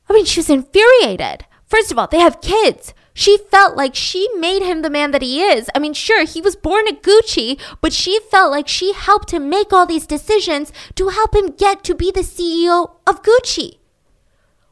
I 0.08 0.14
mean, 0.14 0.26
she 0.26 0.40
was 0.40 0.52
infuriated. 0.52 1.46
First 1.66 1.92
of 1.92 1.98
all, 1.98 2.08
they 2.08 2.20
have 2.20 2.42
kids. 2.42 2.94
She 3.19 3.39
felt 3.49 3.76
like 3.76 3.95
she 3.95 4.30
made 4.35 4.61
him 4.61 4.84
the 4.84 4.91
man 4.91 5.10
that 5.10 5.23
he 5.23 5.41
is. 5.41 5.72
I 5.73 5.80
mean, 5.80 5.95
sure, 5.95 6.23
he 6.23 6.39
was 6.39 6.56
born 6.56 6.88
at 6.88 7.02
Gucci, 7.02 7.60
but 7.81 7.91
she 7.91 8.19
felt 8.30 8.52
like 8.52 8.68
she 8.68 8.94
helped 8.94 9.31
him 9.31 9.49
make 9.49 9.73
all 9.73 9.88
these 9.88 10.06
decisions 10.06 10.72
to 10.94 11.07
help 11.07 11.34
him 11.34 11.48
get 11.48 11.84
to 11.85 11.95
be 11.95 12.11
the 12.11 12.19
CEO 12.19 12.91
of 13.07 13.23
Gucci. 13.23 13.80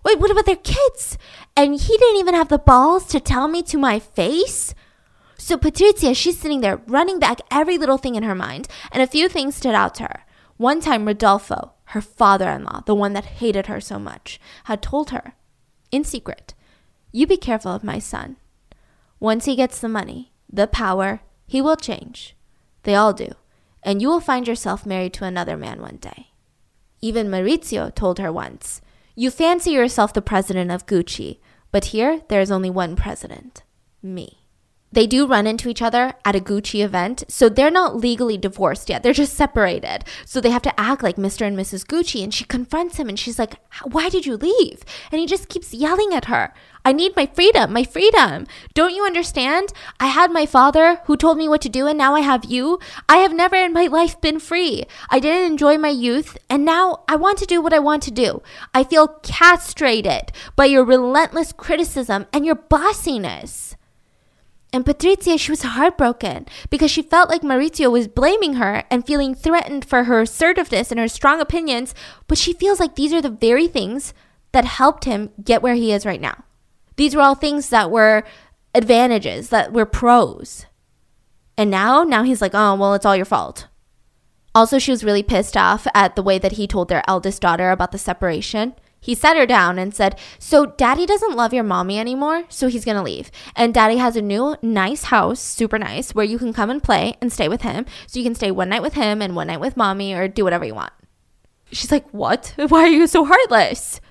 Wait, 0.03 0.19
what 0.19 0.30
about 0.30 0.45
their 0.45 0.57
kids? 0.57 1.17
And 1.57 1.73
he 1.73 1.97
didn't 1.97 2.19
even 2.19 2.35
have 2.35 2.49
the 2.49 2.59
balls 2.59 3.07
to 3.07 3.19
tell 3.19 3.47
me 3.47 3.63
to 3.63 3.80
my 3.80 3.97
face? 3.97 4.76
So 5.39 5.57
Patrizia, 5.57 6.15
she's 6.15 6.38
sitting 6.38 6.61
there 6.61 6.84
running 6.85 7.17
back 7.17 7.39
every 7.49 7.80
little 7.80 7.97
thing 7.97 8.13
in 8.13 8.22
her 8.22 8.35
mind, 8.35 8.67
and 8.91 9.01
a 9.01 9.07
few 9.07 9.27
things 9.27 9.55
stood 9.55 9.73
out 9.73 9.95
to 9.95 10.03
her. 10.03 10.23
One 10.57 10.81
time, 10.81 11.07
Rodolfo, 11.07 11.73
her 11.85 12.01
father 12.01 12.51
in 12.51 12.65
law, 12.65 12.84
the 12.85 12.93
one 12.93 13.13
that 13.13 13.26
hated 13.41 13.65
her 13.65 13.81
so 13.81 13.97
much, 13.97 14.39
had 14.65 14.84
told 14.84 15.09
her, 15.09 15.34
in 15.91 16.03
secret, 16.03 16.53
You 17.16 17.26
be 17.26 17.38
careful 17.38 17.72
of 17.72 17.82
my 17.82 17.98
son. 17.98 18.36
Once 19.22 19.46
he 19.46 19.56
gets 19.56 19.80
the 19.80 19.88
money, 19.88 20.34
the 20.52 20.68
power, 20.68 21.22
he 21.48 21.62
will 21.62 21.78
change. 21.78 22.36
They 22.84 22.94
all 22.94 23.14
do. 23.14 23.30
And 23.82 24.02
you 24.02 24.10
will 24.10 24.20
find 24.20 24.46
yourself 24.46 24.86
married 24.86 25.14
to 25.14 25.24
another 25.24 25.56
man 25.56 25.80
one 25.80 25.96
day. 25.96 26.32
Even 27.00 27.30
Maurizio 27.30 27.96
told 27.96 28.20
her 28.20 28.34
once, 28.34 28.82
You 29.16 29.32
fancy 29.32 29.72
yourself 29.72 30.12
the 30.12 30.22
president 30.22 30.72
of 30.72 30.88
Gucci, 30.88 31.40
but 31.72 31.86
here 31.86 32.24
there 32.28 32.42
is 32.42 32.52
only 32.52 32.70
one 32.70 32.98
president 32.98 33.64
me. 34.04 34.44
They 34.95 35.07
do 35.07 35.27
run 35.27 35.45
into 35.45 35.67
each 35.67 35.81
other 35.81 36.13
at 36.23 36.38
a 36.38 36.39
Gucci 36.39 36.81
event, 36.81 37.26
so 37.27 37.49
they're 37.49 37.69
not 37.69 37.97
legally 37.97 38.38
divorced 38.38 38.89
yet. 38.89 39.03
They're 39.03 39.11
just 39.11 39.34
separated. 39.34 40.05
So 40.26 40.39
they 40.39 40.51
have 40.51 40.61
to 40.61 40.80
act 40.80 41.03
like 41.03 41.17
Mr. 41.17 41.45
and 41.45 41.57
Mrs. 41.57 41.85
Gucci. 41.85 42.23
And 42.23 42.34
she 42.34 42.45
confronts 42.45 42.95
him 42.95 43.09
and 43.09 43.19
she's 43.19 43.38
like, 43.38 43.55
Why 43.84 44.07
did 44.07 44.26
you 44.26 44.38
leave? 44.38 44.85
And 45.11 45.19
he 45.19 45.27
just 45.27 45.49
keeps 45.49 45.73
yelling 45.73 46.13
at 46.13 46.26
her. 46.26 46.53
I 46.85 46.93
need 46.93 47.13
my 47.17 47.26
freedom, 47.26 47.73
my 47.73 47.84
freedom. 47.84 48.47
Don't 48.73 48.95
you 48.95 49.03
understand? 49.03 49.73
I 49.99 50.05
had 50.05 50.31
my 50.31 50.45
father 50.45 51.01
who 51.07 51.17
told 51.17 51.38
me 51.38 51.49
what 51.49 51.61
to 51.63 51.69
do, 51.69 51.88
and 51.88 51.97
now 51.97 52.15
I 52.15 52.22
have 52.22 52.45
you. 52.45 52.80
I 53.09 53.17
have 53.17 53.34
never 53.34 53.57
in 53.57 53.73
my 53.73 53.88
life 53.88 54.22
been 54.22 54.39
free. 54.39 54.85
I 55.09 55.19
didn't 55.19 55.51
enjoy 55.51 55.77
my 55.77 55.89
youth, 55.89 56.38
and 56.49 56.63
now 56.63 57.03
I 57.09 57.17
want 57.17 57.38
to 57.39 57.45
do 57.45 57.61
what 57.61 57.73
I 57.73 57.80
want 57.80 58.01
to 58.03 58.11
do. 58.11 58.41
I 58.73 58.85
feel 58.85 59.09
castrated 59.23 60.31
by 60.55 60.65
your 60.65 60.85
relentless 60.85 61.51
criticism 61.51 62.27
and 62.31 62.45
your 62.45 62.55
bossiness. 62.55 63.76
And 64.76 64.85
Patrizia, 64.85 65.39
she 65.39 65.53
was 65.53 65.61
heartbroken 65.61 66.47
because 66.69 66.91
she 66.91 67.02
felt 67.02 67.30
like 67.30 67.43
Maurizio 67.43 67.89
was 67.89 68.10
blaming 68.10 68.56
her 68.56 68.84
and 68.91 69.07
feeling 69.07 69.34
threatened 69.34 69.85
for 69.85 70.03
her 70.03 70.19
assertiveness 70.19 70.91
and 70.91 70.99
her 70.99 71.07
strong 71.07 71.39
opinions, 71.39 71.95
but 72.27 72.38
she 72.38 72.52
feels 72.52 72.77
like 72.77 72.95
these 72.95 73.14
are 73.14 73.22
the 73.22 73.30
very 73.30 73.69
things 73.69 74.14
that 74.52 74.65
helped 74.65 75.06
him 75.06 75.31
get 75.41 75.61
where 75.61 75.76
he 75.76 75.93
is 75.93 76.06
right 76.06 76.19
now. 76.19 76.43
These 76.97 77.15
were 77.15 77.22
all 77.22 77.35
things 77.35 77.69
that 77.69 77.89
were 77.89 78.26
advantages, 78.73 79.47
that 79.47 79.72
were 79.72 79.85
pros. 79.85 80.65
And 81.57 81.72
now, 81.72 82.03
now 82.03 82.23
he's 82.23 82.41
like, 82.41 82.53
oh, 82.53 82.76
well, 82.76 82.95
it's 82.95 83.06
all 83.06 83.15
your 83.15 83.23
fault. 83.23 83.68
Also, 84.53 84.77
she 84.77 84.91
was 84.91 85.06
really 85.06 85.23
pissed 85.23 85.56
off 85.56 85.88
at 85.95 86.18
the 86.18 86.22
way 86.22 86.38
that 86.38 86.53
he 86.53 86.68
told 86.68 86.89
their 86.89 87.03
eldest 87.07 87.41
daughter 87.41 87.72
about 87.72 87.93
the 87.93 87.97
separation. 87.97 88.76
He 89.06 89.14
sat 89.14 89.38
her 89.38 89.45
down 89.45 89.77
and 89.77 89.94
said, 89.94 90.18
So, 90.40 90.65
daddy 90.65 91.06
doesn't 91.06 91.36
love 91.36 91.53
your 91.53 91.64
mommy 91.64 91.99
anymore, 91.99 92.45
so 92.49 92.68
he's 92.68 92.84
gonna 92.84 93.03
leave. 93.03 93.30
And 93.56 93.72
daddy 93.72 93.98
has 93.98 94.15
a 94.15 94.22
new, 94.22 94.56
nice 94.64 95.03
house, 95.03 95.40
super 95.40 95.77
nice, 95.77 96.15
where 96.15 96.26
you 96.26 96.40
can 96.40 96.53
come 96.53 96.72
and 96.72 96.82
play 96.82 97.15
and 97.22 97.32
stay 97.32 97.48
with 97.48 97.61
him. 97.61 97.86
So, 98.07 98.18
you 98.18 98.26
can 98.26 98.34
stay 98.34 98.49
one 98.49 98.69
night 98.69 98.82
with 98.82 98.95
him 98.95 99.22
and 99.22 99.36
one 99.36 99.45
night 99.45 99.60
with 99.60 99.77
mommy 99.77 100.15
or 100.15 100.27
do 100.27 100.44
whatever 100.44 100.65
you 100.65 100.73
want. 100.73 100.91
She's 101.72 101.91
like, 101.91 102.10
What? 102.10 102.56
Why 102.69 102.80
are 102.80 102.88
you 102.88 103.06
so 103.06 103.26
heartless? 103.26 104.02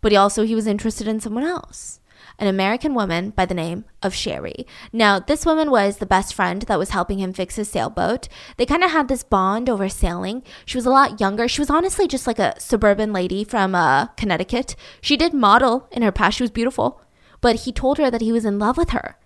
But 0.00 0.10
he 0.10 0.18
also, 0.18 0.42
he 0.42 0.56
was 0.56 0.66
interested 0.66 1.06
in 1.06 1.20
someone 1.20 1.44
else 1.44 2.00
an 2.42 2.48
American 2.48 2.92
woman 2.92 3.30
by 3.30 3.46
the 3.46 3.54
name 3.54 3.84
of 4.02 4.14
Sheree. 4.14 4.66
Now, 4.92 5.20
this 5.20 5.46
woman 5.46 5.70
was 5.70 5.98
the 5.98 6.06
best 6.06 6.34
friend 6.34 6.62
that 6.62 6.78
was 6.78 6.90
helping 6.90 7.20
him 7.20 7.32
fix 7.32 7.54
his 7.54 7.70
sailboat. 7.70 8.28
They 8.56 8.66
kind 8.66 8.82
of 8.82 8.90
had 8.90 9.06
this 9.06 9.22
bond 9.22 9.70
over 9.70 9.88
sailing. 9.88 10.42
She 10.66 10.76
was 10.76 10.84
a 10.84 10.90
lot 10.90 11.20
younger. 11.20 11.46
She 11.46 11.60
was 11.60 11.70
honestly 11.70 12.08
just 12.08 12.26
like 12.26 12.40
a 12.40 12.58
suburban 12.58 13.12
lady 13.12 13.44
from 13.44 13.76
uh, 13.76 14.06
Connecticut. 14.16 14.74
She 15.00 15.16
did 15.16 15.32
model 15.32 15.86
in 15.92 16.02
her 16.02 16.10
past. 16.10 16.38
She 16.38 16.42
was 16.42 16.50
beautiful. 16.50 17.00
But 17.40 17.60
he 17.60 17.70
told 17.70 17.98
her 17.98 18.10
that 18.10 18.20
he 18.20 18.32
was 18.32 18.44
in 18.44 18.58
love 18.58 18.76
with 18.76 18.90
her. 18.90 19.16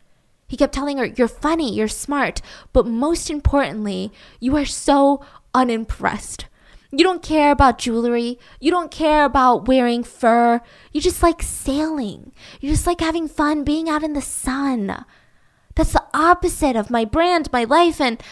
He 0.47 0.59
kept 0.59 0.74
telling 0.74 0.98
her, 0.98 1.06
You're 1.06 1.26
funny, 1.26 1.72
you're 1.72 1.88
smart, 1.88 2.43
but 2.74 2.86
most 2.86 3.30
importantly, 3.30 4.12
you 4.40 4.55
are 4.56 4.66
so 4.66 5.24
unimpressed. 5.55 6.48
You 6.90 7.04
don't 7.04 7.22
care 7.22 7.50
about 7.50 7.78
jewelry. 7.78 8.38
You 8.60 8.70
don't 8.70 8.90
care 8.90 9.24
about 9.24 9.66
wearing 9.66 10.04
fur. 10.04 10.60
You 10.92 11.00
just 11.00 11.22
like 11.22 11.42
sailing. 11.42 12.32
You 12.60 12.70
just 12.70 12.86
like 12.86 13.00
having 13.00 13.28
fun 13.28 13.64
being 13.64 13.88
out 13.88 14.02
in 14.02 14.12
the 14.12 14.22
sun. 14.22 15.04
That's 15.74 15.92
the 15.92 16.04
opposite 16.14 16.76
of 16.76 16.90
my 16.90 17.04
brand, 17.04 17.52
my 17.52 17.64
life, 17.64 18.00
and 18.00 18.22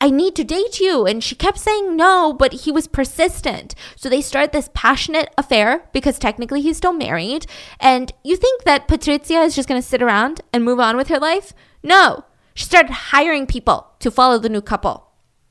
I 0.00 0.10
need 0.10 0.34
to 0.36 0.44
date 0.44 0.80
you. 0.80 1.06
And 1.06 1.22
she 1.22 1.34
kept 1.34 1.58
saying 1.58 1.94
no, 1.94 2.32
but 2.32 2.52
he 2.52 2.72
was 2.72 2.88
persistent. 2.88 3.74
So 3.96 4.08
they 4.08 4.22
start 4.22 4.52
this 4.52 4.70
passionate 4.72 5.28
affair 5.36 5.88
because 5.92 6.18
technically 6.18 6.62
he's 6.62 6.78
still 6.78 6.94
married. 6.94 7.46
And 7.78 8.12
you 8.24 8.36
think 8.36 8.64
that 8.64 8.88
Patrizia 8.88 9.44
is 9.44 9.54
just 9.54 9.68
going 9.68 9.80
to 9.80 9.86
sit 9.86 10.02
around 10.02 10.40
and 10.52 10.64
move 10.64 10.80
on 10.80 10.96
with 10.96 11.08
her 11.08 11.18
life? 11.18 11.52
No. 11.82 12.24
She 12.54 12.64
started 12.64 12.90
hiring 12.90 13.46
people 13.46 13.88
to 14.00 14.10
follow 14.10 14.38
the 14.38 14.48
new 14.48 14.62
couple. 14.62 15.09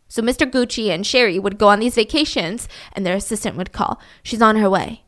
So 0.10 0.22
Mr. 0.22 0.49
Gucci 0.49 0.90
and 0.90 1.06
Sheree 1.06 1.41
would 1.41 1.57
go 1.60 1.68
on 1.69 1.80
these 1.80 1.95
vacations, 1.95 2.68
and 2.91 3.06
their 3.06 3.15
assistant 3.15 3.56
would 3.56 3.72
call, 3.72 4.02
She's 4.23 4.41
on 4.41 4.57
her 4.57 4.69
way. 4.69 5.03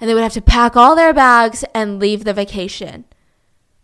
And 0.00 0.10
they 0.10 0.14
would 0.14 0.22
have 0.24 0.32
to 0.32 0.42
pack 0.42 0.76
all 0.76 0.96
their 0.96 1.14
bags 1.14 1.64
and 1.74 2.00
leave 2.00 2.24
the 2.24 2.32
vacation 2.32 3.04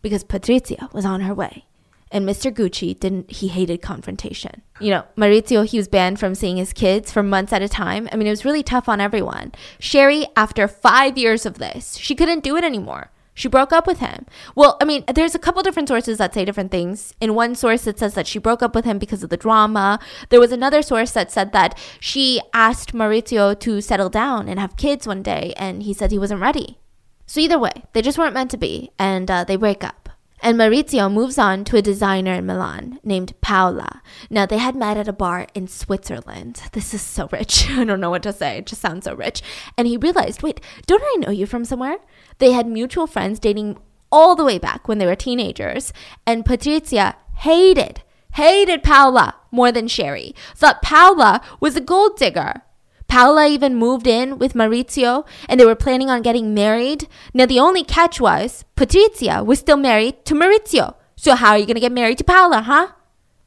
because 0.02 0.24
Patrizia 0.24 0.92
was 0.92 1.04
on 1.04 1.20
her 1.20 1.34
way. 1.34 1.66
And 2.10 2.28
Mr. 2.28 2.52
Gucci 2.52 2.98
didn't, 2.98 3.30
he 3.30 3.48
hated 3.48 3.82
confrontation. 3.82 4.62
You 4.80 4.90
know, 4.90 5.04
Maurizio, 5.16 5.64
he 5.64 5.76
was 5.76 5.86
banned 5.86 6.18
from 6.18 6.34
seeing 6.34 6.56
his 6.56 6.72
kids 6.72 7.12
for 7.12 7.22
months 7.22 7.52
at 7.52 7.62
a 7.62 7.68
time. 7.68 8.08
I 8.10 8.16
mean, 8.16 8.26
it 8.26 8.30
was 8.30 8.44
really 8.44 8.64
tough 8.64 8.88
on 8.88 9.00
everyone. 9.00 9.52
Sheree, 9.78 10.26
after 10.34 10.66
five 10.66 11.16
years 11.16 11.46
of 11.46 11.58
this, 11.58 11.96
she 11.98 12.16
couldn't 12.16 12.42
do 12.42 12.56
it 12.56 12.64
anymore. 12.64 13.10
She 13.40 13.48
broke 13.48 13.72
up 13.72 13.86
with 13.86 14.00
him. 14.00 14.26
Well, 14.54 14.76
I 14.82 14.84
mean, 14.84 15.02
there's 15.14 15.34
a 15.34 15.38
couple 15.38 15.62
different 15.62 15.88
sources 15.88 16.18
that 16.18 16.34
say 16.34 16.44
different 16.44 16.70
things. 16.70 17.14
In 17.22 17.34
one 17.34 17.54
source, 17.54 17.86
it 17.86 17.98
says 17.98 18.12
that 18.12 18.26
she 18.26 18.38
broke 18.38 18.62
up 18.62 18.74
with 18.74 18.84
him 18.84 18.98
because 18.98 19.22
of 19.22 19.30
the 19.30 19.38
drama. 19.38 19.98
There 20.28 20.38
was 20.38 20.52
another 20.52 20.82
source 20.82 21.12
that 21.12 21.32
said 21.32 21.52
that 21.52 21.78
she 22.00 22.42
asked 22.52 22.92
Maurizio 22.92 23.58
to 23.60 23.80
settle 23.80 24.10
down 24.10 24.46
and 24.46 24.60
have 24.60 24.76
kids 24.76 25.06
one 25.06 25.22
day, 25.22 25.54
and 25.56 25.84
he 25.84 25.94
said 25.94 26.10
he 26.10 26.18
wasn't 26.18 26.42
ready. 26.42 26.80
So, 27.24 27.40
either 27.40 27.58
way, 27.58 27.84
they 27.94 28.02
just 28.02 28.18
weren't 28.18 28.34
meant 28.34 28.50
to 28.50 28.58
be, 28.58 28.90
and 28.98 29.30
uh, 29.30 29.44
they 29.44 29.56
break 29.56 29.82
up. 29.82 29.99
And 30.42 30.58
Maurizio 30.58 31.12
moves 31.12 31.38
on 31.38 31.64
to 31.64 31.76
a 31.76 31.82
designer 31.82 32.34
in 32.34 32.46
Milan 32.46 32.98
named 33.04 33.38
Paola. 33.40 34.00
Now, 34.30 34.46
they 34.46 34.58
had 34.58 34.74
met 34.74 34.96
at 34.96 35.08
a 35.08 35.12
bar 35.12 35.46
in 35.54 35.68
Switzerland. 35.68 36.62
This 36.72 36.94
is 36.94 37.02
so 37.02 37.28
rich. 37.30 37.68
I 37.70 37.84
don't 37.84 38.00
know 38.00 38.10
what 38.10 38.22
to 38.22 38.32
say. 38.32 38.58
It 38.58 38.66
just 38.66 38.80
sounds 38.80 39.04
so 39.04 39.14
rich. 39.14 39.42
And 39.76 39.86
he 39.86 39.96
realized 39.96 40.42
wait, 40.42 40.60
don't 40.86 41.02
I 41.02 41.16
know 41.18 41.30
you 41.30 41.46
from 41.46 41.64
somewhere? 41.64 41.98
They 42.38 42.52
had 42.52 42.66
mutual 42.66 43.06
friends 43.06 43.38
dating 43.38 43.78
all 44.10 44.34
the 44.34 44.44
way 44.44 44.58
back 44.58 44.88
when 44.88 44.98
they 44.98 45.06
were 45.06 45.14
teenagers. 45.14 45.92
And 46.26 46.44
Patrizia 46.44 47.16
hated, 47.36 48.02
hated 48.32 48.82
Paola 48.82 49.36
more 49.50 49.70
than 49.70 49.86
Sheree. 49.86 50.34
Thought 50.56 50.82
Paola 50.82 51.42
was 51.60 51.76
a 51.76 51.80
gold 51.80 52.16
digger. 52.16 52.62
Paola 53.10 53.48
even 53.48 53.74
moved 53.74 54.06
in 54.06 54.38
with 54.38 54.54
Maurizio 54.54 55.26
and 55.48 55.58
they 55.58 55.64
were 55.64 55.74
planning 55.74 56.08
on 56.08 56.22
getting 56.22 56.54
married. 56.54 57.08
Now, 57.34 57.44
the 57.44 57.58
only 57.58 57.82
catch 57.82 58.20
was 58.20 58.64
Patrizia 58.76 59.44
was 59.44 59.58
still 59.58 59.76
married 59.76 60.24
to 60.26 60.34
Maurizio. 60.34 60.94
So, 61.16 61.34
how 61.34 61.50
are 61.50 61.58
you 61.58 61.66
going 61.66 61.74
to 61.74 61.80
get 61.80 61.90
married 61.90 62.18
to 62.18 62.24
Paola, 62.24 62.62
huh? 62.62 62.92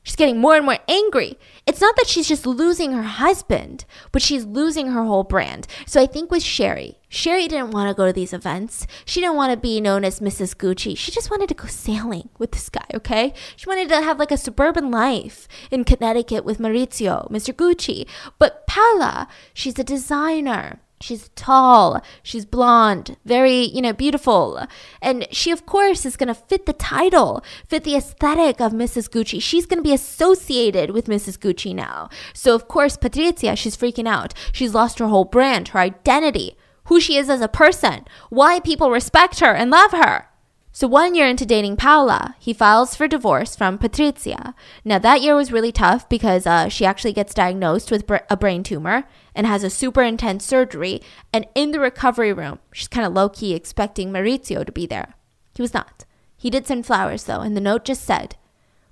She's 0.04 0.18
getting 0.18 0.40
more 0.40 0.56
and 0.56 0.66
more 0.66 0.80
angry. 0.88 1.40
It's 1.66 1.80
not 1.80 1.96
that 1.96 2.08
she's 2.08 2.28
just 2.28 2.46
losing 2.46 2.92
her 2.92 3.04
husband, 3.04 3.86
but 4.12 4.22
she's 4.22 4.46
losing 4.46 4.92
her 4.92 5.04
whole 5.04 5.24
brand. 5.24 5.66
So 5.86 6.02
I 6.02 6.06
think 6.06 6.30
with 6.30 6.44
Sheree, 6.44 6.98
Sheree 7.10 7.48
didn't 7.48 7.72
want 7.72 7.90
to 7.90 7.94
go 7.96 8.06
to 8.08 8.14
these 8.14 8.34
events. 8.34 8.86
She 9.06 9.22
didn't 9.22 9.38
want 9.38 9.52
to 9.52 9.58
be 9.58 9.80
known 9.80 10.04
as 10.04 10.20
Mrs. 10.20 10.56
Gucci. 10.58 10.98
She 10.98 11.12
just 11.12 11.32
wanted 11.32 11.48
to 11.50 11.56
go 11.56 11.68
sailing 11.68 12.28
with 12.38 12.52
this 12.52 12.68
guy, 12.68 12.86
okay? 12.94 13.34
She 13.56 13.70
wanted 13.70 13.88
to 13.90 14.02
have 14.02 14.20
like 14.20 14.32
a 14.32 14.38
suburban 14.38 14.92
life 14.92 15.48
in 15.72 15.86
Connecticut 15.86 16.44
with 16.44 16.60
Maurizio, 16.60 17.32
Mr. 17.32 17.54
Gucci. 17.54 18.06
But 18.38 18.68
Paola, 18.68 19.30
she's 19.54 19.80
a 19.80 19.86
designer. 19.86 20.82
She's 21.04 21.30
tall, 21.36 22.02
she's 22.24 22.46
blonde, 22.46 23.18
very, 23.26 23.66
you 23.66 23.82
know, 23.82 23.92
beautiful. 23.92 24.66
And 25.02 25.28
she, 25.32 25.52
of 25.52 25.66
course, 25.66 26.06
is 26.06 26.16
going 26.16 26.30
to 26.30 26.34
fit 26.34 26.66
the 26.66 26.72
title, 26.72 27.44
fit 27.68 27.84
the 27.84 27.98
aesthetic 27.98 28.62
of 28.62 28.72
Mrs. 28.72 29.10
Gucci. 29.10 29.42
She's 29.42 29.66
going 29.66 29.80
to 29.80 29.84
be 29.84 29.94
associated 29.94 30.92
with 30.92 31.08
Mrs. 31.08 31.38
Gucci 31.38 31.76
now. 31.76 32.08
So, 32.34 32.56
of 32.56 32.70
course, 32.70 32.96
Patrizia, 32.96 33.58
she's 33.58 33.76
freaking 33.76 34.08
out. 34.08 34.34
She's 34.54 34.74
lost 34.74 35.00
her 35.00 35.08
whole 35.08 35.26
brand, 35.26 35.68
her 35.70 35.80
identity, 35.80 36.56
who 36.86 37.02
she 37.02 37.18
is 37.18 37.30
as 37.30 37.42
a 37.42 37.50
person, 37.50 38.06
why 38.30 38.62
people 38.62 38.90
respect 38.90 39.42
her 39.42 39.54
and 39.54 39.70
love 39.70 39.92
her. 39.92 40.30
So, 40.76 40.88
one 40.88 41.14
year 41.14 41.28
into 41.28 41.46
dating 41.46 41.78
Paola, 41.78 42.36
he 42.40 42.52
files 42.52 42.96
for 42.96 43.08
divorce 43.08 43.56
from 43.56 43.78
Patrizia. 43.78 44.56
Now, 44.84 44.98
that 44.98 45.22
year 45.22 45.36
was 45.36 45.52
really 45.52 45.72
tough 45.72 46.10
because 46.10 46.48
uh, 46.48 46.68
she 46.68 46.84
actually 46.84 47.14
gets 47.14 47.36
diagnosed 47.36 47.92
with 47.92 48.08
br- 48.08 48.26
a 48.28 48.36
brain 48.36 48.64
tumor 48.64 49.04
and 49.36 49.46
has 49.46 49.64
a 49.64 49.70
super 49.70 50.02
intense 50.02 50.44
surgery. 50.44 51.00
And 51.32 51.46
in 51.54 51.72
the 51.72 51.80
recovery 51.80 52.34
room, 52.34 52.58
she's 52.72 52.88
kind 52.88 53.06
of 53.06 53.14
low 53.14 53.30
key 53.30 53.54
expecting 53.54 54.12
Maurizio 54.12 54.66
to 54.66 54.72
be 54.72 54.88
there. 54.88 55.14
He 55.56 55.62
was 55.62 55.76
not. 55.76 56.06
He 56.36 56.50
did 56.50 56.66
send 56.66 56.88
flowers, 56.88 57.26
though, 57.26 57.42
and 57.42 57.56
the 57.56 57.62
note 57.62 57.86
just 57.86 58.04
said, 58.04 58.36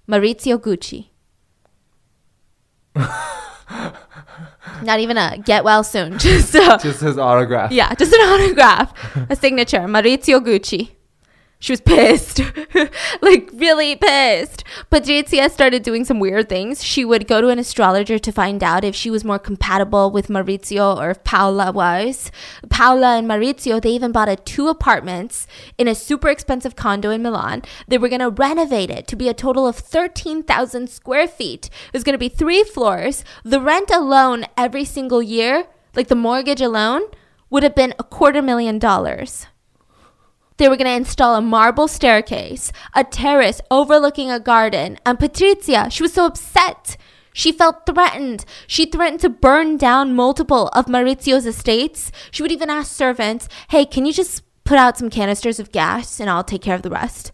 Maurizio 0.07 0.59
Gucci. 0.59 1.07
not 4.83 4.99
even 4.99 5.17
a 5.17 5.39
get 5.39 5.63
well 5.63 5.83
soon. 5.83 6.17
Just, 6.19 6.55
uh, 6.55 6.77
Just 6.77 7.01
his 7.01 7.17
autograph. 7.17 7.71
yeah, 7.71 7.93
just 7.95 8.13
an 8.13 8.19
autograph, 8.21 8.93
a 9.29 9.35
signature, 9.35 9.79
Maurizio 9.79 10.39
Gucci. 10.45 10.91
She 11.61 11.73
was 11.73 11.81
pissed, 11.81 12.41
like 13.21 13.51
really 13.53 13.95
pissed. 13.95 14.63
Patrizia 14.91 15.47
started 15.47 15.83
doing 15.83 16.03
some 16.03 16.19
weird 16.19 16.49
things. 16.49 16.83
She 16.83 17.05
would 17.05 17.27
go 17.27 17.39
to 17.39 17.49
an 17.49 17.59
astrologer 17.59 18.17
to 18.17 18.31
find 18.31 18.63
out 18.63 18.83
if 18.83 18.95
she 18.95 19.11
was 19.11 19.23
more 19.23 19.37
compatible 19.37 20.09
with 20.09 20.27
Maurizio 20.27 20.97
or 20.97 21.11
if 21.11 21.23
Paola 21.23 21.71
was. 21.71 22.31
Paola 22.71 23.17
and 23.17 23.29
Maurizio, 23.29 23.79
they 23.79 23.91
even 23.91 24.11
bought 24.11 24.27
a 24.27 24.37
two 24.37 24.69
apartments 24.69 25.45
in 25.77 25.87
a 25.87 25.93
super 25.93 26.29
expensive 26.29 26.75
condo 26.75 27.11
in 27.11 27.21
Milan. 27.21 27.61
They 27.87 27.99
were 27.99 28.09
going 28.09 28.21
to 28.21 28.31
renovate 28.31 28.89
it 28.89 29.05
to 29.09 29.15
be 29.15 29.29
a 29.29 29.33
total 29.35 29.67
of 29.67 29.75
13,000 29.75 30.89
square 30.89 31.27
feet. 31.27 31.67
It 31.67 31.93
was 31.93 32.03
going 32.03 32.15
to 32.15 32.17
be 32.17 32.29
three 32.29 32.63
floors. 32.63 33.23
The 33.43 33.61
rent 33.61 33.91
alone 33.91 34.45
every 34.57 34.83
single 34.83 35.21
year, 35.21 35.67
like 35.95 36.07
the 36.07 36.15
mortgage 36.15 36.61
alone, 36.61 37.03
would 37.51 37.61
have 37.61 37.75
been 37.75 37.93
a 37.99 38.03
quarter 38.03 38.41
million 38.41 38.79
dollars. 38.79 39.45
They 40.61 40.69
were 40.69 40.77
going 40.77 40.85
to 40.85 40.95
install 40.95 41.35
a 41.35 41.41
marble 41.41 41.87
staircase, 41.87 42.71
a 42.93 43.03
terrace 43.03 43.61
overlooking 43.71 44.29
a 44.29 44.39
garden, 44.39 44.99
and 45.03 45.17
Patrizia, 45.17 45.91
she 45.91 46.03
was 46.03 46.13
so 46.13 46.27
upset. 46.27 46.97
She 47.33 47.51
felt 47.51 47.87
threatened. 47.87 48.45
She 48.67 48.85
threatened 48.85 49.21
to 49.21 49.29
burn 49.29 49.77
down 49.77 50.13
multiple 50.13 50.67
of 50.73 50.85
Maurizio's 50.85 51.47
estates. 51.47 52.11
She 52.29 52.43
would 52.43 52.51
even 52.51 52.69
ask 52.69 52.95
servants, 52.95 53.49
hey, 53.71 53.85
can 53.85 54.05
you 54.05 54.13
just 54.13 54.43
put 54.63 54.77
out 54.77 54.99
some 54.99 55.09
canisters 55.09 55.59
of 55.59 55.71
gas 55.71 56.19
and 56.19 56.29
I'll 56.29 56.43
take 56.43 56.61
care 56.61 56.75
of 56.75 56.83
the 56.83 56.91
rest? 56.91 57.31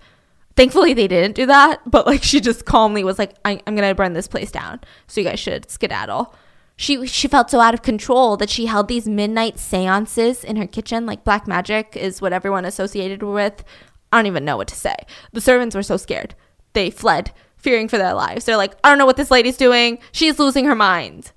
Thankfully, 0.55 0.93
they 0.93 1.09
didn't 1.09 1.35
do 1.35 1.45
that, 1.47 1.81
but 1.85 2.07
like 2.07 2.23
she 2.23 2.39
just 2.39 2.63
calmly 2.63 3.03
was 3.03 3.19
like, 3.19 3.35
I- 3.43 3.59
am 3.67 3.75
to 3.75 3.93
burn 3.93 4.13
this 4.13 4.29
place 4.29 4.51
down. 4.51 4.79
So 5.07 5.19
you 5.19 5.27
guys 5.27 5.41
should 5.41 5.69
skedaddle. 5.69 6.33
She, 6.77 7.07
she 7.07 7.27
felt 7.27 7.49
so 7.49 7.59
out 7.59 7.73
of 7.73 7.81
control 7.81 8.37
that 8.37 8.51
she 8.51 8.67
held 8.67 8.87
these 8.87 9.07
midnight 9.07 9.57
seances 9.57 10.43
in 10.43 10.55
her 10.55 10.67
kitchen. 10.67 11.05
Like 11.05 11.23
black 11.23 11.47
magic 11.47 11.97
is 11.97 12.21
what 12.21 12.33
everyone 12.33 12.65
associated 12.65 13.23
with. 13.23 13.63
I 14.11 14.17
don't 14.17 14.27
even 14.27 14.45
know 14.45 14.57
what 14.57 14.67
to 14.69 14.75
say. 14.75 14.95
The 15.33 15.41
servants 15.41 15.75
were 15.75 15.83
so 15.83 15.97
scared. 15.97 16.35
They 16.73 16.91
fled, 16.91 17.31
fearing 17.57 17.87
for 17.87 17.97
their 17.97 18.13
lives. 18.13 18.45
They're 18.45 18.57
like, 18.57 18.75
I 18.83 18.89
don't 18.89 18.99
know 18.99 19.07
what 19.07 19.17
this 19.17 19.31
lady's 19.31 19.57
doing. 19.57 19.97
She's 20.11 20.39
losing 20.39 20.65
her 20.65 20.75
mind. 20.75 21.31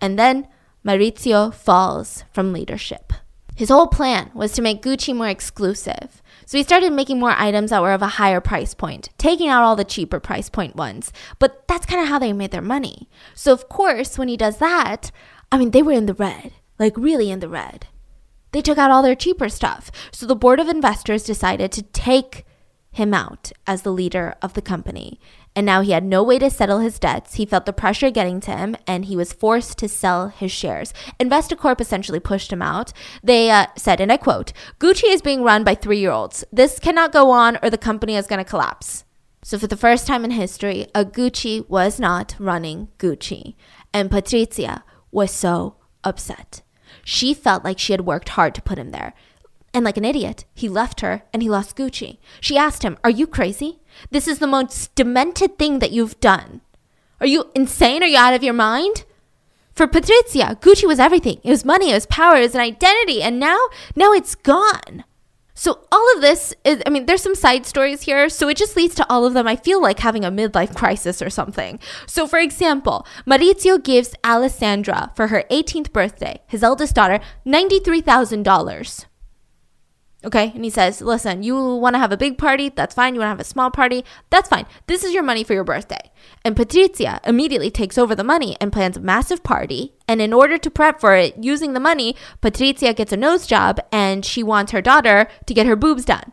And 0.00 0.18
then 0.18 0.48
Maurizio 0.84 1.54
falls 1.54 2.24
from 2.32 2.52
leadership. 2.52 3.12
His 3.54 3.68
whole 3.68 3.86
plan 3.86 4.32
was 4.34 4.52
to 4.52 4.62
make 4.62 4.82
Gucci 4.82 5.14
more 5.14 5.28
exclusive. 5.28 6.20
So 6.46 6.58
he 6.58 6.64
started 6.64 6.92
making 6.92 7.18
more 7.18 7.34
items 7.36 7.70
that 7.70 7.82
were 7.82 7.92
of 7.92 8.02
a 8.02 8.18
higher 8.18 8.40
price 8.40 8.74
point, 8.74 9.10
taking 9.18 9.48
out 9.48 9.62
all 9.62 9.76
the 9.76 9.84
cheaper 9.84 10.20
price 10.20 10.48
point 10.48 10.76
ones. 10.76 11.12
But 11.38 11.66
that's 11.68 11.86
kind 11.86 12.02
of 12.02 12.08
how 12.08 12.18
they 12.18 12.32
made 12.32 12.50
their 12.50 12.62
money. 12.62 13.08
So, 13.34 13.52
of 13.52 13.68
course, 13.68 14.18
when 14.18 14.28
he 14.28 14.36
does 14.36 14.58
that, 14.58 15.10
I 15.50 15.58
mean, 15.58 15.70
they 15.70 15.82
were 15.82 15.92
in 15.92 16.06
the 16.06 16.14
red, 16.14 16.52
like 16.78 16.96
really 16.96 17.30
in 17.30 17.40
the 17.40 17.48
red. 17.48 17.86
They 18.52 18.62
took 18.62 18.78
out 18.78 18.90
all 18.90 19.02
their 19.02 19.16
cheaper 19.16 19.48
stuff. 19.48 19.90
So 20.12 20.26
the 20.26 20.36
board 20.36 20.60
of 20.60 20.68
investors 20.68 21.24
decided 21.24 21.72
to 21.72 21.82
take 21.82 22.44
him 22.92 23.12
out 23.12 23.50
as 23.66 23.82
the 23.82 23.90
leader 23.90 24.36
of 24.40 24.54
the 24.54 24.62
company. 24.62 25.18
And 25.56 25.64
now 25.64 25.82
he 25.82 25.92
had 25.92 26.04
no 26.04 26.22
way 26.22 26.38
to 26.40 26.50
settle 26.50 26.80
his 26.80 26.98
debts. 26.98 27.34
He 27.34 27.46
felt 27.46 27.64
the 27.64 27.72
pressure 27.72 28.10
getting 28.10 28.40
to 28.40 28.56
him 28.56 28.76
and 28.86 29.04
he 29.04 29.16
was 29.16 29.32
forced 29.32 29.78
to 29.78 29.88
sell 29.88 30.28
his 30.28 30.50
shares. 30.50 30.92
Investacorp 31.20 31.80
essentially 31.80 32.20
pushed 32.20 32.52
him 32.52 32.60
out. 32.60 32.92
They 33.22 33.50
uh, 33.50 33.66
said, 33.76 34.00
and 34.00 34.10
I 34.10 34.16
quote, 34.16 34.52
Gucci 34.80 35.12
is 35.12 35.22
being 35.22 35.42
run 35.42 35.62
by 35.62 35.74
three 35.74 35.98
year 35.98 36.10
olds. 36.10 36.44
This 36.52 36.78
cannot 36.78 37.12
go 37.12 37.30
on 37.30 37.58
or 37.62 37.70
the 37.70 37.78
company 37.78 38.16
is 38.16 38.26
going 38.26 38.42
to 38.42 38.50
collapse. 38.50 39.04
So, 39.42 39.58
for 39.58 39.66
the 39.66 39.76
first 39.76 40.06
time 40.06 40.24
in 40.24 40.30
history, 40.30 40.86
a 40.94 41.04
Gucci 41.04 41.68
was 41.68 42.00
not 42.00 42.34
running 42.38 42.88
Gucci. 42.98 43.56
And 43.92 44.10
Patrizia 44.10 44.82
was 45.12 45.30
so 45.30 45.76
upset. 46.02 46.62
She 47.04 47.34
felt 47.34 47.62
like 47.62 47.78
she 47.78 47.92
had 47.92 48.06
worked 48.06 48.30
hard 48.30 48.54
to 48.54 48.62
put 48.62 48.78
him 48.78 48.90
there. 48.90 49.12
And 49.74 49.84
like 49.84 49.96
an 49.96 50.04
idiot, 50.04 50.44
he 50.54 50.68
left 50.68 51.00
her 51.00 51.24
and 51.32 51.42
he 51.42 51.50
lost 51.50 51.76
Gucci. 51.76 52.18
She 52.40 52.56
asked 52.56 52.84
him, 52.84 52.96
Are 53.02 53.10
you 53.10 53.26
crazy? 53.26 53.80
This 54.10 54.28
is 54.28 54.38
the 54.38 54.46
most 54.46 54.94
demented 54.94 55.58
thing 55.58 55.80
that 55.80 55.90
you've 55.90 56.20
done. 56.20 56.60
Are 57.20 57.26
you 57.26 57.50
insane? 57.56 58.02
Are 58.04 58.06
you 58.06 58.16
out 58.16 58.34
of 58.34 58.44
your 58.44 58.54
mind? 58.54 59.04
For 59.74 59.88
Patrizia, 59.88 60.60
Gucci 60.60 60.86
was 60.86 61.00
everything. 61.00 61.40
It 61.42 61.50
was 61.50 61.64
money, 61.64 61.90
it 61.90 61.94
was 61.94 62.06
power, 62.06 62.36
it 62.36 62.42
was 62.42 62.54
an 62.54 62.60
identity, 62.60 63.20
and 63.20 63.40
now, 63.40 63.58
now 63.96 64.12
it's 64.12 64.36
gone. 64.36 65.02
So 65.54 65.80
all 65.90 66.14
of 66.14 66.20
this 66.20 66.54
is, 66.64 66.80
I 66.86 66.90
mean, 66.90 67.06
there's 67.06 67.22
some 67.22 67.34
side 67.34 67.66
stories 67.66 68.02
here, 68.02 68.28
so 68.28 68.48
it 68.48 68.56
just 68.56 68.76
leads 68.76 68.94
to 68.96 69.08
all 69.08 69.24
of 69.24 69.34
them. 69.34 69.48
I 69.48 69.56
feel 69.56 69.82
like 69.82 69.98
having 70.00 70.24
a 70.24 70.30
midlife 70.30 70.76
crisis 70.76 71.20
or 71.20 71.30
something. 71.30 71.80
So, 72.06 72.28
for 72.28 72.38
example, 72.38 73.06
Maurizio 73.26 73.82
gives 73.82 74.14
Alessandra 74.22 75.12
for 75.16 75.28
her 75.28 75.44
18th 75.50 75.92
birthday, 75.92 76.42
his 76.46 76.62
eldest 76.62 76.94
daughter, 76.94 77.18
$93,000. 77.46 79.06
Okay. 80.24 80.52
And 80.54 80.64
he 80.64 80.70
says, 80.70 81.00
listen, 81.02 81.42
you 81.42 81.54
want 81.76 81.94
to 81.94 81.98
have 81.98 82.12
a 82.12 82.16
big 82.16 82.38
party? 82.38 82.70
That's 82.70 82.94
fine. 82.94 83.14
You 83.14 83.20
want 83.20 83.26
to 83.26 83.32
have 83.32 83.40
a 83.40 83.44
small 83.44 83.70
party? 83.70 84.04
That's 84.30 84.48
fine. 84.48 84.66
This 84.86 85.04
is 85.04 85.12
your 85.12 85.22
money 85.22 85.44
for 85.44 85.52
your 85.52 85.64
birthday. 85.64 86.10
And 86.44 86.56
Patrizia 86.56 87.20
immediately 87.26 87.70
takes 87.70 87.98
over 87.98 88.14
the 88.14 88.24
money 88.24 88.56
and 88.60 88.72
plans 88.72 88.96
a 88.96 89.00
massive 89.00 89.42
party. 89.42 89.92
And 90.08 90.22
in 90.22 90.32
order 90.32 90.56
to 90.56 90.70
prep 90.70 91.00
for 91.00 91.14
it 91.14 91.36
using 91.42 91.74
the 91.74 91.80
money, 91.80 92.16
Patrizia 92.42 92.96
gets 92.96 93.12
a 93.12 93.16
nose 93.16 93.46
job 93.46 93.80
and 93.92 94.24
she 94.24 94.42
wants 94.42 94.72
her 94.72 94.80
daughter 94.80 95.28
to 95.46 95.54
get 95.54 95.66
her 95.66 95.76
boobs 95.76 96.04
done. 96.04 96.32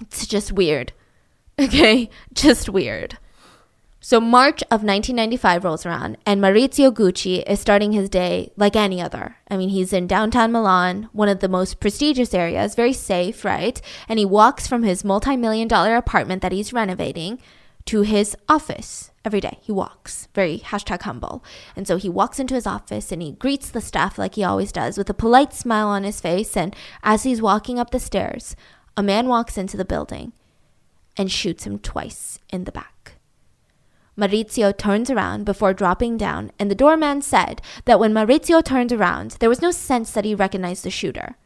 It's 0.00 0.26
just 0.26 0.52
weird. 0.52 0.92
Okay. 1.58 2.10
Just 2.34 2.68
weird. 2.68 3.16
So 4.08 4.20
March 4.20 4.62
of 4.70 4.84
1995 4.84 5.64
rolls 5.64 5.84
around, 5.84 6.16
and 6.24 6.40
Maurizio 6.40 6.92
Gucci 6.92 7.42
is 7.44 7.58
starting 7.58 7.90
his 7.90 8.08
day 8.08 8.52
like 8.56 8.76
any 8.76 9.02
other. 9.02 9.38
I 9.50 9.56
mean, 9.56 9.70
he's 9.70 9.92
in 9.92 10.06
downtown 10.06 10.52
Milan, 10.52 11.08
one 11.10 11.28
of 11.28 11.40
the 11.40 11.48
most 11.48 11.80
prestigious 11.80 12.32
areas, 12.32 12.76
very 12.76 12.92
safe, 12.92 13.44
right? 13.44 13.82
And 14.08 14.20
he 14.20 14.24
walks 14.24 14.68
from 14.68 14.84
his 14.84 15.02
multi-million 15.02 15.66
dollar 15.66 15.96
apartment 15.96 16.40
that 16.42 16.52
he's 16.52 16.72
renovating 16.72 17.40
to 17.86 18.02
his 18.02 18.36
office 18.48 19.10
every 19.24 19.40
day. 19.40 19.58
He 19.60 19.72
walks, 19.72 20.28
very 20.36 20.60
hashtag 20.60 21.02
humble. 21.02 21.42
And 21.74 21.88
so 21.88 21.96
he 21.96 22.08
walks 22.08 22.38
into 22.38 22.54
his 22.54 22.64
office 22.64 23.10
and 23.10 23.20
he 23.20 23.32
greets 23.32 23.70
the 23.70 23.80
staff 23.80 24.18
like 24.18 24.36
he 24.36 24.44
always 24.44 24.70
does 24.70 24.96
with 24.96 25.10
a 25.10 25.14
polite 25.14 25.52
smile 25.52 25.88
on 25.88 26.04
his 26.04 26.20
face. 26.20 26.56
And 26.56 26.76
as 27.02 27.24
he's 27.24 27.42
walking 27.42 27.80
up 27.80 27.90
the 27.90 27.98
stairs, 27.98 28.54
a 28.96 29.02
man 29.02 29.26
walks 29.26 29.58
into 29.58 29.76
the 29.76 29.84
building 29.84 30.32
and 31.16 31.28
shoots 31.28 31.66
him 31.66 31.80
twice 31.80 32.38
in 32.52 32.66
the 32.66 32.70
back. 32.70 32.95
Maurizio 34.18 34.76
turns 34.76 35.10
around 35.10 35.44
before 35.44 35.74
dropping 35.74 36.16
down, 36.16 36.50
and 36.58 36.70
the 36.70 36.74
doorman 36.74 37.20
said 37.20 37.60
that 37.84 38.00
when 38.00 38.14
Maurizio 38.14 38.64
turned 38.64 38.92
around, 38.92 39.32
there 39.32 39.48
was 39.48 39.60
no 39.60 39.70
sense 39.70 40.10
that 40.12 40.24
he 40.24 40.34
recognized 40.34 40.84
the 40.84 40.90
shooter. 40.90 41.36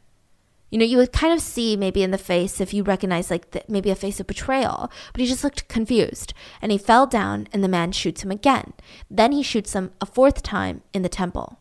You 0.71 0.79
know, 0.79 0.85
you 0.85 0.99
would 0.99 1.13
kind 1.13 1.33
of 1.33 1.41
see 1.41 1.77
maybe 1.77 2.05
in 2.05 2.13
the 2.13 2.19
face 2.19 2.61
if 2.61 2.73
you 2.73 2.85
recognize 2.85 3.29
like 3.29 3.51
the, 3.51 3.65
maybe 3.69 3.91
a 3.91 3.97
face 3.97 4.21
of 4.21 4.29
betrayal, 4.29 4.89
but 5.13 5.21
he 5.21 5.27
just 5.27 5.43
looked 5.43 5.67
confused, 5.67 6.33
and 6.63 6.71
he 6.71 6.79
fell 6.79 7.09
down, 7.09 7.49
and 7.53 7.65
the 7.65 7.69
man 7.69 7.91
shoots 7.91 8.23
him 8.23 8.31
again. 8.31 8.73
Then 9.11 9.33
he 9.33 9.43
shoots 9.43 9.73
him 9.73 9.91
a 10.01 10.07
fourth 10.07 10.43
time 10.43 10.83
in 10.95 11.03
the 11.03 11.09
temple. 11.09 11.59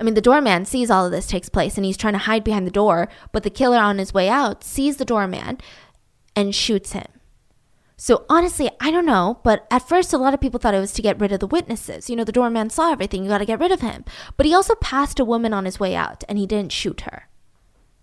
I 0.00 0.04
mean, 0.04 0.14
the 0.14 0.22
doorman 0.22 0.64
sees 0.64 0.90
all 0.90 1.04
of 1.04 1.12
this 1.12 1.26
takes 1.26 1.50
place, 1.50 1.76
and 1.76 1.84
he's 1.84 1.98
trying 1.98 2.14
to 2.14 2.18
hide 2.20 2.42
behind 2.42 2.66
the 2.66 2.70
door, 2.70 3.08
but 3.32 3.42
the 3.42 3.50
killer 3.50 3.78
on 3.78 3.98
his 3.98 4.14
way 4.14 4.30
out 4.30 4.64
sees 4.64 4.96
the 4.96 5.04
doorman 5.04 5.58
and 6.34 6.54
shoots 6.54 6.92
him. 6.92 7.06
So 7.96 8.24
honestly, 8.28 8.70
I 8.80 8.90
don't 8.90 9.06
know, 9.06 9.40
but 9.44 9.66
at 9.70 9.88
first 9.88 10.12
a 10.12 10.18
lot 10.18 10.34
of 10.34 10.40
people 10.40 10.58
thought 10.58 10.74
it 10.74 10.80
was 10.80 10.92
to 10.94 11.02
get 11.02 11.20
rid 11.20 11.32
of 11.32 11.40
the 11.40 11.46
witnesses. 11.46 12.10
You 12.10 12.16
know, 12.16 12.24
the 12.24 12.32
doorman 12.32 12.70
saw 12.70 12.90
everything, 12.90 13.22
you 13.22 13.28
got 13.28 13.38
to 13.38 13.44
get 13.44 13.60
rid 13.60 13.72
of 13.72 13.80
him. 13.80 14.04
But 14.36 14.46
he 14.46 14.54
also 14.54 14.74
passed 14.76 15.20
a 15.20 15.24
woman 15.24 15.52
on 15.52 15.64
his 15.64 15.78
way 15.78 15.94
out 15.94 16.24
and 16.28 16.38
he 16.38 16.46
didn't 16.46 16.72
shoot 16.72 17.02
her. 17.02 17.28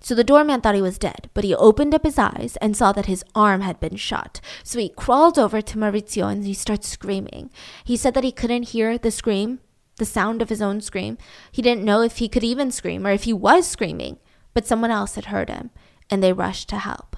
So 0.02 0.16
the 0.16 0.24
doorman 0.24 0.62
thought 0.62 0.76
he 0.76 0.82
was 0.82 0.98
dead, 0.98 1.30
but 1.34 1.44
he 1.44 1.54
opened 1.54 1.94
up 1.94 2.06
his 2.06 2.18
eyes 2.18 2.58
and 2.62 2.76
saw 2.76 2.94
that 2.94 3.08
his 3.08 3.24
arm 3.36 3.62
had 3.62 3.82
been 3.82 3.98
shot. 3.98 4.40
So 4.64 4.80
he 4.80 4.90
crawled 4.90 5.38
over 5.38 5.62
to 5.62 5.78
Maurizio 5.78 6.32
and 6.32 6.46
he 6.46 6.54
starts 6.54 6.88
screaming. 6.88 7.50
He 7.84 7.98
said 7.98 8.14
that 8.14 8.24
he 8.24 8.32
couldn't 8.32 8.70
hear 8.70 8.98
the 8.98 9.12
scream, 9.12 9.60
the 9.98 10.06
sound 10.06 10.42
of 10.42 10.50
his 10.50 10.62
own 10.62 10.80
scream. 10.80 11.18
He 11.52 11.62
didn't 11.62 11.84
know 11.84 12.02
if 12.02 12.18
he 12.18 12.30
could 12.30 12.46
even 12.46 12.72
scream 12.72 13.06
or 13.06 13.12
if 13.12 13.24
he 13.24 13.34
was 13.34 13.68
screaming, 13.68 14.20
but 14.54 14.66
someone 14.66 14.92
else 14.92 15.16
had 15.16 15.26
heard 15.26 15.50
him 15.50 15.70
and 16.10 16.24
they 16.24 16.32
rushed 16.32 16.70
to 16.70 16.78
help. 16.78 17.09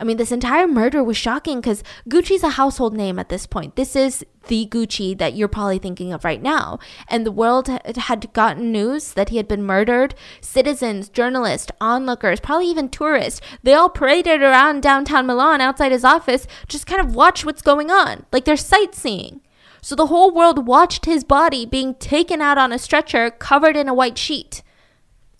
I 0.00 0.04
mean, 0.04 0.16
this 0.16 0.30
entire 0.30 0.68
murder 0.68 1.02
was 1.02 1.16
shocking 1.16 1.60
because 1.60 1.82
Gucci's 2.08 2.44
a 2.44 2.50
household 2.50 2.96
name 2.96 3.18
at 3.18 3.30
this 3.30 3.46
point. 3.46 3.74
This 3.74 3.96
is 3.96 4.24
the 4.46 4.66
Gucci 4.70 5.18
that 5.18 5.34
you're 5.34 5.48
probably 5.48 5.78
thinking 5.78 6.12
of 6.12 6.24
right 6.24 6.40
now. 6.40 6.78
And 7.08 7.26
the 7.26 7.32
world 7.32 7.68
had 7.68 8.32
gotten 8.32 8.70
news 8.70 9.12
that 9.14 9.30
he 9.30 9.38
had 9.38 9.48
been 9.48 9.62
murdered. 9.62 10.14
Citizens, 10.40 11.08
journalists, 11.08 11.72
onlookers, 11.80 12.38
probably 12.38 12.68
even 12.68 12.88
tourists, 12.88 13.40
they 13.64 13.74
all 13.74 13.88
paraded 13.88 14.40
around 14.40 14.82
downtown 14.82 15.26
Milan 15.26 15.60
outside 15.60 15.90
his 15.90 16.04
office, 16.04 16.46
just 16.68 16.86
kind 16.86 17.00
of 17.00 17.16
watch 17.16 17.44
what's 17.44 17.62
going 17.62 17.90
on, 17.90 18.24
like 18.32 18.44
they're 18.44 18.56
sightseeing. 18.56 19.40
So 19.82 19.94
the 19.94 20.06
whole 20.06 20.32
world 20.32 20.66
watched 20.66 21.06
his 21.06 21.24
body 21.24 21.66
being 21.66 21.94
taken 21.94 22.40
out 22.40 22.58
on 22.58 22.72
a 22.72 22.78
stretcher 22.78 23.30
covered 23.30 23.76
in 23.76 23.88
a 23.88 23.94
white 23.94 24.18
sheet. 24.18 24.62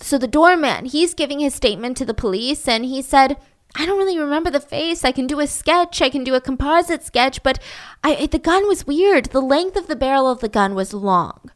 So 0.01 0.17
the 0.17 0.29
doorman, 0.29 0.85
he's 0.85 1.13
giving 1.13 1.41
his 1.41 1.55
statement 1.55 1.97
to 1.97 2.05
the 2.05 2.15
police 2.15 2.69
and 2.69 2.85
he 2.85 3.03
said, 3.03 3.37
I 3.75 3.87
don't 3.87 3.99
really 3.99 4.19
remember 4.19 4.51
the 4.51 4.61
face. 4.61 5.05
I 5.05 5.13
can 5.13 5.27
do 5.27 5.41
a 5.41 5.47
sketch, 5.47 6.03
I 6.03 6.11
can 6.11 6.25
do 6.25 6.35
a 6.35 6.41
composite 6.41 7.05
sketch, 7.05 7.43
but 7.43 7.59
I, 8.03 8.27
the 8.27 8.39
gun 8.39 8.67
was 8.67 8.87
weird. 8.87 9.27
The 9.27 9.41
length 9.41 9.77
of 9.77 9.87
the 9.87 9.97
barrel 9.97 10.31
of 10.31 10.41
the 10.41 10.49
gun 10.49 10.75
was 10.75 10.95
long. 10.95 11.51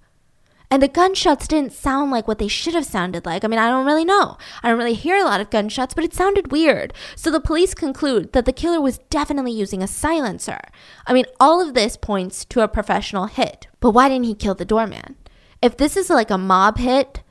And 0.73 0.83
the 0.83 0.89
gunshots 0.89 1.47
didn't 1.47 1.75
sound 1.75 2.11
like 2.11 2.27
what 2.27 2.39
they 2.39 2.49
should 2.49 2.73
have 2.73 2.87
sounded 2.87 3.27
like. 3.27 3.45
I 3.45 3.49
mean, 3.49 3.59
I 3.59 3.69
don't 3.69 3.85
really 3.85 4.07
know. 4.07 4.39
I 4.63 4.71
don't 4.71 4.79
really 4.79 4.95
hear 4.95 5.19
a 5.19 5.25
lot 5.25 5.43
of 5.43 5.51
gunshots, 5.51 5.93
but 5.93 6.03
it 6.03 6.15
sounded 6.15 6.51
weird. 6.51 6.95
So 7.15 7.31
the 7.31 7.41
police 7.41 7.75
conclude 7.75 8.33
that 8.33 8.47
the 8.47 8.55
killer 8.55 8.81
was 8.81 8.97
definitely 9.11 9.53
using 9.53 9.83
a 9.83 9.87
silencer. 9.87 10.61
I 11.07 11.13
mean, 11.13 11.27
all 11.39 11.61
of 11.61 11.75
this 11.75 11.99
points 11.99 12.47
to 12.47 12.63
a 12.63 12.69
professional 12.69 13.27
hit. 13.27 13.67
But 13.81 13.91
why 13.91 14.09
didn't 14.09 14.25
he 14.25 14.35
kill 14.35 14.55
the 14.55 14.65
doorman? 14.65 15.17
If 15.61 15.77
this 15.77 15.95
is 15.95 16.09
like 16.09 16.31
a 16.31 16.39
mob 16.39 16.79
hit, 16.79 17.23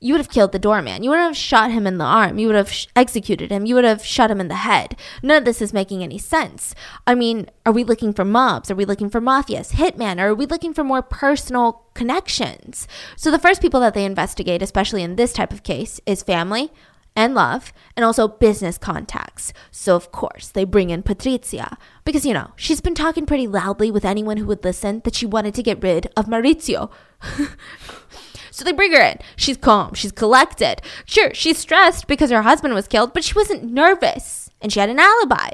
you 0.00 0.14
would 0.14 0.20
have 0.20 0.30
killed 0.30 0.52
the 0.52 0.58
doorman. 0.58 1.02
You 1.02 1.10
wouldn't 1.10 1.28
have 1.28 1.36
shot 1.36 1.70
him 1.70 1.86
in 1.86 1.98
the 1.98 2.04
arm. 2.04 2.38
You 2.38 2.46
would 2.48 2.56
have 2.56 2.72
sh- 2.72 2.86
executed 2.96 3.50
him. 3.50 3.66
You 3.66 3.74
would 3.74 3.84
have 3.84 4.04
shot 4.04 4.30
him 4.30 4.40
in 4.40 4.48
the 4.48 4.56
head. 4.56 4.96
None 5.22 5.36
of 5.36 5.44
this 5.44 5.60
is 5.60 5.72
making 5.72 6.02
any 6.02 6.18
sense. 6.18 6.74
I 7.06 7.14
mean, 7.14 7.50
are 7.66 7.72
we 7.72 7.84
looking 7.84 8.12
for 8.12 8.24
mobs? 8.24 8.70
Are 8.70 8.74
we 8.74 8.84
looking 8.84 9.10
for 9.10 9.20
mafias, 9.20 9.72
hitmen? 9.72 10.18
Or 10.18 10.28
are 10.28 10.34
we 10.34 10.46
looking 10.46 10.72
for 10.72 10.82
more 10.82 11.02
personal 11.02 11.84
connections? 11.94 12.88
So 13.16 13.30
the 13.30 13.38
first 13.38 13.60
people 13.60 13.80
that 13.80 13.94
they 13.94 14.04
investigate, 14.04 14.62
especially 14.62 15.02
in 15.02 15.16
this 15.16 15.32
type 15.32 15.52
of 15.52 15.62
case, 15.62 16.00
is 16.06 16.22
family 16.22 16.72
and 17.16 17.34
love, 17.34 17.72
and 17.96 18.04
also 18.04 18.28
business 18.28 18.78
contacts. 18.78 19.52
So, 19.70 19.96
of 19.96 20.12
course, 20.12 20.48
they 20.48 20.64
bring 20.64 20.90
in 20.90 21.02
Patrizia 21.02 21.76
because, 22.04 22.24
you 22.24 22.32
know, 22.32 22.52
she's 22.56 22.80
been 22.80 22.94
talking 22.94 23.26
pretty 23.26 23.48
loudly 23.48 23.90
with 23.90 24.04
anyone 24.04 24.36
who 24.36 24.46
would 24.46 24.64
listen 24.64 25.00
that 25.04 25.16
she 25.16 25.26
wanted 25.26 25.54
to 25.54 25.62
get 25.62 25.82
rid 25.82 26.06
of 26.16 26.26
Maurizio. 26.26 26.90
So 28.50 28.64
they 28.64 28.72
bring 28.72 28.92
her 28.92 29.00
in. 29.00 29.18
She's 29.36 29.56
calm. 29.56 29.94
She's 29.94 30.12
collected. 30.12 30.82
Sure, 31.04 31.32
she's 31.34 31.58
stressed 31.58 32.06
because 32.06 32.30
her 32.30 32.42
husband 32.42 32.74
was 32.74 32.88
killed, 32.88 33.12
but 33.14 33.24
she 33.24 33.34
wasn't 33.34 33.64
nervous 33.64 34.50
and 34.60 34.72
she 34.72 34.80
had 34.80 34.90
an 34.90 34.98
alibi. 34.98 35.50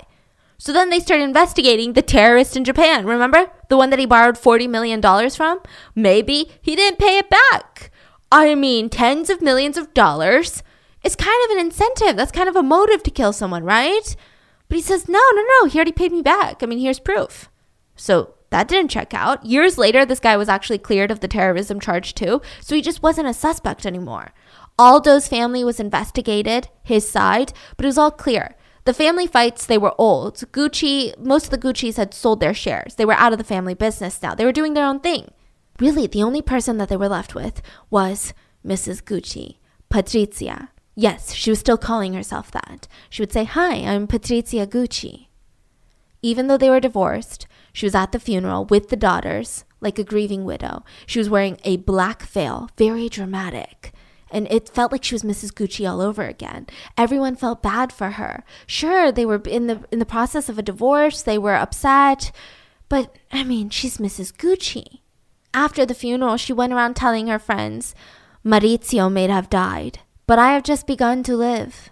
So 0.59 0.73
then 0.73 0.91
they 0.91 1.01
start 1.01 1.21
investigating 1.21 1.93
the 1.93 2.03
terrorist 2.03 2.57
in 2.57 2.65
Japan. 2.65 3.07
Remember? 3.07 3.51
The 3.69 3.77
one 3.77 3.91
that 3.91 3.99
he 3.99 4.07
borrowed 4.07 4.37
$40 4.37 4.69
million 4.69 5.03
from? 5.31 5.61
Maybe 5.95 6.51
he 6.63 6.75
didn't 6.75 6.99
pay 6.99 7.19
it 7.19 7.29
back. 7.29 7.91
I 8.33 8.55
mean, 8.55 8.89
tens 8.89 9.31
of 9.31 9.43
millions 9.43 9.77
of 9.77 9.93
dollars. 9.95 10.63
It's 11.03 11.15
kind 11.15 11.39
of 11.45 11.57
an 11.57 11.65
incentive. 11.65 12.17
That's 12.17 12.33
kind 12.33 12.49
of 12.49 12.57
a 12.57 12.63
motive 12.63 13.03
to 13.05 13.11
kill 13.11 13.33
someone, 13.33 13.65
right? 13.65 14.17
But 14.69 14.77
he 14.77 14.83
says, 14.83 15.09
no, 15.09 15.23
no, 15.35 15.45
no. 15.61 15.69
He 15.69 15.79
already 15.79 15.93
paid 15.93 16.11
me 16.11 16.23
back. 16.23 16.63
I 16.63 16.67
mean, 16.67 16.79
here's 16.79 16.99
proof. 16.99 17.49
So 17.95 18.35
that 18.57 18.69
didn't 18.69 18.91
check 18.91 19.13
out. 19.13 19.45
Years 19.45 19.77
later, 19.77 20.07
this 20.07 20.19
guy 20.19 20.35
was 20.35 20.49
actually 20.49 20.79
cleared 20.79 21.11
of 21.11 21.21
the 21.21 21.29
terrorism 21.29 21.79
charge 21.79 22.15
too, 22.15 22.41
so 22.63 22.75
he 22.75 22.81
just 22.81 23.03
wasn't 23.03 23.29
a 23.29 23.35
suspect 23.35 23.85
anymore. 23.85 24.33
Aldo's 24.79 25.29
family 25.29 25.63
was 25.63 25.79
investigated, 25.79 26.69
his 26.83 27.07
side, 27.07 27.53
but 27.77 27.85
it 27.85 27.89
was 27.89 27.99
all 27.99 28.11
clear. 28.11 28.57
The 28.87 28.95
family 28.95 29.27
fights, 29.27 29.67
they 29.67 29.77
were 29.77 29.95
old. 29.99 30.37
Gucci, 30.53 31.15
most 31.19 31.45
of 31.45 31.51
the 31.51 31.59
Guccis 31.59 31.99
had 31.99 32.15
sold 32.15 32.41
their 32.41 32.55
shares. 32.55 32.95
They 32.95 33.05
were 33.05 33.13
out 33.13 33.33
of 33.33 33.39
the 33.39 33.45
family 33.45 33.75
business 33.75 34.23
now. 34.23 34.35
They 34.35 34.47
were 34.47 34.53
doing 34.53 34.73
their 34.73 34.87
own 34.87 35.01
thing. 35.01 35.33
Really, 35.79 36.07
the 36.07 36.23
only 36.23 36.41
person 36.41 36.79
that 36.79 36.89
they 36.89 36.97
were 36.97 37.11
left 37.11 37.35
with 37.35 37.61
was 37.91 38.33
Mrs. 38.65 39.03
Gucci, 39.03 39.59
Patrizia. 39.91 40.69
Yes, 40.95 41.35
she 41.35 41.51
was 41.51 41.59
still 41.59 41.77
calling 41.77 42.15
herself 42.15 42.51
that. 42.53 42.89
She 43.11 43.21
would 43.21 43.35
say, 43.35 43.45
Hi, 43.45 43.75
I'm 43.75 44.07
Patrizia 44.07 44.67
Gucci. 44.67 45.27
Even 46.23 46.47
though 46.47 46.57
they 46.57 46.71
were 46.71 46.81
divorced, 46.81 47.46
she 47.77 47.85
was 47.85 47.95
at 47.95 48.11
the 48.11 48.19
funeral 48.19 48.65
with 48.65 48.89
the 48.89 48.97
daughters, 48.97 49.67
like 49.83 49.99
a 49.99 50.03
grieving 50.03 50.47
widow. 50.47 50.83
She 51.05 51.19
was 51.19 51.29
wearing 51.29 51.59
a 51.63 51.77
black 51.77 52.23
veil, 52.23 52.71
very 52.79 53.11
dramatic. 53.11 53.93
And 54.31 54.51
it 54.51 54.71
felt 54.71 54.93
like 54.93 55.05
she 55.05 55.15
was 55.15 55.23
Mrs. 55.23 55.53
Gucci 55.53 55.87
all 55.87 56.01
over 56.01 56.23
again. 56.23 56.69
Everyone 56.97 57.37
felt 57.37 57.63
bad 57.63 57.93
for 57.93 58.13
her. 58.13 58.45
Sure, 58.67 59.13
they 59.13 59.27
were 59.27 59.43
in 59.45 59.67
the 59.67 59.85
in 59.93 59.99
the 59.99 60.07
process 60.07 60.49
of 60.49 60.59
a 60.59 60.63
divorce, 60.63 61.21
they 61.21 61.37
were 61.37 61.55
upset, 61.55 62.33
but 62.89 63.15
I 63.31 63.45
mean, 63.45 63.69
she's 63.69 63.99
Mrs. 63.99 64.35
Gucci. 64.35 65.01
After 65.53 65.85
the 65.85 65.93
funeral, 65.93 66.39
she 66.39 66.55
went 66.55 66.73
around 66.73 66.97
telling 66.97 67.27
her 67.27 67.39
friends, 67.39 67.95
Maurizio 68.43 69.13
may 69.13 69.29
have 69.29 69.51
died, 69.51 69.99
but 70.27 70.39
I 70.39 70.53
have 70.53 70.63
just 70.63 70.87
begun 70.87 71.23
to 71.25 71.37
live. 71.37 71.91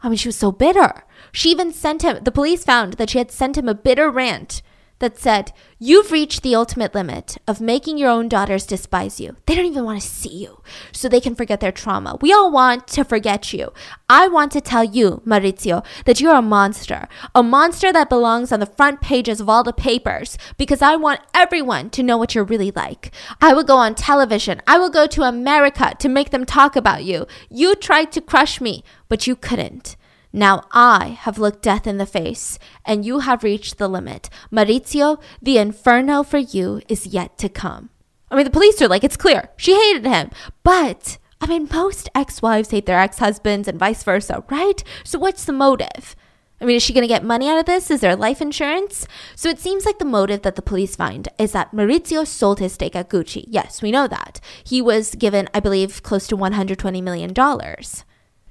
I 0.00 0.10
mean, 0.10 0.16
she 0.16 0.28
was 0.28 0.36
so 0.36 0.52
bitter. 0.52 1.02
She 1.32 1.50
even 1.50 1.72
sent 1.72 2.02
him, 2.02 2.22
the 2.22 2.30
police 2.30 2.62
found 2.62 2.92
that 2.94 3.10
she 3.10 3.18
had 3.18 3.32
sent 3.32 3.58
him 3.58 3.68
a 3.68 3.74
bitter 3.74 4.08
rant 4.08 4.62
that 4.98 5.18
said, 5.18 5.52
You've 5.80 6.10
reached 6.10 6.42
the 6.42 6.56
ultimate 6.56 6.92
limit 6.92 7.38
of 7.46 7.60
making 7.60 7.98
your 7.98 8.10
own 8.10 8.28
daughters 8.28 8.66
despise 8.66 9.20
you. 9.20 9.36
They 9.46 9.54
don't 9.54 9.64
even 9.64 9.84
want 9.84 10.00
to 10.00 10.06
see 10.06 10.36
you 10.38 10.60
so 10.90 11.08
they 11.08 11.20
can 11.20 11.36
forget 11.36 11.60
their 11.60 11.70
trauma. 11.70 12.18
We 12.20 12.32
all 12.32 12.50
want 12.50 12.88
to 12.88 13.04
forget 13.04 13.52
you. 13.52 13.72
I 14.08 14.26
want 14.26 14.50
to 14.52 14.60
tell 14.60 14.82
you, 14.82 15.22
Maurizio, 15.24 15.84
that 16.04 16.20
you're 16.20 16.34
a 16.34 16.42
monster, 16.42 17.06
a 17.32 17.44
monster 17.44 17.92
that 17.92 18.08
belongs 18.08 18.50
on 18.50 18.58
the 18.58 18.66
front 18.66 19.00
pages 19.00 19.40
of 19.40 19.48
all 19.48 19.62
the 19.62 19.72
papers 19.72 20.36
because 20.56 20.82
I 20.82 20.96
want 20.96 21.20
everyone 21.32 21.90
to 21.90 22.02
know 22.02 22.18
what 22.18 22.34
you're 22.34 22.42
really 22.42 22.72
like. 22.72 23.12
I 23.40 23.54
will 23.54 23.64
go 23.64 23.76
on 23.76 23.94
television. 23.94 24.60
I 24.66 24.78
will 24.78 24.90
go 24.90 25.06
to 25.06 25.22
America 25.22 25.94
to 26.00 26.08
make 26.08 26.30
them 26.30 26.44
talk 26.44 26.74
about 26.74 27.04
you. 27.04 27.28
You 27.48 27.76
tried 27.76 28.10
to 28.12 28.20
crush 28.20 28.60
me, 28.60 28.82
but 29.08 29.28
you 29.28 29.36
couldn't. 29.36 29.96
Now 30.32 30.64
I 30.72 31.18
have 31.20 31.38
looked 31.38 31.62
death 31.62 31.86
in 31.86 31.98
the 31.98 32.06
face, 32.06 32.58
and 32.84 33.04
you 33.04 33.20
have 33.20 33.42
reached 33.42 33.78
the 33.78 33.88
limit. 33.88 34.28
Maurizio, 34.52 35.20
the 35.40 35.58
inferno 35.58 36.22
for 36.22 36.38
you 36.38 36.82
is 36.88 37.06
yet 37.06 37.38
to 37.38 37.48
come. 37.48 37.90
I 38.30 38.36
mean, 38.36 38.44
the 38.44 38.50
police 38.50 38.80
are 38.82 38.88
like, 38.88 39.04
it's 39.04 39.16
clear. 39.16 39.50
She 39.56 39.74
hated 39.74 40.04
him. 40.04 40.30
But, 40.62 41.16
I 41.40 41.46
mean, 41.46 41.68
most 41.72 42.10
ex 42.14 42.42
wives 42.42 42.70
hate 42.70 42.86
their 42.86 43.00
ex 43.00 43.18
husbands 43.18 43.68
and 43.68 43.78
vice 43.78 44.02
versa, 44.02 44.44
right? 44.50 44.84
So 45.02 45.18
what's 45.18 45.44
the 45.44 45.52
motive? 45.52 46.14
I 46.60 46.64
mean, 46.64 46.76
is 46.76 46.82
she 46.82 46.92
going 46.92 47.02
to 47.02 47.08
get 47.08 47.24
money 47.24 47.48
out 47.48 47.58
of 47.58 47.66
this? 47.66 47.90
Is 47.90 48.00
there 48.00 48.16
life 48.16 48.42
insurance? 48.42 49.06
So 49.36 49.48
it 49.48 49.60
seems 49.60 49.86
like 49.86 49.98
the 49.98 50.04
motive 50.04 50.42
that 50.42 50.56
the 50.56 50.62
police 50.62 50.96
find 50.96 51.28
is 51.38 51.52
that 51.52 51.72
Maurizio 51.72 52.26
sold 52.26 52.58
his 52.58 52.72
stake 52.72 52.96
at 52.96 53.08
Gucci. 53.08 53.44
Yes, 53.46 53.80
we 53.80 53.92
know 53.92 54.08
that. 54.08 54.40
He 54.64 54.82
was 54.82 55.14
given, 55.14 55.48
I 55.54 55.60
believe, 55.60 56.02
close 56.02 56.26
to 56.28 56.36
$120 56.36 57.02
million. 57.02 57.32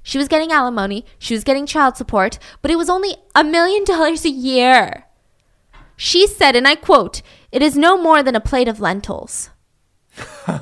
She 0.08 0.16
was 0.16 0.26
getting 0.26 0.50
alimony, 0.50 1.04
she 1.18 1.34
was 1.34 1.44
getting 1.44 1.66
child 1.66 1.98
support, 1.98 2.38
but 2.62 2.70
it 2.70 2.78
was 2.78 2.88
only 2.88 3.16
a 3.34 3.44
million 3.44 3.84
dollars 3.84 4.24
a 4.24 4.30
year. 4.30 5.04
She 5.98 6.26
said, 6.26 6.56
and 6.56 6.66
I 6.66 6.76
quote, 6.76 7.20
It 7.52 7.60
is 7.60 7.76
no 7.76 8.00
more 8.00 8.22
than 8.22 8.34
a 8.34 8.40
plate 8.40 8.68
of 8.68 8.80
lentils 8.80 9.50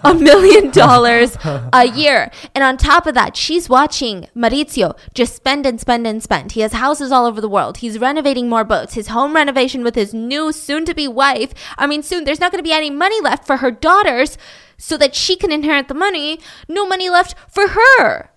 a 0.03 0.15
million 0.15 0.71
dollars 0.73 1.37
a 1.45 1.87
year. 1.87 2.33
And 2.57 2.65
on 2.65 2.77
top 2.77 3.07
of 3.07 3.15
that, 3.15 3.37
she's 3.37 3.69
watching 3.69 4.27
Maurizio 4.35 4.99
just 5.15 5.37
spend 5.37 5.65
and 5.65 5.81
spend 5.81 6.09
and 6.09 6.21
spend. 6.21 6.53
He 6.53 6.63
has 6.63 6.73
houses 6.73 7.13
all 7.13 7.25
over 7.25 7.41
the 7.41 7.49
world. 7.49 7.77
He's 7.77 8.01
renovating 8.01 8.49
more 8.49 8.65
boats. 8.65 8.95
His 8.95 9.09
home 9.09 9.37
renovation 9.37 9.85
with 9.85 9.95
his 9.95 10.13
new 10.13 10.51
soon 10.51 10.85
to 10.87 10.95
be 10.95 11.07
wife. 11.07 11.55
I 11.79 11.87
mean, 11.87 12.03
soon 12.03 12.25
there's 12.25 12.41
not 12.41 12.51
going 12.51 12.65
to 12.65 12.69
be 12.69 12.75
any 12.75 12.91
money 12.91 13.21
left 13.21 13.47
for 13.47 13.59
her 13.59 13.71
daughters 13.71 14.37
so 14.77 14.97
that 14.97 15.15
she 15.15 15.37
can 15.37 15.53
inherit 15.53 15.87
the 15.87 15.95
money. 15.95 16.41
No 16.69 16.85
money 16.85 17.09
left 17.09 17.37
for 17.49 17.69
her. 17.69 18.33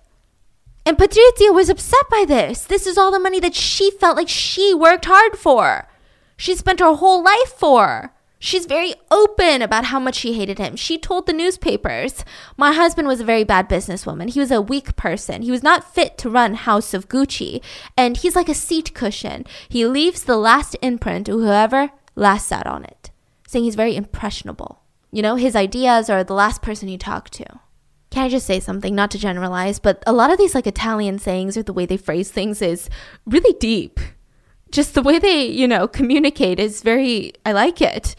And 0.89 0.97
Patrizia 0.97 1.53
was 1.53 1.69
upset 1.69 2.09
by 2.09 2.25
this. 2.27 2.63
This 2.63 2.87
is 2.87 2.97
all 2.97 3.11
the 3.11 3.19
money 3.19 3.39
that 3.41 3.53
she 3.53 3.91
felt 3.91 4.17
like 4.17 4.27
she 4.27 4.73
worked 4.73 5.05
hard 5.05 5.37
for. 5.37 5.87
She 6.35 6.55
spent 6.55 6.79
her 6.79 6.95
whole 6.95 7.23
life 7.23 7.53
for. 7.55 8.11
She's 8.39 8.65
very 8.65 8.95
open 9.11 9.61
about 9.61 9.85
how 9.85 9.99
much 9.99 10.15
she 10.15 10.33
hated 10.33 10.57
him. 10.57 10.75
She 10.75 10.97
told 10.97 11.27
the 11.27 11.31
newspapers, 11.31 12.25
My 12.57 12.73
husband 12.73 13.07
was 13.07 13.21
a 13.21 13.23
very 13.23 13.43
bad 13.43 13.69
businesswoman. 13.69 14.31
He 14.31 14.39
was 14.39 14.49
a 14.49 14.63
weak 14.63 14.95
person. 14.95 15.43
He 15.43 15.51
was 15.51 15.61
not 15.61 15.93
fit 15.93 16.17
to 16.17 16.29
run 16.31 16.55
House 16.55 16.95
of 16.95 17.07
Gucci. 17.07 17.61
And 17.95 18.17
he's 18.17 18.35
like 18.35 18.49
a 18.49 18.55
seat 18.55 18.95
cushion. 18.95 19.45
He 19.69 19.85
leaves 19.85 20.23
the 20.23 20.37
last 20.37 20.75
imprint 20.81 21.27
to 21.27 21.33
whoever 21.33 21.91
last 22.15 22.47
sat 22.47 22.65
on 22.65 22.83
it, 22.83 23.11
saying 23.47 23.65
he's 23.65 23.75
very 23.75 23.95
impressionable. 23.95 24.81
You 25.11 25.21
know, 25.21 25.35
his 25.35 25.55
ideas 25.55 26.09
are 26.09 26.23
the 26.23 26.33
last 26.33 26.63
person 26.63 26.87
he 26.87 26.97
talked 26.97 27.31
to. 27.33 27.59
Can 28.11 28.25
I 28.25 28.29
just 28.29 28.47
say 28.47 28.59
something, 28.59 28.95
not 28.95 29.11
to 29.11 29.19
generalize, 29.19 29.79
but 29.79 30.03
a 30.07 30.13
lot 30.13 30.31
of 30.31 30.37
these 30.37 30.55
like 30.55 30.65
Italian 30.65 31.19
sayings 31.19 31.55
or 31.55 31.63
the 31.63 31.73
way 31.73 31.85
they 31.85 31.97
phrase 31.97 32.31
things 32.31 32.61
is 32.61 32.89
really 33.25 33.53
deep 33.59 33.99
just 34.71 34.93
the 34.93 35.01
way 35.01 35.19
they, 35.19 35.45
you 35.45 35.67
know, 35.67 35.87
communicate 35.87 36.59
is 36.59 36.81
very, 36.81 37.33
I 37.45 37.51
like 37.51 37.81
it. 37.81 38.15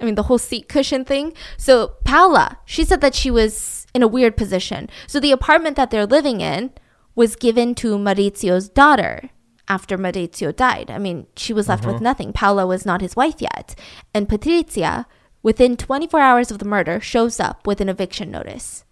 I 0.00 0.04
mean, 0.04 0.14
the 0.14 0.24
whole 0.24 0.38
seat 0.38 0.68
cushion 0.68 1.04
thing. 1.04 1.34
So, 1.58 1.94
Paola, 2.04 2.58
she 2.64 2.84
said 2.84 3.00
that 3.02 3.14
she 3.14 3.30
was 3.30 3.86
in 3.94 4.02
a 4.02 4.08
weird 4.08 4.36
position. 4.36 4.88
So, 5.06 5.20
the 5.20 5.32
apartment 5.32 5.76
that 5.76 5.90
they're 5.90 6.06
living 6.06 6.40
in 6.40 6.70
was 7.14 7.36
given 7.36 7.74
to 7.76 7.98
Maurizio's 7.98 8.70
daughter 8.70 9.28
after 9.68 9.98
Maurizio 9.98 10.56
died. 10.56 10.90
I 10.90 10.98
mean, 10.98 11.26
she 11.36 11.52
was 11.52 11.68
left 11.68 11.84
uh-huh. 11.84 11.94
with 11.94 12.02
nothing. 12.02 12.32
Paola 12.32 12.66
was 12.66 12.86
not 12.86 13.02
his 13.02 13.14
wife 13.14 13.42
yet. 13.42 13.78
And 14.14 14.28
Patrizia, 14.28 15.04
within 15.42 15.76
24 15.76 16.18
hours 16.18 16.50
of 16.50 16.60
the 16.60 16.64
murder, 16.64 16.98
shows 16.98 17.38
up 17.38 17.66
with 17.66 17.80
an 17.82 17.90
eviction 17.90 18.30
notice. 18.30 18.84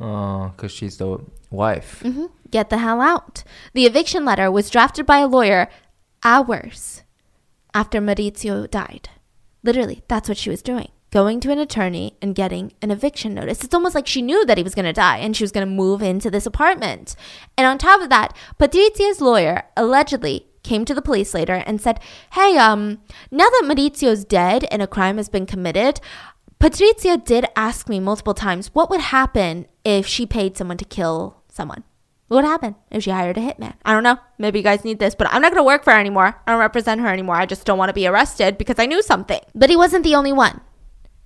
Oh, 0.00 0.52
because 0.56 0.72
she's 0.72 0.96
the 0.96 1.18
wife. 1.50 2.00
Mm-hmm. 2.04 2.26
Get 2.50 2.70
the 2.70 2.78
hell 2.78 3.00
out. 3.00 3.44
The 3.74 3.86
eviction 3.86 4.24
letter 4.24 4.50
was 4.50 4.70
drafted 4.70 5.06
by 5.06 5.18
a 5.18 5.26
lawyer 5.26 5.68
hours 6.22 7.02
after 7.74 8.00
Maurizio 8.00 8.68
died. 8.70 9.10
Literally, 9.62 10.02
that's 10.08 10.28
what 10.28 10.38
she 10.38 10.50
was 10.50 10.62
doing. 10.62 10.88
Going 11.10 11.40
to 11.40 11.50
an 11.50 11.58
attorney 11.58 12.16
and 12.22 12.34
getting 12.34 12.72
an 12.80 12.90
eviction 12.90 13.34
notice. 13.34 13.64
It's 13.64 13.74
almost 13.74 13.94
like 13.94 14.06
she 14.06 14.22
knew 14.22 14.46
that 14.46 14.56
he 14.56 14.62
was 14.64 14.74
going 14.74 14.84
to 14.84 14.92
die 14.92 15.18
and 15.18 15.36
she 15.36 15.42
was 15.44 15.52
going 15.52 15.66
to 15.66 15.72
move 15.72 16.02
into 16.02 16.30
this 16.30 16.46
apartment. 16.46 17.16
And 17.58 17.66
on 17.66 17.78
top 17.78 18.00
of 18.00 18.08
that, 18.10 18.34
Patrizia's 18.58 19.20
lawyer 19.20 19.64
allegedly 19.76 20.46
came 20.62 20.84
to 20.84 20.94
the 20.94 21.02
police 21.02 21.34
later 21.34 21.62
and 21.66 21.80
said, 21.80 22.00
Hey, 22.32 22.56
um, 22.56 23.00
now 23.30 23.48
that 23.48 23.62
Maurizio's 23.64 24.24
dead 24.24 24.66
and 24.70 24.82
a 24.82 24.86
crime 24.86 25.16
has 25.16 25.28
been 25.28 25.46
committed, 25.46 26.00
Patrizia 26.60 27.24
did 27.24 27.46
ask 27.56 27.88
me 27.88 28.00
multiple 28.00 28.34
times 28.34 28.68
what 28.74 28.90
would 28.90 29.00
happen 29.00 29.66
if 29.82 30.06
she 30.06 30.26
paid 30.26 30.58
someone 30.58 30.76
to 30.76 30.84
kill 30.84 31.42
someone. 31.48 31.84
What 32.28 32.36
would 32.36 32.44
happen 32.44 32.76
if 32.90 33.02
she 33.02 33.10
hired 33.10 33.38
a 33.38 33.40
hitman? 33.40 33.76
I 33.82 33.94
don't 33.94 34.02
know. 34.02 34.18
Maybe 34.36 34.58
you 34.58 34.62
guys 34.62 34.84
need 34.84 34.98
this, 34.98 35.14
but 35.14 35.26
I'm 35.30 35.40
not 35.40 35.52
going 35.52 35.60
to 35.60 35.66
work 35.66 35.84
for 35.84 35.94
her 35.94 35.98
anymore. 35.98 36.36
I 36.46 36.52
don't 36.52 36.60
represent 36.60 37.00
her 37.00 37.08
anymore. 37.08 37.36
I 37.36 37.46
just 37.46 37.64
don't 37.64 37.78
want 37.78 37.88
to 37.88 37.94
be 37.94 38.06
arrested 38.06 38.58
because 38.58 38.78
I 38.78 38.84
knew 38.84 39.00
something. 39.02 39.40
But 39.54 39.70
he 39.70 39.76
wasn't 39.76 40.04
the 40.04 40.14
only 40.14 40.34
one. 40.34 40.60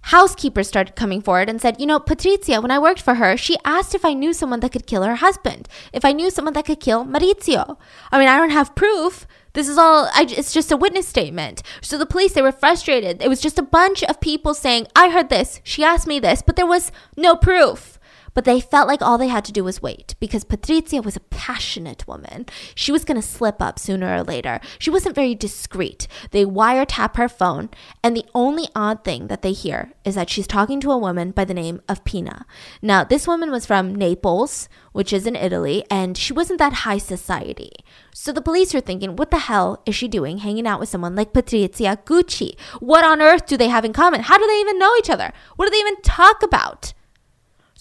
Housekeepers 0.02 0.68
started 0.68 0.94
coming 0.94 1.20
forward 1.20 1.48
and 1.48 1.60
said, 1.60 1.80
You 1.80 1.86
know, 1.86 1.98
Patrizia, 1.98 2.62
when 2.62 2.70
I 2.70 2.78
worked 2.78 3.02
for 3.02 3.14
her, 3.14 3.36
she 3.36 3.56
asked 3.64 3.94
if 3.94 4.04
I 4.04 4.14
knew 4.14 4.32
someone 4.32 4.60
that 4.60 4.70
could 4.70 4.86
kill 4.86 5.02
her 5.02 5.16
husband, 5.16 5.68
if 5.92 6.04
I 6.04 6.12
knew 6.12 6.30
someone 6.30 6.54
that 6.54 6.66
could 6.66 6.78
kill 6.78 7.04
Maurizio. 7.04 7.76
I 8.12 8.20
mean, 8.20 8.28
I 8.28 8.36
don't 8.38 8.50
have 8.50 8.76
proof. 8.76 9.26
This 9.54 9.68
is 9.68 9.78
all, 9.78 10.10
I, 10.12 10.26
it's 10.28 10.52
just 10.52 10.72
a 10.72 10.76
witness 10.76 11.08
statement. 11.08 11.62
So 11.80 11.96
the 11.96 12.06
police, 12.06 12.32
they 12.32 12.42
were 12.42 12.52
frustrated. 12.52 13.22
It 13.22 13.28
was 13.28 13.40
just 13.40 13.58
a 13.58 13.62
bunch 13.62 14.02
of 14.02 14.20
people 14.20 14.52
saying, 14.52 14.88
I 14.94 15.10
heard 15.10 15.30
this, 15.30 15.60
she 15.62 15.84
asked 15.84 16.06
me 16.06 16.18
this, 16.20 16.42
but 16.42 16.56
there 16.56 16.66
was 16.66 16.92
no 17.16 17.36
proof. 17.36 17.93
But 18.34 18.44
they 18.44 18.60
felt 18.60 18.88
like 18.88 19.00
all 19.00 19.16
they 19.16 19.28
had 19.28 19.44
to 19.46 19.52
do 19.52 19.64
was 19.64 19.80
wait 19.80 20.14
because 20.20 20.44
Patrizia 20.44 21.02
was 21.02 21.16
a 21.16 21.20
passionate 21.20 22.06
woman. 22.06 22.46
She 22.74 22.92
was 22.92 23.04
going 23.04 23.20
to 23.20 23.26
slip 23.26 23.62
up 23.62 23.78
sooner 23.78 24.14
or 24.14 24.22
later. 24.22 24.60
She 24.78 24.90
wasn't 24.90 25.14
very 25.14 25.34
discreet. 25.34 26.08
They 26.32 26.44
wiretap 26.44 27.16
her 27.16 27.28
phone, 27.28 27.70
and 28.02 28.16
the 28.16 28.26
only 28.34 28.68
odd 28.74 29.04
thing 29.04 29.28
that 29.28 29.42
they 29.42 29.52
hear 29.52 29.92
is 30.04 30.16
that 30.16 30.28
she's 30.28 30.46
talking 30.46 30.80
to 30.80 30.90
a 30.90 30.98
woman 30.98 31.30
by 31.30 31.44
the 31.44 31.54
name 31.54 31.80
of 31.88 32.04
Pina. 32.04 32.44
Now, 32.82 33.04
this 33.04 33.28
woman 33.28 33.50
was 33.50 33.66
from 33.66 33.94
Naples, 33.94 34.68
which 34.92 35.12
is 35.12 35.26
in 35.26 35.36
Italy, 35.36 35.84
and 35.90 36.16
she 36.16 36.32
wasn't 36.32 36.58
that 36.58 36.84
high 36.84 36.98
society. 36.98 37.72
So 38.12 38.32
the 38.32 38.42
police 38.42 38.74
are 38.74 38.80
thinking, 38.80 39.16
what 39.16 39.30
the 39.30 39.38
hell 39.38 39.82
is 39.86 39.94
she 39.94 40.08
doing 40.08 40.38
hanging 40.38 40.66
out 40.66 40.80
with 40.80 40.88
someone 40.88 41.14
like 41.14 41.32
Patrizia 41.32 42.04
Gucci? 42.04 42.56
What 42.80 43.04
on 43.04 43.22
earth 43.22 43.46
do 43.46 43.56
they 43.56 43.68
have 43.68 43.84
in 43.84 43.92
common? 43.92 44.22
How 44.22 44.38
do 44.38 44.46
they 44.46 44.60
even 44.60 44.78
know 44.78 44.94
each 44.98 45.10
other? 45.10 45.32
What 45.56 45.66
do 45.66 45.70
they 45.70 45.78
even 45.78 46.00
talk 46.02 46.42
about? 46.42 46.94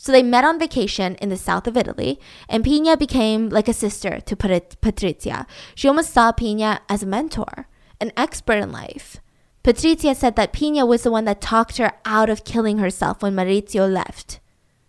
So 0.04 0.12
they 0.12 0.22
met 0.22 0.44
on 0.44 0.60
vacation 0.60 1.16
in 1.22 1.30
the 1.30 1.38
south 1.38 1.66
of 1.66 1.78
Italy, 1.78 2.20
and 2.50 2.66
Pina 2.66 2.98
became 2.98 3.48
like 3.48 3.70
a 3.70 3.74
sister 3.74 4.20
to 4.20 4.36
Patrizia. 4.36 5.46
She 5.76 5.88
almost 5.88 6.12
saw 6.12 6.34
Pina 6.34 6.82
as 6.90 7.04
a 7.04 7.06
mentor, 7.06 7.70
an 8.02 8.12
expert 8.18 8.58
in 8.58 8.74
life. 8.74 9.22
Patrizia 9.64 10.14
said 10.14 10.36
that 10.36 10.52
Pina 10.52 10.86
was 10.86 11.04
the 11.04 11.12
one 11.12 11.24
that 11.24 11.40
talked 11.40 11.78
her 11.78 11.94
out 12.04 12.30
of 12.30 12.44
killing 12.44 12.80
herself 12.80 13.24
when 13.24 13.34
Maurizio 13.34 13.90
left. 13.90 14.42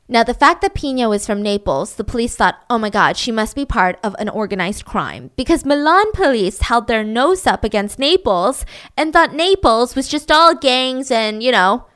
Now, 0.09 0.25
the 0.25 0.35
fact 0.35 0.63
that 0.63 0.75
Pina 0.75 1.09
was 1.09 1.25
from 1.25 1.43
Naples, 1.43 1.95
the 1.95 2.03
police 2.03 2.35
thought, 2.35 2.57
oh 2.69 2.79
my 2.79 2.91
god, 2.91 3.17
she 3.17 3.31
must 3.31 3.55
be 3.55 3.65
part 3.65 4.01
of 4.03 4.17
an 4.19 4.29
organized 4.29 4.85
crime. 4.85 5.31
Because 5.37 5.65
Milan 5.65 6.11
police 6.11 6.63
held 6.63 6.89
their 6.89 7.05
nose 7.05 7.47
up 7.47 7.63
against 7.63 8.01
Naples 8.01 8.67
and 8.97 9.13
thought 9.13 9.33
Naples 9.33 9.95
was 9.95 10.09
just 10.09 10.33
all 10.33 10.57
gangs 10.57 11.13
and, 11.13 11.41
you 11.41 11.53
know, 11.53 11.87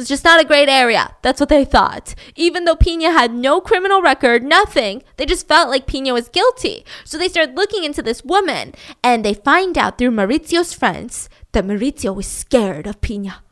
it's 0.00 0.08
just 0.08 0.24
not 0.24 0.40
a 0.40 0.46
great 0.46 0.68
area. 0.68 1.16
That's 1.22 1.40
what 1.40 1.48
they 1.48 1.64
thought. 1.64 2.14
Even 2.36 2.64
though 2.64 2.76
Pina 2.76 3.10
had 3.10 3.32
no 3.34 3.60
criminal 3.60 4.00
record, 4.02 4.42
nothing, 4.42 5.02
they 5.16 5.26
just 5.26 5.48
felt 5.48 5.68
like 5.68 5.86
Pina 5.86 6.12
was 6.12 6.28
guilty. 6.28 6.84
So 7.04 7.18
they 7.18 7.28
started 7.28 7.56
looking 7.56 7.84
into 7.84 8.02
this 8.02 8.24
woman 8.24 8.74
and 9.02 9.24
they 9.24 9.34
find 9.34 9.76
out 9.76 9.98
through 9.98 10.10
Maurizio's 10.10 10.74
friends 10.74 11.28
that 11.52 11.64
Maurizio 11.64 12.14
was 12.14 12.26
scared 12.26 12.86
of 12.86 13.00
Pina. 13.00 13.42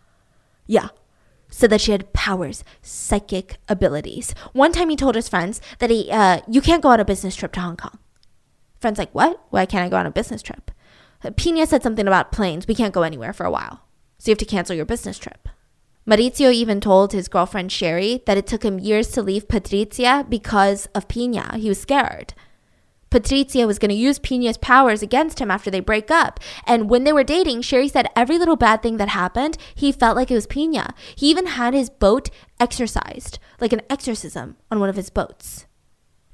Yeah. 0.66 0.88
said 1.48 1.70
that 1.70 1.80
she 1.80 1.92
had 1.92 2.12
powers, 2.12 2.64
psychic 2.82 3.56
abilities. 3.68 4.34
One 4.52 4.72
time 4.72 4.90
he 4.90 4.96
told 4.96 5.14
his 5.14 5.28
friends 5.28 5.60
that 5.78 5.90
he, 5.90 6.10
uh, 6.10 6.40
you 6.48 6.60
can't 6.60 6.82
go 6.82 6.90
on 6.90 7.00
a 7.00 7.04
business 7.04 7.36
trip 7.36 7.52
to 7.52 7.60
Hong 7.60 7.76
Kong. 7.76 7.98
Friends 8.80 8.98
like, 8.98 9.14
what? 9.14 9.40
Why 9.50 9.64
can't 9.64 9.84
I 9.84 9.88
go 9.88 9.96
on 9.96 10.06
a 10.06 10.10
business 10.10 10.42
trip? 10.42 10.70
Pina 11.36 11.66
said 11.66 11.82
something 11.82 12.06
about 12.06 12.30
planes. 12.30 12.68
We 12.68 12.74
can't 12.74 12.92
go 12.94 13.02
anywhere 13.02 13.32
for 13.32 13.46
a 13.46 13.50
while. 13.50 13.80
So 14.18 14.28
you 14.28 14.32
have 14.32 14.38
to 14.38 14.44
cancel 14.44 14.76
your 14.76 14.84
business 14.84 15.18
trip. 15.18 15.48
Maurizio 16.06 16.52
even 16.52 16.80
told 16.80 17.12
his 17.12 17.28
girlfriend 17.28 17.70
Sheree 17.70 18.24
that 18.26 18.38
it 18.38 18.46
took 18.46 18.64
him 18.64 18.78
years 18.78 19.08
to 19.08 19.22
leave 19.22 19.48
Patrizia 19.48 20.28
because 20.28 20.86
of 20.94 21.08
Pina. 21.08 21.58
He 21.58 21.68
was 21.68 21.80
scared. 21.80 22.32
Patrizia 23.10 23.66
was 23.66 23.78
going 23.78 23.88
to 23.88 23.94
use 23.94 24.18
Pina's 24.18 24.56
powers 24.56 25.02
against 25.02 25.40
him 25.40 25.50
after 25.50 25.70
they 25.70 25.80
break 25.80 26.10
up. 26.10 26.38
And 26.66 26.90
when 26.90 27.04
they 27.04 27.12
were 27.12 27.24
dating, 27.24 27.62
Sheree 27.62 27.90
said 27.90 28.08
every 28.14 28.38
little 28.38 28.56
bad 28.56 28.82
thing 28.82 28.98
that 28.98 29.08
happened, 29.08 29.56
he 29.74 29.90
felt 29.90 30.16
like 30.16 30.30
it 30.30 30.34
was 30.34 30.46
Pina. 30.46 30.94
He 31.16 31.30
even 31.30 31.46
had 31.46 31.74
his 31.74 31.90
boat 31.90 32.30
exorcised, 32.60 33.38
like 33.60 33.72
an 33.72 33.82
exorcism 33.90 34.56
on 34.70 34.80
one 34.80 34.88
of 34.88 34.96
his 34.96 35.10
boats. 35.10 35.66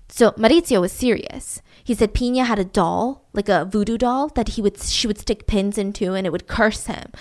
So 0.08 0.32
Maurizio 0.32 0.80
was 0.82 0.92
serious. 0.92 1.62
He 1.82 1.94
said 1.94 2.12
Pina 2.12 2.44
had 2.44 2.58
a 2.58 2.64
doll, 2.64 3.26
like 3.32 3.48
a 3.48 3.64
voodoo 3.64 3.96
doll, 3.96 4.28
that 4.28 4.50
he 4.50 4.62
would 4.62 4.78
she 4.78 5.06
would 5.06 5.18
stick 5.18 5.46
pins 5.46 5.78
into 5.78 6.12
and 6.14 6.26
it 6.26 6.30
would 6.30 6.46
curse 6.46 6.86
him. 6.86 7.12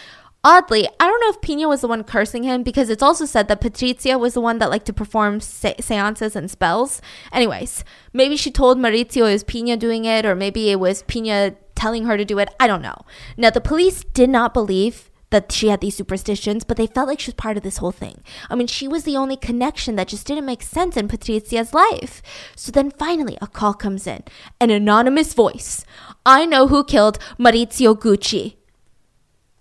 Oddly, 0.44 0.88
I 1.00 1.06
don't 1.06 1.22
know 1.22 1.30
if 1.30 1.42
Pina 1.42 1.68
was 1.68 1.82
the 1.82 1.88
one 1.88 2.04
cursing 2.04 2.42
him 2.42 2.64
because 2.64 2.90
it's 2.90 3.04
also 3.04 3.26
said 3.26 3.48
that 3.48 3.62
Patrizia 3.62 4.20
was 4.20 4.34
the 4.34 4.42
one 4.42 4.58
that 4.58 4.72
liked 4.72 4.88
to 4.88 4.94
perform 4.94 5.40
se- 5.40 5.76
seances 5.80 6.36
and 6.36 6.50
spells. 6.50 7.00
Anyways, 7.32 7.84
maybe 8.12 8.36
she 8.36 8.50
told 8.50 8.80
Maurizio 8.80 9.30
it 9.30 9.34
was 9.34 9.44
Pina 9.44 9.78
doing 9.78 10.06
it, 10.06 10.26
or 10.26 10.34
maybe 10.34 10.72
it 10.72 10.80
was 10.80 11.04
Pina 11.04 11.56
telling 11.76 12.06
her 12.06 12.18
to 12.18 12.26
do 12.26 12.40
it. 12.40 12.50
I 12.60 12.66
don't 12.66 12.82
know. 12.82 13.06
Now, 13.38 13.52
the 13.52 13.62
police 13.62 14.04
did 14.04 14.32
not 14.32 14.52
believe 14.52 15.12
that 15.30 15.52
she 15.52 15.68
had 15.68 15.80
these 15.80 15.96
superstitions, 15.96 16.64
but 16.64 16.76
they 16.76 16.88
felt 16.88 17.08
like 17.08 17.20
she 17.20 17.30
was 17.30 17.36
part 17.36 17.56
of 17.56 17.64
this 17.64 17.78
whole 17.78 17.92
thing. 17.92 18.24
I 18.50 18.56
mean, 18.56 18.68
she 18.68 18.88
was 18.88 19.04
the 19.04 19.18
only 19.18 19.38
connection 19.38 19.96
that 19.96 20.08
just 20.08 20.26
didn't 20.26 20.46
make 20.46 20.64
sense 20.64 20.98
in 20.98 21.08
Patrizia's 21.08 21.74
life. 21.74 22.22
So 22.56 22.72
then 22.72 22.90
finally, 22.90 23.38
a 23.42 23.48
call 23.48 23.76
comes 23.76 24.08
in 24.08 24.24
an 24.60 24.72
anonymous 24.72 25.36
voice. 25.36 25.86
I 26.26 26.48
know 26.48 26.68
who 26.68 26.84
killed 26.84 27.20
Maurizio 27.40 27.96
Gucci. 27.96 28.56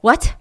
What? 0.01 0.37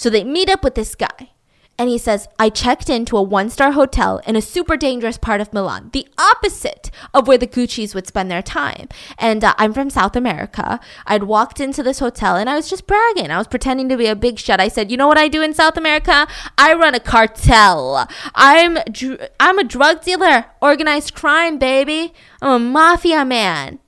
So 0.00 0.08
they 0.08 0.24
meet 0.24 0.48
up 0.48 0.64
with 0.64 0.76
this 0.76 0.94
guy 0.94 1.32
and 1.78 1.90
he 1.90 1.98
says, 1.98 2.26
I 2.38 2.48
checked 2.48 2.88
into 2.88 3.18
a 3.18 3.22
one 3.22 3.50
star 3.50 3.72
hotel 3.72 4.22
in 4.26 4.34
a 4.34 4.40
super 4.40 4.78
dangerous 4.78 5.18
part 5.18 5.42
of 5.42 5.52
Milan, 5.52 5.90
the 5.92 6.08
opposite 6.16 6.90
of 7.12 7.28
where 7.28 7.36
the 7.36 7.46
Gucci's 7.46 7.94
would 7.94 8.06
spend 8.06 8.30
their 8.30 8.40
time. 8.40 8.88
And 9.18 9.44
uh, 9.44 9.52
I'm 9.58 9.74
from 9.74 9.90
South 9.90 10.16
America. 10.16 10.80
I'd 11.06 11.24
walked 11.24 11.60
into 11.60 11.82
this 11.82 11.98
hotel 11.98 12.36
and 12.36 12.48
I 12.48 12.54
was 12.54 12.70
just 12.70 12.86
bragging. 12.86 13.30
I 13.30 13.36
was 13.36 13.46
pretending 13.46 13.90
to 13.90 13.98
be 13.98 14.06
a 14.06 14.16
big 14.16 14.38
shot. 14.38 14.58
I 14.58 14.68
said, 14.68 14.90
You 14.90 14.96
know 14.96 15.06
what 15.06 15.18
I 15.18 15.28
do 15.28 15.42
in 15.42 15.52
South 15.52 15.76
America? 15.76 16.26
I 16.56 16.72
run 16.72 16.94
a 16.94 17.00
cartel. 17.00 18.08
I'm, 18.34 18.78
dr- 18.90 19.28
I'm 19.38 19.58
a 19.58 19.64
drug 19.64 20.02
dealer, 20.02 20.46
organized 20.62 21.12
crime, 21.12 21.58
baby. 21.58 22.14
I'm 22.40 22.52
a 22.52 22.64
mafia 22.70 23.26
man. 23.26 23.80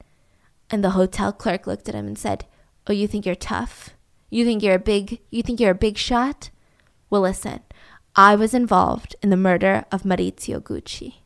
And 0.69 0.85
the 0.85 0.91
hotel 0.91 1.33
clerk 1.33 1.67
looked 1.67 1.89
at 1.89 1.95
him 1.95 2.07
and 2.07 2.19
said, 2.19 2.45
Oh, 2.87 2.93
you 2.93 3.09
think 3.09 3.25
you're 3.25 3.35
tough? 3.35 3.95
You 4.33 4.47
think 4.47 4.63
you're 4.63 4.77
a 4.77 4.79
big, 4.79 5.21
you 5.31 5.43
think 5.43 5.61
you're 5.61 5.73
a 5.73 5.75
big 5.75 5.99
shot? 5.99 6.49
Well, 7.11 7.21
listen. 7.21 7.61
I 8.17 8.35
was 8.35 8.55
involved 8.55 9.15
in 9.23 9.29
the 9.29 9.37
murder 9.37 9.85
of 9.93 10.05
Maurizio 10.05 10.59
Gucci. 10.59 11.17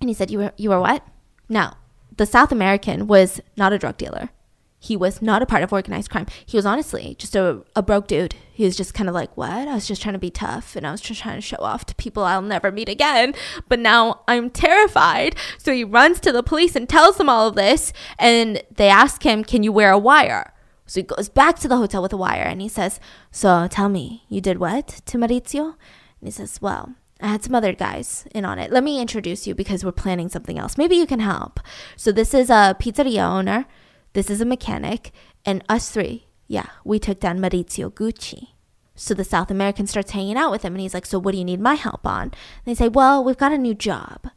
And 0.00 0.08
he 0.08 0.14
said, 0.14 0.30
You 0.30 0.38
were, 0.38 0.52
you 0.56 0.70
were 0.70 0.80
what? 0.80 1.06
Now, 1.46 1.76
the 2.16 2.24
South 2.24 2.50
American 2.50 3.06
was 3.06 3.42
not 3.58 3.74
a 3.74 3.78
drug 3.78 3.98
dealer. 3.98 4.30
He 4.78 4.96
was 4.96 5.20
not 5.20 5.42
a 5.42 5.46
part 5.46 5.62
of 5.62 5.74
organized 5.74 6.08
crime. 6.08 6.26
He 6.46 6.56
was 6.56 6.64
honestly 6.64 7.16
just 7.18 7.36
a, 7.36 7.62
a 7.74 7.82
broke 7.82 8.08
dude. 8.08 8.34
He 8.50 8.64
was 8.64 8.78
just 8.78 8.94
kind 8.94 9.10
of 9.10 9.14
like, 9.14 9.36
What? 9.36 9.68
I 9.68 9.74
was 9.74 9.86
just 9.86 10.00
trying 10.00 10.14
to 10.14 10.18
be 10.18 10.30
tough 10.30 10.74
and 10.74 10.86
I 10.86 10.92
was 10.92 11.02
just 11.02 11.20
trying 11.20 11.36
to 11.36 11.42
show 11.42 11.58
off 11.60 11.84
to 11.84 11.94
people 11.96 12.24
I'll 12.24 12.40
never 12.40 12.72
meet 12.72 12.88
again. 12.88 13.34
But 13.68 13.78
now 13.78 14.22
I'm 14.26 14.48
terrified. 14.48 15.36
So 15.58 15.70
he 15.70 15.84
runs 15.84 16.20
to 16.20 16.32
the 16.32 16.42
police 16.42 16.76
and 16.76 16.88
tells 16.88 17.18
them 17.18 17.28
all 17.28 17.46
of 17.46 17.56
this. 17.56 17.92
And 18.18 18.62
they 18.74 18.88
ask 18.88 19.22
him, 19.22 19.44
Can 19.44 19.62
you 19.62 19.70
wear 19.70 19.90
a 19.90 19.98
wire? 19.98 20.54
So 20.86 21.00
he 21.00 21.04
goes 21.04 21.28
back 21.28 21.58
to 21.58 21.68
the 21.68 21.76
hotel 21.76 22.00
with 22.00 22.12
a 22.12 22.16
wire 22.16 22.44
and 22.44 22.62
he 22.62 22.68
says, 22.68 23.00
So 23.30 23.66
tell 23.68 23.88
me, 23.88 24.24
you 24.28 24.40
did 24.40 24.58
what 24.58 24.86
to 25.06 25.18
Maurizio? 25.18 25.74
And 26.20 26.24
he 26.24 26.30
says, 26.30 26.60
Well, 26.62 26.94
I 27.20 27.28
had 27.28 27.42
some 27.42 27.54
other 27.54 27.72
guys 27.72 28.26
in 28.34 28.44
on 28.44 28.58
it. 28.58 28.70
Let 28.70 28.84
me 28.84 29.00
introduce 29.00 29.46
you 29.46 29.54
because 29.54 29.84
we're 29.84 29.92
planning 29.92 30.28
something 30.28 30.58
else. 30.58 30.78
Maybe 30.78 30.96
you 30.96 31.06
can 31.06 31.20
help. 31.20 31.60
So 31.96 32.12
this 32.12 32.34
is 32.34 32.50
a 32.50 32.76
pizzeria 32.78 33.28
owner, 33.28 33.66
this 34.12 34.30
is 34.30 34.40
a 34.40 34.46
mechanic, 34.46 35.12
and 35.44 35.64
us 35.68 35.90
three, 35.90 36.26
yeah, 36.46 36.66
we 36.84 36.98
took 36.98 37.20
down 37.20 37.38
Maurizio 37.40 37.92
Gucci. 37.92 38.48
So 38.94 39.12
the 39.12 39.24
South 39.24 39.50
American 39.50 39.86
starts 39.86 40.12
hanging 40.12 40.36
out 40.36 40.50
with 40.50 40.62
him 40.62 40.74
and 40.74 40.80
he's 40.80 40.94
like, 40.94 41.06
So 41.06 41.18
what 41.18 41.32
do 41.32 41.38
you 41.38 41.44
need 41.44 41.60
my 41.60 41.74
help 41.74 42.06
on? 42.06 42.22
And 42.22 42.32
they 42.64 42.74
say, 42.74 42.88
Well, 42.88 43.24
we've 43.24 43.36
got 43.36 43.52
a 43.52 43.58
new 43.58 43.74
job 43.74 44.28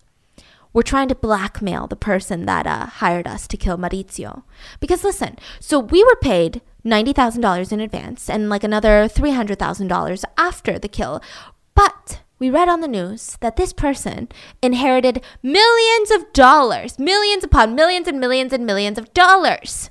we're 0.74 0.82
trying 0.82 1.08
to 1.08 1.16
blackmail 1.16 1.88
the 1.88 1.96
person 1.96 2.46
that 2.46 2.68
uh, 2.68 2.86
hired 2.86 3.28
us 3.28 3.48
to 3.48 3.58
kill 3.58 3.78
Maurizio. 3.78 4.44
Because 4.80 5.04
listen, 5.04 5.38
so 5.60 5.80
we 5.80 6.04
were 6.04 6.16
paid 6.22 6.62
$90,000 6.86 7.72
in 7.72 7.80
advance 7.80 8.30
and 8.30 8.50
like 8.50 8.64
another 8.64 9.08
$300,000 9.08 10.24
after 10.38 10.78
the 10.78 10.88
kill. 10.88 11.22
But 11.76 12.22
we 12.38 12.50
read 12.50 12.70
on 12.70 12.82
the 12.82 12.88
news 12.88 13.38
that 13.42 13.58
this 13.58 13.74
person 13.74 14.30
inherited 14.62 15.24
millions 15.44 16.12
of 16.12 16.32
dollars, 16.34 16.98
millions 16.98 17.44
upon 17.44 17.76
millions 17.76 18.08
and 18.08 18.20
millions 18.20 18.54
and 18.54 18.66
millions 18.66 18.98
of 18.98 19.14
dollars. 19.14 19.90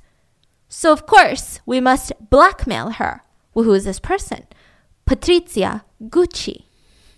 So, 0.67 0.91
of 0.91 1.05
course, 1.05 1.59
we 1.65 1.79
must 1.79 2.11
blackmail 2.29 2.91
her. 2.91 3.23
Well, 3.53 3.65
who 3.65 3.73
is 3.73 3.85
this 3.85 3.99
person? 3.99 4.47
Patrizia 5.07 5.83
Gucci. 6.01 6.65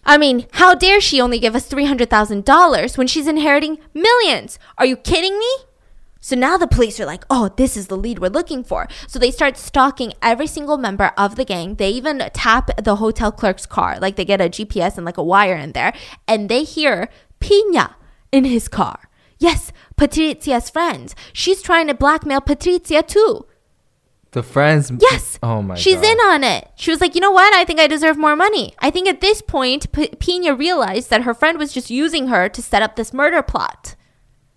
I 0.03 0.17
mean, 0.17 0.47
how 0.53 0.73
dare 0.73 0.99
she 0.99 1.21
only 1.21 1.39
give 1.39 1.55
us 1.55 1.69
$300,000 1.69 2.97
when 2.97 3.07
she's 3.07 3.27
inheriting 3.27 3.77
millions? 3.93 4.57
Are 4.77 4.85
you 4.85 4.95
kidding 4.95 5.37
me? 5.37 5.49
So 6.23 6.35
now 6.35 6.55
the 6.57 6.67
police 6.67 6.99
are 6.99 7.05
like, 7.05 7.25
oh, 7.31 7.49
this 7.57 7.75
is 7.75 7.87
the 7.87 7.97
lead 7.97 8.19
we're 8.19 8.29
looking 8.29 8.63
for. 8.63 8.87
So 9.07 9.17
they 9.17 9.31
start 9.31 9.57
stalking 9.57 10.13
every 10.21 10.45
single 10.45 10.77
member 10.77 11.11
of 11.17 11.35
the 11.35 11.45
gang. 11.45 11.75
They 11.75 11.89
even 11.89 12.19
tap 12.33 12.69
the 12.81 12.97
hotel 12.97 13.31
clerk's 13.31 13.65
car. 13.65 13.99
Like 13.99 14.15
they 14.17 14.25
get 14.25 14.39
a 14.39 14.49
GPS 14.49 14.97
and 14.97 15.05
like 15.05 15.17
a 15.17 15.23
wire 15.23 15.55
in 15.55 15.71
there. 15.71 15.93
And 16.27 16.47
they 16.47 16.63
hear 16.63 17.09
Pina 17.39 17.95
in 18.31 18.45
his 18.45 18.67
car. 18.67 19.09
Yes, 19.39 19.71
Patrizia's 19.97 20.69
friend. 20.69 21.11
She's 21.33 21.63
trying 21.63 21.87
to 21.87 21.95
blackmail 21.95 22.41
Patrizia 22.41 23.05
too. 23.05 23.47
The 24.31 24.43
friends. 24.43 24.91
Yes. 24.99 25.37
Oh 25.43 25.61
my. 25.61 25.75
God. 25.75 25.79
She's 25.79 25.95
God. 25.95 26.05
in 26.05 26.17
on 26.19 26.43
it. 26.43 26.69
She 26.75 26.89
was 26.89 27.01
like, 27.01 27.15
you 27.15 27.21
know 27.21 27.31
what? 27.31 27.53
I 27.53 27.65
think 27.65 27.79
I 27.79 27.87
deserve 27.87 28.17
more 28.17 28.35
money. 28.35 28.73
I 28.79 28.89
think 28.89 29.07
at 29.07 29.19
this 29.19 29.41
point, 29.41 29.91
P- 29.91 30.15
Pina 30.19 30.55
realized 30.55 31.09
that 31.09 31.23
her 31.23 31.33
friend 31.33 31.57
was 31.57 31.73
just 31.73 31.89
using 31.89 32.27
her 32.27 32.47
to 32.47 32.61
set 32.61 32.81
up 32.81 32.95
this 32.95 33.13
murder 33.13 33.41
plot. 33.41 33.95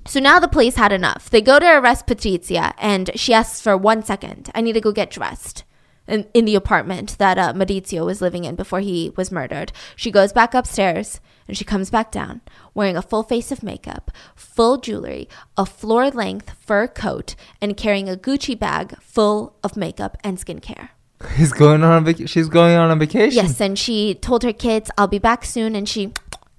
So 0.07 0.21
now 0.21 0.39
the 0.39 0.49
police 0.49 0.77
had 0.77 0.93
enough. 0.93 1.29
They 1.31 1.41
go 1.41 1.59
to 1.59 1.79
arrest 1.79 2.07
Patricia, 2.07 2.75
and 2.79 3.11
she 3.15 3.33
asks 3.35 3.61
for 3.61 3.77
one 3.77 4.03
second. 4.03 4.51
I 4.55 4.61
need 4.61 4.75
to 4.75 4.81
go 4.81 4.93
get 4.93 5.11
dressed. 5.11 5.65
In, 6.07 6.27
in 6.35 6.45
the 6.45 6.55
apartment 6.55 7.17
that 7.17 7.39
uh, 7.39 7.55
Maurizio 7.55 8.05
was 8.05 8.21
living 8.21 8.45
in 8.45 8.57
before 8.57 8.81
he 8.81 9.13
was 9.17 9.33
murdered. 9.33 9.73
She 9.97 10.11
goes 10.11 10.35
back 10.35 10.53
upstairs 10.53 11.19
and 11.49 11.57
she 11.57 11.65
comes 11.65 11.91
back 11.91 12.11
down 12.11 12.43
wearing 12.75 12.97
a 12.97 13.03
full 13.03 13.23
face 13.23 13.51
of 13.51 13.63
makeup, 13.63 14.11
full 14.35 14.77
jewelry, 14.77 15.29
a 15.57 15.65
floor 15.65 16.11
length 16.11 16.51
fur 16.61 16.87
coat, 16.87 17.35
and 17.61 17.77
carrying 17.77 18.09
a 18.09 18.17
Gucci 18.17 18.59
bag 18.59 18.99
full 19.01 19.57
of 19.63 19.77
makeup 19.77 20.19
and 20.23 20.39
skincare. 20.39 20.91
He's 21.37 21.53
going 21.53 21.83
on. 21.83 22.03
A 22.07 22.13
vac- 22.13 22.29
she's 22.29 22.49
going 22.49 22.77
on 22.77 22.91
a 22.91 22.97
vacation. 22.97 23.37
Yes, 23.37 23.61
and 23.61 23.79
she 23.79 24.15
told 24.15 24.43
her 24.43 24.53
kids, 24.53 24.91
I'll 24.99 25.07
be 25.07 25.19
back 25.19 25.45
soon, 25.45 25.75
and 25.75 25.89
she 25.89 26.13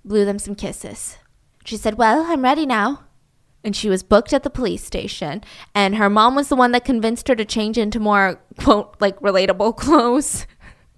blew 0.04 0.26
them 0.26 0.40
some 0.40 0.56
kisses. 0.56 1.18
She 1.66 1.78
said, 1.78 1.98
Well, 1.98 2.26
I'm 2.28 2.42
ready 2.42 2.66
now. 2.66 3.02
And 3.66 3.76
she 3.76 3.90
was 3.90 4.04
booked 4.04 4.32
at 4.32 4.44
the 4.44 4.52
police 4.52 4.84
station, 4.84 5.44
and 5.74 5.96
her 5.96 6.08
mom 6.08 6.36
was 6.36 6.50
the 6.50 6.56
one 6.56 6.72
that 6.74 6.86
convinced 6.86 7.28
her 7.30 7.36
to 7.36 7.44
change 7.44 7.80
into 7.80 8.00
more, 8.00 8.40
quote, 8.60 8.96
like 9.00 9.20
relatable 9.22 9.76
clothes. 9.78 10.46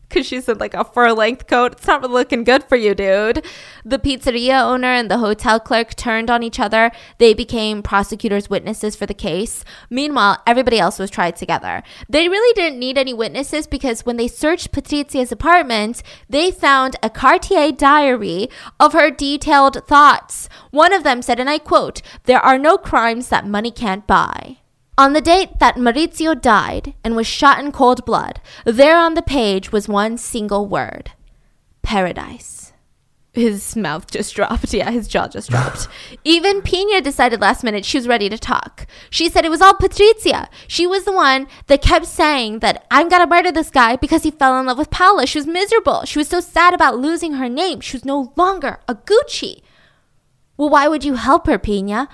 Because 0.09 0.25
she's 0.25 0.47
in 0.47 0.57
like 0.57 0.73
a 0.73 0.85
fur 0.85 1.11
length 1.11 1.47
coat. 1.47 1.73
It's 1.73 1.87
not 1.87 2.09
looking 2.09 2.45
good 2.45 2.63
for 2.63 2.77
you, 2.77 2.95
dude. 2.95 3.45
The 3.83 3.99
pizzeria 3.99 4.63
owner 4.63 4.87
and 4.87 5.11
the 5.11 5.17
hotel 5.17 5.59
clerk 5.59 5.95
turned 5.95 6.29
on 6.29 6.43
each 6.43 6.61
other. 6.61 6.91
They 7.17 7.33
became 7.33 7.83
prosecutors' 7.83 8.49
witnesses 8.49 8.95
for 8.95 9.05
the 9.05 9.13
case. 9.13 9.65
Meanwhile, 9.89 10.41
everybody 10.47 10.79
else 10.79 10.97
was 10.97 11.09
tried 11.09 11.35
together. 11.35 11.83
They 12.07 12.29
really 12.29 12.53
didn't 12.53 12.79
need 12.79 12.97
any 12.97 13.13
witnesses 13.13 13.67
because 13.67 14.05
when 14.05 14.15
they 14.15 14.29
searched 14.29 14.71
Patrizia's 14.71 15.31
apartment, 15.31 16.03
they 16.29 16.51
found 16.51 16.95
a 17.03 17.09
Cartier 17.09 17.73
diary 17.73 18.49
of 18.79 18.93
her 18.93 19.11
detailed 19.11 19.85
thoughts. 19.87 20.47
One 20.71 20.93
of 20.93 21.03
them 21.03 21.21
said, 21.21 21.39
and 21.39 21.49
I 21.49 21.57
quote, 21.57 22.01
There 22.23 22.39
are 22.39 22.57
no 22.57 22.77
crimes 22.77 23.29
that 23.29 23.47
money 23.47 23.71
can't 23.71 24.07
buy. 24.07 24.57
On 24.97 25.13
the 25.13 25.21
date 25.21 25.59
that 25.59 25.75
Maurizio 25.75 26.39
died 26.39 26.95
and 27.03 27.15
was 27.15 27.27
shot 27.27 27.59
in 27.59 27.71
cold 27.71 28.03
blood, 28.03 28.41
there 28.65 28.97
on 28.97 29.13
the 29.13 29.21
page 29.21 29.71
was 29.71 29.87
one 29.87 30.17
single 30.17 30.65
word 30.65 31.11
paradise. 31.83 32.73
His 33.31 33.75
mouth 33.75 34.09
just 34.09 34.35
dropped. 34.35 34.73
Yeah, 34.73 34.89
his 34.89 35.07
jaw 35.07 35.27
just 35.27 35.51
dropped. 35.51 35.87
Even 36.23 36.63
Pina 36.63 36.99
decided 37.01 37.39
last 37.39 37.63
minute 37.63 37.85
she 37.85 37.99
was 37.99 38.07
ready 38.07 38.27
to 38.29 38.37
talk. 38.37 38.87
She 39.11 39.29
said 39.29 39.45
it 39.45 39.51
was 39.51 39.61
all 39.61 39.73
Patrizia. 39.73 40.47
She 40.67 40.87
was 40.87 41.05
the 41.05 41.13
one 41.13 41.47
that 41.67 41.83
kept 41.83 42.07
saying 42.07 42.59
that 42.59 42.85
I'm 42.89 43.07
gonna 43.07 43.27
murder 43.27 43.51
this 43.51 43.69
guy 43.69 43.95
because 43.95 44.23
he 44.23 44.31
fell 44.31 44.59
in 44.59 44.65
love 44.65 44.79
with 44.79 44.89
Paula. 44.89 45.27
She 45.27 45.37
was 45.37 45.45
miserable. 45.45 46.03
She 46.05 46.17
was 46.17 46.27
so 46.27 46.39
sad 46.39 46.73
about 46.73 46.97
losing 46.97 47.33
her 47.33 47.47
name. 47.47 47.79
She 47.79 47.95
was 47.95 48.03
no 48.03 48.33
longer 48.35 48.79
a 48.87 48.95
Gucci. 48.95 49.61
Well, 50.57 50.69
why 50.69 50.87
would 50.87 51.05
you 51.05 51.13
help 51.13 51.47
her, 51.47 51.59
Pina? 51.59 52.09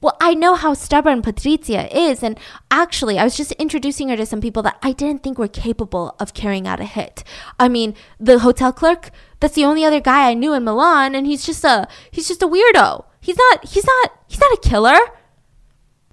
Well, 0.00 0.16
I 0.20 0.34
know 0.34 0.54
how 0.54 0.74
stubborn 0.74 1.22
Patrizia 1.22 1.88
is, 1.92 2.22
and 2.22 2.38
actually, 2.70 3.18
I 3.18 3.24
was 3.24 3.36
just 3.36 3.50
introducing 3.52 4.08
her 4.08 4.16
to 4.16 4.26
some 4.26 4.40
people 4.40 4.62
that 4.62 4.78
I 4.80 4.92
didn't 4.92 5.24
think 5.24 5.38
were 5.38 5.48
capable 5.48 6.14
of 6.20 6.34
carrying 6.34 6.68
out 6.68 6.78
a 6.78 6.84
hit. 6.84 7.24
I 7.58 7.68
mean, 7.68 7.96
the 8.20 8.38
hotel 8.38 8.72
clerk, 8.72 9.10
that's 9.40 9.56
the 9.56 9.64
only 9.64 9.84
other 9.84 10.00
guy 10.00 10.30
I 10.30 10.34
knew 10.34 10.54
in 10.54 10.62
Milan, 10.62 11.16
and 11.16 11.26
he's 11.26 11.44
just 11.44 11.64
a 11.64 11.88
he's 12.12 12.28
just 12.28 12.42
a 12.42 12.46
weirdo. 12.46 13.06
He's 13.20 13.36
not 13.36 13.64
he's 13.66 13.84
not 13.84 14.12
he's 14.28 14.40
not 14.40 14.52
a 14.52 14.60
killer. 14.62 14.98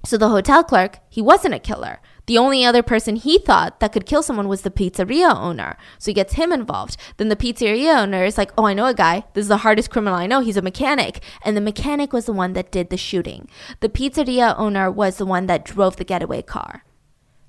So 0.04 0.18
the 0.18 0.30
hotel 0.30 0.64
clerk, 0.64 1.00
he 1.10 1.22
wasn't 1.22 1.54
a 1.54 1.60
killer. 1.60 2.00
The 2.28 2.38
only 2.38 2.66
other 2.66 2.82
person 2.82 3.16
he 3.16 3.38
thought 3.38 3.80
that 3.80 3.94
could 3.94 4.06
kill 4.06 4.24
someone 4.24 4.48
was 4.48 4.62
the 4.62 4.72
pizzeria 4.72 5.36
owner. 5.36 5.78
So 6.00 6.10
he 6.10 6.14
gets 6.14 6.34
him 6.34 6.52
involved. 6.52 6.98
Then 7.18 7.30
the 7.30 7.36
pizzeria 7.36 8.02
owner 8.02 8.26
is 8.26 8.38
like, 8.38 8.52
oh, 8.58 8.66
I 8.66 8.74
know 8.74 8.88
a 8.88 8.94
guy. 8.94 9.26
This 9.34 9.44
is 9.44 9.50
the 9.50 9.58
hardest 9.58 9.92
criminal 9.92 10.18
I 10.18 10.28
know. 10.28 10.40
He's 10.40 10.58
a 10.58 10.62
mechanic. 10.62 11.22
And 11.44 11.56
the 11.56 11.62
mechanic 11.62 12.14
was 12.14 12.26
the 12.26 12.34
one 12.34 12.54
that 12.54 12.72
did 12.72 12.90
the 12.90 12.98
shooting. 12.98 13.48
The 13.80 13.90
pizzeria 13.90 14.58
owner 14.58 14.90
was 14.90 15.18
the 15.18 15.26
one 15.26 15.46
that 15.48 15.66
drove 15.66 15.98
the 15.98 16.04
getaway 16.04 16.42
car. 16.42 16.84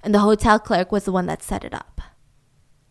And 0.03 0.15
the 0.15 0.20
hotel 0.20 0.59
clerk 0.59 0.93
was 0.93 1.05
the 1.05 1.12
one 1.12 1.27
that 1.27 1.43
set 1.43 1.65
it 1.65 1.74
up. 1.74 1.95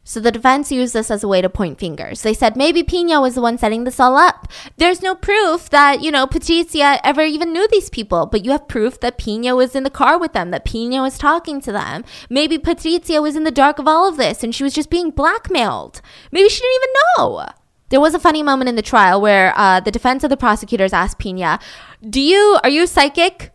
So 0.08 0.20
the 0.20 0.32
defense 0.32 0.72
used 0.72 0.94
this 0.94 1.10
as 1.10 1.24
a 1.24 1.28
way 1.28 1.42
to 1.42 1.50
point 1.50 1.80
fingers. 1.80 2.22
They 2.22 2.36
said 2.36 2.56
maybe 2.56 2.84
Pina 2.84 3.20
was 3.20 3.34
the 3.34 3.42
one 3.42 3.58
setting 3.58 3.86
this 3.86 4.00
all 4.00 4.16
up. 4.16 4.48
There's 4.78 5.02
no 5.02 5.16
proof 5.16 5.68
that, 5.72 6.02
you 6.02 6.12
know, 6.12 6.28
Patricia 6.28 7.00
ever 7.04 7.24
even 7.24 7.52
knew 7.52 7.68
these 7.68 7.90
people, 7.90 8.28
but 8.28 8.46
you 8.46 8.52
have 8.52 8.68
proof 8.68 9.00
that 9.00 9.18
Pina 9.18 9.56
was 9.56 9.76
in 9.76 9.82
the 9.84 9.90
car 9.90 10.20
with 10.20 10.34
them, 10.34 10.52
that 10.52 10.64
Pina 10.64 11.02
was 11.02 11.18
talking 11.18 11.60
to 11.62 11.72
them. 11.72 12.04
Maybe 12.30 12.60
Patricia 12.60 13.20
was 13.20 13.36
in 13.36 13.46
the 13.46 13.52
dark 13.52 13.80
of 13.80 13.88
all 13.88 14.08
of 14.08 14.18
this 14.18 14.44
and 14.44 14.54
she 14.54 14.64
was 14.64 14.76
just 14.76 14.92
being 14.92 15.10
blackmailed. 15.10 16.02
Maybe 16.32 16.50
she 16.50 16.62
didn't 16.62 16.84
even 16.84 16.94
know. 17.18 17.46
There 17.90 18.00
was 18.00 18.14
a 18.14 18.20
funny 18.20 18.44
moment 18.44 18.70
in 18.70 18.76
the 18.76 18.84
trial 18.84 19.20
where 19.20 19.58
uh, 19.58 19.80
the 19.80 19.92
defense 19.92 20.24
of 20.24 20.30
the 20.30 20.38
prosecutors 20.38 20.94
asked 20.94 21.18
Pina, 21.18 21.60
"Do 22.08 22.22
you 22.22 22.60
are 22.64 22.70
you 22.70 22.86
psychic?" 22.86 23.52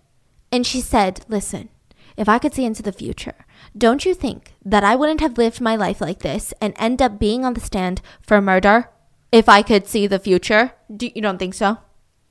And 0.51 0.67
she 0.67 0.81
said, 0.81 1.25
"Listen, 1.29 1.69
if 2.17 2.29
I 2.29 2.39
could 2.39 2.55
see 2.55 2.65
into 2.65 2.83
the 2.83 2.93
future, 2.93 3.45
don't 3.77 4.05
you 4.05 4.15
think 4.15 4.50
that 4.65 4.85
I 4.85 4.97
wouldn't 4.97 5.21
have 5.21 5.39
lived 5.39 5.61
my 5.61 5.77
life 5.77 6.01
like 6.01 6.21
this 6.21 6.53
and 6.61 6.75
end 6.77 7.01
up 7.01 7.19
being 7.19 7.45
on 7.45 7.55
the 7.55 7.61
stand 7.61 8.03
for 8.21 8.41
murder 8.41 8.91
if 9.33 9.49
I 9.49 9.63
could 9.63 9.87
see 9.87 10.07
the 10.07 10.19
future? 10.19 10.73
Do, 10.95 11.11
you 11.15 11.23
don't 11.23 11.39
think 11.39 11.55
so? 11.55 11.79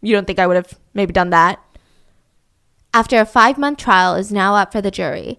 You 0.02 0.14
don't 0.14 0.26
think 0.26 0.40
I 0.40 0.48
would 0.48 0.56
have 0.56 0.80
maybe 0.94 1.14
done 1.14 1.30
that?" 1.32 1.60
After 2.94 3.20
a 3.20 3.26
five 3.26 3.58
month 3.58 3.78
trial 3.80 4.16
is 4.16 4.32
now 4.32 4.56
up 4.56 4.72
for 4.72 4.82
the 4.82 4.92
jury, 4.92 5.38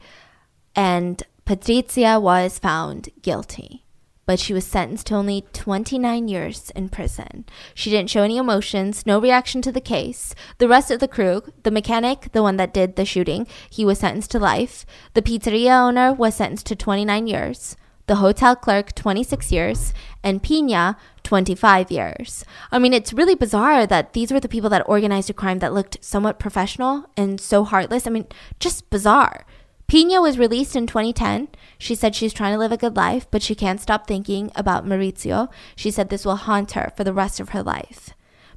and 0.77 1.23
Patrizia 1.45 2.21
was 2.21 2.59
found 2.59 3.09
guilty 3.23 3.85
but 4.31 4.39
she 4.39 4.55
was 4.55 4.65
sentenced 4.65 5.09
to 5.09 5.17
only 5.17 5.45
29 5.53 6.29
years 6.29 6.71
in 6.77 6.89
prison. 6.89 7.45
She 7.75 7.91
didn't 7.91 8.11
show 8.11 8.23
any 8.23 8.37
emotions, 8.37 9.05
no 9.05 9.19
reaction 9.19 9.61
to 9.63 9.73
the 9.73 9.81
case. 9.81 10.37
The 10.59 10.69
rest 10.69 10.93
of 10.93 11.01
the 11.01 11.09
crew, 11.09 11.43
the 11.65 11.73
mechanic, 11.73 12.29
the 12.31 12.41
one 12.41 12.57
that 12.57 12.73
did 12.73 12.95
the 12.95 13.05
shooting, 13.05 13.49
he 13.69 13.85
was 13.85 13.99
sentenced 13.99 14.31
to 14.31 14.39
life. 14.39 14.87
The 15.15 15.21
pizzeria 15.21 15.85
owner 15.85 16.13
was 16.13 16.37
sentenced 16.37 16.67
to 16.67 16.77
29 16.77 17.27
years. 17.27 17.77
The 18.07 18.23
hotel 18.23 18.55
clerk, 18.55 18.95
26 18.95 19.51
years, 19.51 19.93
and 20.23 20.41
Pina, 20.41 20.97
25 21.25 21.91
years. 21.91 22.45
I 22.71 22.79
mean, 22.79 22.93
it's 22.93 23.13
really 23.13 23.35
bizarre 23.35 23.85
that 23.85 24.13
these 24.13 24.31
were 24.31 24.39
the 24.39 24.49
people 24.49 24.71
that 24.71 24.89
organized 24.89 25.31
a 25.31 25.35
crime 25.35 25.59
that 25.59 25.75
looked 25.75 26.05
somewhat 26.05 26.39
professional 26.39 27.07
and 27.17 27.41
so 27.41 27.65
heartless. 27.65 28.07
I 28.07 28.11
mean, 28.11 28.27
just 28.61 28.91
bizarre. 28.91 29.45
Pina 29.91 30.21
was 30.21 30.39
released 30.39 30.77
in 30.77 30.87
2010. 30.87 31.49
She 31.77 31.97
said 31.97 32.15
she's 32.15 32.33
trying 32.33 32.53
to 32.53 32.61
live 32.61 32.71
a 32.71 32.77
good 32.77 32.95
life, 32.95 33.27
but 33.29 33.43
she 33.43 33.57
can't 33.57 33.81
stop 33.81 34.07
thinking 34.07 34.53
about 34.55 34.87
Maurizio. 34.87 35.49
She 35.75 35.91
said 35.91 36.11
this 36.11 36.25
will 36.25 36.37
haunt 36.37 36.71
her 36.73 36.93
for 36.97 37.03
the 37.03 37.13
rest 37.13 37.41
of 37.41 37.49
her 37.49 37.61
life. 37.61 38.11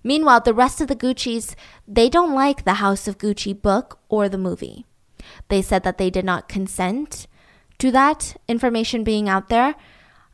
Meanwhile, 0.04 0.42
the 0.42 0.54
rest 0.54 0.80
of 0.80 0.90
the 0.90 0.96
Gucci's, 0.96 1.56
they 1.88 2.08
don't 2.08 2.36
like 2.36 2.66
the 2.66 2.76
House 2.76 3.08
of 3.08 3.18
Gucci 3.18 3.60
book 3.60 3.98
or 4.10 4.30
the 4.30 4.38
movie. 4.38 4.86
They 5.48 5.64
said 5.64 5.82
that 5.82 5.98
they 5.98 6.12
did 6.12 6.24
not 6.24 6.48
consent 6.48 7.26
to 7.80 7.90
that 7.90 8.38
information 8.48 9.04
being 9.04 9.28
out 9.28 9.50
there. 9.50 9.74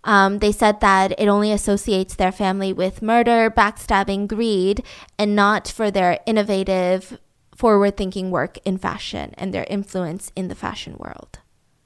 Um, 0.03 0.39
they 0.39 0.51
said 0.51 0.81
that 0.81 1.13
it 1.17 1.29
only 1.29 1.53
associates 1.53 2.13
their 2.13 2.33
family 2.33 2.73
with 2.73 3.01
murder, 3.01 3.49
backstabbing, 3.49 4.27
greed, 4.27 4.83
and 5.17 5.33
not 5.33 5.65
for 5.65 5.89
their 5.89 6.19
innovative 6.25 7.17
forward 7.59 7.97
thinking 7.97 8.31
work 8.31 8.57
in 8.63 8.77
fashion 8.77 9.33
and 9.37 9.53
their 9.53 9.65
influence 9.69 10.31
in 10.33 10.47
the 10.47 10.55
fashion 10.55 10.95
world? 10.97 11.39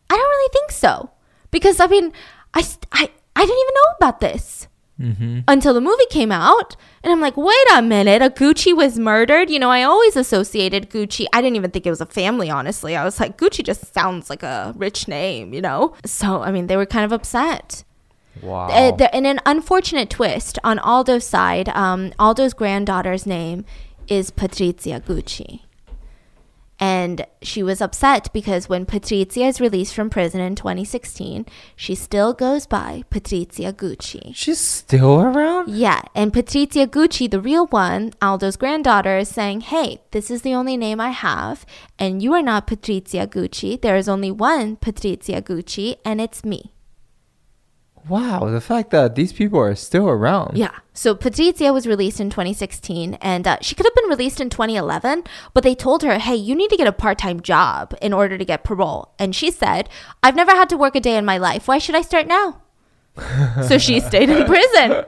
I 0.08 0.16
don't 0.16 0.30
really 0.30 0.54
think 0.54 0.72
so. 0.72 1.10
Because, 1.50 1.80
I 1.80 1.88
mean, 1.88 2.14
I, 2.54 2.64
I, 2.91 3.10
I 3.36 3.41
didn't 3.41 3.60
even 3.60 3.74
know 3.74 3.95
about 3.98 4.20
this 4.20 4.68
mm-hmm. 5.00 5.40
until 5.48 5.74
the 5.74 5.82
movie 5.82 6.06
came 6.12 6.32
out. 6.32 6.76
And 7.02 7.12
I'm 7.12 7.20
like, 7.20 7.36
wait 7.36 7.68
a 7.74 7.82
minute, 7.82 8.22
a 8.22 8.30
Gucci 8.30 8.76
was 8.76 9.00
murdered? 9.00 9.50
You 9.50 9.58
know, 9.58 9.72
I 9.72 9.82
always 9.82 10.16
associated 10.16 10.91
Gucci. 10.91 11.26
I 11.34 11.41
didn't 11.41 11.56
even 11.56 11.72
think 11.72 11.88
it 11.88 11.90
was 11.90 12.02
a 12.02 12.06
family, 12.06 12.52
honestly. 12.52 12.95
I 12.95 13.04
was 13.04 13.20
like, 13.20 13.40
Gucci 13.40 13.64
just 13.64 13.94
sounds 13.95 14.30
like 14.30 14.44
a 14.44 14.76
rich 14.78 15.08
name, 15.08 15.56
you 15.56 15.62
know? 15.62 15.95
So, 16.06 16.44
I 16.44 16.52
mean, 16.52 16.68
they 16.68 16.78
were 16.78 16.86
kind 16.86 17.06
of 17.06 17.12
upset. 17.12 17.84
Wow. 18.41 18.68
Uh, 18.68 19.08
in 19.12 19.26
an 19.26 19.40
unfortunate 19.45 20.12
twist, 20.12 20.60
on 20.64 20.78
Aldo's 20.80 21.26
side, 21.26 21.70
um, 21.70 22.14
Aldo's 22.20 22.54
granddaughter's 22.54 23.26
name 23.26 23.66
is 24.08 24.32
Patrizia 24.32 25.02
Gucci. 25.02 25.62
And 26.80 27.26
she 27.42 27.64
was 27.64 27.82
upset 27.82 28.28
because 28.34 28.68
when 28.68 28.86
Patrizia 28.86 29.48
is 29.48 29.62
released 29.62 29.94
from 29.94 30.10
prison 30.10 30.42
in 30.42 30.56
2016, 30.56 31.46
she 31.76 31.96
still 31.96 32.34
goes 32.34 32.66
by 32.66 33.04
Patrizia 33.10 33.72
Gucci. 33.72 34.36
She's 34.36 34.60
still 34.60 35.22
around? 35.22 35.70
Yeah. 35.70 36.02
And 36.14 36.34
Patrizia 36.34 36.88
Gucci, 36.88 37.30
the 37.32 37.40
real 37.40 37.68
one, 37.68 38.12
Aldo's 38.22 38.58
granddaughter, 38.58 39.18
is 39.18 39.30
saying, 39.30 39.62
Hey, 39.62 40.02
this 40.12 40.30
is 40.30 40.42
the 40.42 40.54
only 40.54 40.76
name 40.76 41.00
I 41.00 41.12
have. 41.12 41.66
And 41.98 42.22
you 42.22 42.34
are 42.34 42.42
not 42.42 42.68
Patrizia 42.68 43.28
Gucci. 43.28 43.80
There 43.80 43.96
is 43.96 44.10
only 44.10 44.32
one 44.32 44.76
Patrizia 44.76 45.42
Gucci, 45.42 45.96
and 46.04 46.20
it's 46.20 46.44
me. 46.44 46.74
Wow, 48.10 48.50
the 48.50 48.62
fact 48.62 48.90
that 48.92 49.16
these 49.16 49.32
people 49.32 49.60
are 49.60 49.76
still 49.76 50.10
around. 50.10 50.58
Yeah. 50.58 50.72
So 50.94 51.16
Patrizia 51.16 51.74
was 51.74 51.88
released 51.88 52.20
in 52.20 52.30
2016 52.30 53.16
and 53.16 53.48
uh, 53.48 53.58
she 53.62 53.76
could 53.76 53.86
have 53.86 53.96
been 53.96 54.10
released 54.10 54.42
in 54.42 54.50
2011, 54.50 55.24
but 55.54 55.64
they 55.64 55.74
told 55.74 56.04
her, 56.04 56.20
hey, 56.20 56.36
you 56.36 56.54
need 56.54 56.70
to 56.70 56.78
get 56.78 56.88
a 56.88 56.92
part 56.92 57.18
time 57.18 57.42
job 57.42 57.96
in 58.02 58.14
order 58.14 58.38
to 58.38 58.46
get 58.46 58.64
parole. 58.64 59.14
And 59.18 59.36
she 59.36 59.52
said, 59.52 59.90
I've 60.22 60.36
never 60.36 60.52
had 60.52 60.70
to 60.70 60.78
work 60.78 60.96
a 60.96 61.00
day 61.00 61.16
in 61.16 61.26
my 61.26 61.38
life. 61.38 61.68
Why 61.68 61.78
should 61.78 61.96
I 61.96 62.02
start 62.02 62.28
now? 62.28 62.62
so 63.68 63.78
she 63.78 64.00
stayed 64.00 64.30
in 64.30 64.46
prison. 64.46 65.06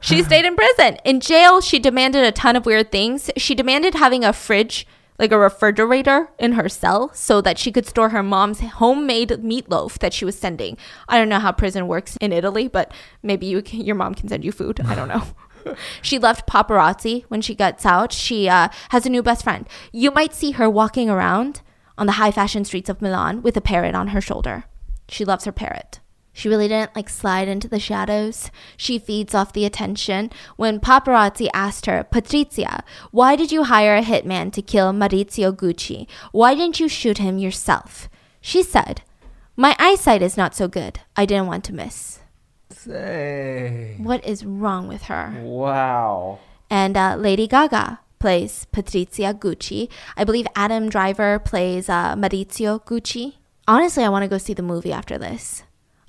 She 0.00 0.22
stayed 0.22 0.44
in 0.44 0.56
prison. 0.56 0.98
In 1.04 1.20
jail, 1.20 1.60
she 1.60 1.78
demanded 1.78 2.24
a 2.24 2.32
ton 2.32 2.56
of 2.56 2.66
weird 2.66 2.90
things. 2.90 3.30
She 3.36 3.54
demanded 3.54 3.94
having 3.94 4.24
a 4.24 4.32
fridge 4.32 4.86
like 5.18 5.32
a 5.32 5.38
refrigerator 5.38 6.28
in 6.38 6.52
her 6.52 6.68
cell 6.68 7.10
so 7.14 7.40
that 7.40 7.58
she 7.58 7.70
could 7.70 7.86
store 7.86 8.08
her 8.08 8.22
mom's 8.22 8.60
homemade 8.60 9.30
meatloaf 9.30 9.98
that 9.98 10.12
she 10.12 10.24
was 10.24 10.36
sending. 10.36 10.76
I 11.08 11.18
don't 11.18 11.28
know 11.28 11.38
how 11.38 11.52
prison 11.52 11.86
works 11.86 12.16
in 12.16 12.32
Italy, 12.32 12.68
but 12.68 12.92
maybe 13.22 13.46
you 13.46 13.62
can, 13.62 13.80
your 13.80 13.94
mom 13.94 14.14
can 14.14 14.28
send 14.28 14.44
you 14.44 14.52
food. 14.52 14.80
I 14.80 14.94
don't 14.94 15.08
know. 15.08 15.24
she 16.02 16.18
left 16.18 16.48
paparazzi 16.48 17.24
when 17.28 17.40
she 17.40 17.54
gets 17.54 17.86
out. 17.86 18.12
She 18.12 18.48
uh, 18.48 18.68
has 18.90 19.06
a 19.06 19.10
new 19.10 19.22
best 19.22 19.44
friend. 19.44 19.68
You 19.92 20.10
might 20.10 20.34
see 20.34 20.52
her 20.52 20.68
walking 20.68 21.08
around 21.08 21.62
on 21.96 22.06
the 22.06 22.12
high 22.12 22.32
fashion 22.32 22.64
streets 22.64 22.90
of 22.90 23.00
Milan 23.00 23.42
with 23.42 23.56
a 23.56 23.60
parrot 23.60 23.94
on 23.94 24.08
her 24.08 24.20
shoulder. 24.20 24.64
She 25.08 25.24
loves 25.24 25.44
her 25.44 25.52
parrot. 25.52 26.00
She 26.36 26.48
really 26.48 26.66
didn't 26.66 26.96
like 26.96 27.08
slide 27.08 27.46
into 27.46 27.68
the 27.68 27.78
shadows. 27.78 28.50
She 28.76 28.98
feeds 28.98 29.34
off 29.34 29.52
the 29.52 29.64
attention. 29.64 30.30
When 30.56 30.80
paparazzi 30.80 31.48
asked 31.54 31.86
her, 31.86 32.04
Patrizia, 32.10 32.82
why 33.12 33.36
did 33.36 33.52
you 33.52 33.62
hire 33.64 33.96
a 33.96 34.02
hitman 34.02 34.52
to 34.52 34.60
kill 34.60 34.92
Maurizio 34.92 35.52
Gucci? 35.56 36.08
Why 36.32 36.56
didn't 36.56 36.80
you 36.80 36.88
shoot 36.88 37.18
him 37.18 37.38
yourself? 37.38 38.08
She 38.40 38.64
said, 38.64 39.02
My 39.56 39.76
eyesight 39.78 40.22
is 40.22 40.36
not 40.36 40.56
so 40.56 40.66
good. 40.66 41.00
I 41.16 41.24
didn't 41.24 41.46
want 41.46 41.64
to 41.64 41.72
miss. 41.72 42.18
Say. 42.70 43.94
What 43.98 44.26
is 44.26 44.44
wrong 44.44 44.88
with 44.88 45.04
her? 45.04 45.32
Wow. 45.40 46.40
And 46.68 46.96
uh, 46.96 47.14
Lady 47.16 47.46
Gaga 47.46 48.00
plays 48.18 48.66
Patrizia 48.72 49.32
Gucci. 49.38 49.88
I 50.16 50.24
believe 50.24 50.46
Adam 50.56 50.88
Driver 50.88 51.38
plays 51.38 51.88
uh, 51.88 52.16
Maurizio 52.16 52.82
Gucci. 52.84 53.34
Honestly, 53.68 54.02
I 54.02 54.08
want 54.08 54.24
to 54.24 54.28
go 54.28 54.38
see 54.38 54.54
the 54.54 54.62
movie 54.62 54.92
after 54.92 55.16
this. 55.16 55.62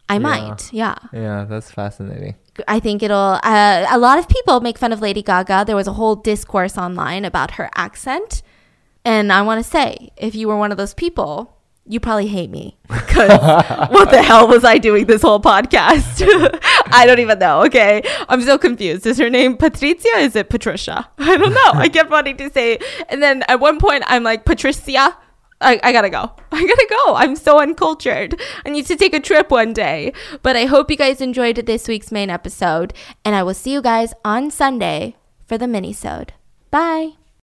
I 0.08 0.14
yeah. 0.16 0.20
might. 0.20 0.74
Yeah. 0.74 0.96
Yeah, 1.14 1.46
that's 1.46 1.72
fascinating. 1.72 2.36
I 2.68 2.80
think 2.80 3.04
it'll. 3.04 3.40
Uh, 3.44 3.86
a 3.90 3.98
lot 3.98 4.20
of 4.20 4.30
people 4.30 4.62
make 4.62 4.78
fun 4.78 4.94
of 4.94 5.02
Lady 5.02 5.22
Gaga. 5.22 5.66
There 5.66 5.76
was 5.76 5.88
a 5.88 5.94
whole 5.94 6.16
discourse 6.16 6.78
online 6.78 7.26
about 7.26 7.52
her 7.52 7.70
accent. 7.76 8.44
And 9.04 9.32
I 9.32 9.42
want 9.42 9.64
to 9.64 9.70
say, 9.70 10.12
if 10.18 10.36
you 10.36 10.48
were 10.48 10.58
one 10.58 10.72
of 10.72 10.78
those 10.78 10.94
people, 10.94 11.56
you 11.88 12.00
probably 12.00 12.26
hate 12.26 12.50
me 12.50 12.76
because 12.88 13.30
what 13.92 14.10
the 14.10 14.22
hell 14.22 14.48
was 14.48 14.64
I 14.64 14.80
doing 14.80 15.06
this 15.06 15.22
whole 15.22 15.40
podcast? 15.40 16.26
I 16.92 17.06
don't 17.06 17.20
even 17.20 17.38
know. 17.38 17.64
Okay. 17.66 18.02
I'm 18.28 18.42
so 18.42 18.58
confused. 18.58 19.06
Is 19.06 19.20
her 19.20 19.30
name 19.30 19.58
Patricia? 19.58 20.18
Is 20.18 20.36
it 20.36 20.50
Patricia? 20.50 21.08
I 21.18 21.38
don't 21.38 21.54
know. 21.54 21.72
I 21.80 21.90
kept 21.90 22.10
wanting 22.10 22.38
to 22.38 22.52
say, 22.52 22.80
and 23.10 23.22
then 23.22 23.44
at 23.48 23.60
one 23.60 23.80
point 23.80 24.04
I'm 24.08 24.24
like, 24.24 24.46
Patricia. 24.46 25.18
I, 25.62 25.80
I 25.84 25.92
gotta 25.92 26.10
go. 26.10 26.32
I 26.52 26.66
gotta 26.66 26.88
go. 26.90 27.16
I'm 27.16 27.36
so 27.36 27.60
uncultured. 27.60 28.40
I 28.66 28.70
need 28.70 28.86
to 28.88 28.96
take 28.96 29.14
a 29.14 29.20
trip 29.20 29.52
one 29.52 29.74
day. 29.74 30.14
But 30.44 30.56
I 30.56 30.66
hope 30.66 30.92
you 30.92 30.98
guys 30.98 31.22
enjoyed 31.22 31.56
this 31.58 31.88
week's 31.88 32.12
main 32.12 32.30
episode, 32.30 32.94
and 33.24 33.36
I 33.36 33.44
will 33.44 33.54
see 33.54 33.74
you 33.74 33.82
guys 33.82 34.14
on 34.24 34.52
Sunday 34.52 35.16
for 35.46 35.58
the 35.58 35.68
mini-sode. 35.68 36.34
Bye. 36.72 37.14